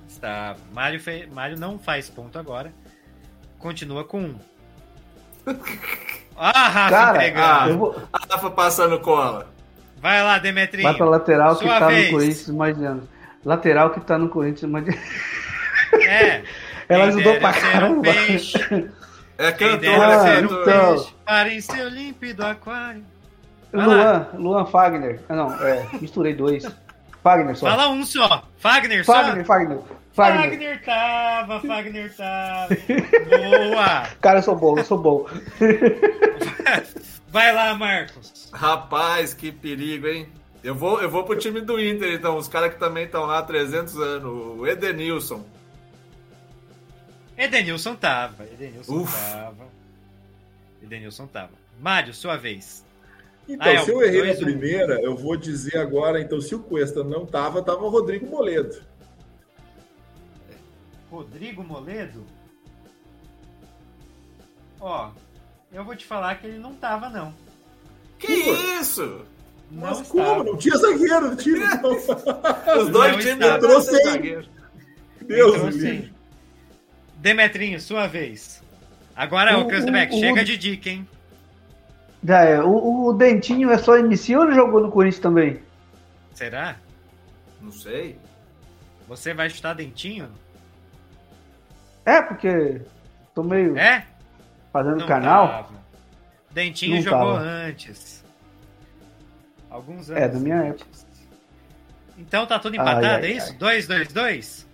Estava. 0.09 0.59
Mário, 0.73 1.01
fe... 1.01 1.27
Mário 1.33 1.59
não 1.59 1.79
faz 1.79 2.11
ponto 2.11 2.39
agora. 2.39 2.73
Continua 3.59 4.05
com 4.05 4.21
um. 4.21 4.39
Ah, 6.37 6.69
Rafa 6.69 6.91
Cara, 6.91 7.17
entregando. 7.19 7.45
Ah, 7.45 7.77
vou... 7.77 8.03
Rafa 8.13 8.51
passando 8.51 8.99
cola. 8.99 9.49
Vai 9.99 10.21
lá, 10.21 10.37
Demetrinho. 10.39 10.83
Vai 10.83 10.97
pra 10.97 11.07
lateral 11.07 11.55
Sua 11.55 11.63
que 11.63 11.79
tá 11.79 11.87
vez. 11.87 12.07
no 12.07 12.19
Corinthians 12.19 12.49
mais 12.49 12.83
anos. 12.83 13.05
Lateral 13.45 13.91
que 13.91 14.01
tá 14.01 14.19
no 14.19 14.29
Corinthians 14.29 14.71
mais 14.71 14.85
É. 15.93 16.43
Ela 16.89 17.05
ajudou 17.05 17.39
pra 17.39 17.53
caramba. 17.53 18.11
Um 18.73 18.89
é 19.39 19.53
cantora, 19.53 20.23
ah, 20.23 20.41
então. 20.41 21.07
Para 21.25 21.53
em 21.53 21.61
seu 21.61 21.89
límpido 21.89 22.45
aquário. 22.45 23.05
Luan, 23.73 24.29
Luan 24.35 24.67
Fagner. 24.67 25.21
Ah, 25.29 25.35
não, 25.35 25.53
é, 25.65 25.87
misturei 26.01 26.35
dois. 26.35 26.65
Fagner 27.23 27.57
só. 27.57 27.67
Fala 27.69 27.89
um 27.89 28.05
só. 28.05 28.45
Fagner 28.59 29.05
só? 29.05 29.13
Fagner, 29.13 29.45
Fagner. 29.45 29.79
Fagner. 30.13 30.51
Fagner 30.51 30.85
tava, 30.85 31.61
Fagner 31.61 32.17
tava. 32.17 32.69
Boa! 33.75 34.03
Cara, 34.21 34.39
eu 34.39 34.43
sou 34.43 34.55
bom, 34.55 34.79
eu 34.79 34.85
sou 34.85 34.99
bom. 34.99 35.27
Vai 37.29 37.53
lá, 37.53 37.75
Marcos. 37.75 38.49
Rapaz, 38.53 39.35
que 39.35 39.51
perigo, 39.51 40.07
hein? 40.07 40.29
Eu 40.63 40.75
vou, 40.75 41.03
eu 41.03 41.11
vou 41.11 41.25
pro 41.25 41.37
time 41.37 41.61
do 41.61 41.81
Inter, 41.81 42.15
então. 42.15 42.37
Os 42.37 42.47
caras 42.47 42.73
que 42.73 42.79
também 42.79 43.07
estão 43.07 43.25
lá 43.25 43.39
há 43.39 43.43
300 43.43 43.99
anos. 43.99 44.59
O 44.59 44.67
Edenilson. 44.67 45.45
Edenilson 47.37 47.97
tava. 47.97 48.45
Edenilson 48.45 49.03
Uf. 49.03 49.13
tava. 49.13 49.67
Edenilson 50.83 51.27
tava. 51.27 51.53
Mário, 51.81 52.15
sua 52.15 52.37
vez. 52.37 52.85
Então, 53.49 53.67
ah, 53.67 53.73
é, 53.73 53.85
se 53.85 53.91
eu 53.91 54.03
errei 54.03 54.33
na 54.33 54.41
primeira, 54.41 55.01
eu 55.01 55.15
vou 55.17 55.37
dizer 55.37 55.77
agora, 55.79 56.21
então, 56.21 56.41
se 56.41 56.55
o 56.55 56.61
Cuesta 56.61 57.05
não 57.05 57.27
tava, 57.27 57.63
tava 57.63 57.85
o 57.85 57.91
Rodrigo 57.91 58.27
Moledo. 58.27 58.83
Rodrigo 61.11 61.63
Moledo? 61.63 62.25
Ó, 64.81 65.11
eu 65.73 65.85
vou 65.85 65.95
te 65.95 66.07
falar 66.07 66.37
que 66.37 66.47
ele 66.47 66.59
não 66.59 66.75
tava, 66.75 67.09
não. 67.09 67.35
Que 68.19 68.33
isso? 68.33 69.25
Não 69.71 69.89
Mas 69.89 70.01
estava. 70.01 70.37
como? 70.37 70.45
Não 70.45 70.57
tinha 70.57 70.77
zagueiro 70.77 71.31
no 71.31 71.37
time. 71.37 71.61
Os 72.81 72.89
dois 72.91 73.25
times 73.25 73.47
entrou 73.47 73.81
sem. 73.81 74.21
Deus 75.23 75.55
entrou 75.55 75.73
sem. 75.73 76.14
Demetrinho, 77.25 77.81
sua 77.81 78.07
vez. 78.07 78.63
Agora, 79.17 79.57
o, 79.57 79.63
o 79.63 79.67
Cranzebeck, 79.67 80.15
chega 80.15 80.45
de 80.45 80.59
dica, 80.59 80.91
hein? 80.91 81.09
Já 82.23 82.43
é. 82.43 82.61
O, 82.61 83.07
o, 83.07 83.13
Dentinho 83.15 83.71
é 83.71 83.79
só 83.79 83.97
MC 83.97 84.37
ou 84.37 84.45
ele 84.45 84.55
jogou 84.55 84.83
no 84.83 84.91
Corinthians 84.91 85.23
também? 85.23 85.59
Será? 86.35 86.77
Não 87.63 87.73
sei. 87.73 88.19
Você 89.09 89.33
vai 89.33 89.49
chutar 89.49 89.75
Dentinho? 89.75 90.29
É, 92.05 92.21
porque 92.21 92.83
tô 93.35 93.43
meio. 93.43 93.79
É? 93.79 94.07
Fazendo 94.71 94.99
Não 94.99 95.07
canal. 95.07 95.49
Tava. 95.49 95.75
Dentinho 96.51 96.97
Não 96.97 97.03
jogou 97.03 97.37
tava. 97.37 97.41
antes. 97.41 98.23
Alguns 99.71 100.11
anos. 100.11 100.23
É, 100.23 100.29
da 100.29 100.39
minha 100.39 100.61
antes. 100.61 100.83
época. 100.83 101.05
Então 102.19 102.45
tá 102.47 102.59
tudo 102.59 102.77
empatado, 102.77 103.07
ai, 103.07 103.15
ai, 103.15 103.25
é 103.25 103.37
isso? 103.37 103.59
2, 103.59 103.87
2, 103.87 104.13
2? 104.13 104.67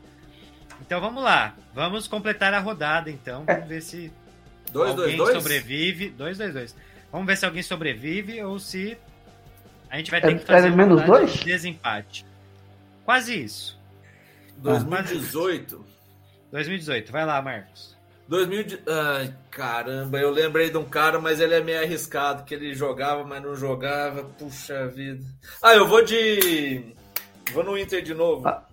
Então 0.81 1.01
vamos 1.01 1.23
lá. 1.23 1.55
Vamos 1.75 2.09
completar 2.09 2.53
a 2.53 2.59
rodada, 2.59 3.11
então. 3.11 3.45
Vamos 3.45 3.69
ver 3.69 3.83
se 3.83 4.13
dois, 4.73 4.91
alguém 4.91 5.17
dois, 5.17 5.31
dois? 5.33 5.43
sobrevive. 5.43 6.11
2, 6.11 6.39
2, 6.39 6.55
2. 6.55 6.77
Vamos 7.13 7.27
ver 7.27 7.37
se 7.37 7.45
alguém 7.45 7.63
sobrevive 7.63 8.43
ou 8.43 8.59
se 8.59 8.97
a 9.89 9.97
gente 9.97 10.11
vai 10.11 10.21
ter 10.21 10.33
é, 10.33 10.35
que 10.39 10.47
fazer 10.47 10.69
é 10.69 10.71
menos 10.71 11.03
dois? 11.03 11.33
De 11.33 11.45
desempate. 11.45 12.25
Quase 13.05 13.43
isso. 13.43 13.79
2018. 14.59 15.85
2018, 16.53 17.11
vai 17.11 17.25
lá, 17.25 17.41
Marcos. 17.43 17.99
2000, 18.29 18.79
ai, 18.87 19.35
caramba, 19.51 20.21
eu 20.21 20.31
lembrei 20.31 20.71
de 20.71 20.77
um 20.77 20.85
cara, 20.85 21.19
mas 21.19 21.41
ele 21.41 21.55
é 21.55 21.61
meio 21.61 21.81
arriscado, 21.83 22.45
que 22.45 22.55
ele 22.55 22.73
jogava, 22.75 23.25
mas 23.25 23.43
não 23.43 23.57
jogava. 23.57 24.23
Puxa 24.23 24.87
vida. 24.87 25.25
Ah, 25.61 25.75
eu 25.75 25.89
vou 25.89 26.05
de. 26.05 26.95
Vou 27.53 27.65
no 27.65 27.77
Inter 27.77 28.01
de 28.03 28.15
novo. 28.15 28.47
Ah. 28.47 28.65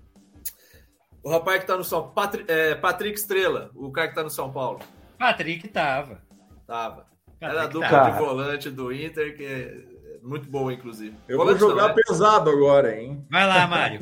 O 1.27 1.29
rapaz 1.29 1.59
que 1.59 1.67
tá 1.67 1.75
no 1.75 1.83
São 1.83 2.09
Patrick, 2.09 2.49
é, 2.49 2.73
Patrick 2.73 3.19
Estrela, 3.19 3.69
o 3.75 3.91
cara 3.91 4.07
que 4.07 4.15
tá 4.15 4.23
no 4.23 4.29
São 4.29 4.49
Paulo. 4.49 4.79
Patrick 5.19 5.67
tava. 5.67 6.21
Tava. 6.65 7.05
Era 7.41 7.63
a 7.63 7.67
dupla 7.67 7.89
tava. 7.89 8.11
de 8.11 8.17
volante 8.17 8.69
do 8.69 8.93
Inter, 8.93 9.35
que 9.35 9.43
é 9.43 9.77
muito 10.23 10.49
boa, 10.49 10.71
inclusive. 10.71 11.13
Eu 11.27 11.37
volante 11.37 11.59
vou 11.59 11.71
jogar 11.71 11.89
né? 11.89 11.95
pesado 12.01 12.49
agora, 12.49 12.97
hein? 12.97 13.27
Vai 13.29 13.45
lá, 13.45 13.67
Mário. 13.67 13.99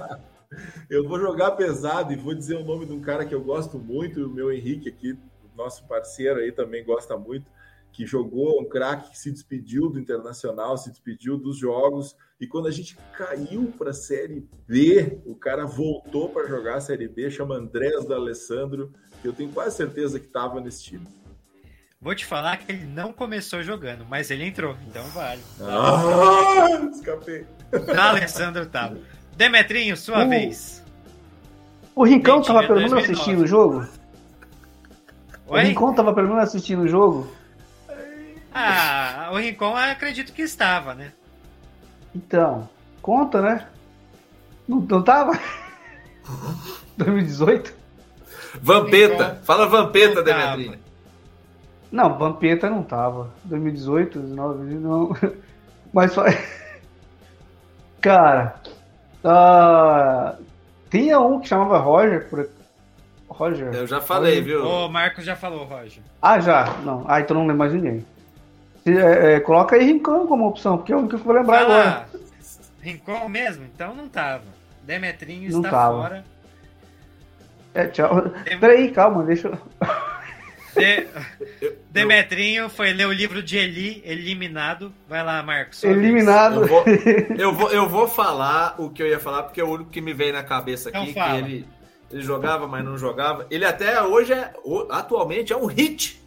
Eu 0.88 1.10
vou 1.10 1.20
jogar 1.20 1.50
pesado 1.54 2.14
e 2.14 2.16
vou 2.16 2.36
dizer 2.36 2.58
o 2.58 2.64
nome 2.64 2.86
de 2.86 2.94
um 2.94 3.02
cara 3.02 3.26
que 3.26 3.34
eu 3.34 3.42
gosto 3.42 3.80
muito, 3.80 4.24
o 4.24 4.30
meu 4.30 4.54
Henrique 4.54 4.88
aqui, 4.88 5.18
nosso 5.58 5.84
parceiro 5.86 6.40
aí 6.40 6.52
também 6.52 6.86
gosta 6.86 7.18
muito, 7.18 7.52
que 7.96 8.06
jogou 8.06 8.62
um 8.62 8.68
craque 8.68 9.12
que 9.12 9.18
se 9.18 9.32
despediu 9.32 9.90
do 9.90 9.98
Internacional, 9.98 10.78
se 10.78 10.90
despediu 10.90 11.38
dos 11.38 11.58
jogos, 11.58 12.14
e 12.42 12.46
quando 12.46 12.68
a 12.68 12.72
gente 12.72 12.98
caiu 13.18 13.74
para 13.78 13.92
a 13.92 13.94
Série 13.94 14.46
B, 14.68 15.22
o 15.26 15.34
cara 15.34 15.66
voltou 15.66 16.28
para 16.28 16.46
jogar 16.46 16.76
a 16.76 16.82
Série 16.82 17.08
B, 17.08 17.32
chama 17.32 17.56
Andrés 17.56 18.06
D'Alessandro, 18.06 18.92
que 19.22 19.28
eu 19.30 19.32
tenho 19.32 19.50
quase 19.50 19.78
certeza 19.78 20.20
que 20.20 20.26
estava 20.26 20.60
nesse 20.60 20.84
time. 20.84 21.08
Vou 22.02 22.14
te 22.14 22.26
falar 22.26 22.58
que 22.58 22.70
ele 22.70 22.86
não 22.86 23.14
começou 23.14 23.64
jogando, 23.64 24.06
mas 24.10 24.30
ele 24.30 24.44
entrou, 24.44 24.76
então 24.90 25.06
vale. 25.06 25.42
Ah, 25.62 26.90
escapei. 26.92 27.46
Tá, 27.72 28.10
Alessandro 28.10 28.66
tava. 28.66 29.00
Demetrinho, 29.38 29.96
sua 29.96 30.26
o... 30.26 30.30
vez. 30.30 30.84
O 31.96 32.04
Rincão 32.04 32.38
Gente, 32.38 32.48
tava 32.48 32.68
pelo 32.68 32.82
menos 32.82 32.94
assistindo 32.94 33.44
o 33.44 33.48
jogo? 33.48 33.88
Oi? 35.48 35.62
O 35.62 35.66
Rincon 35.66 35.94
tava 35.94 36.14
pelo 36.14 36.28
menos 36.28 36.44
assistindo 36.44 36.82
o 36.82 36.88
jogo? 36.90 37.26
Ah, 38.58 39.32
o 39.34 39.36
Rincon 39.36 39.76
acredito 39.76 40.32
que 40.32 40.42
estava, 40.42 40.94
né? 40.96 41.12
Então, 42.16 42.70
conta, 43.02 43.42
né? 43.42 43.68
Não, 44.66 44.80
não 44.80 45.04
tava? 45.04 45.38
2018? 46.96 47.74
Vampeta! 48.62 49.42
Fala 49.44 49.68
Vampeta, 49.68 50.24
Demetrinho. 50.24 50.80
Não, 51.92 52.18
Vampeta 52.18 52.70
não 52.70 52.82
tava. 52.82 53.30
2018, 53.44 54.20
2019, 54.20 54.74
não. 54.76 55.34
Mas 55.92 56.14
só. 56.14 56.24
Cara. 58.00 58.56
Uh, 59.22 60.42
tinha 60.90 61.20
um 61.20 61.42
que 61.42 61.50
chamava 61.50 61.78
Roger. 61.78 62.30
Por... 62.30 62.48
Roger. 63.28 63.74
Eu 63.74 63.86
já 63.86 64.00
falei, 64.00 64.40
Roger. 64.40 64.46
viu? 64.46 64.66
O 64.66 64.88
Marcos 64.88 65.26
já 65.26 65.36
falou, 65.36 65.66
Roger. 65.66 66.02
Ah, 66.22 66.40
já? 66.40 66.74
Não. 66.86 67.04
Ah, 67.06 67.20
então 67.20 67.36
não 67.36 67.44
lembro 67.44 67.58
mais 67.58 67.74
ninguém. 67.74 68.06
É, 68.86 69.36
é, 69.36 69.40
coloca 69.40 69.76
aí 69.76 69.84
Rincon 69.84 70.28
como 70.28 70.48
opção, 70.48 70.78
porque 70.78 70.94
é 70.94 70.96
o 70.96 71.00
único 71.00 71.16
que 71.16 71.22
eu 71.22 71.26
vou 71.26 71.36
lembrar 71.36 71.62
Fala. 71.62 71.80
agora. 71.80 72.10
Rincon 72.82 73.30
mesmo? 73.30 73.66
Então 73.66 73.96
não 73.96 74.08
tava. 74.08 74.44
Demetrinho 74.84 75.52
não 75.52 75.60
está 75.60 75.72
tava. 75.72 76.02
fora. 76.02 76.26
É, 77.74 77.88
tchau. 77.88 78.22
Dem... 78.44 78.60
Peraí, 78.60 78.92
calma, 78.92 79.24
deixa 79.24 79.48
eu. 79.48 79.58
De... 80.76 81.08
Demetrinho 81.90 82.70
foi 82.70 82.94
ler 82.94 83.08
o 83.08 83.12
livro 83.12 83.42
de 83.42 83.58
Eli, 83.58 84.04
eliminado. 84.06 84.94
Vai 85.10 85.24
lá, 85.24 85.42
Marcos. 85.42 85.84
Eliminado. 85.84 86.62
Eu 86.62 86.68
vou, 86.68 86.84
eu 87.38 87.54
vou, 87.54 87.72
eu, 87.72 87.90
vou, 87.90 88.08
falar 88.08 88.76
o 88.78 88.90
que 88.92 89.02
eu 89.02 89.08
ia 89.08 89.20
falar, 89.20 89.44
porque 89.44 89.60
é 89.60 89.64
o 89.64 89.70
único 89.70 89.90
que 89.90 90.00
me 90.00 90.14
veio 90.14 90.34
na 90.34 90.44
cabeça 90.44 90.90
aqui, 90.90 91.10
então 91.10 91.24
que 91.24 91.38
ele, 91.38 91.68
ele 92.12 92.22
jogava, 92.22 92.68
mas 92.68 92.86
não 92.86 92.98
jogava. 92.98 93.48
Ele 93.50 93.66
até 93.66 94.02
hoje 94.04 94.34
é, 94.34 94.54
atualmente 94.92 95.52
é 95.52 95.58
um 95.58 95.66
hit. 95.66 96.24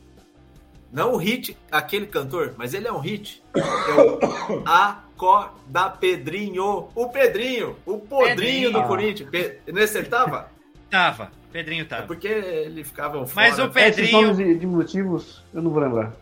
Não 0.93 1.13
o 1.13 1.17
hit, 1.17 1.57
aquele 1.71 2.07
cantor, 2.07 2.55
mas 2.57 2.73
ele 2.73 2.89
é 2.89 2.93
um 2.93 2.99
hit. 2.99 3.43
É 3.55 3.61
o 3.61 4.63
Acorda 4.67 5.91
Pedrinho. 5.91 6.89
O 6.95 7.09
Pedrinho, 7.09 7.77
o 7.85 7.99
podrinho 7.99 8.37
Pedrinho. 8.37 8.73
do 8.73 8.83
Corinthians. 8.85 9.31
Nesse 9.67 9.99
ele 9.99 10.09
tava? 10.09 10.49
Tava. 10.91 11.31
Pedrinho 11.53 11.85
tava. 11.87 12.05
É 12.05 12.07
porque 12.07 12.29
ele 12.29 12.85
ficava 12.85 13.27
fora. 13.27 13.33
Mas 13.35 13.59
o 13.59 13.69
Pedrinho. 13.69 14.35
De, 14.35 14.55
de 14.55 14.67
motivos, 14.67 15.43
eu 15.53 15.63
não 15.63 15.71
vou 15.71 15.83
lembrar. 15.83 16.13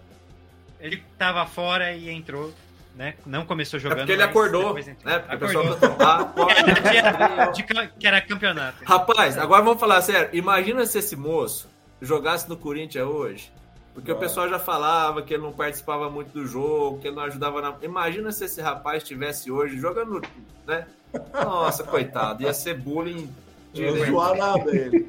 Ele 0.81 1.03
tava 1.19 1.47
fora 1.47 1.93
e 1.93 2.11
entrou, 2.11 2.53
né? 2.95 3.15
Não 3.25 3.45
começou 3.45 3.79
jogando. 3.79 3.99
É 3.99 4.03
porque 4.03 4.13
ele 4.13 4.23
acordou, 4.23 4.75
né? 4.75 4.95
Porque 4.95 5.45
acordou. 5.45 5.73
o 5.73 5.77
pessoal 5.77 5.97
ah, 6.01 7.51
de, 7.53 7.63
que 7.99 8.07
era 8.07 8.21
campeonato. 8.21 8.85
Rapaz, 8.85 9.39
agora 9.39 9.63
vamos 9.63 9.81
falar 9.81 10.01
sério. 10.03 10.31
Imagina 10.33 10.85
se 10.87 10.99
esse 10.99 11.17
moço 11.17 11.69
jogasse 12.01 12.49
no 12.49 12.57
Corinthians 12.57 13.07
hoje. 13.07 13.53
Porque 13.97 14.13
o 14.13 14.17
pessoal 14.19 14.47
já 14.47 14.59
falava 14.59 15.23
que 15.23 15.33
ele 15.33 15.43
não 15.43 15.55
participava 15.55 16.11
muito 16.11 16.31
do 16.31 16.47
jogo, 16.47 16.99
que 16.99 17.09
ele 17.09 17.17
não 17.17 17.23
ajudava 17.23 17.63
na. 17.63 17.75
Imagina 17.81 18.31
se 18.31 18.45
esse 18.45 18.61
rapaz 18.61 19.03
estivesse 19.03 19.51
hoje 19.51 19.79
jogando, 19.79 20.21
né? 20.67 20.87
Nossa, 21.33 21.83
coitado, 21.83 22.43
ia 22.43 22.53
ser 22.53 22.75
bullying 22.75 23.27
não 23.75 24.05
zoar 24.05 24.37
nada 24.37 24.71
ele. 24.71 25.09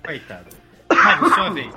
Coitado. 0.00 0.46
Mário, 0.88 1.28
sua 1.34 1.50
vez. 1.50 1.74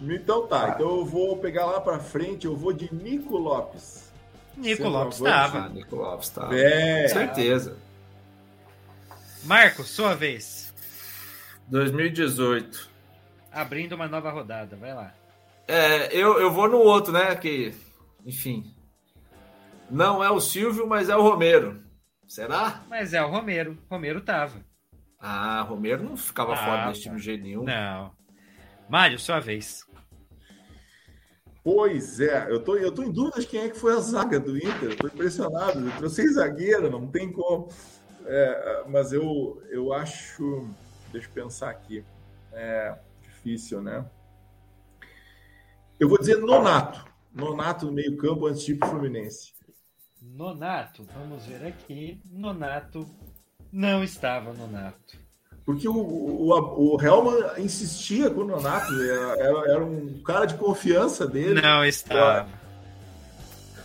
Então 0.00 0.46
tá, 0.46 0.70
então 0.70 0.88
eu 0.88 1.04
vou 1.04 1.36
pegar 1.36 1.66
lá 1.66 1.78
pra 1.78 1.98
frente, 1.98 2.46
eu 2.46 2.56
vou 2.56 2.72
de 2.72 2.88
Nico 2.94 3.36
Lopes. 3.36 4.10
Nico 4.56 4.88
Lopes 4.88 5.18
estava. 5.18 5.68
Nico 5.68 5.94
Lopes 5.94 6.28
estava. 6.28 6.58
É. 6.58 7.06
Certeza. 7.08 7.76
Marco, 9.44 9.82
sua 9.82 10.14
vez. 10.14 10.72
2018. 11.68 12.91
Abrindo 13.52 13.94
uma 13.94 14.08
nova 14.08 14.30
rodada, 14.30 14.76
vai 14.76 14.94
lá. 14.94 15.14
É, 15.68 16.14
eu, 16.16 16.40
eu 16.40 16.50
vou 16.50 16.68
no 16.68 16.78
outro, 16.78 17.12
né? 17.12 17.34
Que, 17.36 17.74
enfim. 18.24 18.74
Não 19.90 20.24
é 20.24 20.30
o 20.30 20.40
Silvio, 20.40 20.86
mas 20.86 21.08
é 21.08 21.16
o 21.16 21.22
Romero. 21.22 21.82
Será? 22.26 22.82
Mas 22.88 23.12
é 23.12 23.22
o 23.22 23.28
Romero. 23.28 23.76
Romero 23.90 24.20
tava. 24.22 24.64
Ah, 25.18 25.60
Romero 25.62 26.02
não 26.02 26.16
ficava 26.16 26.54
ah, 26.54 26.56
fora 26.56 26.88
desse 26.88 27.02
time 27.02 27.16
de 27.16 27.22
jeito 27.22 27.42
nenhum. 27.42 27.64
Não. 27.64 28.10
Mário, 28.88 29.18
sua 29.18 29.38
vez. 29.38 29.86
Pois 31.62 32.18
é, 32.18 32.50
eu 32.50 32.58
tô, 32.58 32.76
eu 32.76 32.90
tô 32.90 33.02
em 33.02 33.12
dúvida 33.12 33.40
de 33.40 33.46
quem 33.46 33.60
é 33.60 33.68
que 33.68 33.78
foi 33.78 33.92
a 33.94 34.00
zaga 34.00 34.40
do 34.40 34.56
Inter. 34.56 34.90
Eu 34.90 34.96
tô 34.96 35.06
impressionado. 35.06 35.78
Eu 35.78 35.96
trouxe 35.98 36.26
zagueiro, 36.32 36.90
não 36.90 37.06
tem 37.06 37.30
como. 37.30 37.68
É, 38.24 38.84
mas 38.88 39.12
eu, 39.12 39.62
eu 39.70 39.92
acho. 39.92 40.68
Deixa 41.12 41.28
eu 41.28 41.32
pensar 41.32 41.70
aqui. 41.70 42.02
É 42.52 42.96
difícil, 43.42 43.82
né? 43.82 44.04
Eu 45.98 46.08
vou 46.08 46.18
dizer 46.18 46.38
Nonato. 46.38 47.04
Nonato 47.34 47.86
no 47.86 47.92
meio-campo 47.92 48.46
antes 48.46 48.62
de 48.62 48.72
ir 48.72 48.76
pro 48.76 48.88
Fluminense. 48.88 49.52
Nonato, 50.20 51.04
vamos 51.14 51.44
ver 51.46 51.66
aqui. 51.66 52.20
Nonato 52.30 53.06
não 53.72 54.04
estava 54.04 54.52
Nonato. 54.52 55.18
Porque 55.64 55.88
o, 55.88 55.94
o, 55.94 56.96
o 56.96 57.00
Helman 57.00 57.58
insistia 57.58 58.30
com 58.30 58.40
o 58.40 58.46
Nonato, 58.46 58.92
era, 59.00 59.70
era, 59.70 59.84
um 59.84 60.20
cara 60.22 60.46
de 60.46 60.54
confiança 60.54 61.26
dele. 61.26 61.60
Não 61.60 61.84
estava. 61.84 62.48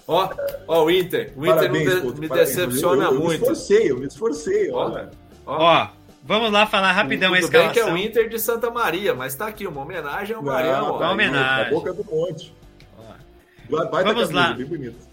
Ó, 0.08 0.30
ó, 0.68 0.86
o 0.86 0.92
Inter. 0.92 1.34
O 1.36 1.46
parabéns, 1.46 1.94
Inter 1.94 2.14
me, 2.14 2.20
me 2.22 2.30
decepciona 2.30 3.06
eu, 3.06 3.14
eu, 3.14 3.20
muito. 3.20 3.46
Eu 3.46 3.50
me 3.50 3.54
esforcei, 3.54 3.92
eu 3.92 4.00
me 4.00 4.08
esforcei, 4.08 4.72
olha. 4.72 5.12
Ó, 5.46 5.90
vamos 6.28 6.52
lá 6.52 6.68
falar 6.68 6.92
rapidão 6.92 7.30
Tudo 7.30 7.38
a 7.38 7.40
escalação. 7.40 7.74
bem 7.74 7.84
que 7.84 7.90
é 7.90 7.94
o 7.94 7.98
Inter 7.98 8.30
de 8.30 8.38
Santa 8.38 8.70
Maria, 8.70 9.16
mas 9.16 9.34
tá 9.34 9.48
aqui 9.48 9.66
uma 9.66 9.82
homenagem 9.82 10.36
ao 10.36 10.44
Marião. 10.44 10.98
Uma 10.98 11.12
homenagem. 11.12 11.68
A 11.68 11.70
boca 11.70 11.94
do 11.94 12.04
monte. 12.04 12.54
Vai, 13.70 14.04
vamos 14.04 14.30
lá. 14.30 14.54
Bem 14.54 14.66
bonito. 14.66 15.08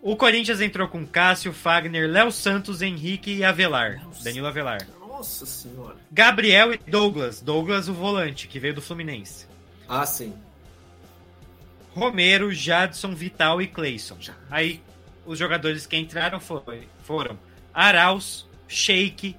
O 0.00 0.16
Corinthians 0.16 0.60
entrou 0.60 0.88
com 0.88 1.06
Cássio, 1.06 1.52
Fagner, 1.52 2.08
Léo 2.08 2.30
Santos, 2.30 2.82
Henrique 2.82 3.32
e 3.34 3.44
Avelar. 3.44 4.02
Nossa, 4.04 4.24
Danilo 4.24 4.46
Avelar. 4.46 4.86
Nossa 5.00 5.44
senhora. 5.44 5.96
Gabriel 6.10 6.72
e 6.72 6.78
Douglas. 6.78 7.40
Douglas, 7.40 7.88
o 7.88 7.94
volante, 7.94 8.46
que 8.46 8.60
veio 8.60 8.74
do 8.74 8.82
Fluminense. 8.82 9.46
Ah, 9.88 10.06
sim. 10.06 10.32
Romero, 11.94 12.52
Jadson, 12.52 13.14
Vital 13.14 13.60
e 13.60 13.66
Cleison. 13.66 14.16
Aí, 14.48 14.80
os 15.26 15.38
jogadores 15.38 15.86
que 15.86 15.96
entraram 15.96 16.38
foi, 16.38 16.86
foram 17.02 17.36
Arauz, 17.74 18.46
Sheik 18.68 19.34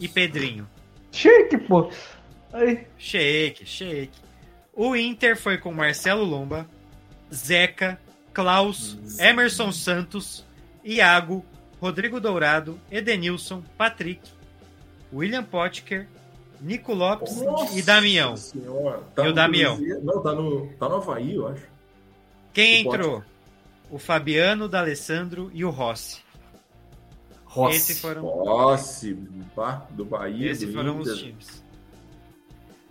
e 0.00 0.08
Pedrinho. 0.08 0.68
Sheik, 1.12 1.58
pô. 1.58 1.90
Aí. 2.52 2.86
Sheik, 2.98 3.64
Sheik. 3.66 4.10
O 4.72 4.96
Inter 4.96 5.36
foi 5.36 5.58
com 5.58 5.72
Marcelo 5.72 6.24
Lomba, 6.24 6.66
Zeca, 7.32 8.00
Klaus, 8.32 8.96
Emerson 9.18 9.70
Santos, 9.70 10.44
Iago, 10.82 11.44
Rodrigo 11.80 12.20
Dourado, 12.20 12.80
Edenilson, 12.90 13.62
Patrick, 13.76 14.20
William 15.12 15.44
Potker, 15.44 16.08
Nico 16.60 16.94
Lopes 16.94 17.36
Nossa 17.42 17.78
e 17.78 17.82
Damião. 17.82 18.36
Senhora, 18.36 19.00
tá 19.14 19.26
e 19.26 19.28
o 19.28 19.32
Damião. 19.32 19.78
Não, 20.02 20.22
tá 20.22 20.32
no, 20.34 20.66
tá 20.78 20.88
no 20.88 20.96
Havaí, 20.96 21.34
eu 21.34 21.48
acho. 21.48 21.66
Quem 22.52 22.86
o 22.86 22.94
entrou? 22.94 23.10
Potker. 23.16 23.30
O 23.90 23.98
Fabiano, 23.98 24.66
o 24.66 24.68
D'Alessandro 24.68 25.50
e 25.52 25.64
o 25.64 25.70
Rossi. 25.70 26.20
Rossi. 27.50 27.76
Esses 27.76 28.00
foram... 28.00 28.22
Rossi, 28.22 29.18
do 29.90 30.04
Bahia. 30.04 30.50
Esses 30.50 30.72
foram 30.72 31.00
Inter. 31.00 31.12
os 31.12 31.18
times. 31.18 31.64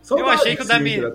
São 0.02 0.20
eu 0.20 0.28
achei 0.28 0.56
que 0.56 0.64
o 0.64 0.68
Damião. 0.68 1.14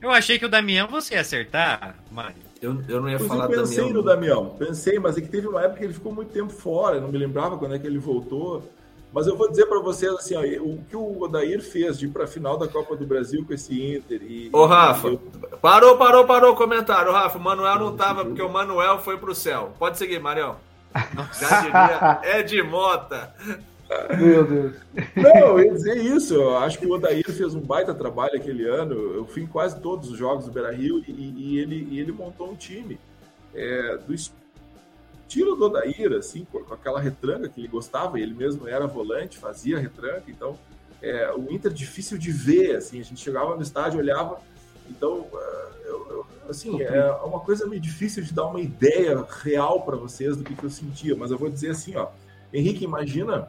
Eu 0.00 0.10
achei 0.10 0.38
que 0.38 0.46
o 0.46 0.48
Damião 0.48 0.88
você 0.88 1.14
ia 1.14 1.20
acertar, 1.20 1.96
Mário. 2.10 2.36
Eu, 2.62 2.82
eu 2.88 3.02
não 3.02 3.10
ia 3.10 3.18
pois 3.18 3.28
falar 3.28 3.44
eu 3.44 3.60
pensei 3.60 3.76
Damião. 3.76 3.94
no 3.94 4.02
Damião, 4.02 4.56
pensei, 4.58 4.98
mas 4.98 5.18
é 5.18 5.20
que 5.20 5.28
teve 5.28 5.46
uma 5.46 5.60
época 5.60 5.80
que 5.80 5.84
ele 5.84 5.92
ficou 5.92 6.12
muito 6.12 6.32
tempo 6.32 6.50
fora, 6.50 6.96
eu 6.96 7.02
não 7.02 7.10
me 7.10 7.18
lembrava 7.18 7.58
quando 7.58 7.74
é 7.74 7.78
que 7.78 7.86
ele 7.86 7.98
voltou. 7.98 8.62
Mas 9.12 9.26
eu 9.26 9.36
vou 9.36 9.48
dizer 9.48 9.66
para 9.66 9.78
vocês 9.80 10.10
assim, 10.12 10.34
ó, 10.34 10.40
o 10.40 10.82
que 10.88 10.96
o 10.96 11.22
Odair 11.22 11.62
fez 11.62 11.98
de 11.98 12.06
ir 12.06 12.08
para 12.08 12.24
a 12.24 12.26
final 12.26 12.56
da 12.56 12.66
Copa 12.66 12.96
do 12.96 13.06
Brasil 13.06 13.44
com 13.44 13.52
esse 13.52 13.94
Inter 13.94 14.22
e 14.22 14.48
Ô 14.52 14.64
Rafa, 14.64 15.08
eu... 15.08 15.18
parou, 15.60 15.96
parou, 15.96 16.24
parou 16.24 16.52
o 16.52 16.56
comentário, 16.56 17.12
Rafa, 17.12 17.38
o 17.38 17.42
Manuel 17.42 17.78
não 17.78 17.94
tava 17.94 18.24
porque 18.24 18.42
o 18.42 18.48
Manuel 18.48 18.98
foi 18.98 19.18
pro 19.18 19.34
céu. 19.34 19.72
Pode 19.78 19.98
seguir, 19.98 20.18
Marião. 20.18 20.56
Já 21.32 21.60
diria, 21.60 22.20
é 22.22 22.42
de 22.42 22.62
mota. 22.62 23.34
Meu 24.16 24.44
Deus. 24.44 24.76
Não, 25.16 25.58
eu 25.58 25.60
ia 25.60 25.72
dizer 25.72 25.96
isso. 25.98 26.34
Eu 26.34 26.56
acho 26.58 26.78
que 26.78 26.86
o 26.86 26.92
Odair 26.92 27.24
fez 27.30 27.54
um 27.54 27.60
baita 27.60 27.94
trabalho 27.94 28.36
aquele 28.36 28.66
ano. 28.66 28.94
Eu 28.94 29.26
fui 29.26 29.42
em 29.42 29.46
quase 29.46 29.78
todos 29.80 30.10
os 30.10 30.18
jogos 30.18 30.46
do 30.46 30.52
Beira 30.52 30.72
Rio 30.72 31.02
e, 31.06 31.12
e 31.12 31.58
ele, 31.58 31.88
e 31.90 32.00
ele 32.00 32.12
montou 32.12 32.50
um 32.50 32.54
time 32.54 32.98
é, 33.54 33.98
do 33.98 34.14
estilo 34.14 35.56
do 35.56 35.66
Odair, 35.66 36.12
assim, 36.12 36.46
com, 36.50 36.58
aquela 36.72 37.00
retranca 37.00 37.48
que 37.48 37.60
ele 37.60 37.68
gostava. 37.68 38.18
Ele 38.18 38.34
mesmo 38.34 38.68
era 38.68 38.86
volante, 38.86 39.38
fazia 39.38 39.78
retranca. 39.78 40.24
Então, 40.28 40.58
é, 41.02 41.30
o 41.32 41.52
Inter 41.52 41.72
difícil 41.72 42.16
de 42.16 42.32
ver. 42.32 42.76
Assim, 42.76 43.00
a 43.00 43.04
gente 43.04 43.20
chegava 43.20 43.54
no 43.54 43.62
estádio, 43.62 43.98
olhava 43.98 44.40
Então, 44.88 45.20
uh, 45.20 45.36
eu, 45.84 46.06
eu, 46.10 46.26
assim, 46.48 46.80
é 46.82 47.10
uma 47.24 47.40
coisa 47.40 47.66
meio 47.66 47.80
difícil 47.80 48.22
de 48.22 48.32
dar 48.32 48.46
uma 48.46 48.60
ideia 48.60 49.24
real 49.42 49.82
para 49.82 49.96
vocês 49.96 50.36
do 50.36 50.44
que, 50.44 50.54
que 50.54 50.64
eu 50.64 50.70
sentia, 50.70 51.16
mas 51.16 51.30
eu 51.30 51.38
vou 51.38 51.48
dizer 51.48 51.70
assim, 51.70 51.96
ó, 51.96 52.08
Henrique, 52.52 52.84
imagina 52.84 53.48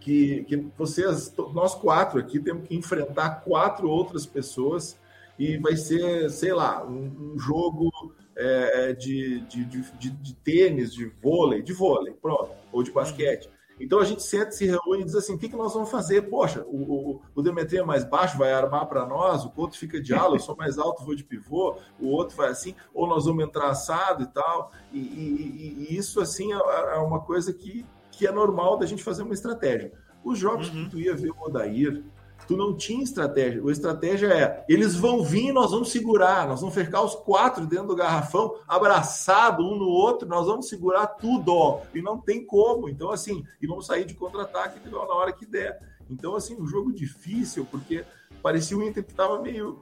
que, 0.00 0.44
que 0.44 0.56
vocês, 0.76 1.32
nós 1.52 1.74
quatro 1.74 2.18
aqui, 2.18 2.38
temos 2.40 2.66
que 2.66 2.74
enfrentar 2.74 3.42
quatro 3.42 3.88
outras 3.88 4.26
pessoas 4.26 4.98
e 5.38 5.56
vai 5.58 5.76
ser, 5.76 6.30
sei 6.30 6.52
lá, 6.52 6.84
um, 6.84 7.34
um 7.34 7.38
jogo 7.38 7.90
é, 8.36 8.92
de, 8.92 9.40
de, 9.40 9.64
de, 9.64 10.10
de, 10.10 10.34
tênis, 10.36 10.92
de 10.92 11.06
vôlei, 11.06 11.62
de 11.62 11.72
vôlei, 11.72 12.14
pronto, 12.14 12.50
ou 12.72 12.82
de 12.82 12.90
basquete. 12.90 13.48
Então 13.80 13.98
a 13.98 14.04
gente 14.04 14.22
senta, 14.22 14.50
se 14.50 14.66
reúne 14.66 15.02
e 15.02 15.04
diz 15.04 15.14
assim: 15.14 15.34
o 15.34 15.38
que, 15.38 15.48
que 15.48 15.56
nós 15.56 15.72
vamos 15.72 15.90
fazer? 15.90 16.22
Poxa, 16.22 16.64
o, 16.66 16.76
o, 17.12 17.20
o 17.34 17.42
Demetrio 17.42 17.82
é 17.82 17.84
mais 17.84 18.04
baixo, 18.04 18.38
vai 18.38 18.52
armar 18.52 18.86
para 18.86 19.06
nós, 19.06 19.44
o 19.44 19.52
outro 19.56 19.78
fica 19.78 20.00
de 20.00 20.14
ala, 20.14 20.36
eu 20.36 20.40
sou 20.40 20.56
mais 20.56 20.78
alto, 20.78 21.04
vou 21.04 21.14
de 21.14 21.24
pivô, 21.24 21.76
o 22.00 22.08
outro 22.08 22.36
vai 22.36 22.48
assim, 22.48 22.74
ou 22.92 23.06
nós 23.06 23.24
vamos 23.24 23.44
entrar 23.44 23.68
assado 23.68 24.22
e 24.22 24.26
tal. 24.26 24.72
E, 24.92 24.98
e, 24.98 25.86
e 25.90 25.96
isso, 25.96 26.20
assim, 26.20 26.52
é, 26.52 26.56
é 26.56 26.98
uma 26.98 27.20
coisa 27.20 27.52
que, 27.52 27.84
que 28.10 28.26
é 28.26 28.32
normal 28.32 28.76
da 28.76 28.86
gente 28.86 29.02
fazer 29.02 29.22
uma 29.22 29.34
estratégia. 29.34 29.92
Os 30.24 30.38
jogos 30.38 30.68
uhum. 30.68 30.84
que 30.84 30.90
tu 30.90 30.98
ia 30.98 31.14
ver 31.14 31.30
o 31.30 31.40
Odair, 31.40 32.04
tu 32.46 32.56
não 32.56 32.74
tinha 32.74 33.02
estratégia. 33.02 33.62
A 33.64 33.72
estratégia 33.72 34.26
é: 34.28 34.64
eles 34.68 34.94
vão 34.94 35.22
vir, 35.22 35.52
nós 35.52 35.70
vamos 35.70 35.90
segurar, 35.90 36.46
nós 36.46 36.60
vamos 36.60 36.74
ficar 36.74 37.02
os 37.02 37.14
quatro 37.14 37.66
dentro 37.66 37.88
do 37.88 37.96
garrafão, 37.96 38.56
abraçado 38.66 39.62
um 39.62 39.76
no 39.76 39.88
outro, 39.88 40.28
nós 40.28 40.46
vamos 40.46 40.68
segurar 40.68 41.06
tudo, 41.06 41.54
ó, 41.54 41.82
e 41.94 42.00
não 42.00 42.18
tem 42.18 42.44
como. 42.44 42.88
Então, 42.88 43.10
assim, 43.10 43.44
e 43.60 43.66
vamos 43.66 43.86
sair 43.86 44.04
de 44.04 44.14
contra-ataque 44.14 44.80
na 44.88 44.98
hora 44.98 45.32
que 45.32 45.44
der. 45.44 45.78
Então, 46.10 46.34
assim, 46.34 46.56
um 46.60 46.66
jogo 46.66 46.92
difícil, 46.92 47.66
porque 47.70 48.04
parecia 48.42 48.76
o 48.76 48.82
Inter 48.82 49.04
que 49.04 49.10
estava 49.10 49.40
meio. 49.40 49.78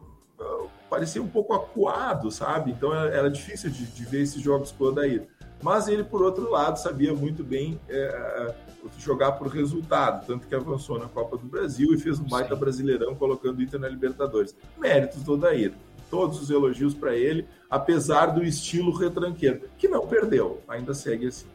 parecia 0.91 1.23
um 1.23 1.29
pouco 1.29 1.55
acuado, 1.55 2.31
sabe? 2.31 2.73
Então 2.73 2.93
era 2.93 3.31
difícil 3.31 3.71
de, 3.71 3.87
de 3.87 4.05
ver 4.05 4.23
esses 4.23 4.43
jogos 4.43 4.73
com 4.73 4.85
o 4.85 4.89
Odair. 4.89 5.29
Mas 5.63 5.89
ele, 5.89 6.05
por 6.05 6.23
outro 6.23 6.51
lado, 6.51 6.79
sabia 6.79 7.15
muito 7.15 7.43
bem. 7.43 7.81
É, 7.89 8.55
jogar 8.99 9.33
por 9.33 9.49
resultado, 9.49 10.27
tanto 10.27 10.47
que 10.47 10.55
avançou 10.55 10.99
na 10.99 11.07
Copa 11.07 11.37
do 11.37 11.47
Brasil 11.47 11.93
e 11.93 11.99
fez 11.99 12.19
um 12.19 12.25
baita 12.25 12.55
Sim. 12.55 12.61
brasileirão 12.61 13.15
colocando 13.15 13.59
o 13.59 13.63
Inter 13.63 13.81
na 13.81 13.89
Libertadores. 13.89 14.55
Méritos 14.79 15.23
do 15.23 15.33
Odair. 15.33 15.73
Todos 16.11 16.41
os 16.41 16.51
elogios 16.51 16.95
para 16.95 17.17
ele, 17.17 17.47
apesar 17.69 18.27
do 18.27 18.45
estilo 18.45 18.93
retranqueiro, 18.93 19.63
que 19.77 19.89
não 19.89 20.07
perdeu, 20.07 20.63
ainda 20.69 20.95
segue 20.95 21.27
assim. 21.27 21.47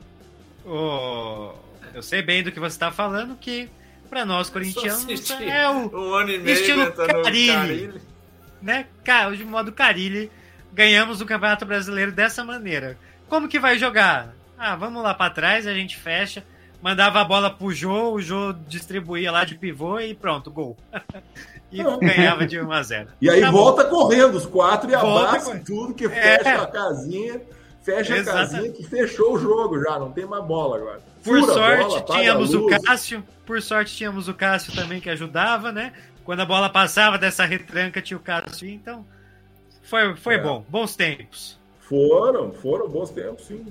Oh, 0.65 1.53
eu 1.93 2.03
sei 2.03 2.21
bem 2.21 2.43
do 2.43 2.51
que 2.51 2.59
você 2.59 2.75
está 2.75 2.91
falando, 2.91 3.37
que 3.37 3.69
para 4.09 4.25
nós 4.25 4.49
corintianos 4.49 5.31
é 5.31 5.69
o 5.69 5.89
um 5.89 6.13
ano 6.13 6.31
e 6.31 6.37
meio 6.37 6.53
estilo 6.53 6.91
Carilli, 6.91 7.93
né? 8.61 8.87
De 9.37 9.45
modo 9.45 9.71
Carilli, 9.71 10.29
ganhamos 10.73 11.21
o 11.21 11.25
Campeonato 11.25 11.65
Brasileiro 11.65 12.11
dessa 12.11 12.43
maneira. 12.43 12.97
Como 13.31 13.47
que 13.47 13.57
vai 13.57 13.79
jogar? 13.79 14.35
Ah, 14.57 14.75
vamos 14.75 15.01
lá 15.01 15.13
para 15.13 15.33
trás, 15.33 15.65
a 15.65 15.73
gente 15.73 15.97
fecha 15.97 16.43
mandava 16.81 17.21
a 17.21 17.23
bola 17.23 17.49
pro 17.49 17.71
Jô, 17.71 18.11
o 18.11 18.21
Jô 18.21 18.53
distribuía 18.67 19.31
lá 19.31 19.45
de 19.45 19.55
pivô 19.55 20.01
e 20.01 20.13
pronto, 20.13 20.51
gol. 20.51 20.75
e 21.71 21.81
ganhava 21.81 22.45
de 22.45 22.59
1 22.59 22.71
a 22.71 22.83
0 22.83 23.07
E 23.21 23.29
aí 23.29 23.39
tá 23.39 23.49
volta 23.51 23.85
correndo 23.85 24.35
os 24.35 24.45
quatro 24.45 24.89
e 24.89 24.95
abraça 24.95 25.61
tudo, 25.65 25.93
que 25.93 26.09
fecha 26.09 26.49
é. 26.49 26.55
a 26.55 26.65
casinha, 26.65 27.41
fecha 27.81 28.17
Exatamente. 28.17 28.29
a 28.29 28.57
casinha 28.57 28.73
que 28.73 28.83
fechou 28.83 29.35
o 29.35 29.39
jogo 29.39 29.81
já, 29.81 29.97
não 29.97 30.11
tem 30.11 30.25
mais 30.25 30.43
bola 30.43 30.75
agora. 30.75 31.01
Por 31.23 31.39
Fura 31.39 31.53
sorte, 31.53 32.05
bola, 32.05 32.19
tínhamos 32.19 32.53
o 32.53 32.67
Cássio, 32.67 33.23
por 33.45 33.61
sorte 33.61 33.95
tínhamos 33.95 34.27
o 34.27 34.33
Cássio 34.33 34.73
também 34.73 34.99
que 34.99 35.09
ajudava, 35.09 35.71
né? 35.71 35.93
Quando 36.25 36.41
a 36.41 36.45
bola 36.45 36.69
passava 36.69 37.17
dessa 37.17 37.45
retranca 37.45 38.01
tinha 38.01 38.17
o 38.17 38.21
Cássio, 38.21 38.67
então 38.67 39.05
foi, 39.83 40.15
foi 40.15 40.35
é. 40.35 40.37
bom, 40.39 40.65
bons 40.67 40.95
tempos. 40.95 41.60
Foram, 41.91 42.53
foram 42.53 42.87
bons 42.87 43.09
tempos, 43.09 43.47
sim. 43.47 43.65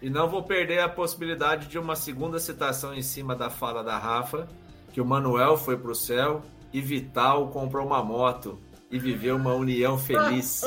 E 0.00 0.08
não 0.08 0.26
vou 0.26 0.42
perder 0.42 0.78
a 0.78 0.88
possibilidade 0.88 1.66
de 1.66 1.78
uma 1.78 1.94
segunda 1.94 2.38
citação 2.38 2.94
em 2.94 3.02
cima 3.02 3.36
da 3.36 3.50
fala 3.50 3.84
da 3.84 3.98
Rafa, 3.98 4.48
que 4.90 5.02
o 5.02 5.04
Manuel 5.04 5.58
foi 5.58 5.76
para 5.76 5.90
o 5.90 5.94
céu 5.94 6.40
e 6.72 6.80
Vital 6.80 7.48
comprou 7.48 7.84
uma 7.84 8.02
moto 8.02 8.58
e 8.90 8.98
viveu 8.98 9.36
uma 9.36 9.52
união 9.52 9.98
feliz. 9.98 10.62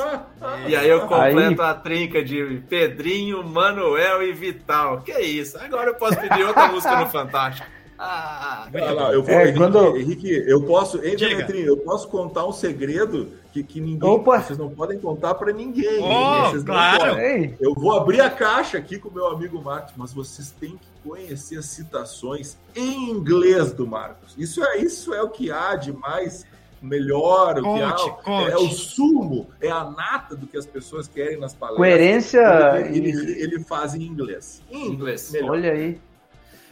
e 0.67 0.75
aí 0.75 0.87
eu 0.87 1.07
completo 1.07 1.59
aí... 1.59 1.69
a 1.69 1.73
trinca 1.73 2.23
de 2.23 2.61
Pedrinho, 2.69 3.43
Manuel 3.43 4.21
e 4.21 4.31
Vital. 4.31 5.01
Que 5.01 5.19
isso? 5.19 5.57
Agora 5.57 5.89
eu 5.89 5.95
posso 5.95 6.19
pedir 6.19 6.43
outra 6.43 6.67
música 6.67 6.99
no 6.99 7.07
Fantástico. 7.07 7.67
Ah, 8.01 8.69
lá, 8.71 9.11
eu 9.11 9.21
vou, 9.21 9.35
é, 9.35 9.43
Henrique, 9.43 9.57
quando... 9.57 9.97
Henrique, 9.97 10.43
eu 10.47 10.61
posso, 10.63 11.03
hein, 11.03 11.17
eu 11.65 11.75
posso 11.75 12.07
contar 12.07 12.45
um 12.45 12.53
segredo 12.53 13.33
que, 13.51 13.63
que 13.63 13.81
ninguém, 13.81 14.09
Opa. 14.09 14.41
vocês 14.41 14.57
não 14.57 14.69
podem 14.69 14.99
contar 14.99 15.35
para 15.35 15.51
ninguém. 15.51 15.99
Oh, 15.99 16.63
claro. 16.63 17.19
Eu 17.59 17.73
vou 17.73 17.91
abrir 17.91 18.21
a 18.21 18.29
caixa 18.29 18.77
aqui 18.77 18.97
com 18.99 19.09
o 19.09 19.13
meu 19.13 19.27
amigo 19.27 19.61
Marcos, 19.61 19.93
mas 19.97 20.13
vocês 20.13 20.51
têm 20.51 20.71
que 20.71 21.09
conhecer 21.09 21.57
as 21.57 21.65
citações 21.65 22.57
em 22.75 23.09
inglês 23.09 23.71
do 23.71 23.87
Marcos. 23.87 24.35
Isso 24.37 24.63
é 24.63 24.77
isso 24.77 25.13
é 25.13 25.21
o 25.21 25.29
que 25.29 25.51
há 25.51 25.75
de 25.75 25.91
mais 25.91 26.45
melhor, 26.81 27.59
o 27.59 27.73
que 27.73 27.81
há, 27.81 28.31
é, 28.31 28.51
é, 28.51 28.57
o 28.57 28.69
sumo, 28.69 29.49
é 29.59 29.69
a 29.69 29.83
nata 29.83 30.35
do 30.35 30.47
que 30.47 30.57
as 30.57 30.65
pessoas 30.65 31.07
querem 31.07 31.37
nas 31.39 31.53
palavras. 31.53 31.77
Coerência. 31.77 32.41
Ele, 32.85 33.09
ele, 33.09 33.43
ele 33.43 33.63
faz 33.63 33.95
em 33.95 34.03
inglês. 34.03 34.61
Em 34.69 34.87
inglês. 34.87 35.31
Melhor. 35.31 35.51
Olha 35.51 35.71
aí. 35.71 35.99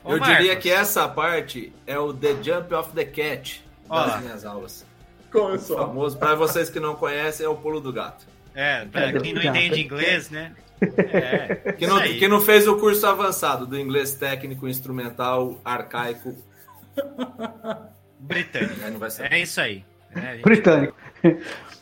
Eu 0.05 0.19
diria 0.19 0.55
que 0.55 0.69
essa 0.69 1.07
parte 1.07 1.73
é 1.85 1.99
o 1.99 2.13
The 2.13 2.41
Jump 2.41 2.73
of 2.73 2.91
the 2.91 3.03
Cat 3.03 3.61
das 3.89 4.21
minhas 4.21 4.45
aulas. 4.45 4.85
Começou. 5.41 5.77
famoso, 5.77 6.17
para 6.17 6.35
vocês 6.35 6.69
que 6.69 6.79
não 6.79 6.95
conhecem, 6.95 7.45
é 7.45 7.49
o 7.49 7.55
pulo 7.55 7.79
do 7.79 7.91
gato. 7.93 8.25
É, 8.55 8.85
para 8.85 9.13
quem 9.19 9.33
não 9.33 9.41
entende 9.43 9.81
inglês, 9.81 10.29
né? 10.29 10.55
É, 10.81 11.73
que, 11.73 11.87
não, 11.87 12.01
que 12.01 12.27
não 12.27 12.39
fez 12.39 12.67
o 12.67 12.77
curso 12.77 13.05
avançado 13.05 13.65
do 13.65 13.79
inglês 13.79 14.13
técnico, 14.15 14.67
instrumental, 14.67 15.59
arcaico. 15.63 16.35
Britânico. 18.19 18.77
É, 19.29 19.39
isso 19.39 19.61
aí. 19.61 19.83
É, 20.15 20.33
gente... 20.33 20.43
Britânico. 20.43 20.95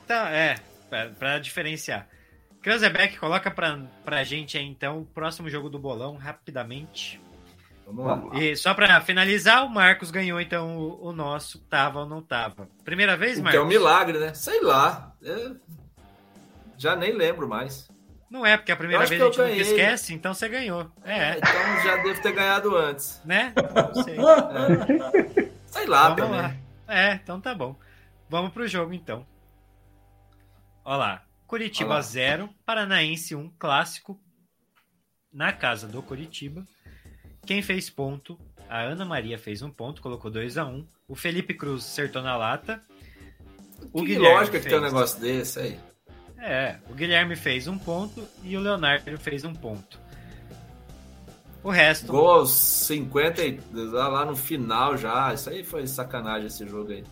Então, 0.06 0.28
é, 0.28 0.56
para 1.18 1.40
diferenciar. 1.40 2.08
Kranzebeck, 2.62 3.18
coloca 3.18 3.52
pra, 3.52 3.80
pra 4.04 4.24
gente 4.24 4.58
aí 4.58 4.66
então 4.66 5.02
o 5.02 5.06
próximo 5.06 5.50
jogo 5.50 5.70
do 5.70 5.78
bolão 5.80 6.16
rapidamente. 6.16 7.22
Vamos 7.86 8.06
lá. 8.06 8.40
E 8.40 8.56
só 8.56 8.74
para 8.74 9.00
finalizar, 9.02 9.64
o 9.64 9.70
Marcos 9.70 10.10
ganhou 10.10 10.42
então 10.42 10.78
o, 10.78 11.10
o, 11.10 11.12
nosso, 11.12 11.60
tava 11.60 12.00
ou 12.00 12.06
não 12.06 12.22
tava. 12.22 12.68
Primeira 12.84 13.16
vez, 13.16 13.38
Marcos? 13.38 13.52
Que 13.52 13.58
é 13.58 13.62
um 13.62 13.68
milagre, 13.68 14.18
né? 14.20 14.34
Sei 14.34 14.62
lá. 14.62 15.14
Eu 15.22 15.58
já 16.78 16.96
nem 16.96 17.14
lembro 17.14 17.48
mais. 17.48 17.88
Não 18.30 18.46
é, 18.46 18.58
porque 18.58 18.72
a 18.72 18.76
primeira 18.76 19.06
vez 19.06 19.22
a 19.22 19.26
gente 19.26 19.38
ganhei. 19.38 19.60
nunca 19.60 19.70
esquece, 19.70 20.14
então 20.14 20.34
você 20.34 20.50
ganhou. 20.50 20.92
É. 21.04 21.20
é. 21.20 21.38
Então 21.38 21.84
já 21.84 21.98
devo 21.98 22.22
ter 22.22 22.32
ganhado 22.32 22.76
antes. 22.76 23.22
Né? 23.24 23.54
Não 23.74 24.04
sei. 24.04 24.18
É. 24.18 25.56
Sei 25.68 25.86
lá 25.86 26.10
Vamos 26.10 26.24
também. 26.24 26.42
Lá. 26.42 26.56
É, 26.88 27.14
então 27.14 27.40
tá 27.40 27.54
bom. 27.54 27.76
Vamos 28.30 28.52
pro 28.52 28.68
jogo 28.68 28.94
então. 28.94 29.26
Olha 30.84 30.98
lá. 30.98 31.26
Curitiba 31.46 32.02
0, 32.02 32.50
Paranaense 32.66 33.36
1, 33.36 33.40
um, 33.40 33.50
clássico. 33.60 34.20
Na 35.32 35.52
casa 35.52 35.88
do 35.88 36.02
Curitiba. 36.02 36.66
Quem 37.46 37.62
fez 37.62 37.90
ponto? 37.90 38.38
A 38.68 38.82
Ana 38.82 39.06
Maria 39.06 39.38
fez 39.38 39.62
um 39.62 39.70
ponto, 39.70 40.02
colocou 40.02 40.32
2 40.32 40.58
a 40.58 40.66
1 40.66 40.70
um. 40.70 40.86
O 41.08 41.16
Felipe 41.16 41.54
Cruz 41.54 41.84
acertou 41.84 42.22
na 42.22 42.36
lata. 42.36 42.82
O 43.94 44.02
que 44.02 44.08
Guilherme 44.08 44.36
lógica 44.36 44.52
fez... 44.54 44.64
que 44.64 44.70
tem 44.70 44.80
um 44.80 44.82
negócio 44.82 45.20
desse 45.20 45.60
aí. 45.60 45.80
É, 46.40 46.78
o 46.90 46.94
Guilherme 46.94 47.36
fez 47.36 47.68
um 47.68 47.78
ponto 47.78 48.28
e 48.44 48.58
o 48.58 48.60
Leonardo 48.60 49.18
fez 49.18 49.44
um 49.46 49.54
ponto. 49.54 50.00
O 51.64 51.70
resto. 51.70 52.08
Gol 52.12 52.30
aos 52.30 52.52
50 52.52 53.42
lá 53.74 54.26
no 54.26 54.36
final 54.36 54.98
já. 54.98 55.34
Isso 55.34 55.50
aí 55.50 55.64
foi 55.64 55.88
sacanagem 55.88 56.48
esse 56.48 56.68
jogo 56.68 56.92
aí. 56.92 57.04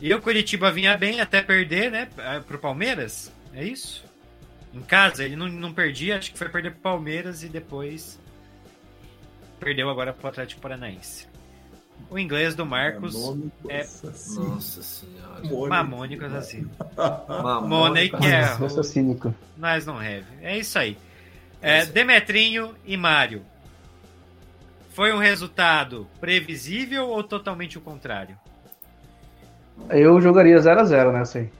E 0.00 0.12
o 0.12 0.20
Curitiba 0.20 0.70
vinha 0.70 0.96
bem 0.96 1.20
até 1.20 1.42
perder, 1.42 1.90
né? 1.90 2.08
Pro 2.46 2.58
Palmeiras. 2.58 3.32
É 3.54 3.64
isso? 3.64 4.04
Em 4.72 4.82
casa, 4.82 5.24
ele 5.24 5.36
não, 5.36 5.48
não 5.48 5.72
perdia, 5.72 6.18
acho 6.18 6.32
que 6.32 6.38
foi 6.38 6.48
perder 6.48 6.72
pro 6.72 6.80
Palmeiras 6.80 7.42
e 7.42 7.48
depois 7.48 8.18
perdeu 9.64 9.88
agora 9.88 10.12
para 10.12 10.26
o 10.26 10.28
Atlético 10.28 10.60
Paranaense. 10.60 11.26
O 12.10 12.18
inglês 12.18 12.54
do 12.54 12.66
Marcos 12.66 13.16
é. 13.68 13.78
Nossa 14.34 14.82
senhora. 14.82 15.68
Mamônico 15.68 16.24
assassino. 16.26 16.70
Mamônico 17.26 18.22
é. 18.24 18.40
Assassínico. 18.42 19.34
Nós 19.56 19.86
não 19.86 19.98
have. 19.98 20.26
É 20.42 20.58
isso 20.58 20.78
aí. 20.78 20.98
É, 21.62 21.86
Demetrinho 21.86 22.74
e 22.84 22.96
Mário. 22.96 23.42
Foi 24.90 25.12
um 25.12 25.18
resultado 25.18 26.06
previsível 26.20 27.08
ou 27.08 27.24
totalmente 27.24 27.78
o 27.78 27.80
contrário? 27.80 28.36
Eu 29.90 30.20
jogaria 30.20 30.58
0x0 30.58 31.12
nessa 31.12 31.38
aí. 31.38 31.50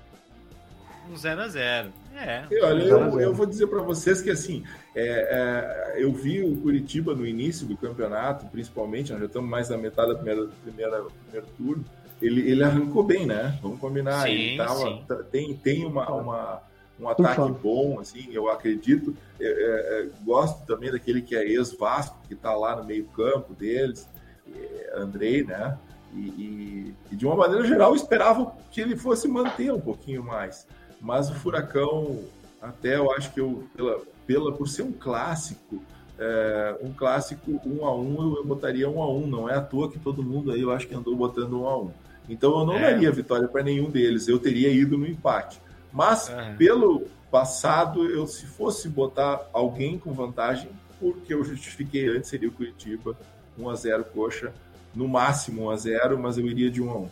Um 1.10 1.14
0x0. 1.14 1.86
É. 2.16 2.44
E 2.50 2.62
olha, 2.62 2.82
eu, 2.84 3.20
eu 3.20 3.34
vou 3.34 3.46
dizer 3.46 3.66
para 3.66 3.82
vocês 3.82 4.20
que 4.20 4.30
assim, 4.30 4.62
é, 4.94 5.94
é, 5.96 6.02
eu 6.02 6.12
vi 6.12 6.42
o 6.42 6.56
Curitiba 6.56 7.14
no 7.14 7.26
início 7.26 7.66
do 7.66 7.76
campeonato, 7.76 8.46
principalmente, 8.46 9.10
nós 9.12 9.20
já 9.20 9.26
estamos 9.26 9.50
mais 9.50 9.68
da 9.68 9.76
metade 9.76 10.08
da 10.08 10.14
primeira, 10.14 10.48
primeira 10.62 11.04
primeiro 11.24 11.46
turno. 11.56 11.84
ele, 12.22 12.48
ele 12.48 12.62
arrancou 12.62 13.02
bem, 13.02 13.26
né? 13.26 13.58
Vamos 13.60 13.80
combinar. 13.80 14.22
Sim, 14.22 14.30
ele 14.30 14.56
tava, 14.56 15.24
tem, 15.30 15.54
tem 15.56 15.84
uma, 15.84 16.08
uma 16.10 16.62
um 16.98 17.08
ataque 17.08 17.52
bom, 17.60 17.98
assim, 17.98 18.28
eu 18.32 18.48
acredito. 18.48 19.16
É, 19.40 19.46
é, 19.46 19.48
é, 19.48 20.08
gosto 20.24 20.64
também 20.66 20.90
daquele 20.90 21.22
que 21.22 21.34
é 21.34 21.44
ex-Vasco, 21.44 22.16
que 22.28 22.34
está 22.34 22.54
lá 22.54 22.76
no 22.76 22.84
meio-campo 22.84 23.54
deles, 23.54 24.08
é, 24.54 24.92
Andrei, 24.96 25.42
né? 25.42 25.76
E, 26.14 26.20
e, 26.20 26.94
e, 27.10 27.16
de 27.16 27.26
uma 27.26 27.34
maneira 27.34 27.66
geral, 27.66 27.94
esperava 27.94 28.54
que 28.70 28.80
ele 28.80 28.96
fosse 28.96 29.26
manter 29.26 29.72
um 29.72 29.80
pouquinho 29.80 30.22
mais. 30.22 30.66
Mas 31.00 31.28
o 31.28 31.34
Furacão, 31.34 32.20
até 32.64 32.96
eu 32.96 33.12
acho 33.12 33.32
que 33.32 33.40
eu, 33.40 33.68
pela, 33.76 34.00
pela, 34.26 34.52
por 34.52 34.66
ser 34.68 34.82
um 34.82 34.92
clássico, 34.92 35.82
é, 36.18 36.76
um 36.80 36.92
clássico 36.92 37.60
um 37.66 37.84
a 37.84 37.94
um, 37.94 38.36
eu 38.36 38.44
botaria 38.44 38.88
um 38.88 39.02
a 39.02 39.12
um. 39.12 39.26
Não 39.26 39.48
é 39.48 39.54
à 39.54 39.60
toa 39.60 39.90
que 39.90 39.98
todo 39.98 40.22
mundo 40.22 40.50
aí 40.50 40.62
eu 40.62 40.72
acho 40.72 40.88
que 40.88 40.94
andou 40.94 41.14
botando 41.14 41.60
um 41.60 41.66
a 41.66 41.78
um. 41.78 41.90
Então 42.28 42.58
eu 42.58 42.66
não 42.66 42.76
é. 42.76 42.92
daria 42.92 43.10
vitória 43.12 43.46
para 43.46 43.62
nenhum 43.62 43.90
deles. 43.90 44.26
Eu 44.28 44.38
teria 44.38 44.70
ido 44.70 44.96
no 44.96 45.06
empate. 45.06 45.60
Mas 45.92 46.30
é. 46.30 46.54
pelo 46.54 47.06
passado, 47.30 48.08
eu 48.08 48.26
se 48.26 48.46
fosse 48.46 48.88
botar 48.88 49.48
alguém 49.52 49.98
com 49.98 50.12
vantagem, 50.12 50.70
porque 50.98 51.34
eu 51.34 51.44
justifiquei 51.44 52.08
antes 52.08 52.30
seria 52.30 52.48
o 52.48 52.52
Curitiba 52.52 53.16
1 53.58 53.68
a 53.68 53.74
0 53.74 54.04
coxa, 54.04 54.52
no 54.94 55.06
máximo 55.06 55.66
1 55.66 55.70
a 55.70 55.76
0, 55.76 56.18
mas 56.18 56.38
eu 56.38 56.46
iria 56.46 56.70
de 56.70 56.80
1 56.80 56.90
a 56.90 56.96
1. 56.96 56.98
Uhum. 56.98 57.10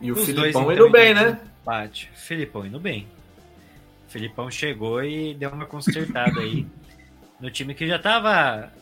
E 0.00 0.12
o 0.12 0.14
Os 0.14 0.24
Filipão 0.24 0.42
dois, 0.42 0.56
então, 0.56 0.72
indo 0.72 0.90
bem, 0.90 1.12
né? 1.12 1.40
Empate. 1.62 2.10
Filipão 2.14 2.64
indo 2.64 2.78
bem. 2.78 3.08
Filipão 4.08 4.50
chegou 4.50 5.02
e 5.04 5.34
deu 5.34 5.50
uma 5.50 5.66
consertada 5.66 6.40
aí 6.40 6.66
no 7.38 7.50
time 7.50 7.74
que 7.74 7.86
já 7.86 7.98
tava. 7.98 8.72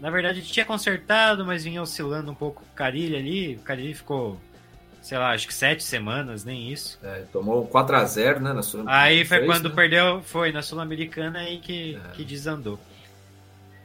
Na 0.00 0.10
verdade, 0.10 0.42
tinha 0.42 0.64
consertado, 0.64 1.44
mas 1.44 1.64
vinha 1.64 1.82
oscilando 1.82 2.30
um 2.30 2.34
pouco 2.34 2.62
o 2.62 2.74
Carilli 2.74 3.16
ali. 3.16 3.56
O 3.56 3.60
Carilli 3.60 3.94
ficou, 3.94 4.38
sei 5.00 5.18
lá, 5.18 5.32
acho 5.32 5.46
que 5.46 5.54
sete 5.54 5.82
semanas, 5.82 6.44
nem 6.44 6.70
isso. 6.70 6.98
É, 7.02 7.24
tomou 7.32 7.66
4 7.66 7.96
a 7.96 8.04
0 8.04 8.40
né, 8.40 8.52
na 8.52 8.62
Sul 8.62 8.84
Aí 8.86 9.24
foi 9.24 9.38
fez, 9.38 9.50
quando 9.50 9.70
né? 9.70 9.74
perdeu, 9.74 10.22
foi 10.22 10.52
na 10.52 10.62
Sul-Americana 10.62 11.40
aí 11.40 11.58
que, 11.58 11.96
é. 11.96 12.10
que 12.10 12.24
desandou. 12.24 12.78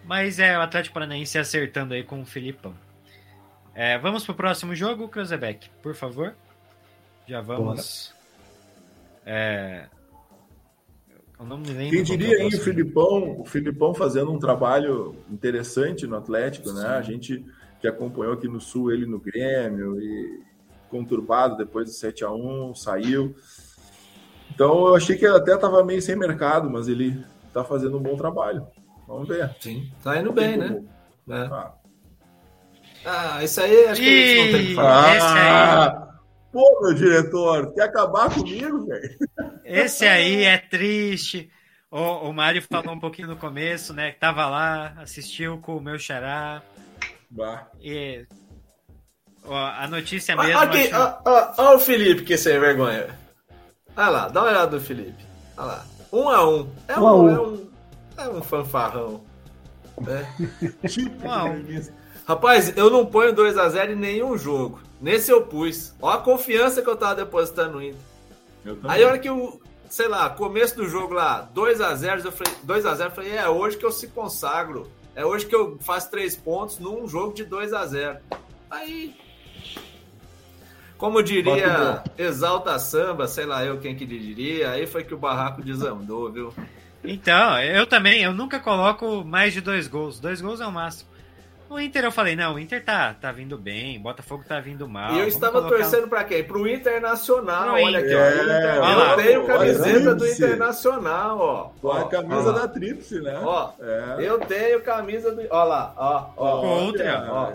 Mas 0.04 0.40
é 0.40 0.58
o 0.58 0.62
Atlético 0.62 0.96
Paranaense 0.96 1.38
acertando 1.38 1.94
aí 1.94 2.04
com 2.04 2.22
o 2.22 2.26
Filipão. 2.26 2.74
É, 3.74 3.98
vamos 3.98 4.26
pro 4.26 4.36
próximo 4.36 4.76
jogo, 4.76 5.08
Cruzebeck, 5.08 5.70
por 5.82 5.96
favor. 5.96 6.36
Já 7.28 7.40
vamos. 7.40 8.14
É, 9.26 9.86
Quem 11.90 12.04
diria 12.04 12.38
aí 12.38 12.48
o 12.48 12.62
Filipão, 12.62 13.40
o 13.40 13.46
Filipão 13.46 13.94
fazendo 13.94 14.32
um 14.32 14.38
trabalho 14.38 15.16
interessante 15.30 16.06
no 16.06 16.16
Atlético, 16.16 16.72
né? 16.72 16.86
A 16.86 17.02
gente 17.02 17.44
que 17.80 17.88
acompanhou 17.88 18.34
aqui 18.34 18.48
no 18.48 18.62
Sul 18.62 18.92
ele 18.92 19.08
no 19.08 19.20
Grêmio 19.20 20.00
e 20.00 20.44
conturbado 20.90 21.58
depois 21.58 21.88
do 21.88 21.94
7 21.94 22.24
a 22.24 22.32
1 22.32 22.76
saiu. 22.76 23.36
Então 24.54 24.88
eu 24.88 24.96
achei 24.96 25.18
que 25.18 25.26
ele 25.26 25.36
até 25.36 25.56
estava 25.56 25.84
meio 25.84 26.02
sem 26.02 26.16
mercado, 26.16 26.70
mas 26.70 26.88
ele 26.88 27.26
está 27.48 27.64
fazendo 27.64 27.98
um 27.98 28.02
bom 28.02 28.16
trabalho. 28.16 28.68
Vamos 29.08 29.28
ver. 29.28 29.56
Sim, 29.60 29.92
tá 30.04 30.18
indo 30.18 30.32
bem, 30.32 30.58
né? 30.58 30.84
É. 31.28 31.34
Ah. 31.34 31.74
ah, 33.06 33.44
isso 33.44 33.62
aí 33.62 33.86
acho 33.88 34.02
que 34.02 34.08
a 34.08 34.28
gente 34.28 34.46
não 34.46 34.58
tem 34.60 34.68
que 34.68 34.76
falar. 34.76 35.18
Ah, 35.22 36.01
Pô, 36.52 36.82
meu 36.82 36.94
diretor, 36.94 37.74
quer 37.74 37.84
acabar 37.84 38.30
comigo, 38.30 38.86
velho? 38.86 39.18
Esse 39.64 40.06
aí 40.06 40.44
é 40.44 40.58
triste. 40.58 41.50
O, 41.90 42.30
o 42.30 42.34
Mário 42.34 42.62
falou 42.62 42.94
um 42.94 43.00
pouquinho 43.00 43.30
no 43.30 43.38
começo, 43.38 43.94
né? 43.94 44.12
Que 44.12 44.20
tava 44.20 44.48
lá, 44.48 44.94
assistiu 44.98 45.60
com 45.60 45.78
o 45.78 45.82
meu 45.82 45.98
xará. 45.98 46.62
Bah. 47.30 47.68
E 47.80 48.26
ó, 49.46 49.58
a 49.58 49.88
notícia 49.88 50.36
mesmo. 50.36 50.60
Aqui, 50.60 50.90
ó, 51.58 51.76
o 51.76 51.80
Felipe, 51.80 52.24
que 52.24 52.38
sem 52.38 52.60
vergonha. 52.60 53.08
Olha 53.96 54.10
lá, 54.10 54.28
dá 54.28 54.42
uma 54.42 54.50
olhada 54.50 54.76
no 54.76 54.82
Felipe. 54.82 55.24
Olha 55.58 55.68
lá. 55.68 55.86
Um 56.12 56.30
a 56.30 56.50
um. 56.50 56.70
É 56.88 57.00
um, 57.00 57.04
um, 57.04 57.26
um. 57.26 57.72
É, 58.18 58.22
um 58.22 58.24
é 58.24 58.30
um 58.30 58.42
fanfarrão. 58.42 59.24
É. 60.08 60.88
tipo, 60.88 61.24
um 61.28 61.32
a 61.32 61.46
um. 61.46 61.64
Rapaz, 62.28 62.76
eu 62.78 62.90
não 62.90 63.06
ponho 63.06 63.34
2 63.34 63.58
a 63.58 63.70
0 63.70 63.94
em 63.94 63.96
nenhum 63.96 64.38
jogo. 64.38 64.82
Nesse 65.02 65.32
eu 65.32 65.42
pus. 65.42 65.94
Ó 66.02 66.10
a 66.10 66.20
confiança 66.20 66.82
que 66.82 66.90
eu 66.90 66.96
tava 66.96 67.16
depositando 67.16 67.74
no 67.74 67.82
Inter. 67.82 68.00
Aí 68.84 69.04
a 69.04 69.08
hora 69.08 69.18
que 69.18 69.30
o, 69.30 69.60
sei 69.90 70.08
lá, 70.08 70.30
começo 70.30 70.76
do 70.76 70.88
jogo 70.88 71.14
lá, 71.14 71.42
2 71.54 71.82
a 71.82 71.96
0 71.96 72.22
eu 72.24 72.32
falei, 72.32 72.54
2 72.64 72.86
a 72.86 72.96
0 72.96 73.10
eu 73.10 73.16
falei, 73.16 73.36
é 73.36 73.50
hoje 73.50 73.78
que 73.78 73.86
eu 73.86 73.92
se 73.92 74.08
consagro. 74.08 74.90
É 75.16 75.26
hoje 75.26 75.46
que 75.46 75.56
eu 75.56 75.78
faço 75.82 76.10
três 76.10 76.36
pontos 76.36 76.80
num 76.80 77.08
jogo 77.08 77.34
de 77.34 77.44
2 77.44 77.74
a 77.74 77.86
0 77.86 78.20
Aí. 78.70 79.16
Como 80.98 81.24
diria, 81.24 82.04
exalta 82.16 82.78
samba, 82.78 83.28
sei 83.28 83.46
lá 83.46 83.66
eu 83.66 83.80
quem 83.80 83.96
que 83.96 84.06
diria, 84.06 84.70
aí 84.70 84.86
foi 84.86 85.04
que 85.04 85.16
o 85.16 85.18
barraco 85.18 85.64
desandou, 85.64 86.32
viu? 86.32 86.54
Então, 87.04 87.60
eu 87.60 87.88
também, 87.88 88.22
eu 88.22 88.32
nunca 88.32 88.60
coloco 88.60 89.26
mais 89.26 89.52
de 89.52 89.62
dois 89.62 89.88
gols. 89.88 90.20
Dois 90.20 90.40
gols 90.40 90.62
é 90.62 90.68
o 90.68 90.72
máximo. 90.72 91.10
O 91.72 91.80
Inter 91.80 92.04
eu 92.04 92.12
falei, 92.12 92.36
não, 92.36 92.56
o 92.56 92.60
Inter 92.60 92.84
tá, 92.84 93.14
tá 93.14 93.32
vindo 93.32 93.58
bem, 93.58 93.98
Botafogo 93.98 94.44
tá 94.46 94.60
vindo 94.60 94.90
mal. 94.90 95.14
E 95.14 95.20
eu 95.20 95.28
estava 95.28 95.62
colocar... 95.62 95.78
torcendo 95.78 96.06
para 96.10 96.26
quem? 96.26 96.44
Pro 96.44 96.68
Internacional, 96.68 97.76
Pro 97.76 97.84
olha 97.84 98.00
aqui, 98.00 98.14
ó. 98.14 98.20
É, 98.20 98.78
eu 98.78 98.82
lá, 98.82 99.16
tenho 99.16 99.48
camiseta 99.48 100.14
do 100.14 100.28
Internacional, 100.28 101.40
ó. 101.40 101.70
Com 101.80 101.92
a 101.94 102.10
camisa 102.10 102.50
ó, 102.50 102.52
da 102.52 102.68
Tríplice, 102.68 103.22
né? 103.22 103.40
Ó, 103.42 103.72
é. 103.80 104.18
eu 104.20 104.38
tenho 104.40 104.82
camisa 104.82 105.32
do... 105.32 105.48
Ó 105.50 105.64
lá, 105.64 105.94
ó. 105.96 106.26
ó 106.36 106.84
Outra, 106.84 107.26
ó. 107.30 107.54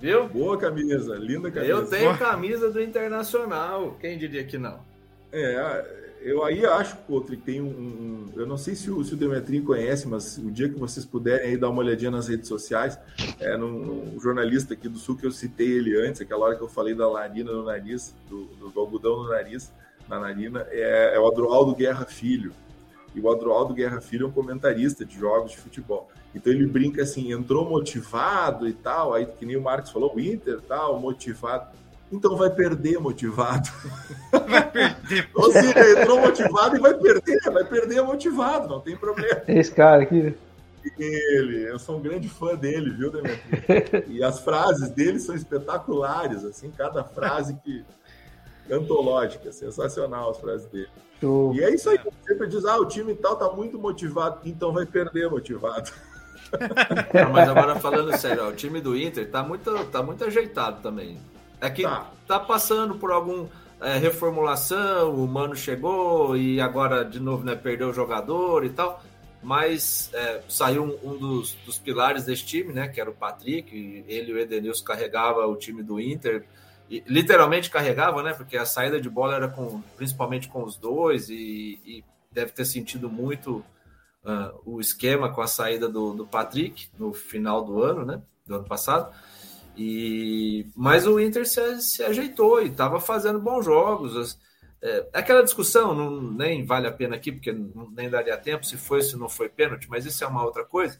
Viu? 0.00 0.26
Boa 0.26 0.56
camisa, 0.56 1.16
linda 1.16 1.50
camisa. 1.50 1.70
Eu 1.70 1.86
tenho 1.86 2.16
camisa 2.16 2.70
do 2.70 2.80
Internacional, 2.80 3.94
quem 4.00 4.16
diria 4.16 4.42
que 4.42 4.56
não? 4.56 4.80
É, 5.30 5.84
eu 6.22 6.44
aí 6.44 6.64
acho, 6.66 6.96
Couto, 6.98 7.32
que 7.32 7.36
tem 7.36 7.60
um, 7.60 7.66
um, 7.66 8.28
Eu 8.34 8.46
não 8.46 8.56
sei 8.56 8.74
se 8.74 8.90
o, 8.90 9.02
se 9.02 9.14
o 9.14 9.64
conhece, 9.64 10.06
mas 10.06 10.38
o 10.38 10.50
dia 10.50 10.68
que 10.68 10.78
vocês 10.78 11.04
puderem 11.04 11.48
aí 11.48 11.56
dar 11.56 11.70
uma 11.70 11.80
olhadinha 11.80 12.10
nas 12.10 12.28
redes 12.28 12.48
sociais, 12.48 12.98
é 13.38 13.56
num, 13.56 13.70
num, 13.70 14.20
jornalista 14.20 14.74
aqui 14.74 14.88
do 14.88 14.98
Sul 14.98 15.16
que 15.16 15.26
eu 15.26 15.32
citei 15.32 15.68
ele 15.68 15.96
antes, 15.96 16.20
aquela 16.20 16.46
hora 16.46 16.56
que 16.56 16.62
eu 16.62 16.68
falei 16.68 16.94
da 16.94 17.10
narina 17.10 17.52
no 17.52 17.64
nariz, 17.64 18.14
do, 18.28 18.44
do, 18.44 18.70
do 18.70 18.80
algodão 18.80 19.22
no 19.22 19.28
nariz, 19.28 19.72
na 20.08 20.18
narina, 20.18 20.66
é, 20.70 21.12
é 21.14 21.20
o 21.20 21.26
Adroaldo 21.26 21.74
Guerra 21.74 22.04
Filho. 22.04 22.52
E 23.14 23.20
o 23.20 23.30
Adroaldo 23.30 23.74
Guerra 23.74 24.00
Filho 24.00 24.26
é 24.26 24.28
um 24.28 24.32
comentarista 24.32 25.04
de 25.04 25.18
jogos 25.18 25.52
de 25.52 25.58
futebol. 25.58 26.08
Então 26.34 26.52
ele 26.52 26.66
brinca 26.66 27.02
assim, 27.02 27.32
entrou 27.32 27.68
motivado 27.68 28.68
e 28.68 28.72
tal, 28.72 29.14
aí 29.14 29.26
que 29.26 29.44
nem 29.44 29.56
o 29.56 29.62
Marcos 29.62 29.90
falou, 29.90 30.14
o 30.14 30.20
Inter 30.20 30.60
tal, 30.60 31.00
motivado 31.00 31.79
então 32.10 32.36
vai 32.36 32.50
perder 32.50 32.98
motivado. 32.98 33.68
Vai 34.32 34.70
perder. 34.70 35.28
Ou 35.34 35.52
seja, 35.52 36.00
entrou 36.00 36.20
motivado 36.20 36.76
e 36.76 36.80
vai 36.80 36.94
perder, 36.94 37.40
vai 37.52 37.64
perder 37.64 38.02
motivado, 38.02 38.68
não 38.68 38.80
tem 38.80 38.96
problema. 38.96 39.42
Esse 39.46 39.72
cara 39.72 40.02
aqui. 40.02 40.34
Ele, 40.98 41.68
eu 41.68 41.78
sou 41.78 41.98
um 41.98 42.00
grande 42.00 42.28
fã 42.28 42.54
dele, 42.54 42.90
viu, 42.90 43.10
Demetri? 43.10 44.04
E 44.08 44.22
as 44.22 44.40
frases 44.40 44.90
dele 44.90 45.18
são 45.18 45.34
espetaculares, 45.34 46.44
assim, 46.44 46.70
cada 46.70 47.04
frase 47.04 47.58
que 47.64 47.84
antológica, 48.70 49.52
sensacional 49.52 50.30
as 50.30 50.38
frases 50.38 50.66
dele. 50.68 50.88
Show. 51.20 51.54
E 51.54 51.62
é 51.62 51.74
isso 51.74 51.90
aí, 51.90 51.98
sempre 52.26 52.46
diz, 52.46 52.64
ah, 52.64 52.78
o 52.78 52.86
time 52.86 53.14
tal 53.14 53.36
tá 53.36 53.50
muito 53.50 53.78
motivado, 53.78 54.40
então 54.44 54.72
vai 54.72 54.86
perder 54.86 55.28
motivado. 55.28 55.90
Não, 57.12 57.30
mas 57.30 57.48
agora 57.48 57.76
falando 57.76 58.16
sério, 58.16 58.44
ó, 58.46 58.48
o 58.48 58.54
time 58.54 58.80
do 58.80 58.96
Inter 58.96 59.30
tá 59.30 59.42
muito, 59.42 59.84
tá 59.86 60.02
muito 60.02 60.24
ajeitado 60.24 60.80
também. 60.82 61.18
É 61.60 61.68
que 61.68 61.82
tá, 61.82 62.10
tá 62.26 62.40
passando 62.40 62.94
por 62.94 63.10
algum 63.10 63.46
é, 63.80 63.96
reformulação, 63.96 65.14
o 65.14 65.26
Mano 65.26 65.56
chegou 65.56 66.36
e 66.36 66.60
agora 66.60 67.04
de 67.04 67.18
novo 67.18 67.44
né, 67.44 67.54
perdeu 67.54 67.90
o 67.90 67.94
jogador 67.94 68.64
e 68.64 68.70
tal. 68.70 69.02
Mas 69.42 70.10
é, 70.12 70.42
saiu 70.48 70.84
um, 70.84 71.12
um 71.12 71.16
dos, 71.16 71.54
dos, 71.64 71.78
pilares 71.78 72.24
desse 72.24 72.44
time, 72.44 72.74
né? 72.74 72.88
Que 72.88 73.00
era 73.00 73.08
o 73.08 73.14
Patrick. 73.14 74.04
ele 74.06 74.32
e 74.32 74.34
o 74.34 74.38
Edenilson 74.38 74.84
carregava 74.84 75.46
o 75.46 75.56
time 75.56 75.82
do 75.82 75.98
Inter. 75.98 76.44
E, 76.90 77.02
literalmente 77.06 77.70
carregava, 77.70 78.22
né? 78.22 78.34
Porque 78.34 78.58
a 78.58 78.66
saída 78.66 79.00
de 79.00 79.08
bola 79.08 79.36
era 79.36 79.48
com, 79.48 79.80
principalmente 79.96 80.46
com 80.46 80.62
os 80.62 80.76
dois 80.76 81.30
e, 81.30 81.80
e 81.86 82.04
deve 82.30 82.52
ter 82.52 82.66
sentido 82.66 83.08
muito 83.08 83.64
uh, 84.24 84.60
o 84.66 84.78
esquema 84.78 85.32
com 85.32 85.40
a 85.40 85.46
saída 85.46 85.88
do, 85.88 86.12
do 86.12 86.26
Patrick 86.26 86.88
no 86.98 87.14
final 87.14 87.64
do 87.64 87.82
ano, 87.82 88.04
né? 88.04 88.20
Do 88.46 88.56
ano 88.56 88.64
passado. 88.64 89.10
E, 89.76 90.66
mas 90.76 91.06
o 91.06 91.18
Inter 91.20 91.46
se, 91.46 91.80
se 91.80 92.02
ajeitou 92.02 92.62
e 92.62 92.66
estava 92.66 93.00
fazendo 93.00 93.40
bons 93.40 93.64
jogos. 93.64 94.38
É, 94.82 95.06
aquela 95.12 95.42
discussão 95.42 95.94
não, 95.94 96.20
nem 96.20 96.64
vale 96.64 96.86
a 96.86 96.92
pena 96.92 97.16
aqui, 97.16 97.32
porque 97.32 97.52
nem 97.92 98.08
daria 98.08 98.36
tempo 98.36 98.64
se 98.64 98.76
foi 98.76 99.02
se 99.02 99.16
não 99.16 99.28
foi 99.28 99.48
pênalti, 99.48 99.88
mas 99.88 100.04
isso 100.06 100.22
é 100.24 100.26
uma 100.26 100.44
outra 100.44 100.64
coisa. 100.64 100.98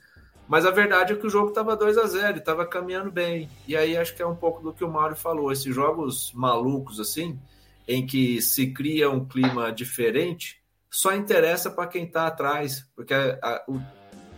Mas 0.49 0.67
a 0.67 0.71
verdade 0.73 1.13
é 1.13 1.17
que 1.17 1.27
o 1.27 1.31
jogo 1.31 1.51
estava 1.51 1.77
2 1.77 1.97
a 1.97 2.07
0 2.07 2.39
estava 2.39 2.67
caminhando 2.67 3.11
bem. 3.11 3.49
E 3.69 3.77
aí 3.77 3.97
acho 3.97 4.17
que 4.17 4.23
é 4.23 4.27
um 4.27 4.35
pouco 4.35 4.61
do 4.61 4.73
que 4.73 4.85
o 4.85 4.91
Mauro 4.91 5.15
falou: 5.15 5.53
esses 5.53 5.73
jogos 5.73 6.33
malucos 6.35 6.99
assim, 6.99 7.39
em 7.87 8.05
que 8.05 8.43
se 8.43 8.73
cria 8.73 9.09
um 9.09 9.25
clima 9.25 9.71
diferente, 9.71 10.61
só 10.91 11.15
interessa 11.15 11.71
para 11.71 11.87
quem 11.87 12.05
está 12.05 12.27
atrás, 12.27 12.85
porque 12.97 13.15
a, 13.15 13.39
a, 13.41 13.65
o, 13.69 13.81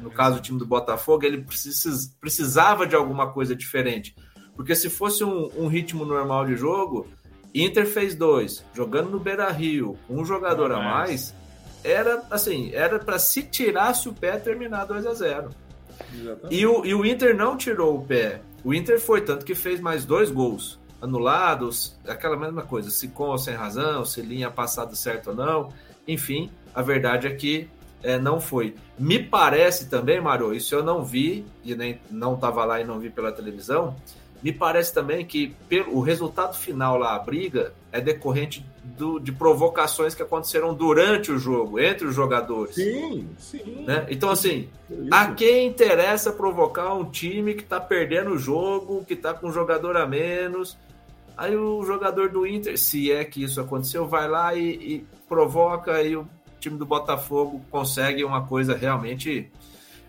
no 0.02 0.10
caso 0.10 0.36
do 0.36 0.42
time 0.42 0.58
do 0.58 0.66
Botafogo, 0.66 1.24
ele 1.24 1.42
precis, 1.42 2.14
precisava 2.20 2.86
de 2.86 2.96
alguma 2.96 3.32
coisa 3.32 3.54
diferente 3.54 4.14
Porque 4.56 4.74
se 4.74 4.90
fosse 4.90 5.24
um, 5.24 5.50
um 5.56 5.68
ritmo 5.68 6.04
normal 6.04 6.46
de 6.46 6.56
jogo, 6.56 7.06
Inter 7.54 7.86
fez 7.86 8.14
dois, 8.14 8.64
jogando 8.74 9.10
no 9.10 9.20
Beira 9.20 9.50
Rio, 9.50 9.96
um 10.08 10.24
jogador 10.24 10.72
a 10.72 10.80
mais, 10.80 11.34
era 11.84 12.22
assim, 12.30 12.70
era 12.72 12.98
para 12.98 13.18
se 13.18 13.42
tirasse 13.42 14.08
o 14.08 14.12
pé 14.12 14.36
terminar 14.36 14.84
2 14.86 15.06
a 15.06 15.14
0 15.14 15.50
e 16.50 16.66
o, 16.66 16.84
e 16.84 16.94
o 16.94 17.04
Inter 17.04 17.36
não 17.36 17.56
tirou 17.56 17.96
o 17.96 18.04
pé. 18.04 18.40
O 18.64 18.72
Inter 18.72 19.00
foi, 19.00 19.20
tanto 19.22 19.44
que 19.44 19.54
fez 19.54 19.80
mais 19.80 20.04
dois 20.04 20.30
gols 20.30 20.80
anulados, 21.00 21.98
aquela 22.06 22.36
mesma 22.36 22.62
coisa, 22.62 22.90
se 22.90 23.08
com 23.08 23.24
ou 23.24 23.38
sem 23.38 23.54
razão, 23.54 24.04
se 24.04 24.22
linha 24.22 24.50
passado 24.50 24.94
certo 24.94 25.30
ou 25.30 25.36
não. 25.36 25.72
Enfim, 26.06 26.50
a 26.74 26.80
verdade 26.80 27.26
é 27.26 27.34
que 27.34 27.68
é, 28.02 28.18
não 28.18 28.40
foi. 28.40 28.74
Me 28.98 29.22
parece 29.22 29.88
também, 29.88 30.20
Maro, 30.20 30.54
isso 30.54 30.74
eu 30.74 30.82
não 30.82 31.04
vi, 31.04 31.44
e 31.64 31.74
nem 31.74 32.00
não 32.10 32.34
estava 32.34 32.64
lá 32.64 32.80
e 32.80 32.84
não 32.84 32.98
vi 32.98 33.10
pela 33.10 33.32
televisão, 33.32 33.96
me 34.42 34.52
parece 34.52 34.92
também 34.92 35.24
que 35.24 35.54
pelo, 35.68 35.96
o 35.96 36.00
resultado 36.00 36.56
final 36.56 36.98
lá, 36.98 37.14
a 37.14 37.18
briga, 37.18 37.72
é 37.92 38.00
decorrente 38.00 38.66
do, 38.82 39.20
de 39.20 39.30
provocações 39.30 40.14
que 40.14 40.22
aconteceram 40.22 40.74
durante 40.74 41.30
o 41.30 41.38
jogo, 41.38 41.78
entre 41.78 42.06
os 42.06 42.14
jogadores. 42.14 42.74
Sim, 42.74 43.28
sim. 43.38 43.84
Né? 43.86 44.04
Então, 44.10 44.30
assim, 44.30 44.68
a 45.10 45.28
quem 45.32 45.68
interessa 45.68 46.32
provocar 46.32 46.92
um 46.94 47.04
time 47.04 47.54
que 47.54 47.62
está 47.62 47.80
perdendo 47.80 48.30
o 48.32 48.38
jogo, 48.38 49.04
que 49.04 49.14
está 49.14 49.32
com 49.32 49.48
um 49.48 49.52
jogador 49.52 49.96
a 49.96 50.06
menos. 50.06 50.76
Aí 51.36 51.56
o 51.56 51.82
jogador 51.84 52.28
do 52.28 52.44
Inter, 52.44 52.76
se 52.76 53.12
é 53.12 53.24
que 53.24 53.44
isso 53.44 53.60
aconteceu, 53.60 54.06
vai 54.08 54.28
lá 54.28 54.54
e, 54.54 54.70
e 54.70 55.06
provoca 55.28 56.02
e 56.02 56.16
o 56.16 56.26
time 56.62 56.78
do 56.78 56.86
Botafogo 56.86 57.60
consegue 57.70 58.24
uma 58.24 58.47
coisa 58.47 58.74
realmente 58.74 59.51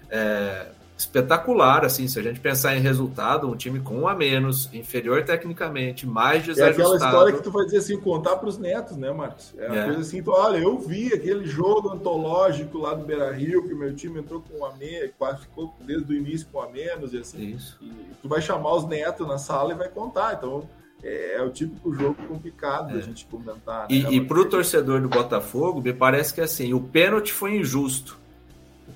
é, 0.09 0.67
espetacular, 0.95 1.83
assim, 1.83 2.07
se 2.07 2.19
a 2.19 2.21
gente 2.21 2.39
pensar 2.39 2.77
em 2.77 2.79
resultado, 2.79 3.49
um 3.49 3.55
time 3.55 3.79
com 3.79 4.01
um 4.01 4.07
a 4.07 4.13
menos, 4.13 4.69
inferior 4.71 5.23
tecnicamente, 5.25 6.05
mais 6.05 6.45
desajustado. 6.45 6.81
É 6.81 6.95
aquela 6.95 6.95
história 6.95 7.33
que 7.33 7.43
tu 7.43 7.51
vai 7.51 7.65
dizer 7.65 7.77
assim, 7.77 7.99
contar 7.99 8.35
para 8.35 8.47
os 8.47 8.59
netos, 8.59 8.95
né, 8.95 9.11
Marcos? 9.11 9.53
É 9.57 9.67
uma 9.67 9.79
é. 9.79 9.85
coisa 9.85 10.01
assim, 10.01 10.21
tu, 10.21 10.31
olha, 10.31 10.57
eu 10.57 10.77
vi 10.77 11.11
aquele 11.11 11.45
jogo 11.47 11.89
antológico 11.89 12.77
lá 12.77 12.93
do 12.93 13.03
Beira-Rio, 13.03 13.67
que 13.67 13.73
meu 13.73 13.93
time 13.95 14.19
entrou 14.19 14.41
com 14.41 14.59
um 14.59 14.65
a 14.65 14.73
menos, 14.73 15.11
quase 15.17 15.41
ficou 15.41 15.73
desde 15.81 16.13
o 16.13 16.15
início 16.15 16.47
com 16.51 16.59
um 16.59 16.61
a 16.61 16.69
menos, 16.69 17.13
e 17.13 17.17
assim, 17.17 17.55
Isso. 17.55 17.79
E 17.81 17.91
tu 18.21 18.29
vai 18.29 18.41
chamar 18.41 18.75
os 18.75 18.87
netos 18.87 19.27
na 19.27 19.39
sala 19.39 19.73
e 19.73 19.75
vai 19.75 19.89
contar, 19.89 20.35
então... 20.35 20.69
É, 21.03 21.35
é 21.35 21.41
o 21.41 21.49
típico 21.49 21.93
jogo 21.93 22.15
complicado 22.27 22.91
é. 22.91 22.93
da 22.93 23.01
gente 23.01 23.25
comentar. 23.25 23.81
Né? 23.81 23.87
E, 23.89 24.15
e 24.15 24.21
para 24.21 24.39
o 24.39 24.45
torcedor 24.45 25.01
do 25.01 25.09
Botafogo, 25.09 25.81
me 25.81 25.93
parece 25.93 26.33
que 26.33 26.41
assim, 26.41 26.73
o 26.73 26.79
pênalti 26.79 27.31
foi 27.31 27.57
injusto 27.57 28.23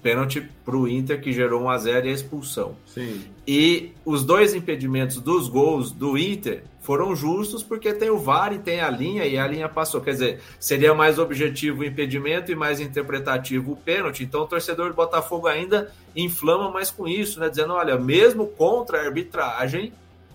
pênalti 0.07 0.41
para 0.63 0.77
o 0.77 0.87
Inter 0.87 1.19
que 1.19 1.33
gerou 1.33 1.63
1 1.63 1.69
a 1.69 1.77
0 1.77 2.07
e 2.07 2.09
a 2.09 2.13
expulsão. 2.13 2.77
Sim. 2.85 3.25
E 3.45 3.91
os 4.05 4.23
dois 4.23 4.53
impedimentos 4.53 5.17
dos 5.19 5.49
gols 5.49 5.91
do 5.91 6.17
Inter 6.17 6.63
foram 6.81 7.13
justos 7.13 7.61
porque 7.61 7.93
tem 7.93 8.09
o 8.09 8.17
VAR 8.17 8.53
e 8.53 8.59
tem 8.59 8.79
a 8.79 8.89
linha 8.89 9.25
e 9.25 9.37
a 9.37 9.45
linha 9.45 9.67
passou. 9.67 9.99
Quer 9.99 10.11
dizer, 10.11 10.39
seria 10.57 10.93
mais 10.93 11.19
objetivo 11.19 11.81
o 11.81 11.83
impedimento 11.83 12.49
e 12.49 12.55
mais 12.55 12.79
interpretativo 12.79 13.73
o 13.73 13.75
pênalti. 13.75 14.23
Então 14.23 14.43
o 14.43 14.47
torcedor 14.47 14.87
do 14.87 14.95
Botafogo 14.95 15.47
ainda 15.47 15.91
inflama 16.15 16.71
mais 16.71 16.89
com 16.89 17.05
isso, 17.05 17.41
né? 17.41 17.49
Dizendo, 17.49 17.73
olha, 17.73 17.97
mesmo 17.97 18.47
contra 18.47 18.99
a 18.99 19.05
arbitragem 19.05 19.91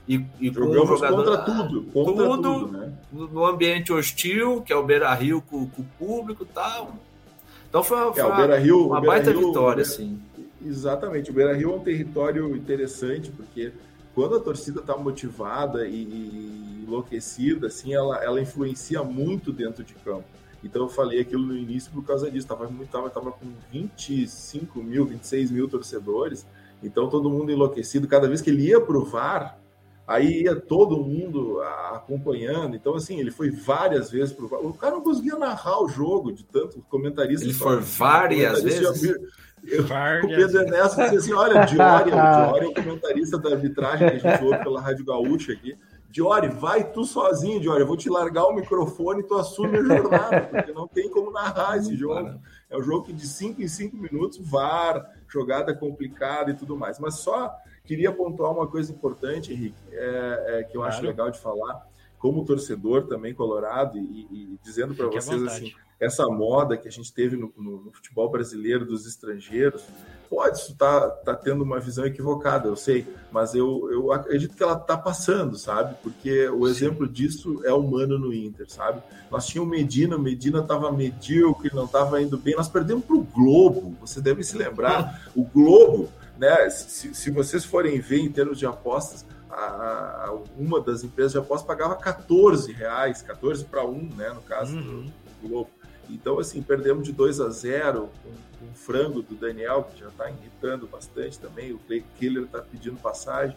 e, 0.09 0.24
e 0.41 0.53
jogador 0.53 0.99
contra 0.99 1.39
tudo, 1.39 1.83
contra 1.93 2.24
tudo, 2.29 2.43
tudo 2.43 2.79
né? 2.79 2.93
no 3.12 3.47
ambiente 3.47 3.93
hostil, 3.93 4.62
que 4.62 4.73
é 4.73 4.77
o 4.77 4.83
Beira 4.83 5.12
Rio 5.15 5.41
com, 5.43 5.66
com 5.66 5.83
o 5.83 5.87
público 5.99 6.43
e 6.43 6.47
tal 6.47 6.93
então 7.73 7.83
foi 7.83 7.97
uma, 7.97 8.12
é, 8.15 8.24
o 8.24 8.37
Beira 8.37 8.61
-Rio, 8.61 8.87
uma 8.87 9.01
baita 9.01 9.33
vitória, 9.33 9.81
assim. 9.81 10.20
Exatamente. 10.62 11.31
O 11.31 11.33
Beira 11.33 11.55
Rio 11.55 11.73
é 11.73 11.74
um 11.74 11.81
território 11.81 12.55
interessante, 12.55 13.31
porque 13.31 13.73
quando 14.15 14.37
a 14.37 14.41
torcida 14.41 14.81
está 14.81 14.95
motivada 14.95 15.89
e, 15.89 15.95
e, 15.95 16.85
enlouquecida, 16.87 17.69
assim, 17.69 17.95
ela, 17.95 18.23
ela 18.23 18.39
influencia 18.39 19.03
muito 19.03 19.51
dentro 19.51 19.83
de 19.83 19.95
campo. 19.95 20.27
Então 20.62 20.83
eu 20.83 20.89
falei 20.91 21.20
aquilo 21.20 21.47
no 21.47 21.57
início 21.57 21.91
por 21.91 22.05
causa 22.05 22.31
disso. 22.31 22.47
Tava, 22.47 22.70
tava, 22.91 23.09
tava 23.09 23.33
com 23.33 23.47
25 23.73 24.83
mil, 24.83 25.07
26 25.07 25.51
mil 25.51 25.66
torcedores. 25.66 26.47
Então 26.83 27.09
todo 27.09 27.31
mundo 27.31 27.51
enlouquecido. 27.51 28.07
Cada 28.07 28.29
vez 28.29 28.43
que 28.43 28.51
ele 28.51 28.66
ia 28.66 28.83
pro 28.83 29.03
VAR, 29.03 29.59
Aí 30.12 30.43
ia 30.43 30.55
todo 30.55 31.02
mundo 31.02 31.62
acompanhando. 31.94 32.76
Então, 32.76 32.94
assim, 32.94 33.18
ele 33.18 33.30
foi 33.30 33.51
várias 33.51 34.10
vezes 34.10 34.30
pro 34.34 34.47
O 34.47 34.74
cara 34.74 34.97
não 34.97 35.02
conseguia 35.02 35.36
narrar 35.36 35.82
o 35.82 35.89
jogo 35.89 36.30
de 36.30 36.44
tanto 36.44 36.84
comentarista. 36.90 37.47
Ele 37.47 37.55
foi 37.55 37.80
várias 37.80 38.62
vezes. 38.62 39.02
Eu, 39.64 39.84
o 39.84 40.28
Pedro 40.28 40.60
Ernesto 40.60 41.01
disse 41.02 41.16
assim: 41.16 41.32
olha, 41.32 41.64
Diori, 41.64 42.10
o 42.10 42.14
Diori 42.14 42.64
é 42.64 42.68
o 42.68 42.74
comentarista 42.74 43.39
da 43.39 43.51
arbitragem 43.51 44.10
que 44.10 44.26
a 44.26 44.30
gente 44.30 44.44
ouve 44.44 44.59
pela 44.62 44.80
Rádio 44.82 45.05
Gaúcha 45.05 45.52
aqui. 45.52 45.74
Diori, 46.12 46.48
vai 46.48 46.93
tu 46.93 47.05
sozinho, 47.05 47.59
Diori. 47.59 47.80
Eu 47.80 47.86
vou 47.86 47.97
te 47.97 48.09
largar 48.09 48.44
o 48.44 48.55
microfone 48.55 49.20
e 49.20 49.26
tu 49.26 49.34
assume 49.34 49.78
a 49.78 49.82
jornada, 49.82 50.43
porque 50.52 50.72
não 50.72 50.86
tem 50.86 51.10
como 51.10 51.32
narrar 51.32 51.78
esse 51.78 51.97
jogo. 51.97 52.39
É 52.70 52.76
um 52.76 52.82
jogo 52.82 53.06
que 53.06 53.12
de 53.12 53.26
5 53.26 53.60
em 53.60 53.66
5 53.66 53.97
minutos, 53.97 54.39
VAR, 54.39 55.05
jogada 55.26 55.74
complicada 55.74 56.51
e 56.51 56.55
tudo 56.55 56.76
mais. 56.76 56.98
Mas 57.01 57.14
só 57.16 57.56
Queria 57.84 58.12
pontuar 58.12 58.52
uma 58.52 58.66
coisa 58.66 58.93
importante, 58.93 59.52
Henrique, 59.52 59.76
é, 59.90 60.44
é, 60.47 60.62
que 60.62 60.76
eu 60.76 60.80
claro. 60.80 60.94
acho 60.94 61.05
legal 61.05 61.30
de 61.30 61.39
falar, 61.39 61.84
como 62.18 62.44
torcedor 62.44 63.09
também 63.09 63.34
colorado, 63.34 63.98
e, 63.98 64.28
e 64.30 64.59
dizendo 64.62 64.94
para 64.94 65.06
vocês 65.06 65.43
assim, 65.43 65.72
essa 66.03 66.27
moda 66.27 66.77
que 66.77 66.89
a 66.89 66.91
gente 66.91 67.12
teve 67.12 67.37
no, 67.37 67.53
no, 67.57 67.85
no 67.85 67.93
futebol 67.93 68.29
brasileiro 68.31 68.85
dos 68.85 69.07
estrangeiros, 69.07 69.83
pode 70.29 70.59
estar 70.59 71.01
tá, 71.01 71.09
tá 71.09 71.35
tendo 71.35 71.62
uma 71.62 71.79
visão 71.79 72.05
equivocada, 72.05 72.69
eu 72.69 72.77
sei, 72.77 73.07
mas 73.31 73.55
eu, 73.55 73.89
eu 73.91 74.12
acredito 74.12 74.57
que 74.57 74.62
ela 74.62 74.77
está 74.77 74.97
passando, 74.97 75.57
sabe? 75.57 75.95
Porque 76.03 76.49
o 76.49 76.66
exemplo 76.66 77.07
disso 77.07 77.61
é 77.65 77.73
humano 77.73 78.19
no 78.19 78.33
Inter, 78.33 78.69
sabe? 78.69 79.03
Nós 79.31 79.47
tínhamos 79.47 79.70
Medina, 79.70 80.19
Medina 80.19 80.61
estava 80.61 80.91
medíocre, 80.91 81.70
não 81.74 81.85
estava 81.85 82.20
indo 82.20 82.37
bem, 82.37 82.57
nós 82.57 82.69
perdemos 82.69 83.05
para 83.05 83.16
o 83.16 83.23
Globo, 83.23 83.97
você 84.01 84.20
deve 84.20 84.43
se 84.43 84.57
lembrar, 84.57 85.29
o 85.37 85.45
Globo 85.45 86.09
né? 86.43 86.69
Se, 86.70 87.15
se 87.15 87.31
vocês 87.31 87.65
forem 87.65 88.01
ver 88.01 88.19
em 88.19 88.33
termos 88.33 88.59
de 88.59 88.66
apostas, 88.66 89.24
a, 89.49 90.27
a, 90.27 90.39
uma 90.57 90.81
das 90.81 91.05
empresas 91.05 91.33
de 91.33 91.39
apostas 91.39 91.66
pagava 91.66 91.95
14 91.95 92.73
reais, 92.73 93.23
14 93.23 93.65
para 93.65 93.85
1, 93.87 94.16
né? 94.16 94.31
No 94.31 94.43
caso 94.43 94.77
uhum. 94.77 95.07
do, 95.43 95.49
Globo. 95.49 95.70
Então, 96.11 96.39
assim, 96.39 96.62
perdemos 96.62 97.05
de 97.05 97.12
2 97.12 97.41
a 97.41 97.49
0 97.51 98.09
com, 98.23 98.31
o 98.65 98.74
frango 98.74 99.23
do 99.23 99.35
Daniel, 99.35 99.89
que 99.93 100.01
já 100.01 100.09
está 100.09 100.31
irritando 100.31 100.87
bastante 100.87 101.39
também. 101.39 101.73
O 101.73 101.79
Clay 101.79 102.05
Killer 102.19 102.45
está 102.45 102.61
pedindo 102.61 102.97
passagem. 102.97 103.57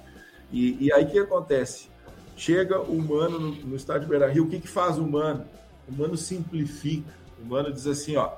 E, 0.51 0.85
e 0.85 0.91
aí 0.91 1.05
o 1.05 1.09
que 1.09 1.19
acontece? 1.19 1.89
Chega 2.35 2.81
o 2.81 2.97
Mano 3.01 3.39
no, 3.39 3.51
no 3.51 3.75
estádio 3.75 4.07
Beira 4.07 4.27
Rio, 4.27 4.45
o 4.45 4.49
que, 4.49 4.59
que 4.59 4.67
faz 4.67 4.97
o 4.97 5.07
Mano? 5.07 5.45
O 5.87 5.93
Mano 5.93 6.17
simplifica. 6.17 7.13
O 7.41 7.45
Mano 7.45 7.71
diz 7.71 7.87
assim: 7.87 8.15
ó, 8.15 8.31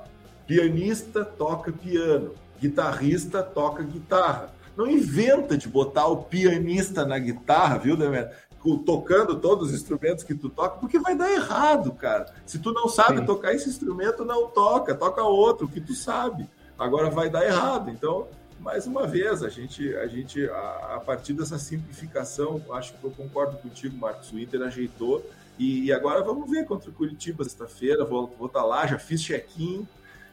pianista 0.46 1.24
toca 1.24 1.72
piano, 1.72 2.34
guitarrista 2.60 3.42
toca 3.42 3.82
guitarra. 3.82 4.52
Não 4.76 4.86
inventa 4.86 5.58
de 5.58 5.68
botar 5.68 6.06
o 6.06 6.24
pianista 6.24 7.04
na 7.04 7.18
guitarra, 7.18 7.78
viu, 7.78 7.96
Demetrio? 7.96 8.36
Tocando 8.76 9.36
todos 9.36 9.68
os 9.68 9.74
instrumentos 9.74 10.24
que 10.24 10.34
tu 10.34 10.48
toca, 10.48 10.78
porque 10.78 10.98
vai 10.98 11.16
dar 11.16 11.30
errado, 11.32 11.92
cara. 11.92 12.32
Se 12.44 12.58
tu 12.58 12.72
não 12.72 12.88
sabe 12.88 13.20
Sim. 13.20 13.26
tocar 13.26 13.54
esse 13.54 13.68
instrumento, 13.68 14.24
não 14.24 14.48
toca, 14.48 14.94
toca 14.94 15.22
outro 15.22 15.66
que 15.66 15.80
tu 15.80 15.94
sabe. 15.94 16.48
Agora 16.78 17.08
vai 17.08 17.30
dar 17.30 17.44
errado. 17.44 17.90
Então, 17.90 18.28
mais 18.60 18.86
uma 18.86 19.06
vez, 19.06 19.42
a 19.42 19.48
gente, 19.48 19.94
a 19.96 20.06
gente, 20.06 20.48
a, 20.48 20.96
a 20.96 21.00
partir 21.00 21.32
dessa 21.32 21.58
simplificação, 21.58 22.60
acho 22.72 22.94
que 22.94 23.04
eu 23.04 23.10
concordo 23.10 23.56
contigo, 23.58 23.96
Marcos. 23.96 24.32
O 24.32 24.38
Inter 24.38 24.62
ajeitou 24.62 25.24
e, 25.58 25.86
e 25.86 25.92
agora 25.92 26.22
vamos 26.22 26.50
ver 26.50 26.66
contra 26.66 26.90
o 26.90 26.92
Curitiba 26.92 27.44
sexta-feira. 27.44 28.04
Vou, 28.04 28.32
vou 28.38 28.46
estar 28.46 28.60
tá 28.60 28.66
lá, 28.66 28.86
já 28.86 28.98
fiz 28.98 29.22
check-in 29.22 29.86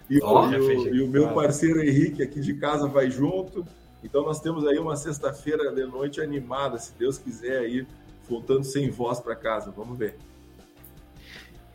e, 0.09 0.19
oh, 0.21 0.41
o, 0.41 0.53
e 0.93 1.01
o 1.01 1.07
meu 1.07 1.33
parceiro 1.33 1.81
Henrique 1.81 2.21
aqui 2.21 2.39
de 2.39 2.53
casa 2.55 2.87
vai 2.87 3.09
junto. 3.09 3.65
Então 4.03 4.23
nós 4.23 4.39
temos 4.39 4.65
aí 4.67 4.77
uma 4.77 4.95
sexta-feira 4.95 5.71
de 5.73 5.83
noite 5.85 6.21
animada, 6.21 6.77
se 6.77 6.93
Deus 6.97 7.17
quiser 7.17 7.59
aí, 7.59 7.87
voltando 8.27 8.63
sem 8.63 8.89
voz 8.89 9.19
para 9.19 9.35
casa. 9.35 9.71
Vamos 9.71 9.97
ver. 9.97 10.17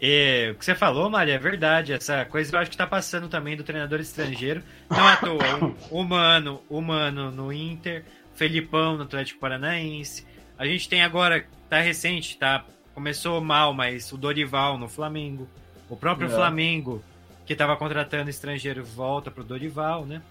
É, 0.01 0.51
o 0.52 0.55
que 0.55 0.64
você 0.64 0.74
falou, 0.74 1.10
Maria, 1.10 1.35
é 1.35 1.39
verdade. 1.39 1.93
Essa 1.93 2.24
coisa 2.24 2.55
eu 2.55 2.59
acho 2.59 2.70
que 2.70 2.74
está 2.74 2.86
passando 2.86 3.28
também 3.28 3.56
do 3.56 3.62
treinador 3.62 4.01
estrangeiro. 4.01 4.62
Não 4.89 5.06
à 5.06 5.16
toa, 5.16 5.74
humano, 5.90 6.62
humano 6.70 7.31
no 7.31 7.52
Inter, 7.52 8.05
Felipão 8.35 8.97
no 8.97 9.02
Atlético 9.02 9.40
Paranaense. 9.40 10.27
A 10.56 10.64
gente 10.66 10.89
tem 10.89 11.02
agora, 11.02 11.44
tá 11.68 11.81
recente, 11.81 12.39
tá? 12.39 12.64
Começou 12.94 13.40
mal, 13.40 13.74
mas 13.74 14.10
o 14.10 14.16
Dorival 14.16 14.78
no 14.78 14.89
Flamengo. 14.89 15.47
O 15.89 15.97
próprio 15.97 16.28
é. 16.28 16.31
Flamengo 16.31 17.02
que 17.44 17.52
estava 17.52 17.77
contratando 17.77 18.31
estrangeiro 18.31 18.85
volta 18.85 19.31
para 19.31 19.43
o 19.43 19.44
Dorival, 19.44 20.06
né? 20.06 20.22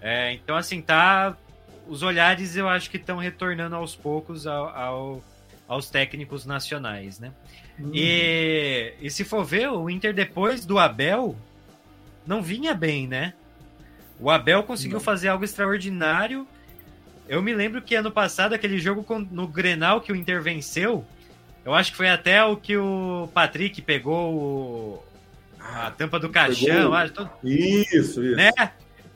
É, 0.00 0.32
então, 0.32 0.56
assim, 0.56 0.82
tá. 0.82 1.36
Os 1.86 2.02
olhares 2.02 2.56
eu 2.56 2.68
acho 2.68 2.90
que 2.90 2.96
estão 2.96 3.16
retornando 3.16 3.74
aos 3.74 3.96
poucos 3.96 4.46
ao, 4.46 4.68
ao, 4.68 5.24
aos 5.70 5.88
técnicos 5.88 6.44
nacionais, 6.44 7.20
né? 7.20 7.30
Hum. 7.78 7.92
E, 7.94 8.92
e 9.00 9.08
se 9.08 9.22
for 9.22 9.44
ver, 9.44 9.68
o 9.68 9.88
Inter 9.88 10.12
depois 10.12 10.66
do 10.66 10.80
Abel 10.80 11.36
não 12.26 12.42
vinha 12.42 12.74
bem, 12.74 13.06
né? 13.06 13.34
O 14.18 14.28
Abel 14.28 14.64
conseguiu 14.64 14.98
não. 14.98 15.04
fazer 15.04 15.28
algo 15.28 15.44
extraordinário 15.44 16.46
Eu 17.28 17.40
me 17.40 17.54
lembro 17.54 17.80
que 17.80 17.94
ano 17.94 18.10
passado, 18.10 18.52
aquele 18.52 18.80
jogo 18.80 19.06
no 19.30 19.46
Grenal 19.46 20.00
que 20.00 20.10
o 20.10 20.16
Inter 20.16 20.42
venceu, 20.42 21.06
eu 21.64 21.72
acho 21.72 21.92
que 21.92 21.96
foi 21.96 22.10
até 22.10 22.42
o 22.44 22.56
que 22.56 22.76
o 22.76 23.30
Patrick 23.32 23.80
pegou 23.80 24.34
o, 24.34 25.04
a 25.60 25.86
ah, 25.86 25.90
tampa 25.92 26.18
do 26.18 26.30
caixão. 26.30 26.92
Acho, 26.92 27.30
isso, 27.44 28.24
isso. 28.24 28.36
Né? 28.36 28.50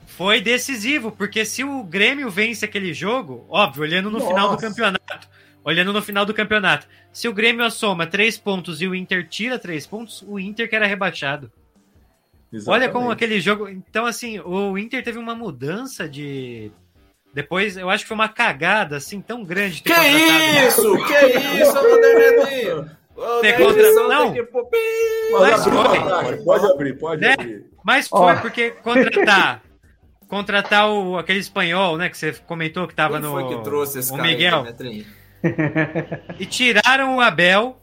Foi 0.06 0.40
decisivo, 0.40 1.10
porque 1.10 1.44
se 1.44 1.64
o 1.64 1.82
Grêmio 1.82 2.30
vence 2.30 2.64
aquele 2.64 2.94
jogo, 2.94 3.44
óbvio, 3.48 3.82
olhando 3.82 4.08
no 4.08 4.18
Nossa. 4.18 4.28
final 4.28 4.50
do 4.50 4.56
campeonato, 4.56 5.28
olhando 5.64 5.92
no 5.92 6.02
final 6.02 6.26
do 6.26 6.34
campeonato, 6.34 6.86
se 7.12 7.26
o 7.26 7.32
Grêmio 7.32 7.64
assoma 7.64 8.06
três 8.06 8.36
pontos 8.36 8.82
e 8.82 8.86
o 8.86 8.94
Inter 8.94 9.26
tira 9.26 9.58
três 9.58 9.86
pontos, 9.86 10.22
o 10.26 10.38
Inter 10.38 10.68
que 10.68 10.76
era 10.76 10.86
rebaixado. 10.86 11.50
Exatamente. 12.52 12.68
Olha 12.68 12.92
como 12.92 13.10
aquele 13.10 13.40
jogo. 13.40 13.68
Então, 13.68 14.06
assim, 14.06 14.38
o 14.40 14.78
Inter 14.78 15.02
teve 15.02 15.18
uma 15.18 15.34
mudança 15.34 16.08
de. 16.08 16.70
Depois, 17.32 17.76
eu 17.76 17.90
acho 17.90 18.04
que 18.04 18.08
foi 18.08 18.14
uma 18.14 18.28
cagada, 18.28 18.96
assim, 18.96 19.20
tão 19.20 19.42
grande. 19.42 19.82
Que 19.82 19.92
isso? 19.92 20.96
Que 21.04 21.60
isso, 21.60 21.72
Vanderlei? 21.72 22.84
Ter 23.40 23.52
contra... 23.56 23.92
Não, 24.08 24.32
que... 24.32 24.48
mas 25.32 25.64
foi. 25.64 26.36
Pode 26.44 26.66
abrir, 26.66 26.98
pode 26.98 27.20
né? 27.20 27.32
abrir. 27.32 27.64
Mas 27.84 28.08
foi, 28.08 28.34
oh. 28.34 28.40
porque 28.40 28.70
contratar 28.70 29.62
contratar 30.26 30.90
o, 30.90 31.16
aquele 31.16 31.38
espanhol, 31.38 31.96
né, 31.96 32.08
que 32.08 32.16
você 32.16 32.32
comentou 32.32 32.88
que 32.88 32.94
tava 32.94 33.20
Quem 33.20 33.22
no 33.22 33.30
foi 33.30 33.48
que 33.48 33.62
trouxe 33.62 34.00
esse 34.00 34.12
o 34.12 34.16
Miguel. 34.16 34.64
Aí, 34.80 35.06
e 36.38 36.46
tiraram 36.46 37.16
o 37.16 37.20
Abel 37.20 37.80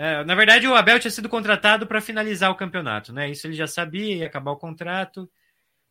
é, 0.00 0.22
na 0.22 0.36
verdade, 0.36 0.68
o 0.68 0.76
Abel 0.76 1.00
tinha 1.00 1.10
sido 1.10 1.28
contratado 1.28 1.84
para 1.84 2.00
finalizar 2.00 2.52
o 2.52 2.54
campeonato, 2.54 3.12
né? 3.12 3.28
Isso 3.28 3.48
ele 3.48 3.54
já 3.54 3.66
sabia, 3.66 4.14
ia 4.14 4.26
acabar 4.28 4.52
o 4.52 4.56
contrato. 4.56 5.28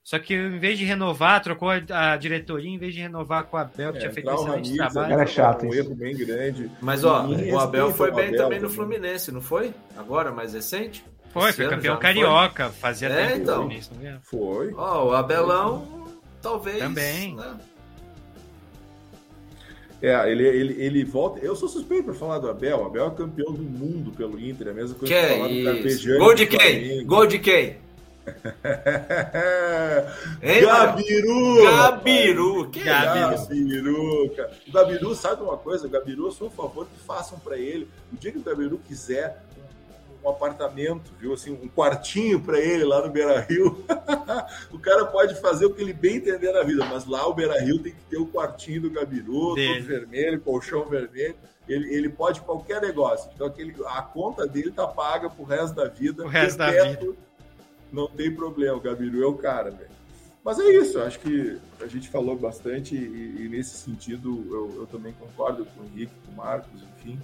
Só 0.01 0.17
que 0.17 0.33
em 0.33 0.57
vez 0.57 0.79
de 0.79 0.85
renovar, 0.85 1.41
trocou 1.41 1.69
a, 1.69 2.13
a 2.13 2.15
diretoria, 2.15 2.69
em 2.69 2.77
vez 2.77 2.93
de 2.93 3.01
renovar 3.01 3.43
com 3.43 3.57
o 3.57 3.59
Abel, 3.59 3.91
que 3.91 3.97
é, 3.97 3.99
tinha 3.99 4.13
feito 4.13 4.29
excelente 4.31 4.77
trabalho. 4.77 5.11
Era 5.11 5.25
chato. 5.25 5.65
Um 5.65 5.73
erro 5.73 5.93
bem 5.93 6.15
grande. 6.15 6.71
Mas, 6.79 7.03
ó, 7.03 7.27
o 7.27 7.59
Abel 7.59 7.93
foi 7.93 8.09
bem 8.11 8.27
Abel, 8.27 8.37
também 8.37 8.61
no 8.61 8.69
Fluminense, 8.69 9.29
não 9.29 9.41
foi? 9.41 9.73
Agora, 9.97 10.31
mais 10.31 10.53
recente? 10.53 11.03
Foi, 11.33 11.49
Esse 11.49 11.57
foi 11.57 11.69
campeão 11.69 11.99
carioca, 11.99 12.69
foi? 12.69 12.79
fazia 12.79 13.09
é, 13.09 13.27
tempo 13.27 13.41
então. 13.41 13.55
Fluminense, 13.55 13.91
não 13.93 14.21
Foi. 14.21 14.73
Ó, 14.73 15.09
o 15.09 15.13
Abelão, 15.13 16.07
talvez. 16.41 16.79
Também. 16.79 17.35
Né? 17.35 17.57
É, 20.01 20.31
ele, 20.31 20.47
ele, 20.47 20.81
ele 20.81 21.03
volta. 21.03 21.39
Eu 21.39 21.55
sou 21.55 21.67
suspeito 21.67 22.05
para 22.05 22.13
falar 22.13 22.39
do 22.39 22.49
Abel. 22.49 22.79
O 22.79 22.85
Abel 22.85 23.07
é 23.07 23.11
campeão 23.11 23.51
do 23.51 23.63
mundo 23.63 24.11
pelo 24.11 24.39
Inter. 24.39 24.67
É 24.67 24.71
a 24.71 24.73
mesma 24.73 24.95
coisa 24.95 25.13
que, 25.13 25.21
que 25.21 25.33
falar 25.33 25.47
do 25.47 25.63
Carpegiani. 25.63 26.19
Gol 26.19 26.35
de 26.35 26.45
quem? 26.45 27.05
Gol 27.05 27.27
de 27.27 27.39
quem? 27.39 27.77
hein, 30.43 30.65
Gabiru! 30.65 31.63
Gabiru! 31.63 32.69
Que 32.69 32.83
Gabiru, 32.83 34.29
cara. 34.35 34.51
O 34.67 34.71
Gabiru, 34.71 35.15
sabe 35.15 35.43
uma 35.43 35.57
coisa? 35.57 35.87
O 35.87 35.89
Gabiru, 35.89 36.25
eu 36.25 36.31
sou 36.31 36.47
a 36.47 36.51
favor 36.51 36.85
que 36.85 36.99
façam 36.99 37.39
para 37.39 37.57
ele. 37.57 37.87
O 38.11 38.17
dia 38.17 38.31
que 38.31 38.37
o 38.37 38.43
Gabiru 38.43 38.79
quiser 38.85 39.41
um 40.23 40.29
apartamento, 40.29 41.11
viu? 41.19 41.33
Assim, 41.33 41.51
um 41.51 41.67
quartinho 41.67 42.39
para 42.39 42.59
ele 42.59 42.83
lá 42.83 43.05
no 43.05 43.11
Beira 43.11 43.39
Rio. 43.41 43.83
o 44.71 44.79
cara 44.79 45.05
pode 45.05 45.35
fazer 45.39 45.65
o 45.65 45.73
que 45.73 45.81
ele 45.81 45.93
bem 45.93 46.17
entender 46.17 46.51
na 46.51 46.63
vida, 46.63 46.85
mas 46.85 47.05
lá 47.05 47.27
o 47.27 47.33
Beira 47.33 47.59
Rio 47.59 47.79
tem 47.79 47.93
que 47.93 48.01
ter 48.09 48.17
o 48.17 48.27
quartinho 48.27 48.81
do 48.81 48.89
Gabiru, 48.89 49.55
todo 49.55 49.83
vermelho, 49.83 50.41
colchão 50.41 50.85
vermelho. 50.85 51.35
Ele, 51.67 51.93
ele 51.93 52.09
pode 52.09 52.41
qualquer 52.41 52.81
negócio. 52.81 53.29
Então 53.33 53.47
aquele, 53.47 53.75
a 53.85 54.01
conta 54.01 54.47
dele 54.47 54.71
tá 54.71 54.87
paga 54.87 55.29
pro 55.29 55.43
resto 55.43 55.75
da 55.75 55.85
vida. 55.85 56.23
O 56.23 56.27
resto 56.27 56.57
da 56.57 56.71
vida. 56.71 57.13
Não 57.91 58.07
tem 58.07 58.33
problema, 58.33 58.75
o 58.75 58.81
Gabiru 58.81 59.23
é 59.23 59.27
o 59.27 59.35
cara, 59.35 59.71
velho. 59.71 59.97
Mas 60.47 60.59
é 60.59 60.69
isso, 60.71 60.97
acho 61.01 61.19
que 61.19 61.59
a 61.81 61.87
gente 61.87 62.07
falou 62.07 62.37
bastante 62.37 62.95
e, 62.95 63.43
e 63.43 63.49
nesse 63.49 63.77
sentido 63.77 64.47
eu, 64.49 64.81
eu, 64.81 64.87
também 64.87 65.11
concordo 65.11 65.65
com 65.65 65.81
o 65.81 65.85
Henrique, 65.85 66.13
com 66.25 66.31
o 66.31 66.35
Marcos, 66.35 66.81
enfim. 66.81 67.19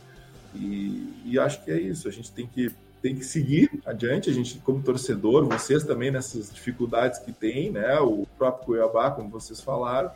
E, 0.55 1.21
e, 1.25 1.39
acho 1.39 1.63
que 1.63 1.71
é 1.71 1.79
isso, 1.79 2.07
a 2.07 2.11
gente 2.11 2.31
tem 2.31 2.47
que 2.47 2.71
tem 3.01 3.15
que 3.15 3.25
seguir 3.25 3.69
adiante. 3.85 4.29
A 4.29 4.33
gente, 4.33 4.57
como 4.59 4.81
torcedor, 4.81 5.45
vocês 5.45 5.83
também 5.83 6.09
nessas 6.09 6.53
dificuldades 6.53 7.19
que 7.19 7.33
tem, 7.33 7.69
né? 7.69 7.99
O 7.99 8.25
próprio 8.37 8.65
Cuiabá, 8.65 9.11
como 9.11 9.29
vocês 9.29 9.59
falaram, 9.59 10.11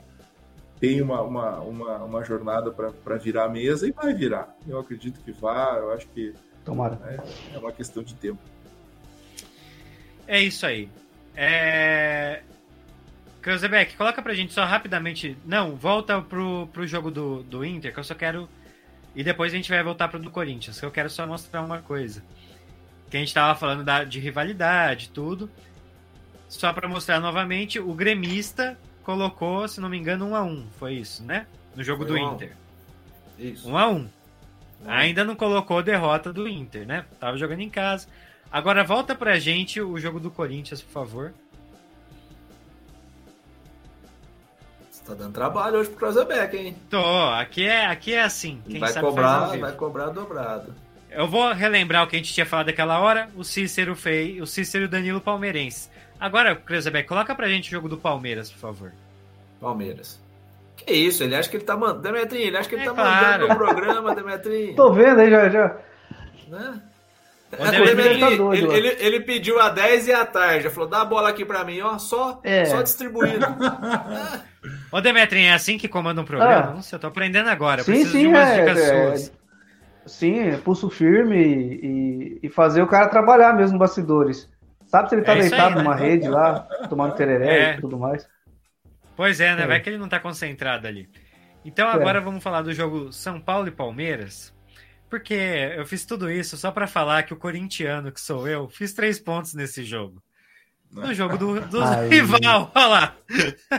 tem 0.80 1.02
uma, 1.02 1.22
uma, 1.22 1.60
uma, 1.60 1.98
uma 2.04 2.24
jornada 2.24 2.72
para 2.72 3.18
virar 3.18 3.46
a 3.46 3.50
mesa 3.50 3.86
e 3.88 3.92
vai 3.92 4.14
virar. 4.14 4.56
Eu 4.66 4.80
acredito 4.80 5.20
que 5.20 5.34
vá, 5.34 5.76
eu 5.80 5.92
acho 5.92 6.08
que 6.10 6.34
Tomara. 6.68 7.00
É, 7.06 7.56
é 7.56 7.60
uma 7.60 7.72
questão 7.72 8.04
de 8.04 8.14
tempo. 8.14 8.42
É 10.28 10.42
isso 10.42 10.66
aí. 10.66 10.90
É... 11.34 12.42
Kreuzebeck, 13.42 13.96
coloca 13.96 14.22
pra 14.22 14.34
gente 14.34 14.54
só 14.54 14.66
rapidamente. 14.66 15.38
Não, 15.46 15.78
volta 15.78 16.22
pro, 16.22 16.68
pro 16.74 16.86
jogo 16.86 17.10
do, 17.10 17.42
do 17.44 17.64
Inter, 17.64 17.94
que 17.94 18.00
eu 18.00 18.04
só 18.04 18.14
quero. 18.14 18.50
E 19.18 19.24
depois 19.24 19.52
a 19.52 19.56
gente 19.56 19.72
vai 19.72 19.82
voltar 19.82 20.10
pro 20.10 20.20
do 20.20 20.30
Corinthians, 20.30 20.80
que 20.80 20.86
eu 20.86 20.92
quero 20.92 21.10
só 21.10 21.26
mostrar 21.26 21.64
uma 21.64 21.80
coisa 21.80 22.24
que 23.10 23.18
a 23.18 23.20
gente 23.20 23.30
estava 23.30 23.58
falando 23.58 23.84
da, 23.84 24.04
de 24.04 24.20
rivalidade 24.20 25.10
tudo. 25.10 25.50
Só 26.48 26.72
para 26.72 26.88
mostrar 26.88 27.20
novamente, 27.20 27.80
o 27.80 27.96
gremista 27.96 28.78
colocou, 29.02 29.68
se 29.68 29.82
não 29.82 29.90
me 29.90 29.98
engano, 29.98 30.28
um 30.28 30.36
a 30.36 30.44
um. 30.44 30.68
Foi 30.78 30.94
isso, 30.94 31.24
né? 31.24 31.48
No 31.76 31.84
jogo 31.84 32.06
foi 32.06 32.16
do 32.16 32.24
um 32.24 32.34
Inter. 32.36 32.56
Isso. 33.40 33.68
Um 33.68 33.76
a 33.76 33.90
um. 33.90 34.08
Ainda 34.86 35.24
não 35.24 35.36
colocou 35.36 35.82
derrota 35.82 36.32
do 36.32 36.48
Inter, 36.48 36.86
né? 36.86 37.04
Tava 37.20 37.38
jogando 37.38 37.62
em 37.62 37.72
casa. 37.72 38.08
Agora 38.52 38.84
volta 38.84 39.16
pra 39.16 39.40
gente 39.40 39.82
o 39.82 39.98
jogo 39.98 40.20
do 40.20 40.30
Corinthians, 40.30 40.80
por 40.80 40.92
favor. 40.92 41.34
Tá 45.08 45.14
dando 45.14 45.34
trabalho 45.34 45.80
hoje 45.80 45.90
pro 45.90 46.00
Cruzebeck, 46.00 46.58
hein? 46.58 46.76
Tô, 46.90 47.30
aqui 47.30 47.66
é, 47.66 47.86
aqui 47.86 48.14
é 48.14 48.24
assim. 48.24 48.62
Quem 48.68 48.80
vai 48.80 48.94
cobrar, 48.94 49.58
vai 49.58 49.72
cobrar 49.72 50.10
dobrado. 50.10 50.74
Eu 51.10 51.28
vou 51.28 51.52
relembrar 51.54 52.04
o 52.04 52.08
que 52.08 52.16
a 52.16 52.20
gente 52.20 52.34
tinha 52.34 52.46
falado 52.46 52.68
daquela 52.68 53.00
hora. 53.00 53.30
O 53.36 53.44
Cícero 53.44 53.96
fez. 53.96 54.42
O 54.42 54.46
Cícero 54.46 54.84
e 54.84 54.88
o 54.88 54.90
Danilo 54.90 55.22
Palmeirense. 55.22 55.90
Agora, 56.20 56.56
Cruzebeck, 56.56 57.08
coloca 57.08 57.34
pra 57.34 57.48
gente 57.48 57.70
o 57.70 57.72
jogo 57.72 57.88
do 57.88 57.98
Palmeiras, 57.98 58.52
por 58.52 58.60
favor. 58.60 58.92
Palmeiras. 59.60 60.20
Que 60.76 60.94
isso, 60.94 61.24
ele 61.24 61.36
acha 61.36 61.50
que 61.50 61.58
ele 61.58 61.64
tá 61.64 61.78
mandando. 61.78 62.02
Demetrinho, 62.02 62.48
ele 62.48 62.58
acha 62.58 62.68
que 62.68 62.76
ele 62.76 62.84
é 62.84 62.86
tá 62.86 62.94
claro. 62.94 63.48
mandando 63.48 63.54
o 63.54 63.58
programa, 63.58 64.16
Demetrinho. 64.16 64.76
Tô 64.76 64.92
vendo 64.92 65.20
aí 65.22 65.30
já. 65.30 65.50
já. 65.50 65.78
Né? 66.50 66.82
Demetrinho, 67.50 68.50
tá 68.50 68.56
ele, 68.56 68.74
ele, 68.74 68.88
ele, 69.00 69.20
pediu 69.22 69.60
a 69.60 69.70
10 69.70 70.08
e 70.10 70.14
a 70.14 70.26
tarde. 70.26 70.70
Falou: 70.70 70.90
dá 70.90 71.02
a 71.02 71.06
bola 71.06 71.30
aqui 71.30 71.46
pra 71.46 71.64
mim, 71.64 71.80
ó. 71.80 71.98
Só, 71.98 72.42
é. 72.44 72.66
só 72.66 72.82
distribuindo. 72.82 73.46
Ô, 74.92 75.00
Demetrinho, 75.00 75.48
é 75.48 75.54
assim 75.54 75.78
que 75.78 75.88
comanda 75.88 76.22
um 76.22 76.26
programa? 76.26 76.72
Ah. 76.72 76.74
Não 76.74 76.82
sei, 76.82 76.98
eu 76.98 77.00
tô 77.00 77.08
aprendendo 77.08 77.50
agora. 77.50 77.84
Sim, 77.84 78.04
sim, 78.06 78.20
de 78.20 78.28
umas 78.28 78.50
é, 78.50 78.60
dicas 78.60 78.80
é, 78.80 79.08
suas. 79.08 79.34
Sim, 80.06 80.58
pulso 80.64 80.90
firme 80.90 81.38
e, 81.38 82.40
e, 82.44 82.50
fazer 82.50 82.82
o 82.82 82.88
cara 82.88 83.08
trabalhar 83.08 83.54
mesmo 83.54 83.74
no 83.74 83.80
bastidores. 83.80 84.50
Sabe 84.86 85.10
se 85.10 85.16
ele 85.16 85.22
tá 85.22 85.34
é 85.36 85.42
deitado 85.42 85.70
aí, 85.70 85.76
né? 85.76 85.84
numa 85.84 85.96
rede 85.96 86.28
lá, 86.28 86.62
tomando 86.90 87.16
tereré 87.16 87.72
é. 87.72 87.74
e 87.76 87.82
tudo 87.82 87.98
mais. 87.98 88.28
Pois 89.16 89.40
é, 89.42 89.56
né? 89.56 89.64
É. 89.64 89.68
Vai 89.68 89.80
que 89.82 89.90
ele 89.90 89.98
não 89.98 90.08
tá 90.08 90.20
concentrado 90.20 90.88
ali. 90.88 91.10
Então 91.66 91.90
é. 91.90 91.94
agora 91.94 92.22
vamos 92.22 92.42
falar 92.42 92.62
do 92.62 92.74
jogo 92.74 93.12
São 93.12 93.40
Paulo 93.40 93.68
e 93.68 93.72
Palmeiras. 93.72 94.56
Porque 95.10 95.34
eu 95.34 95.86
fiz 95.86 96.06
tudo 96.06 96.30
isso 96.30 96.58
só 96.58 96.72
para 96.72 96.88
falar 96.88 97.24
que 97.24 97.34
o 97.34 97.38
corintiano, 97.38 98.12
que 98.12 98.20
sou 98.20 98.48
eu, 98.48 98.68
fiz 98.68 98.94
três 98.94 99.20
pontos 99.20 99.54
nesse 99.54 99.84
jogo. 99.84 100.22
No 100.92 101.14
jogo 101.14 101.38
do, 101.38 101.62
do 101.62 101.80
rival, 102.10 102.72
olha 102.74 102.88
lá. 102.88 103.16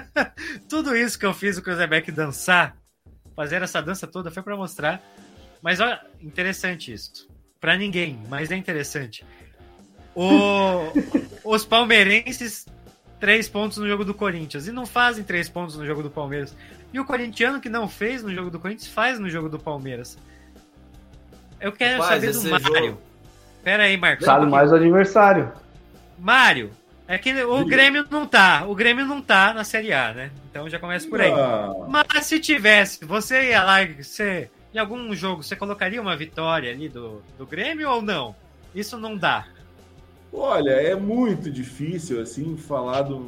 tudo 0.69 0.97
isso 0.97 1.19
que 1.19 1.27
eu 1.27 1.35
fiz 1.35 1.59
o 1.59 1.63
Cruzebeck 1.63 2.11
dançar, 2.11 2.77
fazer 3.37 3.63
essa 3.63 3.81
dança 3.83 4.07
toda, 4.07 4.31
foi 4.31 4.43
para 4.43 4.57
mostrar 4.57 5.03
mas 5.63 5.81
olha, 5.81 6.01
interessante 6.21 6.93
isso. 6.93 7.29
Para 7.61 7.77
ninguém, 7.77 8.19
mas 8.29 8.51
é 8.51 8.57
interessante. 8.57 9.25
O, 10.15 10.93
os 11.45 11.65
palmeirenses, 11.65 12.67
três 13.19 13.49
pontos 13.49 13.79
no 13.79 13.89
jogo 13.89 14.05
do 14.05 14.15
Corinthians. 14.15 14.67
E 14.67 14.73
não 14.73 14.87
fazem 14.87 15.25
três 15.25 15.49
pontos 15.49 15.77
no 15.77 15.85
jogo 15.85 16.03
do 16.03 16.11
Palmeiras. 16.11 16.55
E 16.93 17.01
o 17.01 17.05
corintiano 17.05 17.61
que 17.61 17.69
não 17.69 17.89
fez 17.89 18.23
no 18.23 18.33
jogo 18.35 18.51
do 18.51 18.61
Corinthians, 18.61 18.89
faz 18.89 19.19
no 19.19 19.29
jogo 19.29 19.49
do 19.49 19.59
Palmeiras. 19.59 20.17
Eu 21.61 21.73
quero 21.73 22.03
Rapaz, 22.03 22.23
saber 22.23 22.33
do 22.33 22.51
Mário. 22.51 22.87
Jogo... 22.87 23.03
Pera 23.63 23.83
aí, 23.85 23.97
Marcos. 23.97 24.25
Sabe 24.25 24.47
mais 24.47 24.73
o 24.73 24.77
adversário. 24.77 25.53
Mário, 26.19 26.71
é 27.07 27.19
que 27.19 27.33
o 27.43 27.65
Grêmio 27.65 28.07
não 28.11 28.27
tá. 28.27 28.65
O 28.67 28.75
Grêmio 28.75 29.07
não 29.07 29.21
tá 29.21 29.53
na 29.53 29.65
Série 29.65 29.93
A, 29.93 30.13
né? 30.13 30.31
Então 30.51 30.69
já 30.69 30.79
começa 30.79 31.09
por 31.09 31.21
aí. 31.21 31.33
Mas 31.89 32.27
se 32.27 32.41
tivesse, 32.41 33.05
você 33.05 33.51
ia 33.51 33.63
lá, 33.63 33.79
você 33.85 34.51
em 34.75 34.79
algum 34.79 35.15
jogo, 35.15 35.43
você 35.43 35.57
colocaria 35.57 36.01
uma 36.01 36.17
vitória 36.17 36.71
ali 36.71 36.89
do, 36.89 37.23
do 37.37 37.47
Grêmio 37.47 37.89
ou 37.91 38.03
não? 38.03 38.35
Isso 38.75 38.99
não 38.99 39.17
dá. 39.17 39.47
Olha, 40.33 40.73
é 40.73 40.95
muito 40.95 41.51
difícil 41.51 42.21
assim 42.21 42.57
falar 42.57 43.03
do, 43.03 43.19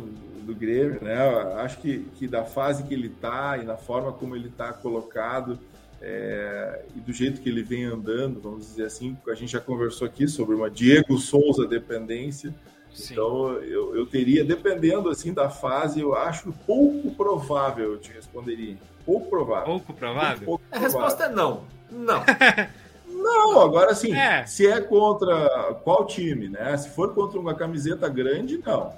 do 0.43 0.55
Grêmio, 0.55 1.03
né? 1.03 1.17
Acho 1.57 1.79
que, 1.79 2.01
que 2.17 2.29
da 2.29 2.45
fase 2.45 2.85
que 2.85 2.93
ele 2.93 3.07
está 3.07 3.57
e 3.57 3.65
na 3.65 3.77
forma 3.77 4.13
como 4.13 4.37
ele 4.37 4.49
está 4.49 4.73
colocado 4.73 5.59
é, 6.01 6.83
e 6.97 7.01
do 7.01 7.13
jeito 7.13 7.41
que 7.41 7.49
ele 7.49 7.63
vem 7.63 7.85
andando, 7.85 8.41
vamos 8.41 8.67
dizer 8.67 8.85
assim, 8.85 9.17
a 9.29 9.35
gente 9.35 9.53
já 9.53 9.61
conversou 9.61 10.07
aqui 10.07 10.27
sobre 10.27 10.55
uma 10.55 10.71
Diego 10.71 11.19
Souza 11.19 11.67
dependência. 11.67 12.55
Sim. 12.93 13.13
Então 13.13 13.53
eu, 13.59 13.95
eu 13.95 14.07
teria, 14.07 14.43
dependendo 14.43 15.11
assim 15.11 15.33
da 15.33 15.51
fase, 15.51 16.01
eu 16.01 16.15
acho 16.15 16.53
pouco 16.67 17.11
provável, 17.11 17.93
eu 17.93 17.99
te 17.99 18.11
responderia. 18.13 18.77
Pouco 19.05 19.29
provável. 19.29 19.67
Pouco 19.67 19.93
provável? 19.93 20.47
Pouco, 20.47 20.65
pouco 20.65 20.71
provável. 20.71 20.73
A 20.73 20.79
resposta 20.79 21.25
é 21.25 21.29
não. 21.29 21.65
Não. 21.91 22.25
não, 23.07 23.61
agora 23.61 23.95
sim. 23.95 24.15
É. 24.15 24.47
Se 24.47 24.67
é 24.67 24.81
contra 24.81 25.75
qual 25.85 26.07
time, 26.07 26.49
né? 26.49 26.77
Se 26.77 26.89
for 26.91 27.15
contra 27.15 27.39
uma 27.39 27.55
camiseta 27.55 28.09
grande, 28.09 28.59
não. 28.65 28.93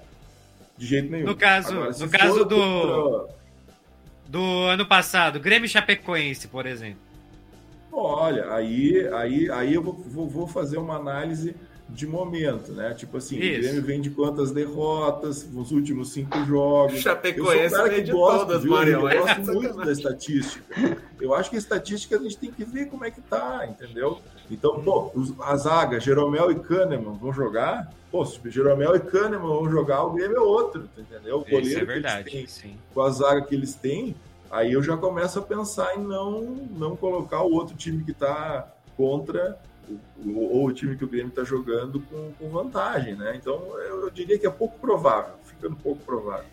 De 0.77 0.87
jeito 0.87 1.11
nenhum. 1.11 1.27
No 1.27 1.37
caso, 1.37 1.73
agora, 1.73 1.93
no 1.99 2.09
caso 2.09 2.45
do. 2.45 2.57
Contra... 2.57 3.42
Do 4.33 4.65
ano 4.65 4.87
passado, 4.87 5.39
Grêmio 5.39 5.69
Chapecoense, 5.69 6.49
por 6.49 6.65
exemplo. 6.65 7.03
Olha, 7.93 8.51
aí, 8.55 9.07
aí, 9.09 9.51
aí 9.51 9.75
eu 9.75 9.83
vou, 9.83 9.93
vou, 9.93 10.27
vou 10.27 10.47
fazer 10.47 10.79
uma 10.79 10.97
análise 10.97 11.55
de 11.87 12.07
momento, 12.07 12.73
né? 12.73 12.95
Tipo 12.95 13.19
assim, 13.19 13.39
Isso. 13.39 13.59
o 13.59 13.61
Grêmio 13.61 13.83
vem 13.83 14.01
de 14.01 14.09
quantas 14.09 14.51
derrotas 14.51 15.47
nos 15.53 15.71
últimos 15.71 16.15
cinco 16.15 16.43
jogos. 16.47 17.01
Chapecoense 17.01 17.75
eu 17.75 18.03
de 18.03 18.11
gosto, 18.11 18.39
todas, 18.47 18.63
viu? 18.63 18.75
Eu 18.75 19.01
gosto 19.03 19.53
muito 19.53 19.77
da 19.77 19.93
estatística. 19.93 20.65
Eu 21.21 21.35
acho 21.35 21.51
que 21.51 21.57
a 21.57 21.59
estatística 21.59 22.17
a 22.17 22.19
gente 22.19 22.39
tem 22.39 22.51
que 22.51 22.65
ver 22.65 22.87
como 22.87 23.05
é 23.05 23.11
que 23.11 23.21
tá, 23.21 23.67
entendeu? 23.69 24.19
Então, 24.51 24.83
pô, 24.83 25.13
a 25.41 25.57
zaga, 25.57 25.99
Jeromel 26.01 26.51
e 26.51 26.57
Kahneman 26.57 27.15
vão 27.15 27.33
jogar? 27.33 27.93
Pô, 28.11 28.25
se 28.25 28.39
Jeromel 28.51 28.95
e 28.97 29.01
Kahneman 29.01 29.39
vão 29.39 29.71
jogar, 29.71 30.05
o 30.05 30.13
Grêmio 30.13 30.37
é 30.37 30.41
outro, 30.41 30.89
entendeu? 30.97 31.39
O 31.39 31.45
goleiro 31.45 31.67
Isso 31.67 31.79
é 31.79 31.85
verdade, 31.85 32.31
têm, 32.31 32.47
sim. 32.47 32.77
com 32.93 33.01
a 33.01 33.11
zaga 33.11 33.43
que 33.43 33.55
eles 33.55 33.75
têm, 33.75 34.15
aí 34.51 34.73
eu 34.73 34.83
já 34.83 34.97
começo 34.97 35.39
a 35.39 35.43
pensar 35.43 35.97
em 35.97 36.03
não, 36.03 36.43
não 36.43 36.95
colocar 36.95 37.43
o 37.43 37.53
outro 37.53 37.75
time 37.75 38.05
que 38.05 38.13
tá 38.13 38.69
contra 38.97 39.59
ou 40.25 40.67
o 40.67 40.73
time 40.73 40.97
que 40.97 41.05
o 41.05 41.09
Grêmio 41.09 41.29
está 41.29 41.45
jogando 41.45 42.01
com, 42.01 42.33
com, 42.33 42.49
vantagem, 42.51 43.15
né? 43.15 43.35
Então 43.37 43.61
eu, 43.79 44.03
eu, 44.03 44.11
diria 44.11 44.39
que 44.39 44.47
é 44.47 44.51
pouco 44.51 44.79
provável, 44.79 45.35
ficando 45.45 45.77
pouco 45.77 46.03
provável. 46.05 46.47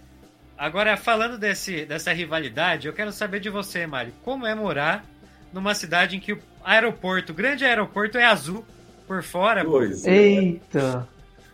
Agora, 0.57 0.97
falando 0.97 1.37
desse, 1.37 1.85
dessa 1.85 2.11
rivalidade, 2.11 2.87
eu 2.87 2.93
quero 2.93 3.11
saber 3.11 3.39
de 3.39 3.49
você, 3.49 3.87
Mário, 3.87 4.13
como 4.23 4.45
é 4.45 4.53
morar 4.53 5.05
numa 5.53 5.73
cidade 5.73 6.17
em 6.17 6.19
que 6.19 6.33
o 6.33 6.41
aeroporto, 6.63 7.31
o 7.31 7.35
grande 7.35 7.65
aeroporto 7.65 8.17
é 8.17 8.25
azul 8.25 8.65
por 9.07 9.23
fora? 9.23 9.65
Pois 9.65 10.05
é. 10.05 10.11
Eita! 10.11 11.07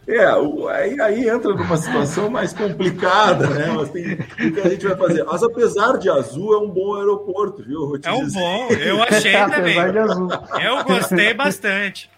É, 0.08 0.24
aí, 0.72 1.02
aí 1.02 1.30
entra 1.30 1.52
numa 1.52 1.78
situação 1.78 2.30
mais 2.30 2.54
complicada, 2.54 3.50
né? 3.50 3.72
Mas 3.76 3.90
tem, 3.90 4.14
o 4.14 4.54
que 4.54 4.62
a 4.62 4.70
gente 4.70 4.86
vai 4.86 4.96
fazer? 4.96 5.24
Mas 5.24 5.42
apesar 5.42 5.98
de 5.98 6.10
azul, 6.10 6.54
é 6.54 6.58
um 6.60 6.70
bom 6.70 6.96
aeroporto, 6.96 7.64
viu? 7.64 8.00
É 8.04 8.12
um 8.12 8.30
bom, 8.30 8.68
eu 8.70 9.02
achei 9.02 9.34
também. 9.50 9.76
Eu 10.64 10.84
gostei 10.84 11.34
bastante. 11.34 12.12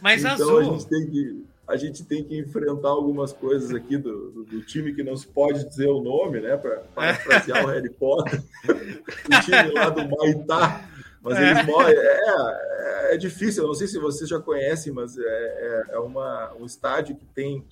Mas 0.00 0.24
então, 0.24 0.32
azul. 0.32 0.58
A 0.58 0.64
gente, 0.64 0.88
tem 0.88 1.06
que, 1.06 1.44
a 1.68 1.76
gente 1.76 2.04
tem 2.04 2.24
que 2.24 2.36
enfrentar 2.36 2.88
algumas 2.88 3.32
coisas 3.32 3.72
aqui 3.72 3.96
do, 3.96 4.30
do, 4.30 4.44
do 4.44 4.60
time 4.62 4.92
que 4.92 5.04
não 5.04 5.16
se 5.16 5.28
pode 5.28 5.64
dizer 5.68 5.86
o 5.86 6.02
nome, 6.02 6.40
né? 6.40 6.56
Para 6.56 6.82
parafrasear 6.92 7.62
o 7.64 7.68
Harry 7.68 7.90
Potter. 7.90 8.42
o 8.68 9.40
time 9.44 9.70
lá 9.74 9.90
do 9.90 10.08
Maitá 10.08 10.88
mas 11.22 11.38
é. 11.38 11.50
eles 11.50 11.66
moram. 11.66 11.88
É, 11.88 11.94
é, 11.94 13.14
é, 13.14 13.16
difícil, 13.16 13.62
eu 13.62 13.68
não 13.68 13.74
sei 13.74 13.86
se 13.86 13.98
vocês 13.98 14.28
já 14.28 14.40
conhecem, 14.40 14.92
mas 14.92 15.16
é, 15.16 15.22
é, 15.22 15.84
é 15.92 15.98
uma, 15.98 16.52
um 16.54 16.66
estádio 16.66 17.16
que 17.16 17.24
tem 17.26 17.64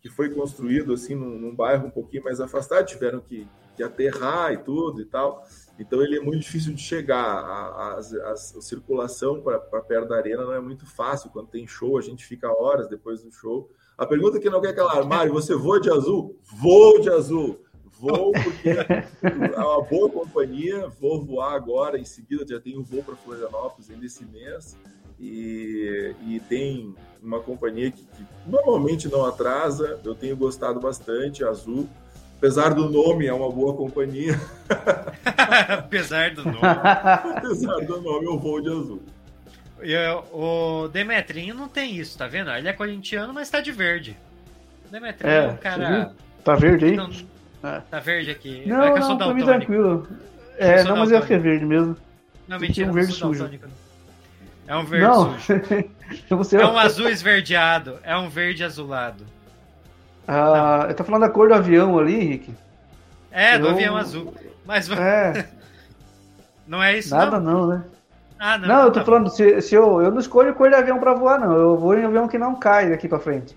que 0.00 0.08
foi 0.08 0.30
construído 0.30 0.92
assim 0.92 1.14
num, 1.14 1.38
num 1.38 1.54
bairro 1.54 1.86
um 1.86 1.90
pouquinho 1.90 2.24
mais 2.24 2.40
afastado, 2.40 2.86
tiveram 2.86 3.20
que, 3.20 3.48
que, 3.76 3.82
aterrar 3.82 4.52
e 4.52 4.58
tudo 4.58 5.00
e 5.00 5.04
tal. 5.04 5.44
Então 5.78 6.02
ele 6.02 6.16
é 6.16 6.20
muito 6.20 6.40
difícil 6.40 6.72
de 6.72 6.80
chegar. 6.80 7.24
A, 7.24 7.66
a, 7.66 7.94
a, 7.94 8.32
a 8.32 8.36
circulação 8.36 9.42
para 9.42 9.58
perto 9.82 10.08
da 10.08 10.16
arena 10.16 10.44
não 10.44 10.52
é 10.52 10.60
muito 10.60 10.86
fácil. 10.86 11.30
Quando 11.30 11.48
tem 11.48 11.66
show, 11.66 11.98
a 11.98 12.00
gente 12.00 12.24
fica 12.24 12.48
horas 12.48 12.88
depois 12.88 13.22
do 13.22 13.32
show. 13.32 13.68
A 13.96 14.06
pergunta 14.06 14.38
que 14.38 14.48
não 14.48 14.60
quer 14.60 14.74
calar, 14.74 15.04
Mário, 15.04 15.32
você 15.32 15.56
voa 15.56 15.80
de 15.80 15.90
azul? 15.90 16.38
Vou 16.60 17.00
de 17.00 17.10
azul. 17.10 17.60
Vou 17.98 18.32
porque 18.32 18.70
é 18.70 19.60
uma 19.60 19.82
boa 19.82 20.08
companhia. 20.08 20.88
Vou 21.00 21.24
voar 21.24 21.54
agora, 21.54 21.98
em 21.98 22.04
seguida 22.04 22.44
já 22.48 22.60
tenho 22.60 22.80
um 22.80 22.84
voo 22.84 23.02
para 23.02 23.16
Florianópolis 23.16 23.90
ainda 23.90 24.06
esse 24.06 24.24
mês. 24.24 24.76
E, 25.20 26.14
e 26.26 26.40
tem 26.48 26.94
uma 27.20 27.40
companhia 27.40 27.90
que, 27.90 28.02
que, 28.02 28.26
normalmente 28.46 29.08
não 29.08 29.24
atrasa. 29.24 30.00
Eu 30.04 30.14
tenho 30.14 30.36
gostado 30.36 30.78
bastante, 30.78 31.44
Azul. 31.44 31.88
Apesar 32.36 32.72
do 32.72 32.88
nome, 32.88 33.26
é 33.26 33.32
uma 33.32 33.50
boa 33.50 33.74
companhia. 33.74 34.38
Apesar 35.68 36.32
do 36.34 36.44
nome. 36.44 36.60
Apesar 36.62 37.84
do 37.84 38.00
nome, 38.00 38.26
eu 38.26 38.38
vou 38.38 38.60
de 38.60 38.68
Azul. 38.68 39.02
Eu, 39.80 40.24
o 40.32 40.88
Demetrinho 40.88 41.54
não 41.54 41.68
tem 41.68 41.96
isso, 41.96 42.16
tá 42.16 42.28
vendo? 42.28 42.50
Ele 42.50 42.68
é 42.68 42.72
corintiano, 42.72 43.32
mas 43.32 43.50
tá 43.50 43.60
de 43.60 43.72
verde. 43.72 44.16
O 44.86 44.92
Demetrinho 44.92 45.32
é, 45.32 45.44
é 45.44 45.48
um 45.48 45.56
cara. 45.56 46.14
Tá 46.44 46.54
verde 46.54 46.84
aí? 46.84 46.96
Não, 46.96 47.10
é. 47.62 47.80
Tá 47.90 47.98
verde 47.98 48.30
aqui. 48.30 48.64
Não, 48.66 48.82
é 48.82 48.90
eu 48.90 49.02
sou 49.02 49.10
não, 49.10 49.18
pra 49.18 49.34
mim 49.34 49.44
tranquilo. 49.44 50.08
É, 50.56 50.82
não, 50.84 50.96
mas 50.96 51.10
eu 51.10 51.18
acho 51.18 51.26
que 51.26 51.34
é 51.34 51.38
verde 51.38 51.64
mesmo. 51.64 51.96
Não, 52.46 52.58
mentira, 52.58 52.90
um 52.90 52.94
verde 52.94 53.12
sujo. 53.12 53.50
É 54.66 54.76
um 54.76 54.84
verde 54.84 55.06
não. 55.06 55.38
sujo. 55.38 55.62
é 56.60 56.66
um 56.66 56.78
azul 56.78 57.08
esverdeado. 57.08 57.98
É 58.02 58.16
um 58.16 58.28
verde 58.28 58.64
azulado. 58.64 59.24
Ah, 60.26 60.86
eu 60.88 60.94
tô 60.94 61.04
falando 61.04 61.22
da 61.22 61.30
cor 61.30 61.48
do 61.48 61.54
avião 61.54 61.98
ali, 61.98 62.14
Henrique. 62.14 62.54
É, 63.30 63.58
do 63.58 63.66
eu... 63.66 63.70
avião 63.70 63.96
azul. 63.96 64.34
Mas 64.64 64.90
é. 64.90 65.48
não 66.66 66.82
é 66.82 66.98
isso, 66.98 67.14
Nada 67.14 67.40
não, 67.40 67.62
não 67.62 67.66
né? 67.68 67.84
Ah, 68.38 68.56
não, 68.56 68.68
não, 68.68 68.82
eu 68.82 68.92
tô 68.92 69.00
tá 69.00 69.04
falando, 69.04 69.30
se, 69.30 69.60
se 69.62 69.74
eu, 69.74 70.00
eu 70.00 70.12
não 70.12 70.20
escolho 70.20 70.54
cor 70.54 70.68
de 70.68 70.76
avião 70.76 70.98
pra 70.98 71.14
voar, 71.14 71.40
não. 71.40 71.52
Eu 71.52 71.76
vou 71.76 71.98
em 71.98 72.04
avião 72.04 72.28
que 72.28 72.38
não 72.38 72.54
cai 72.54 72.88
daqui 72.88 73.08
pra 73.08 73.18
frente. 73.18 73.56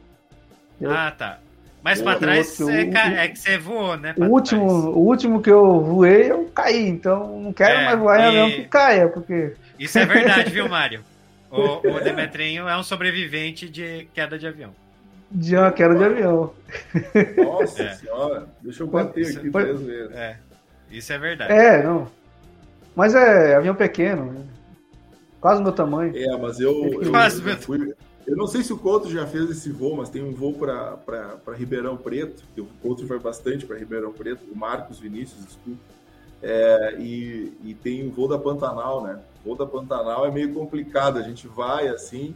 Eu... 0.80 0.92
Ah, 0.92 1.12
tá. 1.12 1.38
Mas 1.84 2.02
para 2.02 2.20
trás 2.20 2.60
é, 2.62 3.24
é, 3.24 3.28
que 3.28 3.40
você 3.40 3.58
voou, 3.58 3.98
né? 3.98 4.14
O 4.16 4.26
último, 4.26 4.66
o 4.66 5.00
último 5.00 5.42
que 5.42 5.50
eu 5.50 5.82
voei, 5.82 6.32
eu 6.32 6.46
caí. 6.54 6.88
Então 6.88 7.42
não 7.42 7.52
quero 7.52 7.80
é, 7.80 7.86
mais 7.86 8.00
voar 8.00 8.20
em 8.20 8.28
avião 8.28 8.52
que 8.52 8.64
caia, 8.66 9.08
porque. 9.08 9.54
Isso 9.80 9.98
é 9.98 10.06
verdade, 10.06 10.52
viu, 10.52 10.68
Mário? 10.70 11.04
O, 11.50 11.86
o 11.88 12.00
Demetrinho 12.00 12.68
é 12.68 12.78
um 12.78 12.84
sobrevivente 12.84 13.68
de 13.68 14.08
queda 14.14 14.38
de 14.38 14.48
avião. 14.48 14.72
De 15.30 15.56
uma 15.56 15.72
queda 15.72 15.96
de 15.96 16.04
avião. 16.04 16.54
Nossa 17.38 17.84
é. 17.84 17.94
senhora, 17.96 18.48
deixa 18.62 18.84
eu 18.84 18.88
bater 18.88 19.38
aqui 19.38 19.50
três 19.50 19.82
vezes. 19.82 20.12
É, 20.16 20.38
isso 20.92 21.12
é 21.12 21.18
verdade. 21.18 21.52
É, 21.52 21.84
não. 21.84 22.08
Mas 22.96 23.16
é 23.16 23.56
avião 23.56 23.74
pequeno, 23.74 24.32
né? 24.32 24.42
quase 25.42 25.60
o 25.60 25.64
meu 25.64 25.74
tamanho. 25.74 26.16
É, 26.16 26.38
mas 26.38 26.60
eu, 26.60 27.02
eu, 27.02 27.12
quase 27.12 27.46
eu 27.46 27.58
fui, 27.58 27.94
eu 28.28 28.36
não 28.36 28.48
sei 28.48 28.64
se 28.64 28.72
o 28.72 28.78
Couto 28.78 29.10
já 29.10 29.26
fez 29.26 29.50
esse 29.50 29.72
voo, 29.72 29.96
mas 29.96 30.10
tem 30.10 30.24
um 30.24 30.34
voo 30.34 30.54
para 30.54 31.38
Ribeirão 31.56 31.98
Preto, 31.98 32.44
que 32.54 32.62
o 32.62 32.68
Couto 32.82 33.06
vai 33.06 33.20
bastante 33.20 33.66
para 33.66 33.78
Ribeirão 33.78 34.12
Preto, 34.12 34.44
o 34.52 34.58
Marcos 34.58 35.00
Vinícius, 35.00 35.46
desculpa. 35.46 35.80
É, 36.44 36.96
e, 37.00 37.54
e, 37.64 37.74
tem 37.76 38.08
um 38.08 38.10
voo 38.10 38.28
da 38.28 38.38
Pantanal, 38.38 39.04
né? 39.04 39.20
O 39.42 39.50
voo 39.50 39.56
da 39.56 39.66
Pantanal 39.66 40.26
é 40.26 40.32
meio 40.32 40.54
complicado, 40.54 41.18
a 41.18 41.22
gente 41.22 41.48
vai 41.48 41.88
assim 41.88 42.34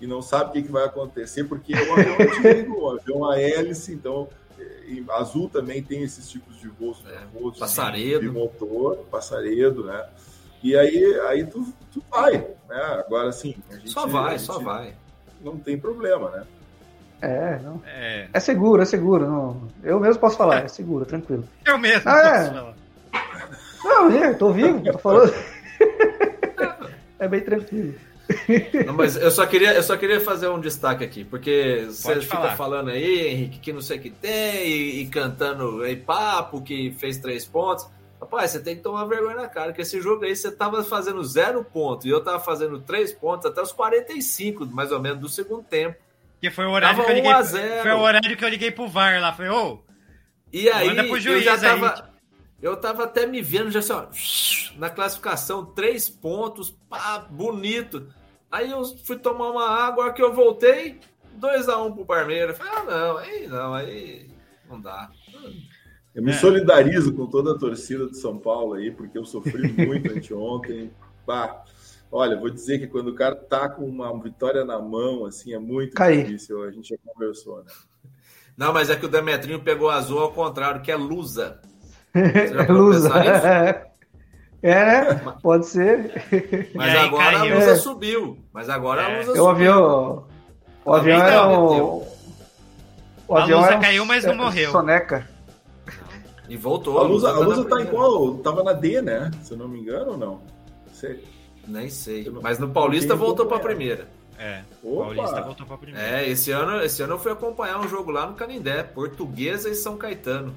e 0.00 0.06
não 0.06 0.20
sabe 0.20 0.50
o 0.50 0.52
que, 0.52 0.62
que 0.62 0.72
vai 0.72 0.84
acontecer, 0.84 1.44
porque 1.44 1.74
é 1.74 1.82
um 1.82 1.92
avião 1.94 2.16
antigo, 2.20 2.82
um 2.82 2.90
avião 2.90 3.24
a 3.30 3.40
hélice, 3.40 3.92
então 3.92 4.28
Azul 5.10 5.48
também 5.48 5.82
tem 5.82 6.02
esses 6.02 6.28
tipos 6.28 6.60
de 6.60 6.68
voos, 6.68 7.02
é, 7.06 7.20
voos 7.32 7.58
passaredo. 7.58 8.20
de 8.20 8.30
motor, 8.30 8.98
passaredo, 9.10 9.84
né? 9.84 10.08
E 10.62 10.76
aí, 10.76 11.20
aí 11.20 11.46
tu, 11.46 11.72
tu 11.92 12.02
vai, 12.10 12.32
né? 12.68 12.82
Agora 13.06 13.32
sim. 13.32 13.54
só 13.86 14.06
vai, 14.06 14.38
só 14.38 14.58
vai 14.58 14.94
não 15.42 15.58
tem 15.58 15.78
problema, 15.78 16.30
né? 16.30 16.44
É, 17.20 17.58
não. 17.62 17.82
É, 17.86 18.28
é 18.32 18.40
seguro, 18.40 18.82
é 18.82 18.84
seguro. 18.84 19.28
Não. 19.28 19.68
Eu 19.82 19.98
mesmo 19.98 20.20
posso 20.20 20.36
falar, 20.36 20.64
é 20.64 20.68
seguro, 20.68 21.04
tranquilo. 21.04 21.44
Eu 21.64 21.78
mesmo 21.78 22.08
ah, 22.08 22.14
posso 22.14 22.26
é. 22.26 22.44
falar. 22.50 22.74
Não, 23.84 24.10
eu 24.10 24.38
tô 24.38 24.52
vivo, 24.52 24.82
tô 24.92 24.98
falando. 24.98 25.34
é 27.18 27.28
bem 27.28 27.40
tranquilo. 27.40 27.94
Não, 28.86 28.92
mas 28.92 29.16
eu 29.16 29.30
só, 29.30 29.46
queria, 29.46 29.72
eu 29.72 29.82
só 29.82 29.96
queria 29.96 30.20
fazer 30.20 30.48
um 30.48 30.60
destaque 30.60 31.02
aqui, 31.02 31.24
porque 31.24 31.86
você 31.86 32.20
fica 32.20 32.54
falando 32.56 32.90
aí, 32.90 33.26
Henrique, 33.28 33.58
que 33.58 33.72
não 33.72 33.80
sei 33.80 33.98
o 33.98 34.00
que 34.00 34.10
tem, 34.10 34.66
e, 34.66 35.02
e 35.02 35.06
cantando 35.06 35.82
aí 35.82 35.96
papo, 35.96 36.60
que 36.60 36.94
fez 36.98 37.16
três 37.16 37.46
pontos. 37.46 37.86
Rapaz, 38.20 38.50
você 38.50 38.60
tem 38.60 38.76
que 38.76 38.82
tomar 38.82 39.04
vergonha 39.04 39.36
na 39.36 39.48
cara, 39.48 39.72
que 39.72 39.80
esse 39.80 40.00
jogo 40.00 40.24
aí 40.24 40.34
você 40.34 40.50
tava 40.50 40.82
fazendo 40.82 41.22
zero 41.24 41.64
ponto 41.64 42.06
e 42.06 42.10
eu 42.10 42.22
tava 42.22 42.40
fazendo 42.40 42.80
três 42.80 43.12
pontos 43.12 43.46
até 43.46 43.62
os 43.62 43.72
45, 43.72 44.66
mais 44.66 44.90
ou 44.90 45.00
menos, 45.00 45.20
do 45.20 45.28
segundo 45.28 45.62
tempo. 45.62 45.96
Que 46.40 46.50
foi 46.50 46.66
o 46.66 46.70
horário 46.70 46.96
tava 46.96 47.06
que 47.06 47.12
eu 47.12 47.16
liguei. 47.16 47.82
Foi 47.82 47.92
o 47.92 48.00
horário 48.00 48.36
que 48.36 48.44
eu 48.44 48.48
liguei 48.48 48.70
pro 48.70 48.88
VAR 48.88 49.20
lá. 49.20 49.32
Falei, 49.32 49.50
ô. 49.50 49.80
e 50.52 50.68
aí, 50.68 50.96
eu 50.96 51.42
já 51.42 51.58
tava. 51.58 51.94
Aí. 51.94 52.18
Eu 52.60 52.76
tava 52.76 53.04
até 53.04 53.24
me 53.24 53.40
vendo 53.40 53.70
já 53.70 53.78
assim, 53.78 53.92
ó, 53.92 54.06
na 54.76 54.90
classificação, 54.90 55.64
três 55.64 56.08
pontos, 56.08 56.70
pá, 56.70 57.18
bonito. 57.18 58.12
Aí 58.50 58.70
eu 58.70 58.84
fui 59.04 59.16
tomar 59.16 59.50
uma 59.50 59.68
água, 59.68 60.08
a 60.08 60.12
que 60.12 60.22
eu 60.22 60.34
voltei, 60.34 60.98
2x1 61.38 61.86
um 61.86 61.92
pro 61.92 62.04
Parmeira. 62.04 62.54
Falei, 62.54 62.72
ah, 62.76 62.84
não, 62.84 63.18
aí 63.18 63.46
não, 63.46 63.74
aí 63.74 64.30
não 64.68 64.80
dá. 64.80 65.08
Eu 66.18 66.24
me 66.24 66.32
é. 66.32 66.34
solidarizo 66.34 67.14
com 67.14 67.26
toda 67.26 67.52
a 67.52 67.56
torcida 67.56 68.08
de 68.08 68.16
São 68.16 68.36
Paulo 68.36 68.74
aí, 68.74 68.90
porque 68.90 69.16
eu 69.16 69.24
sofri 69.24 69.70
muito 69.86 70.10
anteontem. 70.10 70.90
Bah, 71.24 71.62
olha, 72.10 72.36
vou 72.36 72.50
dizer 72.50 72.80
que 72.80 72.88
quando 72.88 73.10
o 73.10 73.14
cara 73.14 73.36
tá 73.36 73.68
com 73.68 73.84
uma 73.84 74.12
vitória 74.20 74.64
na 74.64 74.80
mão, 74.80 75.26
assim, 75.26 75.54
é 75.54 75.60
muito 75.60 75.94
Caí. 75.94 76.24
difícil. 76.24 76.64
A 76.64 76.72
gente 76.72 76.88
já 76.88 76.96
conversou, 77.06 77.58
né? 77.58 77.70
Não, 78.56 78.72
mas 78.72 78.90
é 78.90 78.96
que 78.96 79.06
o 79.06 79.08
Demetrinho 79.08 79.60
pegou 79.60 79.88
azul 79.88 80.18
ao 80.18 80.32
contrário, 80.32 80.82
que 80.82 80.90
é 80.90 80.96
Lusa. 80.96 81.60
É 82.12 82.72
Lusa. 82.72 83.12
É, 84.60 85.14
pode 85.40 85.66
ser. 85.66 86.10
Mas 86.74 86.96
aí, 86.96 86.98
agora 86.98 87.38
caiu. 87.38 87.54
a 87.54 87.58
Lusa 87.58 87.70
é. 87.70 87.76
subiu. 87.76 88.38
Mas 88.52 88.68
agora 88.68 89.02
é. 89.02 89.04
a 89.04 89.18
Lusa 89.18 89.36
subiu. 89.36 89.44
O 89.44 89.48
avião, 89.48 90.26
o 90.84 90.94
avião 90.94 91.22
era 91.22 91.48
o... 91.48 92.06
o 93.28 93.36
avião 93.36 93.60
a 93.60 93.66
Lusa 93.68 93.78
caiu, 93.78 94.04
mas 94.04 94.24
não 94.24 94.34
morreu. 94.34 94.72
Soneca. 94.72 95.37
E 96.48 96.56
voltou. 96.56 96.98
A 96.98 97.02
Lusa, 97.02 97.30
a 97.30 97.38
Lusa 97.38 97.64
tá 97.64 97.80
em 97.82 97.86
qual? 97.86 98.38
Tava 98.38 98.62
na 98.62 98.72
D, 98.72 99.02
né? 99.02 99.30
Se 99.42 99.52
eu 99.52 99.58
não 99.58 99.68
me 99.68 99.80
engano 99.80 100.12
ou 100.12 100.18
não? 100.18 100.40
Sei. 100.92 101.24
Nem 101.66 101.90
sei. 101.90 102.28
Mas 102.42 102.58
no 102.58 102.70
Paulista 102.70 103.14
voltou 103.14 103.46
para 103.46 103.58
a 103.58 103.60
primeira. 103.60 104.08
É, 104.38 104.62
Opa. 104.82 105.14
Paulista 105.14 105.42
voltou 105.42 105.66
para 105.66 105.74
a 105.74 105.78
primeira. 105.78 106.20
É, 106.20 106.28
esse 106.28 106.50
ano, 106.50 106.80
esse 106.82 107.02
ano 107.02 107.14
eu 107.14 107.18
fui 107.18 107.32
acompanhar 107.32 107.78
um 107.78 107.88
jogo 107.88 108.10
lá 108.10 108.26
no 108.26 108.34
Canindé, 108.34 108.82
Portuguesa 108.82 109.68
e 109.68 109.74
São 109.74 109.96
Caetano. 109.96 110.54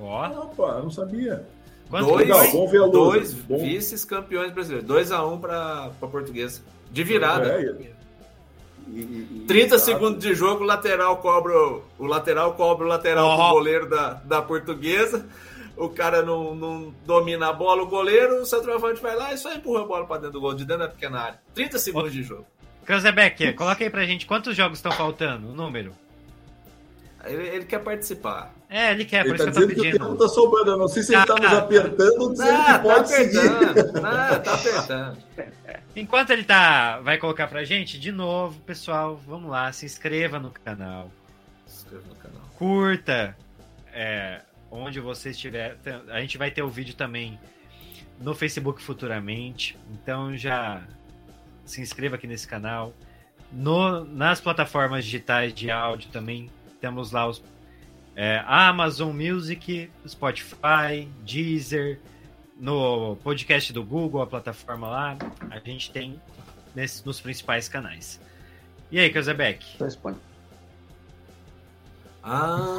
Ó. 0.00 0.26
Opa, 0.44 0.80
não 0.80 0.90
sabia. 0.90 1.46
Quanto 1.90 2.06
dois 2.06 2.28
Legal, 2.28 2.90
dois 2.90 3.32
vices-campeões 3.32 4.52
brasileiros. 4.52 4.88
2x1 4.88 5.32
um 5.32 5.38
para 5.38 5.90
a 6.00 6.06
Portuguesa. 6.06 6.62
De 6.90 7.04
virada. 7.04 7.60
É, 7.60 7.62
e, 7.62 7.90
e, 8.88 9.44
30 9.46 9.78
segundos 9.78 10.22
de 10.22 10.34
jogo, 10.34 10.62
o 10.62 10.66
lateral 10.66 11.16
cobra 11.18 11.52
o 11.98 12.06
lateral 12.06 12.54
cobra 12.54 12.84
o 12.84 12.88
lateral 12.88 13.38
oh. 13.38 13.50
goleiro 13.54 13.88
da, 13.88 14.14
da 14.14 14.42
portuguesa. 14.42 15.26
O 15.76 15.90
cara 15.90 16.22
não, 16.22 16.54
não 16.54 16.94
domina 17.04 17.48
a 17.48 17.52
bola, 17.52 17.82
o 17.82 17.86
goleiro, 17.86 18.40
o 18.40 18.46
centroavante 18.46 19.02
vai 19.02 19.14
lá 19.14 19.34
e 19.34 19.36
só 19.36 19.52
empurra 19.52 19.82
a 19.82 19.86
bola 19.86 20.06
para 20.06 20.22
dentro 20.22 20.32
do 20.32 20.40
gol, 20.40 20.54
de 20.54 20.64
dentro 20.64 20.84
da 20.84 20.88
pequena 20.88 21.20
área. 21.20 21.40
30 21.54 21.78
segundos 21.78 22.12
de 22.12 22.22
jogo. 22.22 22.46
Cranzebeck, 22.86 23.52
coloca 23.52 23.84
aí 23.84 23.90
pra 23.90 24.06
gente 24.06 24.24
quantos 24.24 24.56
jogos 24.56 24.78
estão 24.78 24.92
faltando, 24.92 25.50
o 25.50 25.54
número. 25.54 25.92
Ele, 27.24 27.46
ele, 27.48 27.64
quer 27.64 27.80
participar. 27.80 28.54
É, 28.68 28.90
ele 28.90 29.04
quer, 29.04 29.24
por 29.24 29.34
ele 29.34 29.36
isso 29.36 29.44
tá 29.44 29.52
que 29.52 29.58
eu 29.58 29.62
tô 29.62 29.68
pedindo. 29.68 29.90
Que 29.90 30.02
o 30.02 30.06
tempo 30.06 30.16
tá 30.16 30.28
sobrando, 30.28 30.70
eu 30.72 30.78
não 30.78 30.88
sei 30.88 31.02
se 31.02 31.14
ele 31.14 31.24
tá, 31.24 31.34
nos 31.34 31.52
apertando 31.52 32.20
ou 32.20 32.36
se 32.36 32.42
ele 32.42 32.56
tá 32.56 32.78
pode 32.80 33.14
apertando. 33.14 34.04
Ah, 34.04 34.38
tá 34.38 34.54
apertando. 34.54 35.18
Enquanto 35.94 36.30
ele 36.30 36.44
tá, 36.44 37.00
vai 37.00 37.16
colocar 37.16 37.46
pra 37.46 37.64
gente, 37.64 37.98
de 37.98 38.10
novo, 38.10 38.60
pessoal, 38.62 39.16
vamos 39.26 39.50
lá, 39.50 39.72
se 39.72 39.86
inscreva 39.86 40.38
no 40.38 40.50
canal. 40.50 41.10
Se 41.66 41.84
inscreva 41.84 42.04
no 42.08 42.16
canal. 42.16 42.42
Curta. 42.58 43.36
É, 43.92 44.42
onde 44.70 45.00
você 45.00 45.30
estiver. 45.30 45.78
A 46.08 46.20
gente 46.20 46.36
vai 46.36 46.50
ter 46.50 46.62
o 46.62 46.68
vídeo 46.68 46.94
também 46.94 47.38
no 48.20 48.34
Facebook 48.34 48.82
futuramente. 48.82 49.76
Então 49.90 50.36
já 50.36 50.82
se 51.64 51.80
inscreva 51.80 52.16
aqui 52.16 52.26
nesse 52.26 52.46
canal. 52.46 52.92
No, 53.52 54.04
nas 54.04 54.40
plataformas 54.40 55.04
digitais 55.04 55.54
de 55.54 55.70
áudio 55.70 56.10
também 56.10 56.50
temos 56.80 57.12
lá 57.12 57.26
os 57.26 57.42
é, 58.16 58.42
Amazon 58.46 59.14
Music, 59.14 59.90
Spotify, 60.08 61.06
Deezer, 61.22 62.00
no 62.58 63.16
podcast 63.16 63.70
do 63.74 63.84
Google, 63.84 64.22
a 64.22 64.26
plataforma 64.26 64.88
lá, 64.88 65.18
a 65.50 65.58
gente 65.58 65.90
tem 65.90 66.18
nesse, 66.74 67.04
nos 67.04 67.20
principais 67.20 67.68
canais. 67.68 68.18
E 68.90 68.98
aí, 68.98 69.10
Kazebeck? 69.10 69.66
Ah. 72.22 72.74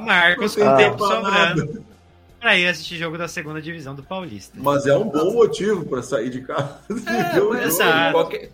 Marcos 0.00 0.54
com 0.54 0.68
ah, 0.68 0.76
tempo 0.76 0.98
sobrando 0.98 1.84
para 2.38 2.56
ir 2.56 2.68
assistir 2.68 2.96
jogo 2.96 3.18
da 3.18 3.26
segunda 3.26 3.60
divisão 3.60 3.94
do 3.94 4.02
Paulista. 4.02 4.56
Mas 4.60 4.86
é 4.86 4.96
um 4.96 5.08
bom 5.08 5.32
motivo 5.32 5.84
para 5.86 6.02
sair 6.02 6.30
de 6.30 6.42
casa. 6.42 6.78
É, 7.06 7.40
qualquer, 8.12 8.50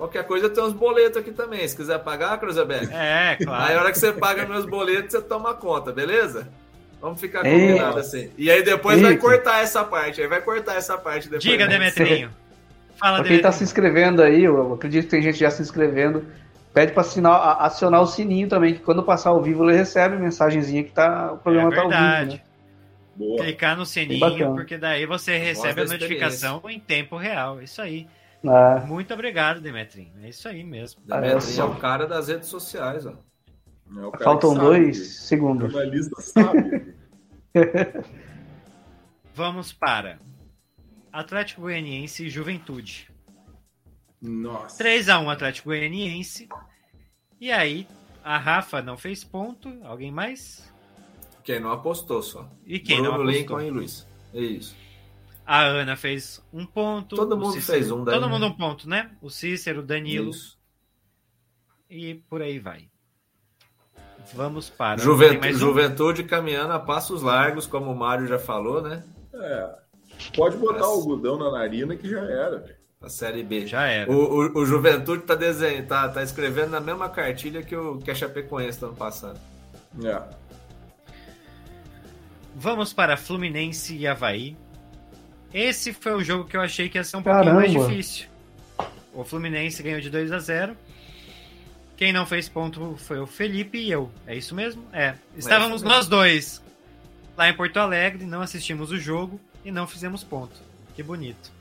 qualquer 0.00 0.24
coisa 0.24 0.48
tem 0.48 0.64
uns 0.64 0.72
boletos 0.72 1.18
aqui 1.18 1.30
também. 1.30 1.68
Se 1.68 1.76
quiser 1.76 1.98
pagar, 1.98 2.38
Cruzebeck. 2.40 2.88
É, 2.90 3.36
claro. 3.36 3.64
Aí 3.64 3.76
a 3.76 3.80
hora 3.80 3.92
que 3.92 3.98
você 3.98 4.10
paga 4.12 4.46
meus 4.46 4.64
boletos, 4.64 5.12
você 5.12 5.20
toma 5.20 5.52
conta, 5.52 5.92
beleza? 5.92 6.48
Vamos 7.02 7.20
ficar 7.20 7.42
combinado 7.42 7.98
assim. 7.98 8.30
E 8.36 8.50
aí 8.50 8.62
depois 8.62 8.96
Eita. 8.96 9.08
vai 9.08 9.18
cortar 9.18 9.62
essa 9.62 9.84
parte. 9.84 10.22
Aí 10.22 10.26
vai 10.26 10.40
cortar 10.40 10.76
essa 10.76 10.96
parte 10.96 11.24
depois. 11.28 11.42
Diga, 11.42 11.66
né? 11.66 11.72
Demetrinho. 11.72 12.30
Fala, 12.96 13.18
pra 13.18 13.28
quem 13.28 13.36
está 13.36 13.52
se 13.52 13.62
inscrevendo 13.62 14.22
aí, 14.22 14.44
eu 14.44 14.72
acredito 14.74 15.04
que 15.04 15.10
tem 15.10 15.22
gente 15.22 15.38
já 15.38 15.50
se 15.50 15.60
inscrevendo. 15.60 16.24
Pede 16.72 16.92
para 16.92 17.02
acionar 17.58 18.00
o 18.00 18.06
sininho 18.06 18.48
também, 18.48 18.74
que 18.74 18.80
quando 18.80 19.02
passar 19.02 19.30
ao 19.30 19.42
vivo 19.42 19.68
ele 19.68 19.76
recebe 19.76 20.16
mensagenzinha 20.16 20.84
que 20.84 20.92
tá, 20.92 21.32
o 21.32 21.38
programa 21.38 21.72
é 21.72 21.76
tá 21.76 21.82
ao 21.82 21.88
vivo. 21.90 22.32
Né? 22.32 22.40
Boa. 23.16 23.42
Clicar 23.42 23.76
no 23.76 23.84
sininho, 23.84 24.54
porque 24.54 24.78
daí 24.78 25.04
você 25.04 25.36
recebe 25.36 25.82
a 25.82 25.84
notificação 25.84 26.62
em 26.68 26.78
tempo 26.78 27.16
real. 27.16 27.60
Isso 27.60 27.82
aí. 27.82 28.06
É. 28.42 28.86
Muito 28.86 29.12
obrigado, 29.12 29.60
Demetrinho. 29.60 30.12
É 30.22 30.28
isso 30.28 30.48
aí 30.48 30.64
mesmo. 30.64 31.02
Demetrinho 31.04 31.60
é 31.60 31.64
o 31.64 31.76
cara 31.76 32.06
das 32.06 32.28
redes 32.28 32.48
sociais, 32.48 33.04
ó. 33.06 33.12
É 33.12 34.24
Faltam 34.24 34.54
dois 34.54 35.18
segundos. 35.18 35.68
O 35.68 35.72
jornalista 35.72 36.20
sabe. 36.20 36.94
Vamos 39.34 39.72
para 39.72 40.18
Atlético 41.12 41.62
Goianiense 41.62 42.26
e 42.26 42.30
Juventude. 42.30 43.10
Nossa. 44.22 44.82
3x1 44.82 45.32
Atlético 45.32 45.70
Goianiense. 45.70 46.48
E 47.40 47.50
aí, 47.50 47.86
a 48.22 48.38
Rafa 48.38 48.80
não 48.80 48.96
fez 48.96 49.24
ponto. 49.24 49.68
Alguém 49.82 50.12
mais? 50.12 50.72
Quem 51.42 51.58
não 51.58 51.72
apostou 51.72 52.22
só. 52.22 52.48
E 52.64 52.78
quem 52.78 53.02
Bruno, 53.02 53.10
não 53.10 53.22
apostou? 53.22 53.40
Lincoln 53.40 53.60
e 53.62 53.70
Luiz. 53.70 54.06
É 54.32 54.40
isso. 54.40 54.76
A 55.50 55.64
Ana 55.64 55.96
fez 55.96 56.40
um 56.52 56.64
ponto. 56.64 57.16
Todo 57.16 57.36
mundo 57.36 57.54
Cícero, 57.54 57.78
fez 57.78 57.90
um. 57.90 58.04
Daí, 58.04 58.14
todo 58.14 58.28
mundo 58.28 58.46
um 58.46 58.52
ponto, 58.52 58.88
né? 58.88 59.10
O 59.20 59.28
Cícero, 59.28 59.80
o 59.80 59.82
Danilo. 59.82 60.30
Isso. 60.30 60.56
E 61.90 62.14
por 62.14 62.40
aí 62.40 62.60
vai. 62.60 62.88
Vamos 64.32 64.70
para. 64.70 65.00
Juventude, 65.00 65.54
Juventude 65.54 66.22
caminhando 66.22 66.72
a 66.72 66.78
passos 66.78 67.20
largos, 67.20 67.66
como 67.66 67.90
o 67.90 67.96
Mário 67.96 68.28
já 68.28 68.38
falou, 68.38 68.80
né? 68.80 69.02
É. 69.34 69.74
Pode 70.36 70.56
botar 70.56 70.86
o 70.86 70.92
algodão 70.92 71.36
na 71.36 71.50
narina 71.50 71.96
que 71.96 72.08
já 72.08 72.20
era. 72.20 72.78
A 73.02 73.08
Série 73.08 73.42
B. 73.42 73.66
Já 73.66 73.88
era. 73.88 74.08
O, 74.08 74.14
o, 74.14 74.58
o 74.60 74.64
Juventude 74.64 75.24
tá, 75.24 75.34
desenho, 75.34 75.84
tá, 75.84 76.08
tá 76.08 76.22
escrevendo 76.22 76.70
na 76.70 76.80
mesma 76.80 77.08
cartilha 77.08 77.60
que, 77.60 77.74
o, 77.74 77.98
que 77.98 78.12
a 78.12 78.14
Chapecoense 78.14 78.84
ano 78.84 78.94
passado. 78.94 79.40
É. 80.00 80.22
Vamos 82.54 82.92
para 82.92 83.16
Fluminense 83.16 83.96
e 83.96 84.06
Havaí. 84.06 84.56
Esse 85.52 85.92
foi 85.92 86.12
o 86.12 86.22
jogo 86.22 86.44
que 86.44 86.56
eu 86.56 86.60
achei 86.60 86.88
que 86.88 86.98
ia 86.98 87.04
ser 87.04 87.16
um 87.16 87.22
Caramba. 87.22 87.60
pouquinho 87.60 87.80
mais 87.80 87.88
difícil. 87.88 88.26
O 89.12 89.24
Fluminense 89.24 89.82
ganhou 89.82 90.00
de 90.00 90.08
2 90.10 90.32
a 90.32 90.38
0 90.38 90.76
quem 92.00 92.14
não 92.14 92.24
fez 92.24 92.48
ponto 92.48 92.96
foi 92.96 93.18
o 93.18 93.26
Felipe 93.26 93.76
e 93.76 93.90
eu. 93.90 94.10
É 94.26 94.34
isso 94.34 94.54
mesmo? 94.54 94.82
É. 94.90 95.16
Estávamos 95.36 95.82
nós 95.82 96.08
dois 96.08 96.62
lá 97.36 97.50
em 97.50 97.52
Porto 97.52 97.76
Alegre, 97.76 98.24
não 98.24 98.40
assistimos 98.40 98.90
o 98.90 98.98
jogo 98.98 99.38
e 99.62 99.70
não 99.70 99.86
fizemos 99.86 100.24
ponto. 100.24 100.58
Que 100.94 101.02
bonito. 101.02 101.52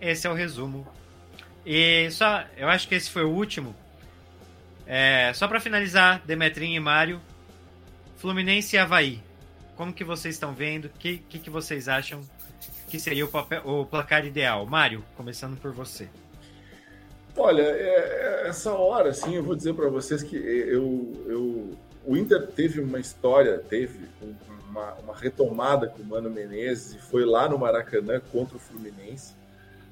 Esse 0.00 0.26
é 0.26 0.30
o 0.30 0.34
resumo. 0.34 0.84
E 1.64 2.10
só, 2.10 2.44
eu 2.56 2.68
acho 2.68 2.88
que 2.88 2.96
esse 2.96 3.08
foi 3.08 3.22
o 3.22 3.30
último. 3.30 3.72
É, 4.84 5.32
só 5.32 5.46
para 5.46 5.60
finalizar, 5.60 6.20
Demetrinho 6.24 6.74
e 6.74 6.80
Mário, 6.80 7.20
Fluminense 8.16 8.74
e 8.74 8.80
Havaí. 8.80 9.22
Como 9.76 9.92
que 9.92 10.02
vocês 10.02 10.34
estão 10.34 10.52
vendo? 10.52 10.86
O 10.86 10.90
que, 10.90 11.18
que, 11.18 11.38
que, 11.38 11.50
vocês 11.50 11.88
acham 11.88 12.20
que 12.88 12.98
seria 12.98 13.24
o, 13.24 13.28
papel, 13.28 13.62
o 13.64 13.86
placar 13.86 14.24
ideal? 14.24 14.66
Mário, 14.66 15.04
começando 15.16 15.60
por 15.60 15.72
você. 15.72 16.08
Olha, 17.36 17.62
é, 17.62 18.44
é, 18.44 18.48
essa 18.48 18.72
hora, 18.72 19.10
assim, 19.10 19.36
eu 19.36 19.44
vou 19.44 19.54
dizer 19.54 19.74
para 19.74 19.88
vocês 19.88 20.22
que 20.22 20.36
eu, 20.36 21.12
eu, 21.26 21.70
o 22.04 22.16
Inter 22.16 22.48
teve 22.48 22.80
uma 22.80 22.98
história, 22.98 23.58
teve 23.58 24.08
uma, 24.68 24.94
uma, 24.94 25.14
retomada 25.14 25.86
com 25.86 26.02
o 26.02 26.04
Mano 26.04 26.28
Menezes 26.28 26.94
e 26.94 26.98
foi 26.98 27.24
lá 27.24 27.48
no 27.48 27.58
Maracanã 27.58 28.20
contra 28.32 28.56
o 28.56 28.60
Fluminense. 28.60 29.34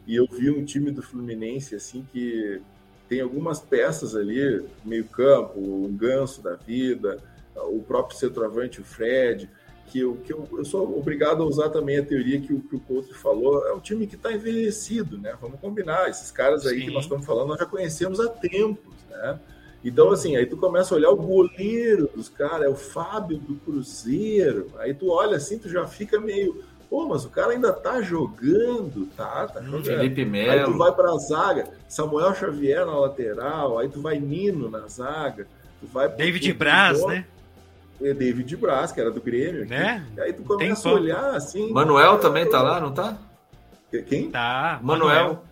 E 0.06 0.16
eu 0.16 0.26
vi 0.26 0.50
um 0.50 0.64
time 0.64 0.90
do 0.90 1.02
Fluminense, 1.02 1.74
assim, 1.74 2.06
que 2.12 2.60
tem 3.08 3.20
algumas 3.20 3.60
peças 3.60 4.16
ali, 4.16 4.64
meio 4.84 5.04
campo, 5.04 5.60
um 5.60 5.96
ganso 5.96 6.42
da 6.42 6.54
vida, 6.54 7.22
o 7.54 7.80
próprio 7.80 8.18
centroavante, 8.18 8.80
o 8.80 8.84
Fred, 8.84 9.48
que 9.86 10.00
eu, 10.00 10.16
que 10.24 10.32
eu, 10.32 10.48
eu 10.52 10.64
sou 10.64 10.98
obrigado 10.98 11.42
a 11.42 11.46
usar 11.46 11.70
também 11.70 11.98
a 11.98 12.04
teoria 12.04 12.40
que 12.40 12.52
o, 12.52 12.60
que 12.60 12.76
o 12.76 12.80
Couto 12.80 13.14
falou, 13.14 13.66
é 13.66 13.72
um 13.72 13.80
time 13.80 14.06
que 14.06 14.16
está 14.16 14.32
envelhecido, 14.32 15.18
né? 15.18 15.34
Vamos 15.40 15.60
combinar, 15.60 16.08
esses 16.08 16.30
caras 16.30 16.66
aí 16.66 16.80
Sim. 16.80 16.86
que 16.86 16.92
nós 16.92 17.04
estamos 17.04 17.24
falando, 17.24 17.48
nós 17.48 17.58
já 17.58 17.66
conhecemos 17.66 18.20
há 18.20 18.28
tempos, 18.28 18.94
né? 19.10 19.38
Então, 19.84 20.10
assim, 20.10 20.36
aí 20.36 20.46
tu 20.46 20.56
começa 20.56 20.94
a 20.94 20.98
olhar 20.98 21.10
o 21.10 21.16
goleiro 21.16 22.10
dos 22.14 22.28
caras, 22.28 22.66
é 22.66 22.68
o 22.68 22.74
Fábio 22.74 23.38
do 23.38 23.54
Cruzeiro, 23.54 24.72
aí 24.78 24.92
tu 24.92 25.10
olha 25.10 25.36
assim, 25.36 25.58
tu 25.58 25.68
já 25.68 25.86
fica 25.86 26.18
meio, 26.18 26.64
pô, 26.90 27.06
mas 27.06 27.24
o 27.24 27.30
cara 27.30 27.52
ainda 27.52 27.72
tá 27.72 28.02
jogando, 28.02 29.06
tá, 29.16 29.46
tá 29.46 29.60
hum, 29.60 29.66
jogando. 29.66 29.84
Felipe 29.84 30.24
Melo. 30.24 30.50
Aí 30.50 30.64
tu 30.64 30.76
vai 30.76 30.92
pra 30.92 31.16
zaga, 31.18 31.68
Samuel 31.88 32.34
Xavier 32.34 32.84
na 32.84 32.98
lateral, 32.98 33.78
aí 33.78 33.88
tu 33.88 34.00
vai 34.00 34.18
Nino 34.18 34.68
na 34.68 34.88
zaga, 34.88 35.46
tu 35.80 35.86
vai... 35.86 36.08
David 36.08 36.52
Braz, 36.54 37.06
né? 37.06 37.24
É 38.02 38.12
David 38.12 38.56
Braz, 38.56 38.92
que 38.92 39.00
era 39.00 39.10
do 39.10 39.20
Grêmio. 39.20 39.66
Né? 39.66 40.04
E 40.16 40.20
aí 40.20 40.32
tu 40.32 40.42
começa 40.42 40.82
Tem 40.82 40.92
a 40.92 40.94
olhar 40.94 41.34
assim. 41.34 41.72
Manuel 41.72 42.18
também 42.18 42.48
tá 42.48 42.62
lá, 42.62 42.80
não 42.80 42.92
tá? 42.92 43.16
Quem? 44.08 44.30
Tá. 44.30 44.78
Manuel. 44.82 45.42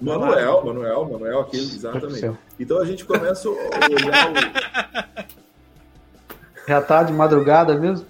Manuel, 0.00 0.64
Manuel, 0.64 1.08
Manuel, 1.08 1.40
aquele, 1.40 1.62
exatamente. 1.62 2.30
Então 2.58 2.80
a 2.80 2.84
gente 2.84 3.04
começa 3.04 3.48
a 3.48 3.52
olhar 3.52 4.30
o... 4.30 5.32
Já 6.66 6.80
tá 6.80 7.02
de 7.02 7.12
madrugada 7.12 7.74
mesmo? 7.76 8.06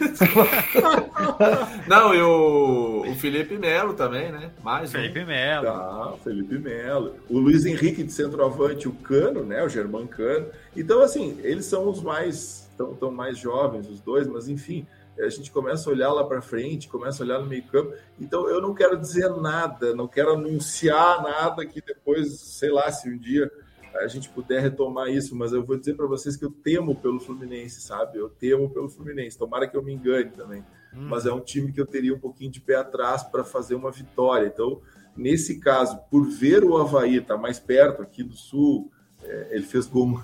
Não, 1.88 2.14
e 2.14 2.22
o, 2.22 3.10
o 3.10 3.14
Felipe 3.16 3.56
Melo 3.56 3.94
também, 3.94 4.30
né? 4.30 4.50
Mais 4.62 4.92
Felipe 4.92 5.22
um. 5.22 5.26
Melo. 5.26 5.64
Tá, 5.64 6.14
Felipe 6.22 6.58
Melo. 6.58 7.14
O 7.28 7.38
Luiz 7.38 7.64
Henrique 7.64 8.02
de 8.02 8.12
centroavante, 8.12 8.88
o 8.88 8.92
Cano, 8.92 9.42
né? 9.44 9.62
O 9.64 9.68
Germán 9.68 10.06
Cano. 10.06 10.46
Então, 10.76 11.02
assim, 11.02 11.38
eles 11.42 11.66
são 11.66 11.88
os 11.88 12.00
mais, 12.02 12.63
tão, 12.76 12.94
tão 12.94 13.10
mais 13.10 13.38
jovens, 13.38 13.88
os 13.88 14.00
dois, 14.00 14.26
mas 14.26 14.48
enfim, 14.48 14.86
a 15.18 15.28
gente 15.28 15.50
começa 15.50 15.88
a 15.88 15.92
olhar 15.92 16.12
lá 16.12 16.24
para 16.24 16.42
frente, 16.42 16.88
começa 16.88 17.22
a 17.22 17.26
olhar 17.26 17.38
no 17.38 17.46
meio 17.46 17.64
campo. 17.64 17.94
Então, 18.20 18.48
eu 18.48 18.60
não 18.60 18.74
quero 18.74 18.98
dizer 18.98 19.28
nada, 19.30 19.94
não 19.94 20.08
quero 20.08 20.32
anunciar 20.32 21.22
nada 21.22 21.64
que 21.64 21.80
depois, 21.80 22.40
sei 22.40 22.70
lá, 22.70 22.90
se 22.90 23.08
um 23.08 23.16
dia 23.16 23.50
a 23.96 24.08
gente 24.08 24.28
puder 24.28 24.60
retomar 24.60 25.08
isso, 25.08 25.36
mas 25.36 25.52
eu 25.52 25.64
vou 25.64 25.78
dizer 25.78 25.94
para 25.94 26.06
vocês 26.06 26.36
que 26.36 26.44
eu 26.44 26.50
temo 26.50 26.96
pelo 26.96 27.20
Fluminense, 27.20 27.80
sabe? 27.80 28.18
Eu 28.18 28.28
temo 28.28 28.68
pelo 28.70 28.88
Fluminense. 28.88 29.38
Tomara 29.38 29.68
que 29.68 29.76
eu 29.76 29.82
me 29.82 29.92
engane 29.92 30.30
também. 30.30 30.64
Hum. 30.92 31.06
Mas 31.08 31.26
é 31.26 31.32
um 31.32 31.40
time 31.40 31.72
que 31.72 31.80
eu 31.80 31.86
teria 31.86 32.14
um 32.14 32.18
pouquinho 32.18 32.50
de 32.50 32.60
pé 32.60 32.74
atrás 32.74 33.22
para 33.22 33.44
fazer 33.44 33.76
uma 33.76 33.92
vitória. 33.92 34.46
Então, 34.46 34.80
nesse 35.16 35.60
caso, 35.60 35.98
por 36.10 36.26
ver 36.26 36.64
o 36.64 36.76
Havaí 36.76 37.18
estar 37.18 37.36
tá 37.36 37.40
mais 37.40 37.60
perto 37.60 38.02
aqui 38.02 38.24
do 38.24 38.34
Sul, 38.34 38.90
é, 39.22 39.48
ele 39.52 39.64
fez 39.64 39.86
gol 39.86 40.20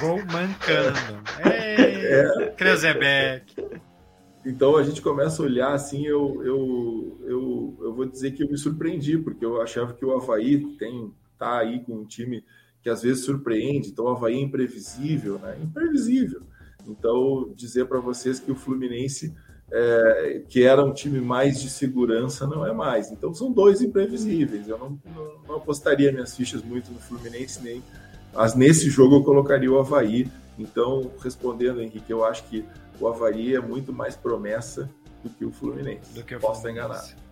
Gol 0.00 0.18
mancando. 0.26 0.98
é. 1.44 2.50
Kreuzebeck. 2.56 3.54
Então 4.44 4.76
a 4.76 4.82
gente 4.84 5.02
começa 5.02 5.42
a 5.42 5.44
olhar 5.44 5.72
assim, 5.72 6.06
eu, 6.06 6.40
eu, 6.44 7.18
eu, 7.24 7.78
eu 7.80 7.94
vou 7.94 8.06
dizer 8.06 8.30
que 8.30 8.44
eu 8.44 8.48
me 8.48 8.56
surpreendi, 8.56 9.18
porque 9.18 9.44
eu 9.44 9.60
achava 9.60 9.92
que 9.92 10.04
o 10.04 10.16
Havaí 10.16 10.76
tem, 10.76 11.12
tá 11.36 11.58
aí 11.58 11.80
com 11.80 11.94
um 11.94 12.04
time 12.04 12.44
que 12.80 12.88
às 12.88 13.02
vezes 13.02 13.24
surpreende. 13.24 13.88
Então, 13.88 14.04
o 14.04 14.10
Havaí 14.10 14.36
é 14.36 14.40
imprevisível, 14.40 15.40
né? 15.40 15.58
Imprevisível. 15.60 16.42
Então, 16.86 17.52
dizer 17.56 17.86
para 17.86 17.98
vocês 17.98 18.38
que 18.38 18.52
o 18.52 18.54
Fluminense, 18.54 19.34
é, 19.72 20.42
que 20.48 20.62
era 20.62 20.84
um 20.84 20.92
time 20.92 21.20
mais 21.20 21.60
de 21.60 21.68
segurança, 21.68 22.46
não 22.46 22.64
é 22.64 22.72
mais. 22.72 23.10
Então, 23.10 23.34
são 23.34 23.50
dois 23.50 23.82
imprevisíveis. 23.82 24.68
Eu 24.68 24.78
não, 24.78 25.00
não, 25.04 25.42
não 25.48 25.56
apostaria 25.56 26.12
minhas 26.12 26.36
fichas 26.36 26.62
muito 26.62 26.92
no 26.92 27.00
Fluminense, 27.00 27.60
nem. 27.60 27.82
Mas 28.36 28.54
nesse 28.54 28.90
jogo 28.90 29.16
eu 29.16 29.24
colocaria 29.24 29.70
o 29.70 29.78
Havaí. 29.78 30.30
Então, 30.58 31.10
respondendo, 31.22 31.80
Henrique, 31.80 32.10
eu 32.10 32.24
acho 32.24 32.44
que 32.44 32.64
o 33.00 33.08
Havaí 33.08 33.54
é 33.54 33.60
muito 33.60 33.92
mais 33.92 34.14
promessa 34.14 34.88
do 35.22 35.30
que 35.30 35.44
o 35.44 35.50
Fluminense. 35.50 36.12
Do 36.14 36.22
que 36.22 36.34
o 36.34 36.40
Posso 36.40 36.60
Fluminense. 36.60 36.86
estar 36.86 37.00
enganado. 37.00 37.26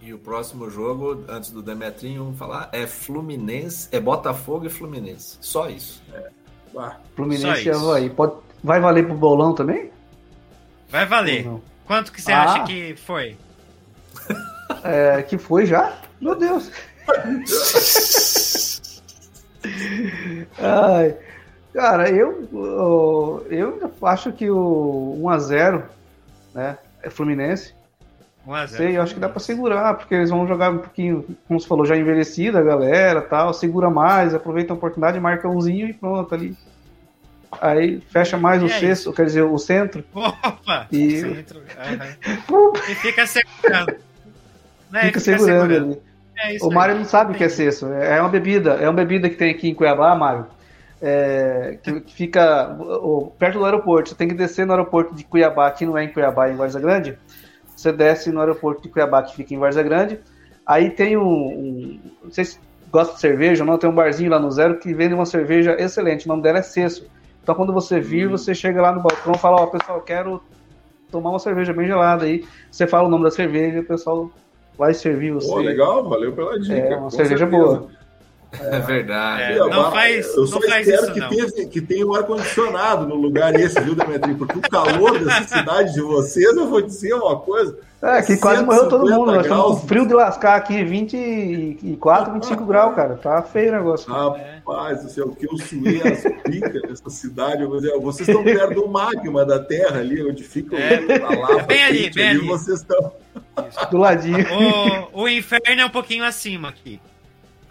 E 0.00 0.12
o 0.12 0.18
próximo 0.18 0.68
jogo, 0.68 1.24
antes 1.28 1.50
do 1.50 1.62
Demetrinho, 1.62 2.24
vamos 2.24 2.38
falar, 2.38 2.68
é 2.72 2.86
Fluminense, 2.86 3.88
é 3.90 3.98
Botafogo 3.98 4.66
e 4.66 4.68
Fluminense. 4.68 5.38
Só 5.40 5.68
isso. 5.68 6.02
É. 6.12 6.30
Ah, 6.76 6.96
Fluminense 7.14 7.66
e 7.66 7.70
Havaí. 7.70 8.10
Pode, 8.10 8.34
vai 8.62 8.80
valer 8.80 9.06
pro 9.06 9.14
bolão 9.14 9.54
também? 9.54 9.90
Vai 10.88 11.06
valer. 11.06 11.48
Quanto 11.84 12.12
que 12.12 12.20
você 12.20 12.32
ah. 12.32 12.42
acha 12.42 12.64
que 12.64 12.94
foi? 12.96 13.36
É, 14.82 15.22
que 15.22 15.38
foi 15.38 15.66
já? 15.66 15.98
Meu 16.20 16.34
Deus. 16.34 16.70
Ai, 20.58 21.16
cara, 21.72 22.10
eu, 22.10 22.48
eu 23.50 23.92
acho 24.02 24.32
que 24.32 24.50
o 24.50 25.18
1x0 25.22 25.82
né, 26.54 26.78
é 27.02 27.10
Fluminense. 27.10 27.74
1 28.46 28.68
Sei, 28.68 28.96
eu 28.96 29.02
acho 29.02 29.14
que 29.14 29.20
dá 29.20 29.28
para 29.28 29.40
segurar, 29.40 29.94
porque 29.94 30.14
eles 30.14 30.30
vão 30.30 30.46
jogar 30.46 30.70
um 30.70 30.78
pouquinho, 30.78 31.24
como 31.48 31.58
você 31.58 31.66
falou, 31.66 31.86
já 31.86 31.96
envelhecida 31.96 32.58
a 32.58 32.62
galera 32.62 33.22
tal, 33.22 33.54
segura 33.54 33.88
mais, 33.88 34.34
aproveita 34.34 34.72
a 34.72 34.76
oportunidade, 34.76 35.18
marca 35.18 35.48
umzinho 35.48 35.88
e 35.88 35.94
pronto 35.94 36.34
ali. 36.34 36.54
Aí 37.60 38.00
fecha 38.10 38.36
mais 38.36 38.60
e 38.62 38.64
o 38.64 38.68
é 38.68 38.80
sexto, 38.80 39.12
quer 39.12 39.26
dizer, 39.26 39.42
o 39.42 39.58
centro. 39.58 40.04
Opa! 40.12 40.86
E, 40.90 41.20
centro. 41.20 41.60
Uhum. 41.60 42.72
e 42.90 42.94
fica 42.96 43.26
segurando. 43.26 43.94
Né? 44.90 45.00
Fica, 45.06 45.06
fica, 45.06 45.20
segurando, 45.20 45.60
segurando. 45.60 45.92
ali. 45.92 46.02
É 46.36 46.56
o 46.60 46.70
Mário 46.70 46.96
não 46.96 47.04
sabe 47.04 47.32
o 47.32 47.34
que 47.34 47.44
é 47.44 47.48
cesso. 47.48 47.86
É 47.86 48.20
uma 48.20 48.28
bebida, 48.28 48.72
é 48.74 48.88
uma 48.88 48.94
bebida 48.94 49.28
que 49.28 49.36
tem 49.36 49.50
aqui 49.50 49.68
em 49.68 49.74
Cuiabá, 49.74 50.14
Mário. 50.14 50.46
É, 51.00 51.78
que 51.82 52.00
fica 52.12 52.76
perto 53.38 53.58
do 53.58 53.64
aeroporto. 53.64 54.10
Você 54.10 54.14
tem 54.14 54.28
que 54.28 54.34
descer 54.34 54.66
no 54.66 54.72
aeroporto 54.72 55.14
de 55.14 55.24
Cuiabá, 55.24 55.70
que 55.70 55.86
não 55.86 55.96
é 55.96 56.04
em 56.04 56.08
Cuiabá, 56.08 56.48
é 56.48 56.52
em 56.52 56.56
Varza 56.56 56.80
Grande. 56.80 57.18
Você 57.76 57.92
desce 57.92 58.30
no 58.30 58.40
aeroporto 58.40 58.82
de 58.82 58.88
Cuiabá, 58.88 59.22
que 59.22 59.34
fica 59.34 59.54
em 59.54 59.58
Varza 59.58 59.82
Grande. 59.82 60.18
Aí 60.66 60.90
tem 60.90 61.16
um, 61.16 61.22
um. 61.22 62.00
Não 62.24 62.30
sei 62.30 62.44
se 62.44 62.58
gosta 62.90 63.14
de 63.14 63.20
cerveja 63.20 63.64
ou 63.64 63.66
não, 63.66 63.76
tem 63.76 63.90
um 63.90 63.94
barzinho 63.94 64.30
lá 64.30 64.38
no 64.38 64.50
Zero 64.50 64.78
que 64.78 64.94
vende 64.94 65.14
uma 65.14 65.26
cerveja 65.26 65.76
excelente. 65.78 66.26
O 66.26 66.28
nome 66.28 66.42
dela 66.42 66.58
é 66.58 66.62
Cesso. 66.62 67.10
Então 67.42 67.54
quando 67.54 67.72
você 67.72 68.00
vir, 68.00 68.26
uhum. 68.26 68.32
você 68.32 68.54
chega 68.54 68.80
lá 68.80 68.92
no 68.92 69.02
balcão 69.02 69.34
e 69.34 69.38
fala: 69.38 69.60
Ó, 69.60 69.64
oh, 69.64 69.66
pessoal, 69.66 70.00
quero 70.00 70.42
tomar 71.10 71.30
uma 71.30 71.38
cerveja 71.38 71.72
bem 71.72 71.86
gelada 71.86 72.24
aí. 72.24 72.44
Você 72.70 72.86
fala 72.86 73.08
o 73.08 73.10
nome 73.10 73.24
da 73.24 73.30
cerveja 73.30 73.78
e 73.78 73.80
o 73.80 73.84
pessoal 73.84 74.30
vai 74.78 74.94
servir 74.94 75.32
você. 75.32 75.48
Pô, 75.48 75.58
legal, 75.58 76.08
valeu 76.08 76.32
pela 76.32 76.58
dica. 76.58 76.74
É 76.74 76.96
uma 76.96 77.10
cerveja 77.10 77.38
certeza. 77.46 77.62
boa. 77.62 77.88
É, 78.60 78.78
verdade. 78.78 79.52
É, 79.54 79.58
não 79.58 79.90
faz, 79.90 80.36
eu 80.36 80.46
só 80.46 80.60
não 80.60 80.68
faz 80.68 80.86
espero 80.86 81.02
isso, 81.04 81.12
que, 81.12 81.28
tenha, 81.28 81.68
que 81.68 81.80
tenha 81.80 82.06
um 82.06 82.14
ar-condicionado 82.14 83.06
no 83.06 83.16
lugar 83.16 83.54
esse, 83.58 83.80
viu, 83.80 83.94
Demetri? 83.94 84.34
Porque 84.34 84.58
o 84.58 84.62
calor 84.62 85.18
dessa 85.18 85.58
cidade 85.58 85.92
de 85.92 86.00
vocês, 86.00 86.56
eu 86.56 86.68
vou 86.68 86.80
dizer 86.80 87.14
uma 87.14 87.36
coisa. 87.36 87.76
É, 88.02 88.20
que 88.20 88.36
quase 88.36 88.62
morreu 88.62 88.88
todo 88.88 89.10
mundo. 89.10 89.32
Nós 89.32 89.46
estamos 89.46 89.80
com 89.80 89.88
frio 89.88 90.06
de 90.06 90.12
lascar 90.12 90.56
aqui, 90.56 90.84
24, 90.84 92.34
25 92.34 92.66
graus, 92.66 92.94
cara. 92.94 93.14
Tá 93.14 93.40
feio 93.40 93.70
o 93.70 93.76
negócio. 93.76 94.12
Rapaz 94.12 95.02
do 95.02 95.10
céu, 95.10 95.28
o 95.28 95.34
que 95.34 95.46
eu 95.46 95.56
suei 95.56 96.02
as 96.02 96.22
picas 96.42 96.82
nessa 96.82 97.08
cidade. 97.08 97.62
Eu 97.62 97.70
vou 97.70 97.80
dizer, 97.80 97.98
vocês 97.98 98.28
estão 98.28 98.44
perto 98.44 98.74
do 98.74 98.88
magma 98.88 99.46
da 99.46 99.58
terra 99.58 100.00
ali, 100.00 100.22
onde 100.22 100.44
fica 100.44 100.76
é, 100.76 101.22
a 101.22 101.34
lava. 101.34 101.62
Bem 101.62 101.82
ali, 101.82 102.10
bem 102.10 102.28
ali. 102.28 102.46
Vocês 102.46 102.80
estão. 102.80 103.23
Do 103.90 103.98
ladinho. 103.98 104.46
O, 105.12 105.22
o 105.22 105.28
inferno 105.28 105.80
é 105.80 105.84
um 105.84 105.90
pouquinho 105.90 106.24
acima 106.24 106.68
aqui. 106.68 107.00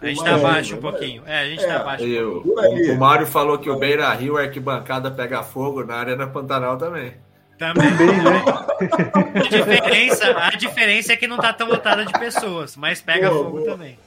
A 0.00 0.06
gente 0.06 0.22
tá 0.22 0.34
abaixo 0.34 0.76
um 0.76 0.80
pouquinho. 0.80 1.22
É, 1.26 1.40
a 1.40 1.46
gente 1.46 1.60
tá 1.60 1.66
é, 1.66 1.74
tá 1.74 1.80
abaixo. 1.80 2.04
Eu, 2.04 2.42
um 2.44 2.92
o 2.92 2.98
Mário 2.98 3.26
falou 3.26 3.58
que 3.58 3.70
o 3.70 3.78
Beira 3.78 4.12
Rio, 4.12 4.36
a 4.36 4.42
arquibancada 4.42 5.10
pega 5.10 5.42
fogo 5.42 5.82
na 5.82 5.94
Arena 5.94 6.26
Pantanal 6.26 6.76
também. 6.76 7.14
Também, 7.58 7.90
também 7.90 8.22
né? 8.22 8.42
A 9.34 9.48
diferença, 9.48 10.38
a 10.38 10.50
diferença 10.50 11.12
é 11.12 11.16
que 11.16 11.26
não 11.26 11.38
tá 11.38 11.52
tão 11.52 11.68
lotada 11.68 12.04
de 12.04 12.12
pessoas, 12.12 12.76
mas 12.76 13.00
pega 13.00 13.30
boa, 13.30 13.44
fogo 13.44 13.58
boa. 13.58 13.70
também. 13.70 13.98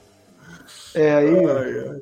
É 0.94 1.16
aí. 1.16 2.02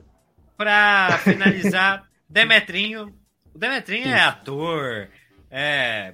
Pra 0.57 1.19
finalizar, 1.23 2.03
Demetrinho. 2.29 3.13
O 3.53 3.57
Demetrinho 3.57 4.09
é 4.09 4.19
ator, 4.19 5.07
é 5.49 6.13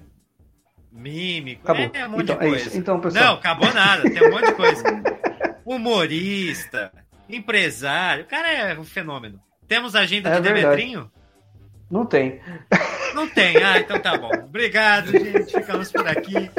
mímico, 0.91 1.61
acabou. 1.63 1.91
é 1.93 2.05
um 2.05 2.09
monte 2.09 2.23
então, 2.23 2.35
de 2.35 2.47
coisa. 2.47 2.75
É 2.75 2.77
então, 2.77 2.99
pessoal... 2.99 3.25
Não, 3.25 3.33
acabou 3.33 3.73
nada, 3.73 4.03
tem 4.03 4.27
um 4.27 4.31
monte 4.31 4.45
de 4.47 4.53
coisa. 4.53 4.83
Humorista, 5.65 6.91
empresário. 7.29 8.23
O 8.23 8.27
cara 8.27 8.51
é 8.51 8.77
um 8.77 8.83
fenômeno. 8.83 9.39
Temos 9.67 9.95
agenda 9.95 10.29
é 10.29 10.35
de. 10.35 10.41
Demetrinho? 10.41 11.09
Não 11.89 12.05
tem. 12.05 12.41
Não 13.13 13.27
tem. 13.27 13.57
Ah, 13.63 13.79
então 13.79 13.99
tá 13.99 14.17
bom. 14.17 14.31
Obrigado, 14.45 15.11
gente. 15.11 15.51
Ficamos 15.51 15.91
por 15.91 16.07
aqui. 16.07 16.49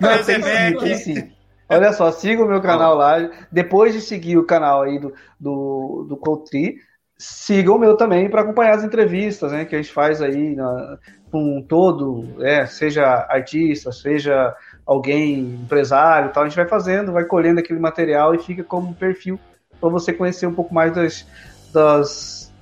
Não, 0.00 0.24
tem 0.24 0.42
sim, 0.42 0.78
tem 0.78 0.94
sim. 0.96 1.32
Olha 1.68 1.92
só, 1.92 2.10
siga 2.10 2.42
o 2.42 2.48
meu 2.48 2.60
canal 2.60 2.96
lá. 2.96 3.16
Depois 3.52 3.92
de 3.92 4.00
seguir 4.00 4.36
o 4.38 4.44
canal 4.44 4.82
aí 4.82 4.98
do, 4.98 5.14
do, 5.38 6.06
do 6.08 6.16
Coutri, 6.16 6.76
siga 7.16 7.72
o 7.72 7.78
meu 7.78 7.96
também 7.96 8.28
para 8.28 8.40
acompanhar 8.40 8.74
as 8.74 8.82
entrevistas 8.82 9.52
né, 9.52 9.64
que 9.64 9.76
a 9.76 9.80
gente 9.80 9.92
faz 9.92 10.22
aí 10.22 10.56
na, 10.56 10.98
com 11.30 11.62
todo, 11.62 12.36
é, 12.40 12.66
seja 12.66 13.26
artista, 13.28 13.92
seja 13.92 14.54
alguém 14.84 15.40
empresário 15.40 16.32
tal. 16.32 16.42
A 16.42 16.48
gente 16.48 16.56
vai 16.56 16.66
fazendo, 16.66 17.12
vai 17.12 17.24
colhendo 17.24 17.60
aquele 17.60 17.78
material 17.78 18.34
e 18.34 18.38
fica 18.38 18.64
como 18.64 18.94
perfil 18.94 19.38
para 19.80 19.88
você 19.88 20.12
conhecer 20.12 20.46
um 20.46 20.54
pouco 20.54 20.74
mais 20.74 20.92
das, 20.92 21.26
das, 21.72 22.52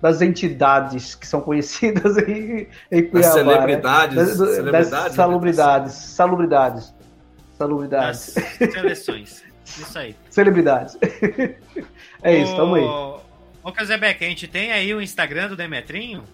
das 0.00 0.22
entidades 0.22 1.14
que 1.14 1.26
são 1.26 1.40
conhecidas 1.40 2.16
em, 2.26 2.66
em 2.90 3.02
Cuiabá. 3.06 3.20
Das 3.20 3.32
celebridades, 3.34 4.16
né? 4.16 4.24
das, 4.24 4.36
celebridades, 4.36 4.90
das 4.90 5.12
salubridades, 5.12 5.92
salubridades, 5.92 6.94
salubridades. 7.58 8.34
Das 8.34 8.72
seleções. 8.72 9.44
Isso 9.64 9.98
aí. 9.98 10.16
Celebridades. 10.30 10.98
é 12.22 12.36
isso, 12.36 12.56
tamo 12.56 12.74
aí. 12.74 12.84
Ô, 13.62 13.72
Casebeck, 13.72 14.24
a 14.24 14.28
gente 14.28 14.48
tem 14.48 14.72
aí 14.72 14.92
o 14.94 15.00
Instagram 15.00 15.48
do 15.48 15.56
Demetrinho? 15.56 16.24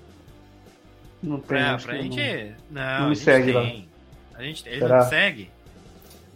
Não 1.23 1.39
tem. 1.39 1.47
Pra, 1.47 1.79
pra 1.79 1.95
gente. 1.95 2.53
Não, 2.71 2.83
não, 2.83 3.01
não 3.01 3.09
me 3.11 3.17
segue 3.17 3.53
tem. 3.53 3.55
lá. 3.55 4.39
A 4.39 4.43
gente, 4.43 4.69
ele 4.69 4.79
Será? 4.81 4.99
não 4.99 5.09
segue? 5.09 5.51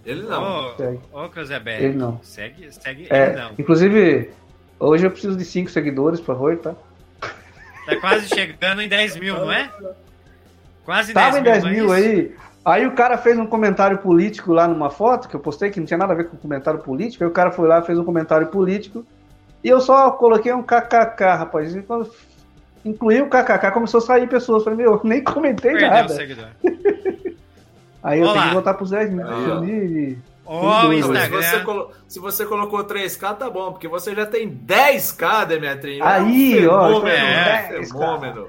Ele 0.04 0.22
não. 0.22 0.74
Ô, 1.12 1.24
ô 1.24 1.28
Cruzeberg. 1.28 1.84
Ele 1.84 1.96
não. 1.96 2.20
Segue, 2.22 2.72
segue 2.72 3.06
é, 3.10 3.26
ele 3.26 3.36
não. 3.36 3.52
Inclusive, 3.58 4.30
hoje 4.78 5.06
eu 5.06 5.10
preciso 5.10 5.36
de 5.36 5.44
5 5.44 5.70
seguidores, 5.70 6.20
por 6.20 6.34
favor, 6.34 6.56
tá? 6.56 6.74
Tá 7.86 7.96
quase 8.00 8.28
chegando 8.28 8.80
em 8.80 8.88
10 8.88 9.16
mil, 9.16 9.34
não 9.34 9.52
é? 9.52 9.70
Quase 10.84 11.12
Tava 11.12 11.40
10 11.40 11.40
em 11.40 11.42
10 11.42 11.64
mil, 11.64 11.84
mil 11.84 11.94
é 11.94 11.98
aí. 11.98 12.36
Aí 12.64 12.86
o 12.86 12.92
cara 12.92 13.16
fez 13.16 13.38
um 13.38 13.46
comentário 13.46 13.98
político 13.98 14.52
lá 14.52 14.68
numa 14.68 14.90
foto 14.90 15.28
que 15.28 15.34
eu 15.34 15.40
postei, 15.40 15.70
que 15.70 15.80
não 15.80 15.86
tinha 15.86 15.98
nada 15.98 16.12
a 16.12 16.16
ver 16.16 16.28
com 16.28 16.36
comentário 16.36 16.80
político. 16.80 17.24
Aí 17.24 17.30
o 17.30 17.32
cara 17.32 17.50
foi 17.50 17.66
lá 17.66 17.82
fez 17.82 17.98
um 17.98 18.04
comentário 18.04 18.48
político. 18.48 19.04
E 19.62 19.68
eu 19.68 19.80
só 19.80 20.10
coloquei 20.12 20.52
um 20.52 20.62
kkk, 20.62 21.22
rapaz. 21.24 21.74
E 21.74 21.82
quando 21.82 22.10
incluí 22.84 23.20
o 23.22 23.28
kkk, 23.28 23.70
começou 23.72 23.98
a 23.98 24.02
sair 24.02 24.28
pessoas. 24.28 24.64
Falei, 24.64 24.78
meu, 24.78 24.92
eu 24.92 25.00
nem 25.04 25.22
comentei 25.22 25.72
Perdeu 25.72 25.90
nada. 25.90 26.14
Aí 28.02 28.18
eu 28.18 28.24
Olá. 28.24 28.32
tenho 28.32 28.44
que 28.46 28.54
voltar 28.54 28.74
pro 28.74 28.86
Zé 28.86 29.04
Smith. 29.04 30.18
Oh, 30.52 30.88
o 30.88 30.92
Instagram. 30.92 31.42
Se 31.42 31.58
você, 31.58 31.86
se 32.08 32.18
você, 32.18 32.46
colocou 32.46 32.82
3K, 32.82 33.36
tá 33.36 33.48
bom, 33.48 33.70
porque 33.70 33.86
você 33.86 34.14
já 34.14 34.26
tem 34.26 34.50
10K, 34.50 35.46
Demetrinho. 35.46 36.04
Aí, 36.04 36.64
é 36.64 36.68
um 36.68 36.72
ó. 36.72 37.06
É, 37.06 37.84
fenômeno. 37.84 38.48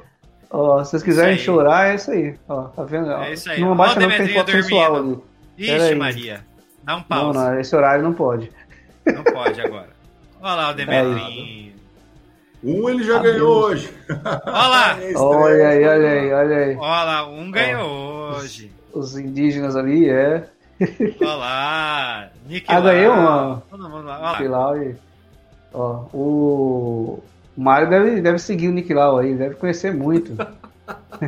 Ó, 0.49 0.83
se 0.83 0.91
vocês 0.91 1.03
quiserem 1.03 1.37
chorar, 1.37 1.91
é 1.91 1.95
isso 1.95 2.09
aí. 2.11 2.35
Ó, 2.49 2.63
tá 2.63 2.83
vendo? 2.83 3.11
É 3.11 3.33
isso 3.33 3.49
aí. 3.51 3.61
Não 3.61 3.75
baixa 3.75 3.99
não, 3.99 4.09
tem 4.09 4.33
foto 4.33 4.51
sensual 4.51 4.95
ali. 4.95 5.17
Ixi, 5.57 5.95
Maria. 5.95 6.43
Dá 6.83 6.95
um 6.95 7.03
pause. 7.03 7.37
Não, 7.37 7.45
não, 7.51 7.59
esse 7.59 7.75
horário 7.75 8.03
não 8.03 8.13
pode. 8.13 8.51
Não 9.05 9.23
pode 9.23 9.61
agora. 9.61 9.89
Olha 10.41 10.55
lá 10.55 10.69
o 10.71 10.73
Demetrinho. 10.73 11.73
Um 12.63 12.89
ele 12.89 13.03
já 13.03 13.19
ganhou 13.19 13.63
hoje. 13.63 13.91
Olha 14.09 14.67
lá. 14.67 14.97
olha 15.15 15.67
aí, 15.69 15.85
olha 15.85 16.09
aí, 16.09 16.33
olha 16.33 16.57
aí. 16.57 16.75
Olha 16.75 17.03
lá, 17.03 17.27
um 17.27 17.49
ganhou 17.49 18.35
hoje. 18.35 18.71
Os 18.93 19.17
indígenas 19.17 19.75
ali, 19.75 20.09
é. 20.09 20.47
Olha 21.21 21.35
lá. 21.35 22.29
Nick 22.47 22.65
ah, 22.67 22.81
ganhei 22.81 23.07
uma. 23.07 23.63
Nick 23.71 24.47
Lau 24.47 24.77
e... 24.77 24.95
Ó, 25.73 26.05
o... 26.13 27.23
o 27.57 27.61
Mário 27.61 27.89
deve, 27.89 28.21
deve 28.21 28.37
seguir 28.39 28.67
o 28.67 28.73
Nick 28.73 28.93
Lau 28.93 29.17
aí, 29.17 29.33
deve 29.35 29.55
conhecer 29.55 29.93
muito. 29.93 30.35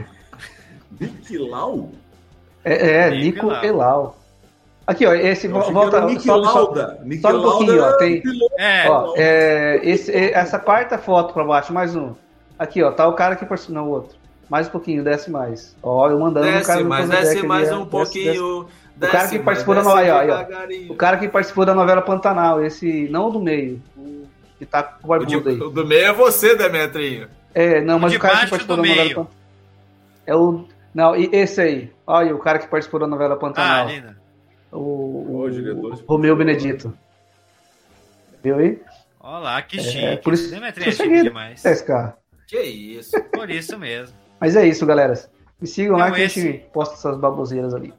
Nick 0.99 1.37
Lau? 1.37 1.89
É, 2.63 3.07
é 3.07 3.11
Nico 3.11 3.51
Elau. 3.63 4.17
Aqui, 4.85 5.05
ó, 5.05 5.13
esse 5.13 5.47
volta. 5.47 6.01
Nick 6.05 6.23
sobe, 6.23 6.45
Lauda. 6.45 6.97
Sobe, 6.97 7.17
sobe 7.19 7.37
um 7.37 7.41
pouquinho, 7.41 7.83
ó. 7.83 7.93
Tem, 7.93 8.21
é. 8.57 8.89
ó, 8.89 9.13
é, 9.15 9.79
esse, 9.81 10.11
essa 10.13 10.59
quarta 10.59 10.97
foto 10.97 11.33
pra 11.33 11.43
baixo, 11.43 11.73
mais 11.73 11.95
um. 11.95 12.13
Aqui, 12.59 12.83
ó, 12.83 12.91
tá 12.91 13.07
o 13.07 13.13
cara 13.13 13.35
que 13.35 13.45
participou. 13.45 13.75
Não, 13.75 13.87
o 13.87 13.91
outro. 13.91 14.17
Mais 14.49 14.67
um 14.67 14.71
pouquinho, 14.71 15.03
desce 15.03 15.31
mais. 15.31 15.75
Ó, 15.81 16.09
eu 16.09 16.19
mandando 16.19 16.45
desce, 16.47 16.63
o 16.63 16.67
cara 16.67 16.83
mas 16.83 17.09
desce 17.09 17.43
mais 17.47 17.71
um 17.71 17.85
pouquinho. 17.85 18.67
Desce, 18.95 19.09
o 19.09 19.17
cara 19.17 19.27
que 19.29 19.39
participou 19.39 19.73
da 19.73 19.83
novela. 19.83 20.19
Aí, 20.19 20.29
ó, 20.29 20.93
o 20.93 20.95
cara 20.95 21.17
que 21.17 21.27
participou 21.29 21.65
da 21.65 21.73
novela 21.73 22.01
Pantanal, 22.01 22.63
esse. 22.63 23.07
Não 23.09 23.31
do 23.31 23.39
meio. 23.39 23.81
O 23.97 24.27
que 24.59 24.65
tá 24.65 24.83
com 24.83 25.05
o 25.05 25.07
barbudo 25.07 25.49
aí. 25.49 25.59
O 25.59 25.69
do 25.69 25.85
meio 25.85 26.05
é 26.07 26.13
você, 26.13 26.55
Demetrinho. 26.55 27.27
É, 27.55 27.79
não, 27.81 27.97
mas 27.99 28.13
o, 28.13 28.17
o 28.17 28.19
cara 28.19 28.39
que 28.41 28.49
participou 28.49 28.77
da 28.77 28.83
novela 28.83 29.09
Pantanal. 29.09 29.29
É 30.25 30.35
o. 30.35 30.65
Não, 30.93 31.15
e 31.15 31.29
esse 31.31 31.61
aí. 31.61 31.91
Olha, 32.05 32.35
o 32.35 32.39
cara 32.39 32.59
que 32.59 32.67
participou 32.67 32.99
da 32.99 33.07
novela 33.07 33.37
Pantanal. 33.37 33.87
Ah, 33.87 33.91
Lina. 33.91 34.22
O, 34.73 35.45
o, 35.45 35.47
o 35.47 35.95
Romeu 36.07 36.35
Benedito. 36.35 36.97
Viu 38.43 38.57
aí? 38.57 38.81
Olá, 39.19 39.61
que 39.61 39.79
chique. 39.79 40.03
É, 40.03 40.17
por 40.17 40.33
isso, 40.33 40.49
Demetria 40.49 40.89
é 40.89 40.91
chique 40.91 41.23
demais. 41.23 41.63
É, 41.63 41.75
cara. 41.83 42.17
Que 42.47 42.59
isso. 42.59 43.21
Por 43.31 43.49
isso 43.49 43.77
mesmo. 43.79 44.15
Mas 44.39 44.55
é 44.55 44.67
isso, 44.67 44.85
galera. 44.85 45.13
Me 45.61 45.67
sigam 45.67 45.95
então, 45.95 46.09
lá 46.09 46.11
que 46.11 46.21
esse... 46.21 46.39
a 46.39 46.43
gente 46.43 46.65
posta 46.73 46.95
essas 46.95 47.17
baboseiras 47.17 47.73
ali. 47.73 47.93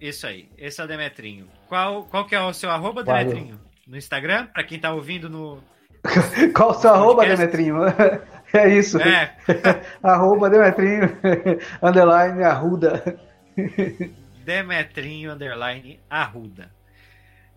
Isso 0.00 0.26
aí. 0.26 0.48
Esse 0.58 0.80
é 0.80 0.84
o 0.84 0.88
Demetrinho. 0.88 1.46
Qual, 1.68 2.04
qual 2.04 2.26
que 2.26 2.34
é 2.34 2.40
o 2.40 2.52
seu 2.52 2.70
arroba, 2.70 3.04
Demetrinho? 3.04 3.60
No 3.86 3.96
Instagram? 3.96 4.46
Pra 4.46 4.64
quem 4.64 4.80
tá 4.80 4.92
ouvindo 4.92 5.28
no... 5.28 5.62
qual 6.56 6.70
o 6.70 6.74
seu 6.74 6.90
arroba, 6.90 7.26
Demetrinho? 7.26 7.76
É 8.52 8.68
isso. 8.68 8.98
É. 9.00 9.36
arroba 10.02 10.50
Demetrinho, 10.50 11.16
underline, 11.80 12.42
arruda. 12.42 13.16
Demetrinho 14.44 15.32
Underline 15.32 16.00
Arruda. 16.08 16.70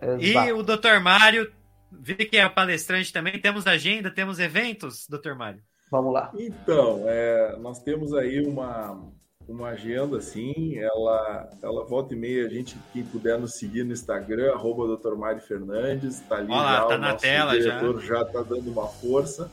Exato. 0.02 0.50
E 0.50 0.52
o 0.52 0.64
Dr. 0.64 1.00
Mário, 1.02 1.52
vi 1.92 2.16
que 2.16 2.38
é 2.38 2.48
palestrante 2.50 3.12
também. 3.12 3.40
Temos 3.40 3.66
agenda, 3.68 4.12
temos 4.12 4.40
eventos, 4.40 5.08
Dr. 5.08 5.34
Mário? 5.34 5.62
Vamos 5.90 6.14
lá. 6.14 6.32
Então, 6.38 7.04
é, 7.08 7.56
nós 7.60 7.80
temos 7.80 8.14
aí 8.14 8.42
uma, 8.46 9.00
uma 9.48 9.70
agenda, 9.70 10.18
assim, 10.18 10.78
ela, 10.80 11.50
ela 11.62 11.86
volta 11.86 12.14
e 12.14 12.18
meia, 12.18 12.46
a 12.46 12.50
gente, 12.50 12.76
quem 12.92 13.04
puder 13.04 13.40
nos 13.40 13.54
seguir 13.56 13.84
no 13.84 13.94
Instagram, 13.94 14.54
arroba 14.54 14.98
Dr. 14.98 15.16
Mário 15.16 15.42
Fernandes, 15.42 16.20
tá 16.22 16.38
ali 16.38 16.52
Olá, 16.52 16.74
já, 16.74 16.80
tá 16.82 16.96
o 16.96 16.98
na 16.98 17.12
nosso 17.12 17.22
tela 17.24 17.52
diretor 17.52 18.02
já. 18.02 18.16
já 18.16 18.26
tá 18.26 18.42
dando 18.42 18.72
uma 18.72 18.88
força. 18.88 19.50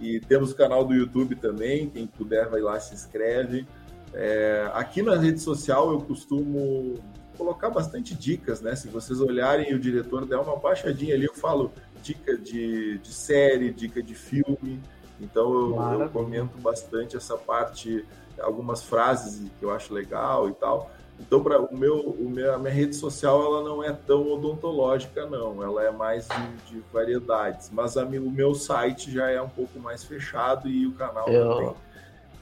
E 0.00 0.18
temos 0.20 0.52
o 0.52 0.56
canal 0.56 0.82
do 0.82 0.94
YouTube 0.94 1.36
também, 1.36 1.90
quem 1.90 2.06
puder 2.06 2.48
vai 2.48 2.62
lá 2.62 2.80
se 2.80 2.94
inscreve. 2.94 3.66
É, 4.12 4.70
aqui 4.74 5.02
na 5.02 5.16
rede 5.16 5.40
social 5.40 5.92
eu 5.92 6.00
costumo 6.00 6.98
colocar 7.36 7.70
bastante 7.70 8.14
dicas, 8.14 8.60
né? 8.60 8.74
Se 8.74 8.88
vocês 8.88 9.20
olharem 9.20 9.70
e 9.70 9.74
o 9.74 9.78
diretor 9.78 10.26
der 10.26 10.36
uma 10.36 10.56
baixadinha 10.56 11.14
ali, 11.14 11.24
eu 11.24 11.34
falo 11.34 11.72
dica 12.02 12.36
de, 12.36 12.98
de 12.98 13.12
série, 13.12 13.72
dica 13.72 14.02
de 14.02 14.14
filme. 14.14 14.80
Então 15.20 15.52
eu, 15.52 16.00
eu, 16.00 16.08
comento 16.08 16.58
bastante 16.58 17.16
essa 17.16 17.36
parte, 17.36 18.04
algumas 18.40 18.82
frases 18.82 19.50
que 19.58 19.64
eu 19.64 19.70
acho 19.70 19.92
legal 19.92 20.48
e 20.48 20.52
tal. 20.52 20.90
Então 21.18 21.42
para 21.42 21.60
o 21.60 21.76
meu, 21.76 21.98
o 22.00 22.28
meu, 22.30 22.54
a 22.54 22.58
minha 22.58 22.72
rede 22.72 22.96
social 22.96 23.42
ela 23.44 23.62
não 23.62 23.84
é 23.84 23.92
tão 23.92 24.32
odontológica 24.32 25.26
não, 25.26 25.62
ela 25.62 25.84
é 25.84 25.90
mais 25.90 26.26
de, 26.26 26.74
de 26.74 26.82
variedades. 26.92 27.70
Mas 27.72 27.96
a, 27.96 28.04
o 28.04 28.30
meu 28.30 28.54
site 28.54 29.12
já 29.12 29.30
é 29.30 29.40
um 29.40 29.48
pouco 29.48 29.78
mais 29.78 30.02
fechado 30.02 30.68
e 30.68 30.86
o 30.86 30.92
canal 30.92 31.28
eu... 31.28 31.48
também 31.48 31.74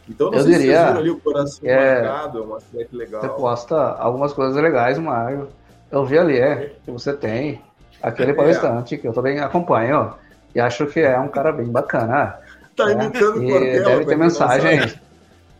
então, 0.08 0.30
não 0.30 0.38
eu 0.38 0.44
sei 0.44 0.54
diria, 0.54 0.92
se 0.92 0.98
ali 0.98 1.10
o 1.10 1.20
coração 1.20 1.68
é, 1.68 2.02
marcado, 2.02 2.38
é 2.38 2.42
uma 2.42 2.60
série 2.60 2.88
legal. 2.92 3.20
Você 3.20 3.28
posta 3.28 3.76
algumas 3.76 4.32
coisas 4.32 4.60
legais, 4.60 4.98
Mário. 4.98 5.48
Eu 5.90 6.04
vi 6.04 6.18
ali, 6.18 6.38
é, 6.38 6.72
que 6.84 6.90
você 6.90 7.12
tem. 7.12 7.62
Aquele 8.02 8.30
é. 8.32 8.34
palestrante 8.34 8.96
que 8.96 9.06
eu 9.06 9.12
também 9.12 9.38
acompanho, 9.40 10.14
e 10.54 10.60
acho 10.60 10.86
que 10.86 11.00
é 11.00 11.18
um 11.18 11.28
cara 11.28 11.52
bem 11.52 11.66
bacana. 11.66 12.38
Tá 12.74 12.86
né? 12.86 12.92
imitando 12.92 13.38
o 13.38 13.48
Cortella. 13.48 13.84
Deve 13.84 14.04
ter 14.06 14.16
mensagem. 14.16 15.00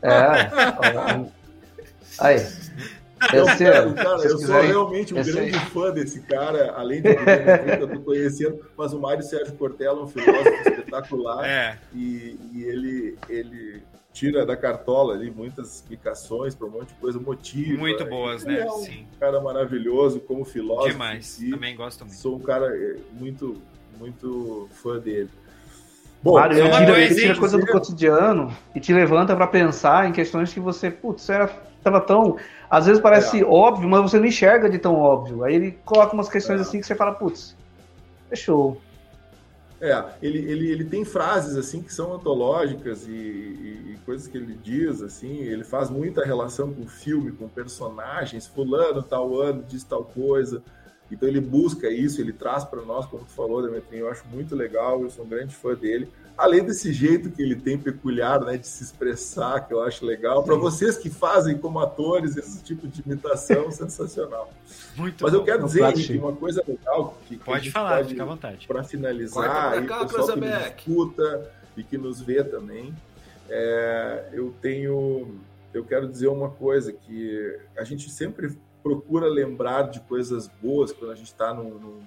É. 0.02 0.50
aí. 2.18 2.36
Esse, 3.34 3.64
eu, 3.64 3.94
cara, 3.94 4.22
eu 4.22 4.38
sou 4.38 4.60
realmente 4.60 5.12
um 5.12 5.16
grande 5.16 5.56
aí. 5.56 5.70
fã 5.70 5.90
desse 5.90 6.20
cara, 6.20 6.74
além 6.76 7.02
de 7.02 7.14
que 7.14 7.82
eu 7.82 7.88
tô 7.88 8.00
conhecendo, 8.00 8.60
mas 8.76 8.92
o 8.92 9.00
Mário 9.00 9.24
Sérgio 9.24 9.54
Cortella 9.56 9.98
é 9.98 10.02
um 10.04 10.06
filósofo 10.06 10.48
espetacular 10.68 11.44
é. 11.44 11.78
e, 11.92 12.38
e 12.54 12.62
ele, 12.62 13.18
ele 13.28 13.82
tira 14.12 14.44
da 14.44 14.56
cartola 14.56 15.14
ali 15.14 15.30
muitas 15.30 15.76
explicações 15.76 16.54
para 16.54 16.66
um 16.66 16.70
monte 16.70 16.88
de 16.88 16.94
coisa, 16.94 17.18
motivo. 17.18 17.78
Muito 17.78 18.04
boas, 18.04 18.44
né? 18.44 18.60
É 18.60 18.66
um 18.66 18.78
Sim. 18.78 19.06
cara 19.20 19.40
maravilhoso 19.40 20.20
como 20.20 20.44
filósofo. 20.44 20.90
Demais. 20.90 21.26
Si. 21.26 21.50
Também 21.50 21.76
gosto 21.76 22.04
muito. 22.04 22.18
Sou 22.18 22.36
um 22.36 22.40
cara 22.40 22.66
é, 22.76 22.96
muito, 23.12 23.60
muito 23.98 24.68
fã 24.72 24.98
dele. 24.98 25.30
Bom, 26.22 26.34
Mário, 26.34 26.58
ele 26.58 26.70
tira, 26.70 27.00
ele 27.00 27.14
tira 27.14 27.36
coisa 27.36 27.58
do 27.58 27.66
cotidiano 27.66 28.52
e 28.74 28.80
te 28.80 28.92
levanta 28.92 29.36
para 29.36 29.46
pensar 29.46 30.08
em 30.08 30.12
questões 30.12 30.52
que 30.52 30.58
você, 30.58 30.90
putz, 30.90 31.28
era 31.28 31.46
tava 31.82 32.00
tão. 32.00 32.36
Às 32.68 32.86
vezes 32.86 33.00
parece 33.00 33.40
é. 33.40 33.44
óbvio, 33.44 33.88
mas 33.88 34.02
você 34.02 34.18
não 34.18 34.26
enxerga 34.26 34.68
de 34.68 34.78
tão 34.78 34.96
óbvio. 34.96 35.44
Aí 35.44 35.54
ele 35.54 35.78
coloca 35.84 36.12
umas 36.12 36.28
questões 36.28 36.60
é. 36.60 36.62
assim 36.62 36.80
que 36.80 36.86
você 36.86 36.94
fala, 36.94 37.12
putz, 37.12 37.56
fechou. 38.28 38.80
É, 39.80 40.04
ele, 40.20 40.38
ele, 40.38 40.70
ele 40.70 40.84
tem 40.84 41.04
frases 41.04 41.56
assim 41.56 41.80
que 41.80 41.94
são 41.94 42.12
antológicas 42.12 43.06
e, 43.06 43.12
e, 43.12 43.92
e, 43.92 43.98
coisas 44.04 44.26
que 44.26 44.36
ele 44.36 44.54
diz 44.54 45.00
assim. 45.02 45.38
Ele 45.38 45.62
faz 45.62 45.88
muita 45.88 46.24
relação 46.24 46.72
com 46.74 46.86
filme, 46.86 47.30
com 47.30 47.48
personagens. 47.48 48.46
Fulano, 48.46 49.02
tal 49.02 49.40
ano, 49.40 49.64
diz 49.68 49.84
tal 49.84 50.04
coisa. 50.04 50.62
Então 51.10 51.28
ele 51.28 51.40
busca 51.40 51.88
isso, 51.88 52.20
ele 52.20 52.32
traz 52.32 52.64
para 52.64 52.82
nós, 52.82 53.06
como 53.06 53.24
tu 53.24 53.32
falou, 53.32 53.62
Demetrinho. 53.62 54.06
Eu 54.06 54.10
acho 54.10 54.26
muito 54.28 54.54
legal, 54.54 55.02
eu 55.02 55.10
sou 55.10 55.24
um 55.24 55.28
grande 55.28 55.54
fã 55.54 55.74
dele. 55.74 56.08
Além 56.38 56.64
desse 56.64 56.92
jeito 56.92 57.30
que 57.30 57.42
ele 57.42 57.56
tem 57.56 57.76
peculiar, 57.76 58.40
né, 58.40 58.56
de 58.56 58.66
se 58.68 58.84
expressar, 58.84 59.66
que 59.66 59.74
eu 59.74 59.82
acho 59.82 60.06
legal. 60.06 60.44
Para 60.44 60.54
vocês 60.54 60.96
que 60.96 61.10
fazem 61.10 61.58
como 61.58 61.80
atores 61.80 62.36
esse 62.36 62.62
tipo 62.62 62.86
de 62.86 63.02
imitação, 63.04 63.68
sensacional. 63.72 64.48
Muito 64.94 65.24
Mas 65.24 65.34
eu 65.34 65.42
quero 65.42 65.64
dizer 65.64 65.92
que 65.94 66.16
uma 66.16 66.32
coisa 66.32 66.62
legal 66.66 67.18
que, 67.26 67.36
que 67.36 67.44
pode 67.44 67.72
falar, 67.72 67.96
pode, 67.96 68.10
fica 68.10 68.22
à 68.22 68.26
vontade. 68.26 68.68
Para 68.68 68.84
finalizar, 68.84 69.82
e 69.82 69.86
o 69.86 70.06
pessoal 70.06 70.28
que 70.28 70.40
nos 70.40 70.66
escuta 70.66 71.50
e 71.76 71.82
que 71.82 71.98
nos 71.98 72.20
vê 72.20 72.44
também, 72.44 72.94
é, 73.48 74.28
eu 74.32 74.54
tenho, 74.62 75.40
eu 75.74 75.84
quero 75.84 76.06
dizer 76.06 76.28
uma 76.28 76.50
coisa 76.50 76.92
que 76.92 77.58
a 77.76 77.82
gente 77.82 78.08
sempre 78.10 78.56
procura 78.80 79.26
lembrar 79.26 79.90
de 79.90 79.98
coisas 80.00 80.48
boas 80.62 80.92
quando 80.92 81.10
a 81.10 81.16
gente 81.16 81.32
está 81.32 81.52
num, 81.52 81.70
num, 81.70 82.00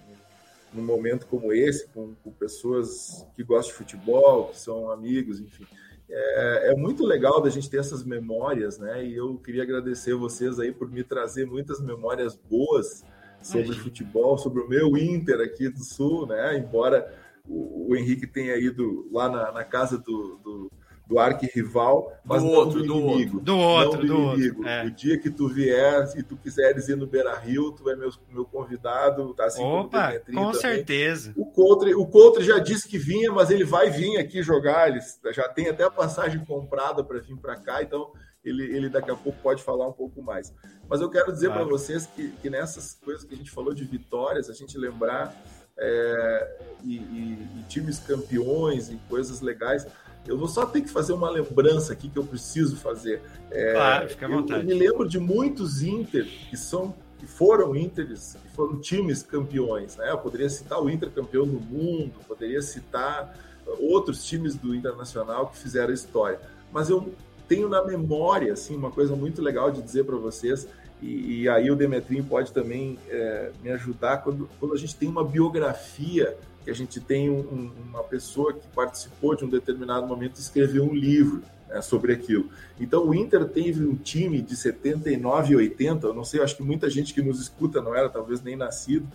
num, 0.74 0.84
momento 0.84 1.28
como 1.28 1.54
esse, 1.54 1.88
com, 1.90 2.16
com 2.16 2.32
pessoas 2.32 3.26
que 3.36 3.44
gostam 3.44 3.72
de 3.72 3.78
futebol, 3.78 4.50
que 4.50 4.60
são 4.60 4.92
amigos, 4.92 5.40
enfim 5.40 5.66
é, 6.12 6.72
é, 6.72 6.76
muito 6.76 7.06
legal 7.06 7.42
da 7.42 7.50
gente 7.50 7.70
ter 7.70 7.80
essas 7.80 8.04
memórias, 8.04 8.78
né? 8.78 9.06
E 9.06 9.16
eu 9.16 9.38
queria 9.38 9.64
agradecer 9.64 10.14
vocês 10.14 10.60
aí 10.60 10.72
por 10.72 10.92
me 10.92 11.04
trazer 11.04 11.46
muitas 11.46 11.80
memórias 11.80 12.36
boas 12.36 13.04
sobre 13.42 13.74
futebol, 13.74 14.38
sobre 14.38 14.62
o 14.62 14.68
meu 14.68 14.98
Inter 14.98 15.40
aqui 15.40 15.70
do 15.70 15.84
Sul, 15.84 16.28
né? 16.28 16.58
Embora 16.58 17.12
o, 17.48 17.90
o 17.90 17.96
Henrique 17.96 18.28
tenha 18.28 18.58
ido 18.58 19.08
lá 19.12 19.30
na, 19.30 19.52
na 19.54 19.64
casa 19.64 19.98
do, 19.98 20.38
do, 20.44 20.72
do 21.12 21.20
arquirrival, 21.20 22.18
mas 22.24 22.42
do 22.42 22.48
não 22.48 22.56
outro, 22.56 22.82
do 22.82 22.96
inimigo. 22.96 23.42
Do 23.42 23.58
outro, 23.58 24.00
do, 24.00 24.08
do 24.08 24.14
inimigo. 24.14 24.58
Outro, 24.60 24.70
é. 24.70 24.86
O 24.86 24.92
dia 24.92 25.20
que 25.20 25.30
tu 25.30 25.50
vier 25.50 26.10
e 26.16 26.24
tu 26.24 26.38
quiseres 26.38 26.88
ir 26.88 26.96
no 26.96 27.06
Beira 27.06 27.38
Rio, 27.38 27.74
tu 27.74 27.90
é 27.90 27.98
meu, 27.98 28.10
meu 28.30 28.46
convidado, 28.46 29.34
tá 29.34 29.44
assim 29.44 29.62
Opa, 29.62 30.14
com 30.14 30.32
também. 30.32 30.54
certeza. 30.54 31.34
O 31.36 31.46
Coutre, 31.46 31.94
o 31.94 32.06
Coutre 32.06 32.46
já 32.46 32.60
disse 32.60 32.88
que 32.88 32.98
vinha, 32.98 33.30
mas 33.30 33.52
ele 33.52 33.66
vai 33.66 33.90
vir 33.90 34.18
aqui 34.20 34.42
jogar, 34.42 34.88
ele 34.88 35.02
já 35.34 35.50
tem 35.50 35.68
até 35.68 35.84
a 35.84 35.92
passagem 35.92 36.46
comprada 36.46 37.04
para 37.04 37.20
vir 37.20 37.36
para 37.36 37.58
cá, 37.58 37.84
então 37.84 38.14
ele, 38.42 38.64
ele 38.74 38.88
daqui 38.88 39.12
a 39.12 39.16
pouco 39.16 39.38
pode 39.44 39.62
falar 39.62 39.90
um 39.90 39.94
pouco 39.94 40.22
mais. 40.22 40.54
Mas 40.88 41.02
eu 41.02 41.10
quero 41.10 41.30
dizer 41.34 41.48
claro. 41.48 41.66
para 41.66 41.72
vocês 41.78 42.06
que, 42.06 42.30
que 42.42 42.50
nessas 42.50 42.94
coisas 42.94 43.26
que 43.26 43.34
a 43.34 43.38
gente 43.38 43.52
falou 43.52 43.74
de 43.74 43.84
vitórias, 43.84 44.50
a 44.50 44.54
gente 44.54 44.78
lembrar 44.78 45.36
é, 45.78 46.58
e, 46.84 46.96
e, 46.96 47.60
e, 47.60 47.64
times 47.68 48.00
campeões 48.00 48.90
e 48.90 48.98
coisas 49.10 49.42
legais. 49.42 49.86
Eu 50.28 50.38
vou 50.38 50.48
só 50.48 50.66
ter 50.66 50.82
que 50.82 50.90
fazer 50.90 51.14
uma 51.14 51.30
lembrança 51.30 51.94
aqui 51.94 52.10
que 52.10 52.18
eu 52.18 52.24
preciso 52.24 52.78
fazer. 52.78 53.22
É, 53.50 53.74
claro, 53.74 54.10
fica 54.10 54.26
à 54.26 54.30
vontade. 54.30 54.54
Eu, 54.54 54.60
eu 54.60 54.66
me 54.66 54.74
lembro 54.74 55.08
de 55.08 55.20
muitos 55.20 55.82
Inter 55.82 56.26
que 56.50 56.58
são 56.58 56.94
que 57.22 57.28
foram 57.28 57.76
Inters, 57.76 58.36
que 58.42 58.50
foram 58.56 58.80
times 58.80 59.22
campeões. 59.22 59.96
Né? 59.96 60.10
Eu 60.10 60.18
poderia 60.18 60.50
citar 60.50 60.82
o 60.82 60.90
Inter 60.90 61.12
campeão 61.12 61.46
do 61.46 61.60
mundo, 61.60 62.14
poderia 62.28 62.64
citar 62.64 63.38
outros 63.80 64.26
times 64.26 64.56
do 64.56 64.74
Internacional 64.74 65.48
que 65.48 65.58
fizeram 65.60 65.94
história. 65.94 66.40
Mas 66.72 66.90
eu 66.90 67.14
tenho 67.48 67.70
na 67.70 67.84
memória 67.84 68.54
assim 68.54 68.76
uma 68.76 68.90
coisa 68.90 69.16
muito 69.16 69.40
legal 69.40 69.70
de 69.70 69.84
dizer 69.84 70.04
para 70.04 70.16
vocês 70.16 70.68
e, 71.02 71.42
e, 71.42 71.50
aí 71.50 71.70
o 71.72 71.76
Demetrinho 71.76 72.24
pode 72.24 72.52
também 72.54 72.98
é, 73.10 73.52
me 73.64 73.72
ajudar 73.72 74.18
quando, 74.18 74.48
quando 74.60 74.74
a 74.74 74.78
gente 74.78 74.96
tem 74.96 75.10
uma 75.10 75.24
biografia 75.24 76.38
que 76.64 76.70
a 76.70 76.74
gente 76.74 77.00
tem 77.00 77.30
um, 77.30 77.72
uma 77.90 78.04
pessoa 78.04 78.54
que 78.54 78.68
participou 78.70 79.36
de 79.36 79.44
um 79.46 79.50
determinado 79.50 80.06
momento 80.08 80.38
e 80.38 80.42
escreveu 80.42 80.84
um 80.84 80.94
livro 80.94 81.42
né, 81.68 81.82
sobre 81.82 82.14
aquilo. 82.14 82.50
Então 82.80 83.08
o 83.08 83.14
Inter 83.14 83.46
teve 83.46 83.86
um 83.86 83.96
time 83.96 84.42
de 84.42 84.56
79 84.56 85.54
e 85.54 85.56
80, 85.56 86.08
eu 86.08 86.14
não 86.14 86.24
sei, 86.24 86.42
acho 86.42 86.58
que 86.58 86.64
muita 86.64 86.90
gente 86.90 87.14
que 87.14 87.22
nos 87.22 87.40
escuta 87.40 87.82
não 87.82 87.96
era 87.96 88.10
talvez 88.10 88.42
nem 88.42 88.56
nascido, 88.56 89.08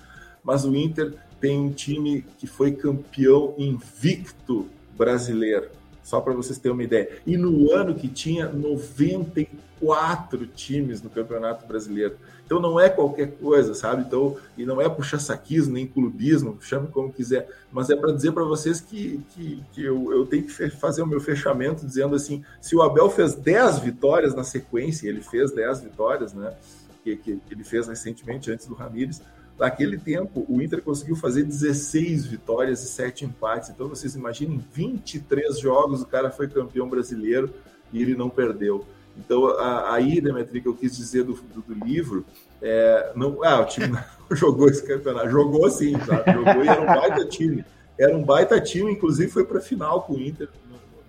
mas 0.43 0.65
o 0.65 0.75
Inter 0.75 1.15
tem 1.41 1.59
um 1.59 1.73
time 1.73 2.25
que 2.39 2.47
foi 2.47 2.73
campeão 2.73 3.55
invicto 3.59 4.67
brasileiro 4.97 5.69
só 6.07 6.21
para 6.21 6.33
vocês 6.33 6.57
terem 6.57 6.73
uma 6.73 6.85
ideia. 6.85 7.19
E 7.27 7.37
no 7.37 7.73
ano 7.73 7.93
que 7.93 8.07
tinha 8.07 8.49
94 8.49 10.47
times 10.47 11.03
no 11.03 11.11
Campeonato 11.11 11.67
Brasileiro. 11.67 12.15
Então 12.45 12.61
não 12.61 12.79
é 12.79 12.89
qualquer 12.89 13.33
coisa, 13.33 13.75
sabe? 13.75 14.03
Então, 14.03 14.37
e 14.57 14.65
não 14.65 14.81
é 14.81 14.89
puxar 14.89 15.19
saquismo 15.19 15.75
nem 15.75 15.85
clubismo, 15.85 16.59
chame 16.61 16.87
como 16.87 17.13
quiser, 17.13 17.49
mas 17.73 17.91
é 17.91 17.97
para 17.97 18.13
dizer 18.13 18.31
para 18.31 18.45
vocês 18.45 18.81
que, 18.81 19.21
que, 19.31 19.61
que 19.73 19.83
eu, 19.83 20.13
eu, 20.13 20.25
tenho 20.25 20.45
que 20.45 20.71
fazer 20.71 21.03
o 21.03 21.07
meu 21.09 21.21
fechamento 21.21 21.85
dizendo 21.85 22.15
assim: 22.15 22.45
se 22.61 22.77
o 22.77 22.83
Abel 22.83 23.11
fez 23.11 23.35
10 23.35 23.81
vitórias 23.81 24.33
na 24.33 24.45
sequência, 24.45 25.09
ele 25.09 25.21
fez 25.21 25.51
10 25.51 25.81
vitórias, 25.81 26.33
né? 26.33 26.55
Que, 27.03 27.17
que 27.17 27.41
ele 27.51 27.65
fez 27.65 27.89
recentemente 27.89 28.49
antes 28.49 28.67
do 28.67 28.75
Ramires 28.75 29.21
Naquele 29.59 29.97
tempo, 29.97 30.45
o 30.49 30.61
Inter 30.61 30.83
conseguiu 30.83 31.17
fazer 31.17 31.43
16 31.43 32.27
vitórias 32.27 32.83
e 32.83 32.89
7 32.89 33.25
empates. 33.25 33.71
Então, 33.71 33.89
vocês 33.89 34.15
imaginem, 34.15 34.63
23 34.73 35.59
jogos, 35.59 36.03
o 36.03 36.07
cara 36.07 36.31
foi 36.31 36.47
campeão 36.47 36.89
brasileiro 36.89 37.51
e 37.93 38.03
ele 38.03 38.15
não 38.15 38.29
perdeu. 38.29 38.85
Então, 39.17 39.49
aí, 39.59 40.21
Demetri, 40.21 40.61
que 40.61 40.69
eu 40.69 40.75
quis 40.75 40.95
dizer 40.95 41.25
do, 41.25 41.33
do, 41.33 41.63
do 41.63 41.85
livro, 41.87 42.25
é, 42.61 43.13
não, 43.17 43.43
ah, 43.43 43.61
o 43.61 43.65
time 43.65 43.89
não 43.89 44.03
jogou 44.37 44.69
esse 44.69 44.87
campeonato. 44.87 45.31
Jogou 45.31 45.71
sim, 45.71 45.99
sabe? 46.05 46.33
Jogou 46.33 46.65
e 46.65 46.69
era 46.69 46.83
um 46.83 46.87
baita 46.87 47.25
time. 47.25 47.65
Era 47.99 48.15
um 48.15 48.23
baita 48.23 48.61
time, 48.61 48.93
inclusive 48.93 49.31
foi 49.31 49.45
para 49.45 49.59
a 49.59 49.63
final 49.63 50.03
com 50.03 50.15
o 50.15 50.21
Inter, 50.21 50.51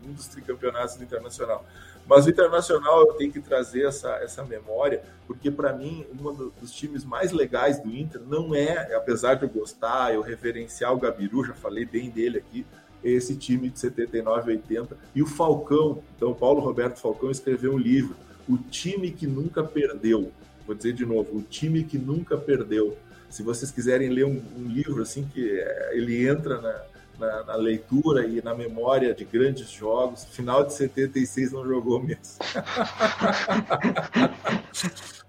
num 0.08 0.14
dos 0.14 0.28
tricampeonatos 0.28 0.96
do 0.96 1.04
Internacional. 1.04 1.66
Mas 2.08 2.26
o 2.26 2.30
Internacional 2.30 3.02
eu 3.02 3.14
tenho 3.14 3.32
que 3.32 3.42
trazer 3.42 3.86
essa, 3.86 4.10
essa 4.16 4.44
memória, 4.44 5.04
porque 5.28 5.52
para 5.52 5.74
mim, 5.74 6.06
um 6.12 6.52
dos 6.60 6.72
times 6.72 7.04
mais 7.04 7.34
legais 7.34 7.80
do 7.82 7.94
Inter 7.94 8.22
não 8.22 8.56
é, 8.56 8.96
apesar 8.96 9.36
de 9.36 9.44
eu 9.44 9.50
gostar, 9.50 10.14
eu 10.14 10.22
reverenciar 10.22 10.94
o 10.94 11.00
Gabiru, 11.00 11.44
já 11.44 11.54
falei 11.54 11.86
bem 11.86 12.10
dele 12.10 12.38
aqui, 12.38 12.66
esse 13.04 13.36
time 13.36 13.70
de 13.70 13.80
79 13.80 14.52
80 14.52 14.98
e 15.14 15.22
o 15.22 15.26
Falcão. 15.26 16.02
Então, 16.16 16.34
Paulo 16.34 16.62
Roberto 16.62 17.00
Falcão 17.00 17.30
escreveu 17.30 17.74
um 17.74 17.78
livro, 17.78 18.16
O 18.48 18.58
Time 18.58 19.12
que 19.12 19.28
Nunca 19.28 19.64
Perdeu. 19.64 20.32
Vou 20.66 20.76
dizer 20.76 20.94
de 20.94 21.06
novo, 21.06 21.38
O 21.38 21.42
Time 21.42 21.84
que 21.84 21.98
Nunca 21.98 22.38
Perdeu. 22.38 22.98
Se 23.30 23.44
vocês 23.44 23.70
quiserem 23.70 24.10
ler 24.10 24.26
um, 24.26 24.42
um 24.58 24.68
livro 24.68 25.02
assim 25.02 25.26
que 25.26 25.60
é, 25.60 25.92
ele 25.94 26.28
entra 26.28 26.62
na, 26.62 26.82
na, 27.20 27.44
na, 27.44 27.56
leitura 27.56 28.26
e 28.26 28.42
na 28.42 28.54
memória 28.56 29.14
de 29.14 29.26
grandes 29.26 29.70
jogos. 29.70 30.26
Final 30.26 30.64
de 30.64 30.74
76 30.74 31.52
não 31.52 31.66
jogou 31.66 32.02
mesmo. 32.02 32.24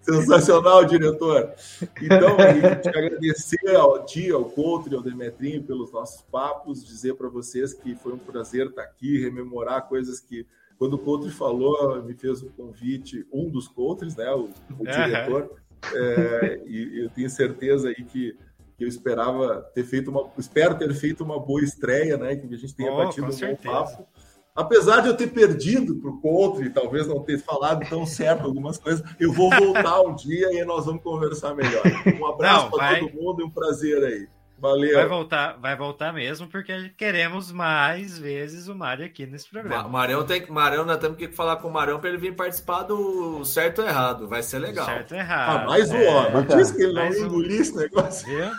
Sensacional, 0.01 0.85
diretor. 0.85 1.53
Então, 2.01 2.37
te 2.81 2.89
agradecer 2.89 3.77
ao 3.77 4.05
Dia, 4.07 4.35
ao 4.35 4.47
Couto 4.47 4.91
e 4.91 4.95
ao 4.95 5.03
Demetrinho 5.03 5.63
pelos 5.63 5.93
nossos 5.93 6.23
papos, 6.23 6.85
dizer 6.85 7.15
para 7.15 7.29
vocês 7.29 7.75
que 7.75 7.95
foi 7.95 8.15
um 8.15 8.19
prazer 8.19 8.69
estar 8.69 8.83
aqui, 8.83 9.23
rememorar 9.23 9.87
coisas 9.87 10.19
que, 10.19 10.47
quando 10.79 10.95
o 10.95 10.99
Couto 10.99 11.31
falou, 11.31 12.03
me 12.03 12.15
fez 12.15 12.43
um 12.43 12.49
convite, 12.49 13.27
um 13.31 13.51
dos 13.51 13.69
Coutres, 13.69 14.17
né, 14.17 14.31
o, 14.33 14.49
o 14.79 14.85
diretor, 14.87 15.51
é, 15.93 16.63
e 16.67 17.05
eu 17.05 17.11
tenho 17.11 17.29
certeza 17.29 17.89
aí 17.89 18.03
que 18.05 18.35
que 18.79 18.85
eu 18.85 18.89
esperava 18.89 19.69
ter 19.75 19.83
feito 19.83 20.09
uma. 20.09 20.31
Espero 20.39 20.79
ter 20.79 20.95
feito 20.95 21.25
uma 21.25 21.39
boa 21.39 21.61
estreia, 21.61 22.17
né? 22.17 22.37
Que 22.37 22.55
a 22.55 22.57
gente 22.57 22.75
tenha 22.77 22.93
oh, 22.93 22.97
batido 22.97 23.27
um 23.27 23.37
bom 23.37 23.57
papo. 23.57 24.07
Apesar 24.55 25.01
de 25.01 25.09
eu 25.09 25.17
ter 25.17 25.29
perdido 25.29 25.97
para 25.97 26.11
o 26.11 26.21
Couto 26.21 26.63
e 26.63 26.71
talvez 26.71 27.07
não 27.07 27.23
ter 27.23 27.39
falado 27.39 27.89
tão 27.89 28.07
certo 28.07 28.45
algumas 28.45 28.79
coisas, 28.79 29.05
eu 29.19 29.33
vou 29.33 29.51
voltar 29.51 30.01
um 30.03 30.15
dia 30.15 30.53
e 30.53 30.65
nós 30.65 30.87
vamos 30.87 31.03
conversar 31.03 31.55
melhor. 31.55 31.83
Um 32.21 32.27
abraço 32.27 32.71
para 32.71 33.01
todo 33.01 33.13
mundo 33.13 33.41
e 33.41 33.45
um 33.45 33.51
prazer 33.51 34.03
aí. 34.03 34.29
Valeu. 34.61 34.95
Vai 34.95 35.07
voltar, 35.07 35.57
vai 35.61 35.77
voltar 35.77 36.13
mesmo, 36.13 36.49
porque 36.49 36.89
queremos 36.97 37.53
mais 37.53 38.19
vezes 38.19 38.67
o 38.67 38.75
Mário 38.75 39.07
aqui 39.07 39.25
nesse 39.25 39.49
programa. 39.49 39.89
Marião 39.89 40.25
tem 40.27 40.43
que. 40.43 40.51
Marião, 40.51 40.85
nós 40.85 40.99
temos 40.99 41.17
que 41.17 41.29
falar 41.29 41.57
com 41.57 41.69
o 41.69 41.73
Marião 41.73 42.01
para 42.01 42.09
ele 42.09 42.19
vir 42.19 42.35
participar 42.35 42.83
do 42.83 43.45
certo 43.45 43.83
ou 43.83 43.89
errado. 43.89 44.27
Vai 44.27 44.43
ser 44.43 44.59
legal. 44.59 44.87
Certo 44.87 45.13
ou 45.13 45.19
errado. 45.19 45.63
Ah, 45.63 45.67
mais 45.67 45.91
um 45.93 45.97
é, 45.97 46.09
homem. 46.09 46.47
Disse 46.57 46.75
que 46.75 46.83
ele 46.83 46.93
não 46.93 47.07
engoliu 47.07 47.61
esse 47.61 47.77
negócio. 47.77 48.27
Viu? 48.27 48.51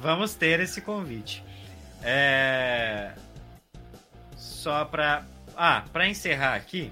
Vamos 0.00 0.34
ter 0.34 0.60
esse 0.60 0.80
convite. 0.80 1.44
É... 2.02 3.12
Só 4.36 4.84
para. 4.84 5.24
Ah, 5.56 5.84
para 5.92 6.08
encerrar 6.08 6.54
aqui, 6.54 6.90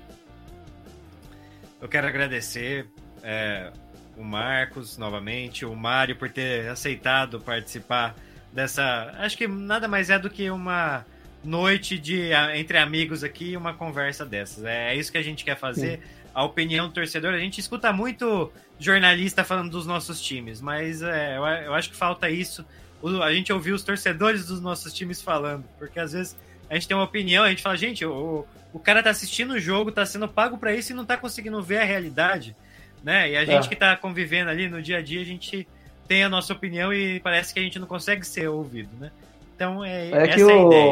eu 1.80 1.88
quero 1.88 2.06
agradecer 2.06 2.86
é, 3.22 3.72
o 4.16 4.22
Marcos 4.22 4.98
novamente, 4.98 5.64
o 5.64 5.74
Mário 5.74 6.14
por 6.14 6.30
ter 6.30 6.68
aceitado 6.68 7.40
participar 7.40 8.14
dessa. 8.52 9.14
Acho 9.18 9.36
que 9.36 9.48
nada 9.48 9.88
mais 9.88 10.10
é 10.10 10.18
do 10.18 10.28
que 10.28 10.50
uma 10.50 11.06
noite 11.42 11.98
de 11.98 12.30
entre 12.54 12.76
amigos 12.76 13.24
aqui, 13.24 13.56
uma 13.56 13.72
conversa 13.72 14.26
dessas. 14.26 14.64
É, 14.64 14.92
é 14.92 14.96
isso 14.96 15.10
que 15.10 15.18
a 15.18 15.22
gente 15.22 15.44
quer 15.44 15.56
fazer. 15.56 15.98
Sim. 15.98 16.20
A 16.34 16.44
opinião 16.44 16.86
do 16.86 16.94
torcedor, 16.94 17.34
a 17.34 17.38
gente 17.38 17.60
escuta 17.60 17.92
muito 17.92 18.52
jornalista 18.80 19.44
falando 19.44 19.70
dos 19.70 19.86
nossos 19.86 20.20
times, 20.20 20.60
mas 20.60 21.02
é, 21.02 21.36
eu, 21.36 21.44
eu 21.44 21.74
acho 21.74 21.90
que 21.90 21.96
falta 21.96 22.28
isso. 22.28 22.64
A 23.22 23.32
gente 23.32 23.52
ouvir 23.52 23.72
os 23.72 23.84
torcedores 23.84 24.46
dos 24.46 24.60
nossos 24.60 24.92
times 24.92 25.22
falando, 25.22 25.64
porque 25.78 26.00
às 26.00 26.12
vezes 26.12 26.36
a 26.68 26.74
gente 26.74 26.88
tem 26.88 26.96
uma 26.96 27.04
opinião, 27.04 27.44
a 27.44 27.50
gente 27.50 27.62
fala, 27.62 27.76
gente, 27.76 28.04
o, 28.04 28.44
o 28.72 28.78
cara 28.78 29.02
tá 29.02 29.10
assistindo 29.10 29.54
o 29.54 29.60
jogo, 29.60 29.92
tá 29.92 30.04
sendo 30.04 30.26
pago 30.26 30.58
para 30.58 30.74
isso 30.74 30.92
e 30.92 30.94
não 30.94 31.04
tá 31.04 31.16
conseguindo 31.16 31.62
ver 31.62 31.78
a 31.78 31.84
realidade 31.84 32.56
né? 33.02 33.30
E 33.30 33.36
a 33.36 33.44
gente 33.44 33.64
é. 33.64 33.68
que 33.68 33.74
está 33.74 33.96
convivendo 33.96 34.50
ali 34.50 34.68
no 34.68 34.80
dia 34.82 34.98
a 34.98 35.02
dia, 35.02 35.20
a 35.20 35.24
gente 35.24 35.66
tem 36.06 36.24
a 36.24 36.28
nossa 36.28 36.52
opinião 36.52 36.92
e 36.92 37.20
parece 37.20 37.52
que 37.52 37.60
a 37.60 37.62
gente 37.62 37.78
não 37.78 37.86
consegue 37.86 38.26
ser 38.26 38.48
ouvido, 38.48 38.90
né? 38.98 39.10
Então 39.54 39.84
é, 39.84 40.10
é 40.10 40.28
que 40.28 40.42
o... 40.42 40.66
ideia. 40.66 40.90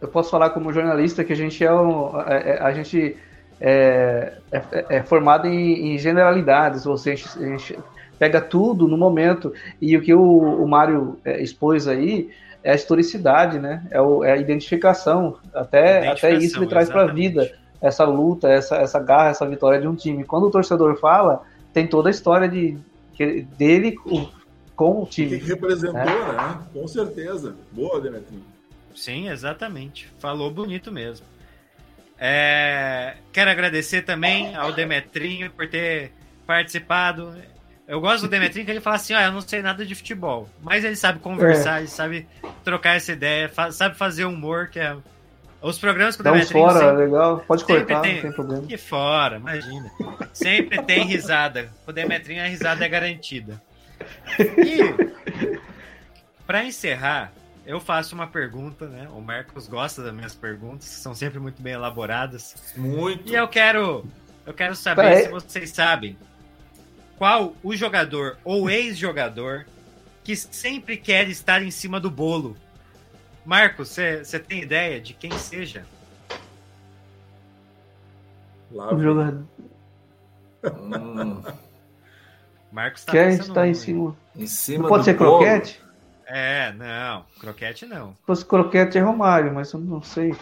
Eu 0.00 0.08
posso 0.08 0.30
falar 0.30 0.50
como 0.50 0.72
jornalista 0.72 1.24
que 1.24 1.32
a 1.32 1.36
gente 1.36 1.64
é, 1.64 1.72
um, 1.72 2.20
é, 2.20 2.50
é 2.50 2.62
a 2.62 2.72
gente 2.72 3.16
é, 3.60 4.34
é, 4.52 4.86
é 4.96 5.02
formado 5.02 5.46
em, 5.46 5.94
em, 5.94 5.98
generalidades, 5.98 6.86
ou 6.86 6.96
seja, 6.96 7.28
a 7.36 7.44
gente 7.44 7.78
pega 8.18 8.40
tudo 8.40 8.86
no 8.88 8.96
momento 8.96 9.52
e 9.80 9.96
o 9.96 10.02
que 10.02 10.14
o, 10.14 10.20
o 10.20 10.68
Mário 10.68 11.18
expôs 11.24 11.88
aí 11.88 12.30
é 12.62 12.72
a 12.72 12.74
historicidade, 12.74 13.58
né? 13.58 13.86
É, 13.90 14.00
o, 14.00 14.24
é 14.24 14.32
a 14.32 14.36
identificação, 14.36 15.36
até, 15.52 15.98
identificação, 15.98 16.30
até 16.30 16.44
isso 16.44 16.60
me 16.60 16.66
traz 16.66 16.88
para 16.88 17.02
a 17.02 17.12
vida 17.12 17.52
essa 17.80 18.04
luta, 18.04 18.48
essa, 18.48 18.76
essa 18.76 18.98
garra, 18.98 19.28
essa 19.28 19.46
vitória 19.46 19.78
de 19.78 19.86
um 19.86 19.94
time. 19.94 20.24
Quando 20.24 20.46
o 20.46 20.50
torcedor 20.50 20.98
fala, 20.98 21.42
tem 21.72 21.86
toda 21.86 22.08
a 22.08 22.10
história 22.10 22.48
de, 22.48 22.78
dele 23.58 23.94
com 24.74 25.02
o 25.02 25.06
time. 25.06 25.38
Que 25.38 25.44
representou, 25.44 25.92
né? 25.92 26.04
né? 26.04 26.58
Com 26.72 26.88
certeza. 26.88 27.54
Boa, 27.70 28.00
Demetrinho. 28.00 28.42
Sim, 28.94 29.28
exatamente. 29.28 30.08
Falou 30.18 30.50
bonito 30.50 30.90
mesmo. 30.90 31.26
É... 32.18 33.14
Quero 33.32 33.50
agradecer 33.50 34.02
também 34.02 34.54
ao 34.54 34.72
Demetrinho 34.72 35.50
por 35.50 35.68
ter 35.68 36.12
participado. 36.46 37.34
Eu 37.86 38.00
gosto 38.00 38.22
do 38.22 38.28
Demetrinho 38.28 38.64
que 38.64 38.70
ele 38.70 38.80
fala 38.80 38.96
assim: 38.96 39.12
ah, 39.14 39.24
eu 39.24 39.32
não 39.32 39.40
sei 39.40 39.60
nada 39.60 39.84
de 39.84 39.94
futebol, 39.94 40.48
mas 40.62 40.84
ele 40.84 40.96
sabe 40.96 41.18
conversar, 41.18 41.76
é. 41.76 41.80
ele 41.80 41.88
sabe 41.88 42.26
trocar 42.62 42.96
essa 42.96 43.12
ideia, 43.12 43.50
sabe 43.72 43.96
fazer 43.96 44.24
humor, 44.24 44.68
que 44.68 44.80
é 44.80 44.96
Os 45.60 45.78
programas 45.78 46.16
com 46.16 46.22
o 46.22 46.24
Demetrinho. 46.24 46.64
fora, 46.66 46.78
sempre, 46.78 47.04
legal. 47.04 47.44
Pode 47.46 47.64
cortar, 47.64 48.00
tem, 48.00 48.14
não 48.14 48.22
tem 48.22 48.32
problema. 48.32 48.66
Que 48.66 48.78
fora, 48.78 49.36
imagina. 49.36 49.90
Sempre 50.32 50.82
tem 50.82 51.04
risada. 51.04 51.70
O 51.86 51.92
Demetrinho, 51.92 52.42
a 52.42 52.46
risada 52.46 52.84
é 52.84 52.88
garantida. 52.88 53.62
E, 54.38 54.94
para 56.46 56.64
encerrar, 56.64 57.32
eu 57.66 57.80
faço 57.80 58.14
uma 58.14 58.26
pergunta, 58.26 58.86
né? 58.86 59.08
O 59.14 59.20
Marcos 59.20 59.66
gosta 59.66 60.02
das 60.02 60.12
minhas 60.12 60.34
perguntas, 60.34 60.86
são 60.86 61.14
sempre 61.14 61.38
muito 61.38 61.62
bem 61.62 61.72
elaboradas. 61.72 62.74
Muito. 62.76 63.30
E 63.30 63.34
eu 63.34 63.48
quero, 63.48 64.04
eu 64.46 64.52
quero 64.52 64.76
saber 64.76 65.24
se 65.24 65.28
vocês 65.28 65.70
sabem 65.70 66.16
qual 67.16 67.54
o 67.62 67.74
jogador 67.74 68.36
ou 68.44 68.68
ex-jogador 68.68 69.66
que 70.22 70.36
sempre 70.36 70.96
quer 70.96 71.28
estar 71.28 71.62
em 71.62 71.70
cima 71.70 71.98
do 71.98 72.10
bolo. 72.10 72.56
Marcos, 73.44 73.88
você 73.90 74.38
tem 74.38 74.62
ideia 74.62 75.00
de 75.00 75.12
quem 75.12 75.30
seja? 75.32 75.84
Lá, 78.70 78.94
o 78.94 79.00
jogador. 79.00 79.44
Hum. 80.64 81.42
Marcos 82.72 83.04
tá 83.04 83.12
Quer 83.12 83.34
estar 83.34 83.68
em 83.68 83.74
cima. 83.74 84.16
Em 84.34 84.46
cima 84.46 84.82
não 84.82 84.88
pode 84.88 85.04
ser 85.04 85.14
bolo. 85.14 85.38
croquete? 85.38 85.83
É, 86.26 86.72
não. 86.72 87.24
Croquete 87.40 87.86
não. 87.86 88.14
Se 88.14 88.22
fosse 88.26 88.44
croquete 88.44 88.98
é 88.98 89.00
Romário, 89.00 89.52
mas 89.52 89.72
eu 89.72 89.80
não 89.80 90.02
sei. 90.02 90.34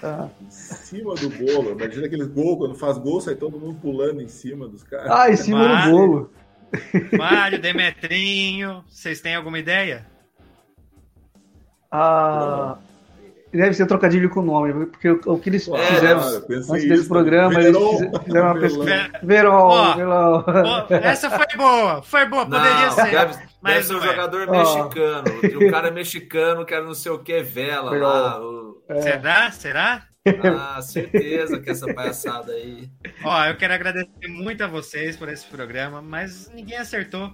Tá. 0.00 0.30
em 0.40 0.50
cima 0.50 1.14
do 1.14 1.28
bolo. 1.30 1.72
Imagina 1.72 2.06
aqueles 2.06 2.28
gol, 2.28 2.58
quando 2.58 2.74
faz 2.74 2.98
gol, 2.98 3.20
sai 3.20 3.34
todo 3.34 3.58
mundo 3.58 3.78
pulando 3.80 4.20
em 4.20 4.28
cima 4.28 4.68
dos 4.68 4.82
caras. 4.82 5.10
Ah, 5.10 5.30
em 5.30 5.36
cima 5.36 5.68
Mário, 5.68 5.90
do 5.90 5.96
bolo. 5.96 6.32
Mário, 7.16 7.60
Demetrinho, 7.60 8.84
vocês 8.88 9.20
têm 9.20 9.34
alguma 9.34 9.58
ideia? 9.58 10.06
Ah, 11.90 12.78
deve 13.56 13.74
ser 13.74 13.86
trocadilho 13.86 14.28
com 14.30 14.40
o 14.40 14.44
nome, 14.44 14.86
porque 14.86 15.08
o, 15.08 15.20
o 15.26 15.38
que 15.38 15.48
eles 15.48 15.68
é, 15.68 15.86
fizeram 15.94 16.20
antes 16.20 16.88
desse 16.88 17.08
programa, 17.08 17.54
Veron, 17.54 17.98
eles 18.02 18.22
fizeram 18.24 18.46
uma 18.46 18.60
pesquisa. 18.60 19.10
Verão, 19.22 19.94
Verão. 19.96 20.44
Essa 20.90 21.30
foi 21.30 21.46
boa, 21.56 22.02
foi 22.02 22.26
boa, 22.26 22.44
poderia 22.44 22.86
não, 22.86 22.90
ser. 22.92 23.10
Deve, 23.10 23.34
mas 23.60 23.74
deve 23.74 23.86
ser 23.86 23.94
um 23.94 23.98
é. 23.98 24.06
jogador 24.06 24.50
mexicano. 24.50 25.40
Tem 25.40 25.56
um 25.56 25.70
cara 25.70 25.90
mexicano 25.90 26.66
que 26.66 26.74
era 26.74 26.84
não 26.84 26.94
sei 26.94 27.12
o 27.12 27.18
que, 27.18 27.42
vela 27.42 27.90
Verão. 27.90 28.08
lá. 28.08 28.40
O... 28.40 28.82
É. 28.88 29.02
Será? 29.02 29.50
Será? 29.50 30.06
Ah, 30.42 30.80
certeza 30.80 31.60
que 31.60 31.70
essa 31.70 31.92
palhaçada 31.92 32.52
aí. 32.52 32.88
Ó, 33.22 33.44
eu 33.44 33.56
quero 33.56 33.74
agradecer 33.74 34.28
muito 34.28 34.64
a 34.64 34.66
vocês 34.66 35.16
por 35.16 35.28
esse 35.28 35.44
programa, 35.46 36.00
mas 36.00 36.50
ninguém 36.54 36.78
acertou. 36.78 37.30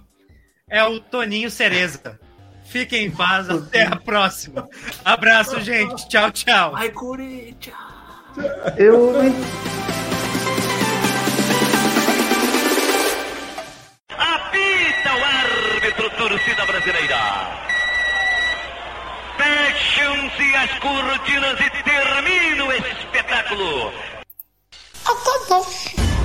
É 0.69 0.83
o 0.83 0.99
Toninho 0.99 1.49
Cereza. 1.49 2.19
Fiquem 2.71 3.07
em 3.07 3.11
paz, 3.11 3.49
até 3.49 3.83
a 3.83 3.97
próxima. 3.97 4.65
Abraço, 5.03 5.59
gente. 5.59 6.07
Tchau, 6.07 6.31
tchau. 6.31 6.73
Ai, 6.73 6.89
Corinthians. 6.89 7.75
Eu. 8.77 9.13
Apita 14.17 15.09
o 15.13 15.75
árbitro, 15.75 16.09
torcida 16.11 16.65
brasileira. 16.65 17.17
Fecham-se 19.35 20.55
as 20.55 20.79
cortinas 20.79 21.59
e 21.59 21.83
termina 21.83 22.65
o 22.65 22.71
espetáculo. 22.71 23.91
Acabou. 25.03 26.20